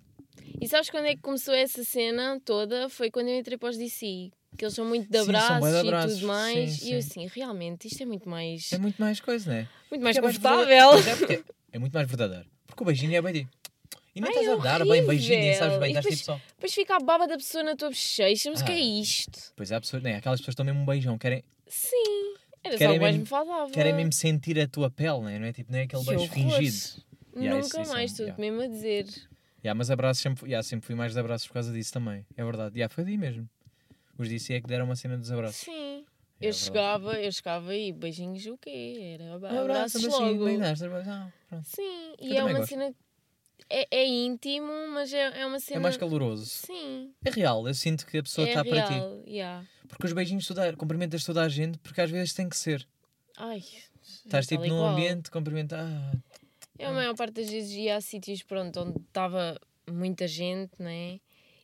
E 0.61 0.67
sabes 0.69 0.89
quando 0.89 1.07
é 1.07 1.15
que 1.15 1.21
começou 1.21 1.53
essa 1.53 1.83
cena 1.83 2.39
toda? 2.45 2.87
Foi 2.87 3.11
quando 3.11 3.27
eu 3.27 3.37
entrei 3.37 3.57
para 3.57 3.69
os 3.69 3.77
DC. 3.77 4.31
Que 4.57 4.63
eles 4.65 4.73
são 4.73 4.85
muito 4.85 5.09
de 5.11 5.17
Sim, 5.17 5.23
abraços, 5.25 5.59
bué 5.59 5.69
de 5.71 5.75
e 5.75 5.87
abraços, 5.89 6.13
tudo 6.15 6.27
mais. 6.27 6.71
sim, 6.71 6.89
e 6.89 6.93
eu 6.93 7.01
sim. 7.01 7.25
assim, 7.25 7.27
realmente, 7.35 7.87
isto 7.87 8.01
é 8.01 8.05
muito 8.05 8.27
mais. 8.29 8.71
é 8.71 8.77
muito 8.77 8.97
mais 9.01 9.19
coisa, 9.19 9.51
não 9.51 9.57
é? 9.57 9.69
muito 9.91 10.01
mais 10.03 10.15
Porque 10.17 10.27
é 10.27 10.31
confortável. 10.39 10.65
verdadeiro. 10.65 10.97
Mas 10.97 11.07
É, 11.07 11.15
porque 11.17 11.43
é 11.73 11.79
muito 11.79 11.93
mais 11.93 12.07
verdadeiro. 12.07 12.45
Porque 12.67 12.83
o 12.83 12.85
beijinho 12.85 13.15
é 13.15 13.21
bem. 13.21 13.47
E 14.20 14.22
não 14.22 14.28
Ai, 14.28 14.34
estás 14.34 14.47
é 14.47 14.51
a 14.51 14.55
dar 14.78 14.86
bem 14.86 15.05
beijinho, 15.07 15.39
nem 15.39 15.53
sabes 15.55 15.78
bem, 15.80 15.89
estás 15.91 16.05
tipo 16.05 16.26
só. 16.26 16.41
Depois 16.49 16.74
fica 16.74 16.95
a 16.95 16.99
baba 16.99 17.26
da 17.28 17.38
pessoa 17.38 17.63
na 17.63 17.76
tua 17.76 17.89
bochecha. 17.89 18.51
Mas 18.51 18.61
o 18.61 18.65
que 18.65 18.72
é 18.72 18.76
Ah. 18.76 18.80
isto? 18.80 19.53
Pois 19.55 19.72
há 19.72 19.80
pessoas, 19.80 20.03
nem 20.03 20.15
aquelas 20.15 20.39
pessoas 20.41 20.55
que 20.55 20.61
estão 20.61 20.65
mesmo 20.65 20.82
um 20.82 20.86
beijão, 20.86 21.17
querem, 21.17 21.43
Sim. 21.67 22.36
Era 22.61 22.74
só 22.74 22.78
Querem 22.80 22.91
o 22.91 22.93
que 22.95 22.99
mais 22.99 23.15
mesmo- 23.15 23.22
me 23.22 23.26
faltava. 23.30 23.72
querem 23.72 23.93
mesmo 23.93 24.11
sentir 24.11 24.59
a 24.59 24.67
tua 24.67 24.91
pele, 24.91 25.20
não 25.22 25.30
é? 25.30 25.39
Não 25.39 25.45
é 25.47 25.53
tipo 25.53 25.72
nem 25.72 25.84
aquele 25.84 26.03
Que 26.03 26.09
beijo 26.09 26.28
fingido. 26.34 26.76
Yeah, 27.38 27.55
Nunca 27.55 27.59
isso- 27.59 27.67
isso 27.67 27.78
é 27.91 27.93
mais, 27.93 28.11
um- 28.11 28.13
estou-te 28.13 28.22
yeah. 28.32 28.41
mesmo 28.41 28.61
a 28.61 28.67
dizer. 28.67 29.05
Yeah, 29.63 29.78
mas 29.78 29.89
abraços 29.91 30.22
sempre, 30.22 30.45
yeah, 30.45 30.61
sempre 30.63 30.86
fui 30.86 30.95
mais 30.95 31.13
de 31.13 31.20
abraços 31.20 31.47
por 31.47 31.53
causa 31.53 31.72
disso 31.72 31.93
também. 31.93 32.26
É 32.36 32.43
verdade. 32.43 32.76
Yeah, 32.76 32.93
foi 32.93 33.03
ali 33.05 33.17
mesmo. 33.17 33.47
Os 34.17 34.28
DC 34.28 34.55
é 34.55 34.61
que 34.61 34.67
deram 34.67 34.84
uma 34.86 34.95
cena 34.97 35.17
dos 35.17 35.32
abraços. 35.32 35.61
Sim. 35.61 35.72
É 36.41 36.47
eu 36.47 36.51
verdade. 36.51 36.57
chegava, 36.65 37.13
eu 37.22 37.32
chegava 37.32 37.76
e 37.76 37.91
beijinhos 37.93 38.45
o 38.47 38.57
quê? 38.57 39.17
Era 39.20 39.36
ab- 39.36 39.45
abraços 39.45 40.03
abraço, 40.03 40.22
logo. 40.24 40.45
ah, 41.07 41.32
pronto. 41.49 41.63
Sim, 41.65 42.13
Eu 42.20 42.34
e 42.34 42.38
é 42.38 42.43
uma 42.43 42.53
gosto. 42.59 42.70
cena. 42.70 42.93
É, 43.70 43.88
é 43.91 44.05
íntimo, 44.07 44.72
mas 44.93 45.13
é, 45.13 45.41
é 45.41 45.45
uma 45.45 45.59
cena. 45.59 45.80
É 45.80 45.84
mais 45.84 45.95
caloroso. 45.97 46.45
Sim. 46.45 47.13
É 47.24 47.30
real, 47.30 47.67
eu 47.67 47.74
sinto 47.74 48.05
que 48.07 48.17
a 48.17 48.24
pessoa 48.24 48.47
é 48.47 48.49
está 48.49 48.65
para 48.65 48.82
ti. 48.88 48.93
yeah. 49.30 49.65
Porque 49.88 50.07
os 50.07 50.13
beijinhos 50.13 50.47
tu 50.47 50.53
dá- 50.53 50.74
cumprimentas 50.74 51.24
toda 51.24 51.43
a 51.43 51.49
gente, 51.49 51.78
porque 51.80 52.01
às 52.01 52.09
vezes 52.09 52.34
tem 52.34 52.49
que 52.49 52.57
ser. 52.57 52.88
Ai. 53.38 53.63
Estás 54.26 54.47
tipo 54.47 54.65
num 54.65 54.84
ambiente, 54.84 55.30
cumprimentar. 55.30 55.86
Ah, 55.86 56.11
Eu, 56.80 56.89
a 56.89 56.93
maior 56.93 57.15
parte 57.15 57.34
das 57.36 57.49
vezes, 57.49 57.72
ia 57.72 57.95
a 57.95 58.01
sítios 58.01 58.41
pronto, 58.43 58.80
onde 58.80 58.99
estava 59.01 59.59
muita 59.89 60.28
gente, 60.28 60.72
né? 60.80 61.20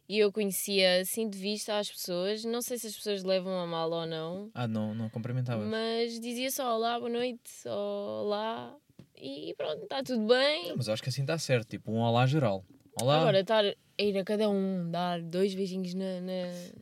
e 0.07 0.19
eu 0.19 0.31
conhecia 0.31 1.01
assim 1.01 1.27
de 1.27 1.35
vista 1.39 1.79
as 1.79 1.89
pessoas. 1.89 2.43
Não 2.45 2.61
sei 2.61 2.77
se 2.77 2.85
as 2.85 2.95
pessoas 2.95 3.23
levam 3.23 3.59
a 3.59 3.65
mal 3.65 3.89
ou 3.89 4.05
não, 4.05 4.51
Ah, 4.53 4.67
não, 4.67 4.93
não 4.93 5.09
cumprimentavas. 5.09 5.67
mas 5.67 6.19
dizia 6.19 6.51
só 6.51 6.75
olá, 6.75 6.99
boa 6.99 7.09
noite, 7.09 7.51
olá 7.67 8.75
e 9.17 9.53
pronto, 9.57 9.83
está 9.83 10.03
tudo 10.03 10.27
bem. 10.27 10.73
Mas 10.75 10.87
eu 10.87 10.93
acho 10.93 11.03
que 11.03 11.09
assim 11.09 11.21
está 11.21 11.37
certo, 11.37 11.69
tipo 11.69 11.91
um 11.91 11.99
olá 11.99 12.25
geral. 12.25 12.65
Olá. 13.01 13.19
Agora 13.19 13.41
estar 13.41 13.63
a 13.65 14.01
ir 14.01 14.17
a 14.17 14.23
cada 14.23 14.49
um 14.49 14.89
dar 14.89 15.21
dois 15.21 15.53
beijinhos 15.53 15.93
na, 15.93 16.21
na, 16.21 16.33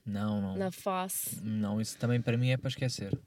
Não, 0.05 0.41
não. 0.41 0.55
na 0.55 0.71
face. 0.71 1.39
Não, 1.43 1.81
isso 1.81 1.97
também 1.97 2.21
para 2.21 2.38
mim 2.38 2.49
é 2.49 2.57
para 2.57 2.69
esquecer. 2.69 3.17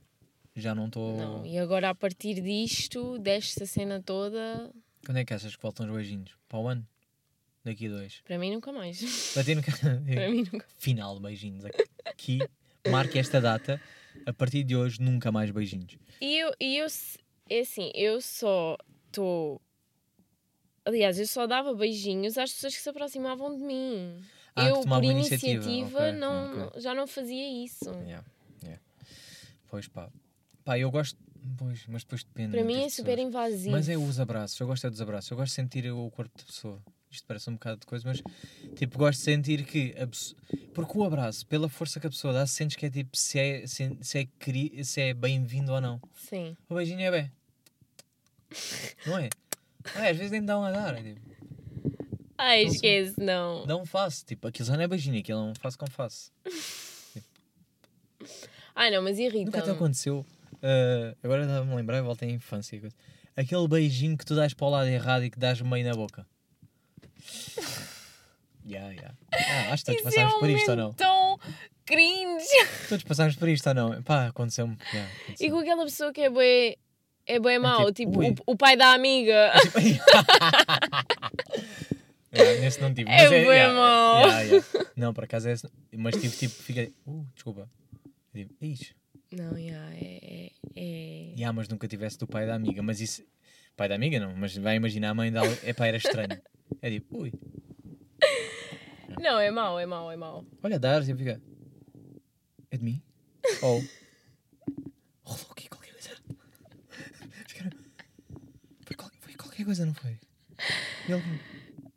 Já 0.54 0.74
não 0.74 0.86
estou. 0.86 1.16
Não, 1.16 1.46
e 1.46 1.58
agora 1.58 1.90
a 1.90 1.94
partir 1.94 2.40
disto, 2.40 3.18
desce 3.18 3.62
a 3.62 3.66
cena 3.66 4.00
toda, 4.02 4.70
Quando 5.04 5.18
é 5.18 5.24
que 5.24 5.34
achas 5.34 5.54
que 5.54 5.62
voltam 5.62 5.86
os 5.86 5.94
beijinhos? 5.94 6.32
Para 6.48 6.58
o 6.58 6.68
ano? 6.68 6.86
Daqui 7.64 7.86
a 7.86 7.90
dois. 7.90 8.22
para 8.24 8.38
mim 8.38 8.52
nunca 8.52 8.72
mais. 8.72 9.00
Para 9.34 9.42
ti 9.44 9.54
nunca. 9.54 9.72
para 9.76 10.30
mim 10.30 10.46
nunca. 10.50 10.64
Final 10.78 11.16
de 11.16 11.22
beijinhos. 11.22 11.64
Aqui, 12.04 12.38
marque 12.88 13.18
esta 13.18 13.40
data. 13.40 13.80
A 14.24 14.32
partir 14.32 14.62
de 14.62 14.74
hoje, 14.76 15.00
nunca 15.02 15.30
mais 15.32 15.50
beijinhos. 15.50 15.98
E 16.20 16.38
eu, 16.38 16.52
e 16.60 16.78
eu 16.78 16.86
é 17.50 17.60
assim, 17.60 17.90
eu 17.94 18.20
só 18.20 18.76
estou. 19.16 19.60
Aliás, 20.84 21.18
eu 21.18 21.26
só 21.26 21.46
dava 21.46 21.74
beijinhos 21.74 22.38
às 22.38 22.52
pessoas 22.52 22.76
que 22.76 22.82
se 22.82 22.88
aproximavam 22.88 23.56
de 23.56 23.62
mim. 23.62 24.22
Ah, 24.54 24.68
eu, 24.68 24.80
por 24.82 25.02
iniciativa, 25.02 25.68
iniciativa. 25.68 25.98
Ok, 25.98 26.12
não, 26.12 26.66
ok. 26.68 26.80
já 26.80 26.94
não 26.94 27.06
fazia 27.06 27.64
isso. 27.64 27.90
Yeah, 27.90 28.24
yeah. 28.62 28.82
Pois 29.68 29.88
pá. 29.88 30.10
Pá, 30.64 30.78
eu 30.78 30.90
gosto. 30.90 31.18
Pois, 31.58 31.86
mas 31.86 32.02
depois 32.02 32.24
depende. 32.24 32.52
Para 32.52 32.64
mim 32.64 32.82
é 32.82 32.88
super 32.88 33.16
pessoas. 33.16 33.28
invasivo. 33.28 33.70
Mas 33.70 33.88
é 33.88 33.96
os 33.96 34.18
abraços, 34.18 34.58
eu 34.58 34.66
gosto 34.66 34.86
é 34.86 34.90
dos 34.90 35.00
abraços, 35.00 35.30
eu 35.30 35.36
gosto 35.36 35.50
de 35.50 35.54
sentir 35.54 35.90
o 35.92 36.10
corpo 36.10 36.36
da 36.38 36.44
pessoa. 36.44 36.82
Isto 37.08 37.24
parece 37.26 37.48
um 37.48 37.54
bocado 37.54 37.80
de 37.80 37.86
coisa, 37.86 38.04
mas 38.08 38.22
tipo, 38.74 38.98
gosto 38.98 39.18
de 39.18 39.24
sentir 39.24 39.64
que. 39.64 39.94
Porque 40.74 40.98
o 40.98 41.04
abraço, 41.04 41.46
pela 41.46 41.68
força 41.68 42.00
que 42.00 42.06
a 42.06 42.10
pessoa 42.10 42.32
dá, 42.32 42.46
sentes 42.46 42.76
que 42.76 42.86
é 42.86 42.90
tipo 42.90 43.16
se 43.16 43.38
é, 43.38 43.66
se, 43.66 43.96
se 44.00 44.18
é, 44.18 44.84
se 44.84 45.00
é 45.00 45.14
bem-vindo 45.14 45.72
ou 45.72 45.80
não. 45.80 46.00
Sim. 46.14 46.56
O 46.68 46.74
beijinho 46.74 47.02
é 47.02 47.10
bem. 47.10 47.32
Não 49.06 49.18
é? 49.18 49.28
Ah, 49.94 50.08
às 50.08 50.16
vezes 50.16 50.30
nem 50.32 50.44
dá 50.44 50.58
um 50.58 50.64
a 50.64 50.70
dar. 50.70 50.94
É, 50.96 51.02
tipo, 51.02 51.20
Ai, 52.38 52.62
Então, 52.62 52.74
esquece, 52.74 53.14
não. 53.18 53.64
dá 53.66 53.76
um 53.76 53.86
face. 53.86 54.24
Tipo, 54.24 54.48
aquilo 54.48 54.66
já 54.68 54.76
não 54.76 54.82
é 54.82 54.88
beijinho, 54.88 55.18
aquilo 55.18 55.38
é 55.40 55.42
um 55.50 55.54
face 55.54 55.78
com 55.78 55.86
face. 55.86 56.30
Ai, 58.74 58.90
não, 58.90 59.02
mas 59.02 59.18
irrita. 59.18 59.44
Nunca 59.46 59.62
te 59.62 59.70
aconteceu. 59.70 60.24
ah, 60.62 61.14
agora 61.22 61.42
estava-me 61.42 61.72
a 61.72 61.76
lembrar, 61.76 62.02
voltei 62.02 62.28
à 62.28 62.32
infância. 62.32 62.76
e 62.76 62.80
coisa. 62.80 62.94
Aquele 63.36 63.68
beijinho 63.68 64.16
que 64.16 64.24
tu 64.24 64.34
dás 64.34 64.52
para 64.54 64.66
o 64.66 64.70
lado 64.70 64.88
errado 64.88 65.24
e 65.24 65.30
que 65.30 65.38
dás 65.38 65.60
meio 65.60 65.84
na 65.86 65.94
boca. 65.94 66.26
Yeah, 68.68 68.90
yeah. 68.90 69.14
Ah, 69.32 69.72
acho 69.72 69.84
que 69.84 69.92
todos 69.94 70.00
Isso 70.00 70.08
é 70.18 70.24
passámos 70.24 70.34
um 70.34 70.40
por 70.40 70.50
isto 70.50 70.70
ou 70.72 70.76
não? 70.76 70.92
tão 70.94 71.38
cringe. 71.84 72.48
Todos 72.88 73.04
passámos 73.04 73.36
por 73.36 73.48
isto 73.48 73.68
ou 73.68 73.74
não? 73.76 74.02
Pá, 74.02 74.26
aconteceu-me. 74.26 74.76
Yeah, 74.92 75.08
E 75.08 75.22
aconteceu. 75.22 75.50
com 75.52 75.58
aquela 75.60 75.84
pessoa 75.84 76.12
que 76.12 76.20
é 76.22 76.28
bué, 76.28 76.74
é 77.26 77.38
bué 77.40 77.58
mau, 77.58 77.92
tipo, 77.92 78.12
tipo, 78.12 78.18
ui. 78.20 78.34
o, 78.46 78.52
o 78.52 78.56
pai 78.56 78.76
da 78.76 78.92
amiga. 78.92 79.52
Tipo, 79.62 79.78
yeah, 82.34 82.60
nesse 82.60 82.80
não 82.80 82.92
tive. 82.94 83.10
É 83.10 83.16
mas 83.16 83.28
bué 83.30 83.56
yeah, 83.56 83.74
mau. 83.74 84.20
yeah, 84.26 84.40
yeah. 84.42 84.66
Não, 84.96 85.12
por 85.12 85.24
acaso 85.24 85.48
é 85.48 85.52
esse. 85.52 85.68
Mas 85.96 86.14
tive 86.16 86.36
tipo, 86.36 86.54
fiquei. 86.54 86.94
Uh, 87.06 87.26
desculpa. 87.34 87.68
Eu 88.34 88.40
Digo, 88.44 88.54
Ixi. 88.60 88.94
Não, 89.32 89.56
yeah, 89.58 89.92
é. 89.94 90.18
é, 90.22 90.50
é... 90.76 91.32
Yeah, 91.34 91.52
mas 91.52 91.68
nunca 91.68 91.88
tivesse 91.88 92.18
do 92.18 92.26
pai 92.26 92.46
da 92.46 92.54
amiga. 92.54 92.82
Mas 92.82 93.00
isso. 93.00 93.22
Pai 93.76 93.88
da 93.88 93.94
amiga 93.94 94.18
não, 94.18 94.34
mas 94.36 94.56
vai 94.56 94.76
imaginar 94.76 95.10
a 95.10 95.14
mãe 95.14 95.30
dela. 95.30 95.54
É 95.62 95.72
pá, 95.72 95.86
era 95.86 95.96
estranho. 95.98 96.40
É 96.80 96.90
tipo, 96.90 97.18
ui. 97.18 97.32
Não, 99.20 99.38
é 99.38 99.50
mau, 99.50 99.78
é 99.78 99.86
mau, 99.86 100.10
é 100.12 100.16
mau. 100.16 100.44
Olha, 100.62 100.78
Darcy, 100.78 101.14
fica. 101.14 101.40
É 102.70 102.76
de 102.76 102.84
mim? 102.84 103.02
Ou. 103.62 103.82
Rolou 105.22 105.46
aqui 105.52 105.68
qualquer 105.68 105.92
coisa. 105.92 106.10
Ficaram- 107.46 107.70
Foi, 108.84 108.96
qualquer 109.56 109.64
coisa, 109.64 109.86
não 109.86 109.94
foi? 109.94 110.18
Ele. 111.08 111.22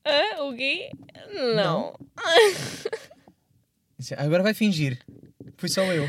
Ah, 0.06 0.44
o 0.44 0.56
quê? 0.56 0.90
Não. 1.56 1.94
disse, 3.98 4.14
Agora 4.16 4.44
vai 4.44 4.54
fingir. 4.54 5.00
Fui 5.58 5.70
só 5.70 5.84
eu. 5.94 6.08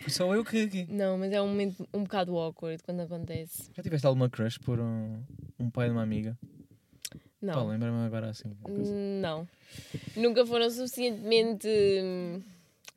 Fui 0.00 0.10
só 0.10 0.34
eu 0.34 0.44
que. 0.44 0.68
que- 0.68 0.86
Não, 0.92 1.16
mas 1.16 1.32
é 1.32 1.40
um 1.40 1.48
momento 1.48 1.88
um 1.94 2.02
bocado 2.02 2.36
awkward 2.36 2.82
quando 2.82 3.00
acontece. 3.00 3.70
Já 3.74 3.82
tiveste 3.82 4.06
alguma 4.06 4.28
crush 4.28 4.58
por 4.58 4.78
um, 4.78 5.22
um 5.58 5.70
pai 5.70 5.86
de 5.88 5.92
uma 5.92 6.02
amiga? 6.02 6.36
Pá, 7.10 7.18
Não. 7.40 7.68
lembra-me 7.68 8.04
agora 8.06 8.30
assim. 8.30 8.54
Não. 9.20 9.48
Nunca 10.16 10.44
foram 10.46 10.68
suficientemente 10.70 11.66
hum, 11.68 12.42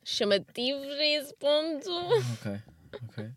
chamativos 0.04 0.88
a 0.88 1.06
esse 1.06 1.34
ponto. 1.36 1.90
Ok, 2.34 2.60
ok. 3.10 3.30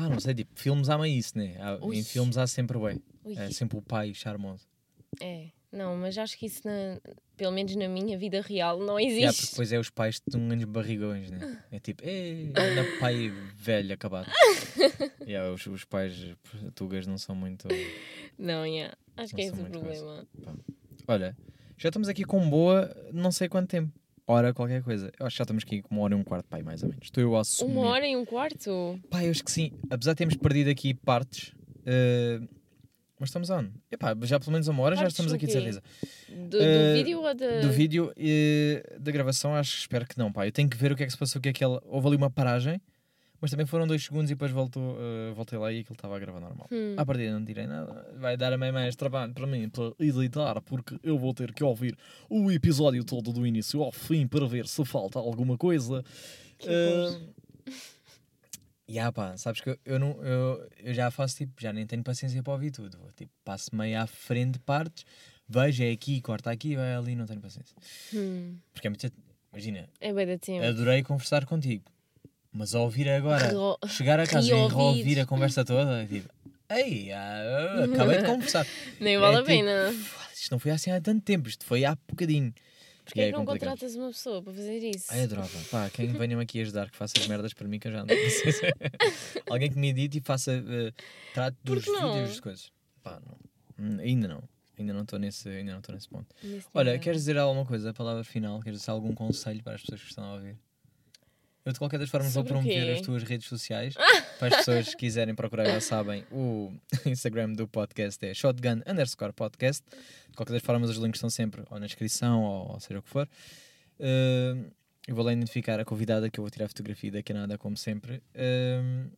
Pá, 0.00 0.08
não 0.08 0.18
sei, 0.20 0.34
tipo, 0.34 0.50
filmes 0.58 0.88
há 0.88 0.96
meio 0.96 1.18
isso, 1.18 1.36
né? 1.36 1.56
Há- 1.58 1.78
em 1.92 2.02
filmes 2.02 2.38
há 2.38 2.46
sempre 2.46 2.76
o 2.78 2.82
Ui. 2.82 3.00
É 3.36 3.50
sempre 3.50 3.76
o 3.76 3.82
pai 3.82 4.14
charmoso. 4.14 4.66
É. 5.20 5.48
Não, 5.70 5.94
mas 5.96 6.18
acho 6.18 6.36
que 6.38 6.46
isso, 6.46 6.62
na- 6.66 6.98
pelo 7.36 7.52
menos 7.52 7.76
na 7.76 7.86
minha 7.86 8.18
vida 8.18 8.40
real, 8.40 8.78
não 8.80 8.98
Yeah, 8.98 9.18
porque 9.26 9.28
existe. 9.28 9.50
depois 9.52 9.72
é 9.72 9.78
os 9.78 9.90
pais 9.90 10.20
de 10.26 10.36
uns 10.36 10.64
barrigões, 10.64 11.30
né? 11.30 11.62
É 11.70 11.78
tipo, 11.78 12.02
anda 12.04 12.98
pai 12.98 13.30
velho 13.56 13.92
acabado. 13.94 14.28
yeah, 15.28 15.48
os, 15.52 15.64
os 15.66 15.84
pais 15.84 16.14
portugueses 16.50 17.06
não 17.06 17.18
são 17.18 17.34
muito. 17.36 17.68
Não, 18.36 18.66
yeah. 18.66 18.96
acho 19.16 19.34
que 19.34 19.42
é 19.42 19.46
Não 19.50 19.52
esse 19.54 19.62
o 19.62 19.70
problema. 19.70 20.26
Olha, 21.06 21.36
já 21.78 21.88
estamos 21.88 22.08
aqui 22.08 22.24
com 22.24 22.48
boa, 22.50 22.94
não 23.12 23.30
sei 23.30 23.48
quanto 23.48 23.68
tempo. 23.68 23.92
Hora 24.30 24.54
qualquer 24.54 24.80
coisa. 24.82 25.10
Eu 25.18 25.26
acho 25.26 25.34
que 25.34 25.38
já 25.38 25.42
estamos 25.42 25.64
aqui 25.64 25.82
com 25.82 25.92
uma 25.92 26.02
hora 26.02 26.14
e 26.14 26.16
um 26.16 26.22
quarto, 26.22 26.46
pai, 26.46 26.62
mais 26.62 26.84
ou 26.84 26.88
menos. 26.88 27.04
Estou 27.06 27.20
eu 27.20 27.36
a 27.36 27.40
assumir. 27.40 27.72
Uma 27.72 27.88
hora 27.88 28.06
e 28.06 28.16
um 28.16 28.24
quarto? 28.24 29.00
Pá, 29.10 29.24
eu 29.24 29.30
acho 29.32 29.42
que 29.42 29.50
sim. 29.50 29.72
Apesar 29.90 30.12
de 30.12 30.18
termos 30.18 30.36
perdido 30.36 30.70
aqui 30.70 30.94
partes, 30.94 31.52
eh, 31.84 32.40
mas 33.18 33.28
estamos 33.30 33.50
on. 33.50 33.66
Epá, 33.90 34.16
já 34.22 34.38
pelo 34.38 34.52
menos 34.52 34.68
uma 34.68 34.82
hora 34.84 34.94
já 34.94 35.02
Partes 35.02 35.14
estamos 35.14 35.32
do 35.32 35.36
aqui 35.36 35.46
de 35.46 35.52
certeza. 35.52 35.82
Do, 36.28 36.48
do 36.50 36.62
Eh, 36.62 36.94
vídeo 36.94 37.18
ou 37.18 37.34
da. 37.34 37.60
Do 37.60 37.70
vídeo 37.72 38.12
e 38.16 38.80
da 39.00 39.10
gravação, 39.10 39.52
acho 39.52 39.78
espero 39.78 40.06
que 40.06 40.16
não, 40.16 40.30
pá. 40.32 40.46
Eu 40.46 40.52
tenho 40.52 40.70
que 40.70 40.76
ver 40.76 40.92
o 40.92 40.96
que 40.96 41.02
é 41.02 41.06
que 41.06 41.12
se 41.12 41.18
passou, 41.18 41.40
o 41.40 41.42
que 41.42 41.48
é 41.48 41.52
que 41.52 41.64
ela. 41.64 41.82
Houve 41.86 42.06
ali 42.06 42.16
uma 42.16 42.30
paragem, 42.30 42.80
mas 43.40 43.50
também 43.50 43.66
foram 43.66 43.86
dois 43.86 44.04
segundos 44.04 44.30
e 44.30 44.34
depois 44.34 44.50
voltou, 44.52 44.96
eh, 45.00 45.32
voltei 45.34 45.58
lá 45.58 45.72
e 45.72 45.80
aquilo 45.80 45.94
estava 45.94 46.16
a 46.16 46.18
gravar 46.18 46.40
normal. 46.40 46.68
Hum. 46.70 46.94
À 46.96 47.04
partida 47.06 47.32
não 47.32 47.44
tirei 47.44 47.66
nada. 47.66 48.06
Vai 48.18 48.36
dar 48.36 48.52
a 48.52 48.58
mim 48.58 48.70
mais 48.70 48.94
trabalho 48.96 49.32
para 49.32 49.46
mim 49.46 49.68
para 49.68 49.92
editar, 49.98 50.60
porque 50.62 50.98
eu 51.02 51.18
vou 51.18 51.32
ter 51.32 51.52
que 51.54 51.64
ouvir 51.64 51.96
o 52.28 52.50
episódio 52.50 53.02
todo 53.04 53.32
do 53.32 53.46
início 53.46 53.82
ao 53.82 53.92
fim 53.92 54.26
para 54.26 54.46
ver 54.46 54.66
se 54.66 54.84
falta 54.84 55.18
alguma 55.18 55.56
coisa. 55.56 56.04
Que 56.58 56.68
horror. 56.68 57.20
E 58.86 58.98
ah 58.98 59.12
pá, 59.12 59.36
sabes 59.36 59.60
que 59.60 59.70
eu, 59.70 59.78
eu 59.84 59.98
não, 60.00 60.10
eu, 60.24 60.68
eu 60.82 60.92
já 60.92 61.10
faço 61.12 61.36
tipo, 61.36 61.52
já 61.60 61.72
nem 61.72 61.86
tenho 61.86 62.02
paciência 62.02 62.42
para 62.42 62.52
ouvir 62.52 62.72
tudo. 62.72 62.98
Tipo, 63.16 63.30
passo 63.44 63.74
meio 63.74 64.00
à 64.00 64.06
frente 64.06 64.54
de 64.54 64.58
partes, 64.58 65.04
vejo, 65.48 65.84
é 65.84 65.92
aqui, 65.92 66.20
corta 66.20 66.50
aqui, 66.50 66.74
vai 66.74 66.94
ali, 66.94 67.14
não 67.14 67.24
tenho 67.24 67.40
paciência. 67.40 67.76
Hum. 68.12 68.56
Porque 68.72 68.88
é 68.88 68.90
muito. 68.90 69.08
Imagina, 69.52 69.88
É 70.00 70.12
bem 70.12 70.26
da 70.26 70.38
tempo. 70.38 70.64
adorei 70.64 71.02
conversar 71.04 71.44
contigo, 71.46 71.84
mas 72.52 72.74
ao 72.74 72.82
ouvir 72.84 73.08
agora, 73.08 73.48
Reo- 73.48 73.78
chegar 73.88 74.18
a 74.20 74.26
casa 74.26 74.48
e 74.48 74.68
reouvir 74.68 75.20
a 75.20 75.26
conversa 75.26 75.64
toda, 75.64 76.02
é 76.02 76.06
tipo, 76.06 76.28
ei, 76.70 77.12
ah, 77.12 77.84
acabei 77.84 78.18
de 78.18 78.24
conversar. 78.26 78.66
Nem 79.00 79.18
vale 79.18 79.36
É 79.36 79.38
a 79.38 79.42
tipo, 79.42 79.50
pena. 79.50 79.94
Isto 80.34 80.50
não 80.52 80.58
foi 80.58 80.70
assim 80.70 80.90
há 80.90 81.00
tanto 81.00 81.22
tempo, 81.22 81.48
isto 81.48 81.64
foi 81.64 81.84
há 81.84 81.96
bocadinho. 82.08 82.52
Porquê 83.04 83.22
é 83.22 83.26
que 83.26 83.32
não 83.32 83.40
complicado. 83.44 83.70
contratas 83.70 83.94
uma 83.96 84.08
pessoa 84.08 84.40
para 84.42 84.52
fazer 84.52 84.78
isso? 84.78 85.06
Ai, 85.10 85.24
adorava. 85.24 85.48
Pá, 85.70 85.90
quem 85.90 86.06
venha 86.12 86.40
aqui 86.40 86.60
ajudar, 86.60 86.88
que 86.90 86.96
faça 86.96 87.18
as 87.18 87.26
merdas 87.26 87.52
para 87.52 87.66
mim, 87.66 87.78
que 87.78 87.88
eu 87.88 87.92
já 87.92 88.04
não 88.04 88.14
sei. 88.30 88.52
Alguém 89.50 89.70
que 89.70 89.78
me 89.78 89.88
edite 89.88 90.18
e 90.18 90.20
faça. 90.20 90.52
eh, 90.52 90.92
trate 91.32 91.56
dos 91.64 91.84
vídeos, 91.84 92.28
das 92.30 92.40
coisas. 92.40 92.72
Pá, 93.02 93.20
não. 93.26 93.36
Hum, 93.84 93.98
Ainda 94.00 94.28
não. 94.28 94.42
Ainda 94.78 94.92
não 94.94 95.02
estou 95.02 95.18
nesse, 95.18 95.48
ainda 95.48 95.72
não 95.72 95.82
nesse 95.94 96.08
ponto. 96.08 96.26
Nesse 96.42 96.68
Olha, 96.72 96.98
queres 96.98 97.20
dizer 97.22 97.36
alguma 97.36 97.66
coisa? 97.66 97.90
A 97.90 97.94
palavra 97.94 98.22
final? 98.24 98.60
Queres 98.60 98.78
dizer 98.80 98.90
algum 98.92 99.12
conselho 99.12 99.62
para 99.62 99.74
as 99.74 99.80
pessoas 99.82 100.00
que 100.00 100.08
estão 100.08 100.24
a 100.24 100.34
ouvir? 100.34 100.56
Eu, 101.70 101.72
de 101.72 101.78
qualquer 101.78 101.98
das 102.00 102.10
formas, 102.10 102.34
vou 102.34 102.42
Sobre 102.42 102.52
o 102.52 102.60
promover 102.60 102.94
as 102.96 103.00
tuas 103.00 103.22
redes 103.22 103.48
sociais. 103.48 103.94
para 104.38 104.48
as 104.48 104.56
pessoas 104.56 104.88
que 104.88 104.96
quiserem 104.96 105.34
procurar, 105.36 105.66
já 105.66 105.80
sabem, 105.80 106.24
o 106.32 106.72
Instagram 107.06 107.52
do 107.52 107.68
podcast 107.68 108.24
é 108.26 108.34
shotgun 108.34 108.82
underscore 108.86 109.32
podcast. 109.32 109.84
De 110.28 110.36
qualquer 110.36 110.54
das 110.54 110.62
formas, 110.62 110.90
os 110.90 110.96
links 110.96 111.18
estão 111.18 111.30
sempre 111.30 111.62
ou 111.70 111.78
na 111.78 111.86
descrição 111.86 112.42
ou, 112.42 112.72
ou 112.72 112.80
seja 112.80 112.98
o 112.98 113.02
que 113.02 113.08
for. 113.08 113.28
Uh, 114.00 114.68
eu 115.06 115.14
vou 115.14 115.24
lá 115.24 115.32
identificar 115.32 115.78
a 115.78 115.84
convidada 115.84 116.28
que 116.28 116.40
eu 116.40 116.42
vou 116.42 116.50
tirar 116.50 116.64
a 116.64 116.68
fotografia 116.68 117.12
daqui 117.12 117.30
a 117.32 117.36
nada, 117.36 117.56
como 117.56 117.76
sempre. 117.76 118.16
Uh, 118.34 119.08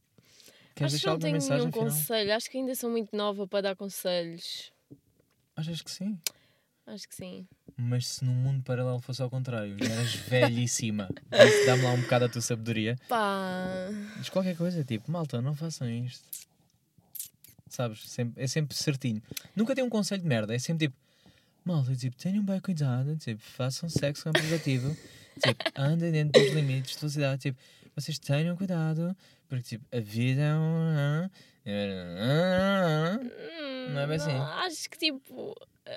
queres 0.75 0.95
Acho 0.95 1.03
que 1.03 1.07
não 1.09 1.19
tenho 1.19 1.39
nenhum 1.39 1.73
final? 1.73 1.73
conselho. 1.73 2.35
Acho 2.35 2.51
que 2.51 2.59
ainda 2.59 2.75
sou 2.75 2.91
muito 2.91 3.17
nova 3.17 3.49
para 3.49 3.63
dar 3.63 3.77
conselhos. 3.77 4.71
Achas 5.57 5.81
que 5.81 5.91
sim? 5.91 6.19
Acho 6.87 7.09
que 7.09 7.15
sim. 7.15 7.47
Mas 7.77 8.07
se 8.07 8.25
no 8.25 8.33
mundo 8.33 8.63
paralelo 8.63 9.01
fosse 9.01 9.23
ao 9.23 9.31
contrário, 9.31 9.77
já 9.79 9.93
eras 9.93 10.15
velhíssima, 10.15 11.09
dá-me 11.67 11.83
lá 11.83 11.93
um 11.93 12.01
bocado 12.03 12.25
a 12.25 12.29
tua 12.29 12.43
sabedoria. 12.43 12.99
Pá. 13.09 13.65
Diz 14.19 14.29
qualquer 14.29 14.57
coisa, 14.57 14.83
tipo, 14.85 15.11
malta, 15.11 15.41
não 15.41 15.55
façam 15.55 15.89
isto. 15.89 16.23
Sabes? 17.69 18.09
Sempre- 18.11 18.43
é 18.43 18.47
sempre 18.47 18.77
certinho. 18.77 19.23
Nunca 19.57 19.75
tem 19.75 19.83
um 19.85 19.89
conselho 19.89 20.21
de 20.23 20.29
merda, 20.29 20.55
é 20.55 20.59
sempre 20.59 20.89
tipo, 20.89 20.97
malta, 21.65 21.95
tipo, 21.97 22.17
tenham 22.17 22.45
bem 22.45 22.61
cuidado, 22.61 23.17
tipo, 23.17 23.41
façam 23.41 23.89
sexo 23.89 24.25
com 24.25 24.33
preservativo, 24.33 24.95
tipo, 25.43 25.65
andem 25.77 26.11
dentro 26.13 26.43
dos 26.43 26.53
limites 26.53 26.93
de 26.95 26.99
velocidade, 27.01 27.41
tipo, 27.43 27.59
vocês 27.97 28.19
tenham 28.19 28.57
cuidado, 28.57 29.17
porque, 29.49 29.63
tipo, 29.79 29.85
a 29.97 30.01
vida 30.01 30.41
é 30.43 30.55
um. 30.55 31.31
Não 33.93 34.01
é 34.01 34.07
bem 34.07 34.17
assim. 34.17 34.31
Hum, 34.33 34.43
Acho 34.43 34.91
que 34.91 34.99
tipo. 34.99 35.55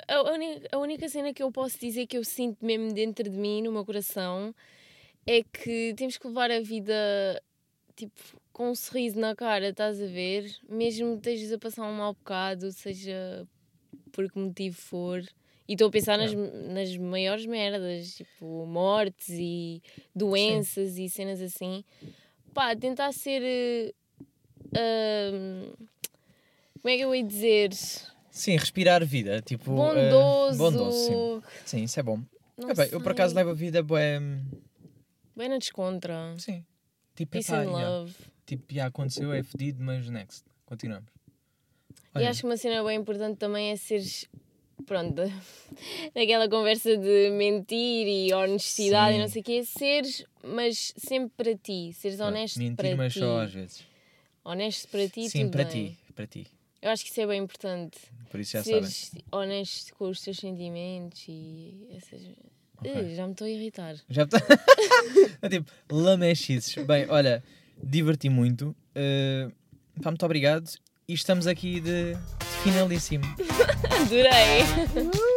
A, 0.07 0.75
a 0.75 0.79
única 0.79 1.07
cena 1.09 1.33
que 1.33 1.43
eu 1.43 1.51
posso 1.51 1.79
dizer 1.79 2.07
que 2.07 2.17
eu 2.17 2.23
sinto 2.23 2.65
mesmo 2.65 2.93
dentro 2.93 3.29
de 3.29 3.37
mim, 3.37 3.61
no 3.61 3.71
meu 3.71 3.85
coração, 3.85 4.53
é 5.25 5.41
que 5.41 5.93
temos 5.95 6.17
que 6.17 6.27
levar 6.27 6.51
a 6.51 6.59
vida 6.59 6.93
tipo 7.95 8.19
com 8.51 8.71
um 8.71 8.75
sorriso 8.75 9.19
na 9.19 9.35
cara, 9.35 9.69
estás 9.69 10.01
a 10.01 10.05
ver? 10.05 10.49
Mesmo 10.69 11.19
que 11.19 11.29
estejas 11.29 11.51
a 11.51 11.57
passar 11.57 11.83
um 11.83 11.93
mau 11.93 12.13
bocado, 12.13 12.71
seja 12.71 13.45
por 14.11 14.31
que 14.31 14.39
motivo 14.39 14.77
for. 14.77 15.21
E 15.67 15.73
estou 15.73 15.87
a 15.87 15.91
pensar 15.91 16.17
nas, 16.17 16.31
nas 16.33 16.95
maiores 16.95 17.45
merdas, 17.45 18.15
tipo 18.15 18.65
mortes 18.65 19.29
e 19.29 19.81
doenças 20.15 20.97
e 20.97 21.09
cenas 21.09 21.41
assim. 21.41 21.83
Pá, 22.53 22.75
tentar 22.75 23.11
ser. 23.11 23.93
ahm, 24.73 25.73
como 26.81 26.93
é 26.93 26.97
que 26.97 27.03
eu 27.03 27.15
ia 27.15 27.23
dizer? 27.23 27.71
Sim, 28.35 28.57
respirar 28.57 29.03
vida, 29.05 29.41
tipo. 29.41 29.71
eh, 29.71 30.09
Bondoso. 30.09 30.57
bondoso, 30.57 30.97
sim. 31.07 31.41
Sim, 31.65 31.83
isso 31.85 31.97
é 31.99 32.03
bom. 32.03 32.21
É 32.67 32.73
bem, 32.73 32.89
eu 32.91 32.99
por 33.01 33.13
acaso 33.13 33.33
levo 33.33 33.51
a 33.51 33.53
vida 33.53 33.81
bué. 33.81 34.19
Bem 35.37 35.47
na 35.47 35.57
descontra. 35.57 36.35
Sim. 36.37 36.65
Tipo, 37.15 37.31
Peace 37.31 37.49
epá, 37.49 37.61
and 37.61 37.69
yeah. 37.69 37.89
love. 37.89 38.13
tipo, 38.45 38.73
já 38.73 38.87
aconteceu, 38.87 39.31
é 39.31 39.41
fedido, 39.41 39.81
mas 39.81 40.09
next. 40.09 40.43
Continuamos. 40.65 41.09
E 41.89 42.17
Olha, 42.19 42.29
acho 42.29 42.41
que 42.41 42.45
uma 42.45 42.57
cena 42.57 42.83
bem 42.83 42.97
importante 42.99 43.37
também 43.37 43.71
é 43.71 43.75
seres. 43.77 44.27
Pronto, 44.85 45.21
naquela 46.13 46.49
conversa 46.49 46.97
de 46.97 47.29
mentir 47.29 48.05
e 48.05 48.33
honestidade 48.33 49.13
Sim. 49.13 49.17
e 49.17 49.21
não 49.21 49.29
sei 49.29 49.41
o 49.41 49.45
quê, 49.45 49.63
seres, 49.63 50.25
mas 50.43 50.93
sempre 50.97 51.31
para 51.37 51.55
ti, 51.57 51.93
seres 51.93 52.19
honesto 52.19 52.59
mentir, 52.59 52.75
para 52.75 52.95
mas 52.97 53.13
ti. 53.13 53.19
só 53.19 53.39
às 53.41 53.53
vezes. 53.53 53.85
Honesto 54.43 54.89
para 54.89 55.07
ti, 55.07 55.29
Sim, 55.29 55.47
para 55.47 55.63
bem. 55.63 55.95
ti. 55.95 55.97
Para 56.13 56.27
ti. 56.27 56.47
Eu 56.85 56.91
acho 56.91 57.03
que 57.03 57.09
isso 57.09 57.19
é 57.19 57.25
bem 57.25 57.41
importante. 57.41 57.97
Por 58.29 58.39
isso 58.39 58.51
já 58.51 58.63
sabem. 58.63 58.83
seres 58.83 59.11
honesto 59.31 59.95
com 59.95 60.07
os 60.07 60.21
teus 60.21 60.37
sentimentos 60.37 61.25
e 61.27 61.87
essas. 61.97 62.21
Ok. 62.77 62.93
Ih, 62.93 63.15
já 63.15 63.25
me 63.25 63.31
estou 63.31 63.47
a 63.47 63.49
irritar. 63.49 63.95
Já 64.07 64.21
está. 64.21 64.37
é 65.41 65.49
tipo, 65.49 65.71
lamechices. 65.89 66.75
Bem, 66.85 67.07
olha, 67.09 67.43
diverti 67.81 68.29
muito. 68.29 68.75
Uh, 68.95 69.51
pá, 69.99 70.11
muito 70.11 70.23
obrigado. 70.23 70.69
E 71.07 71.13
estamos 71.15 71.47
aqui 71.47 71.79
de, 71.79 72.13
de 72.13 72.19
finalíssimo. 72.61 73.25
Adorei! 73.89 75.33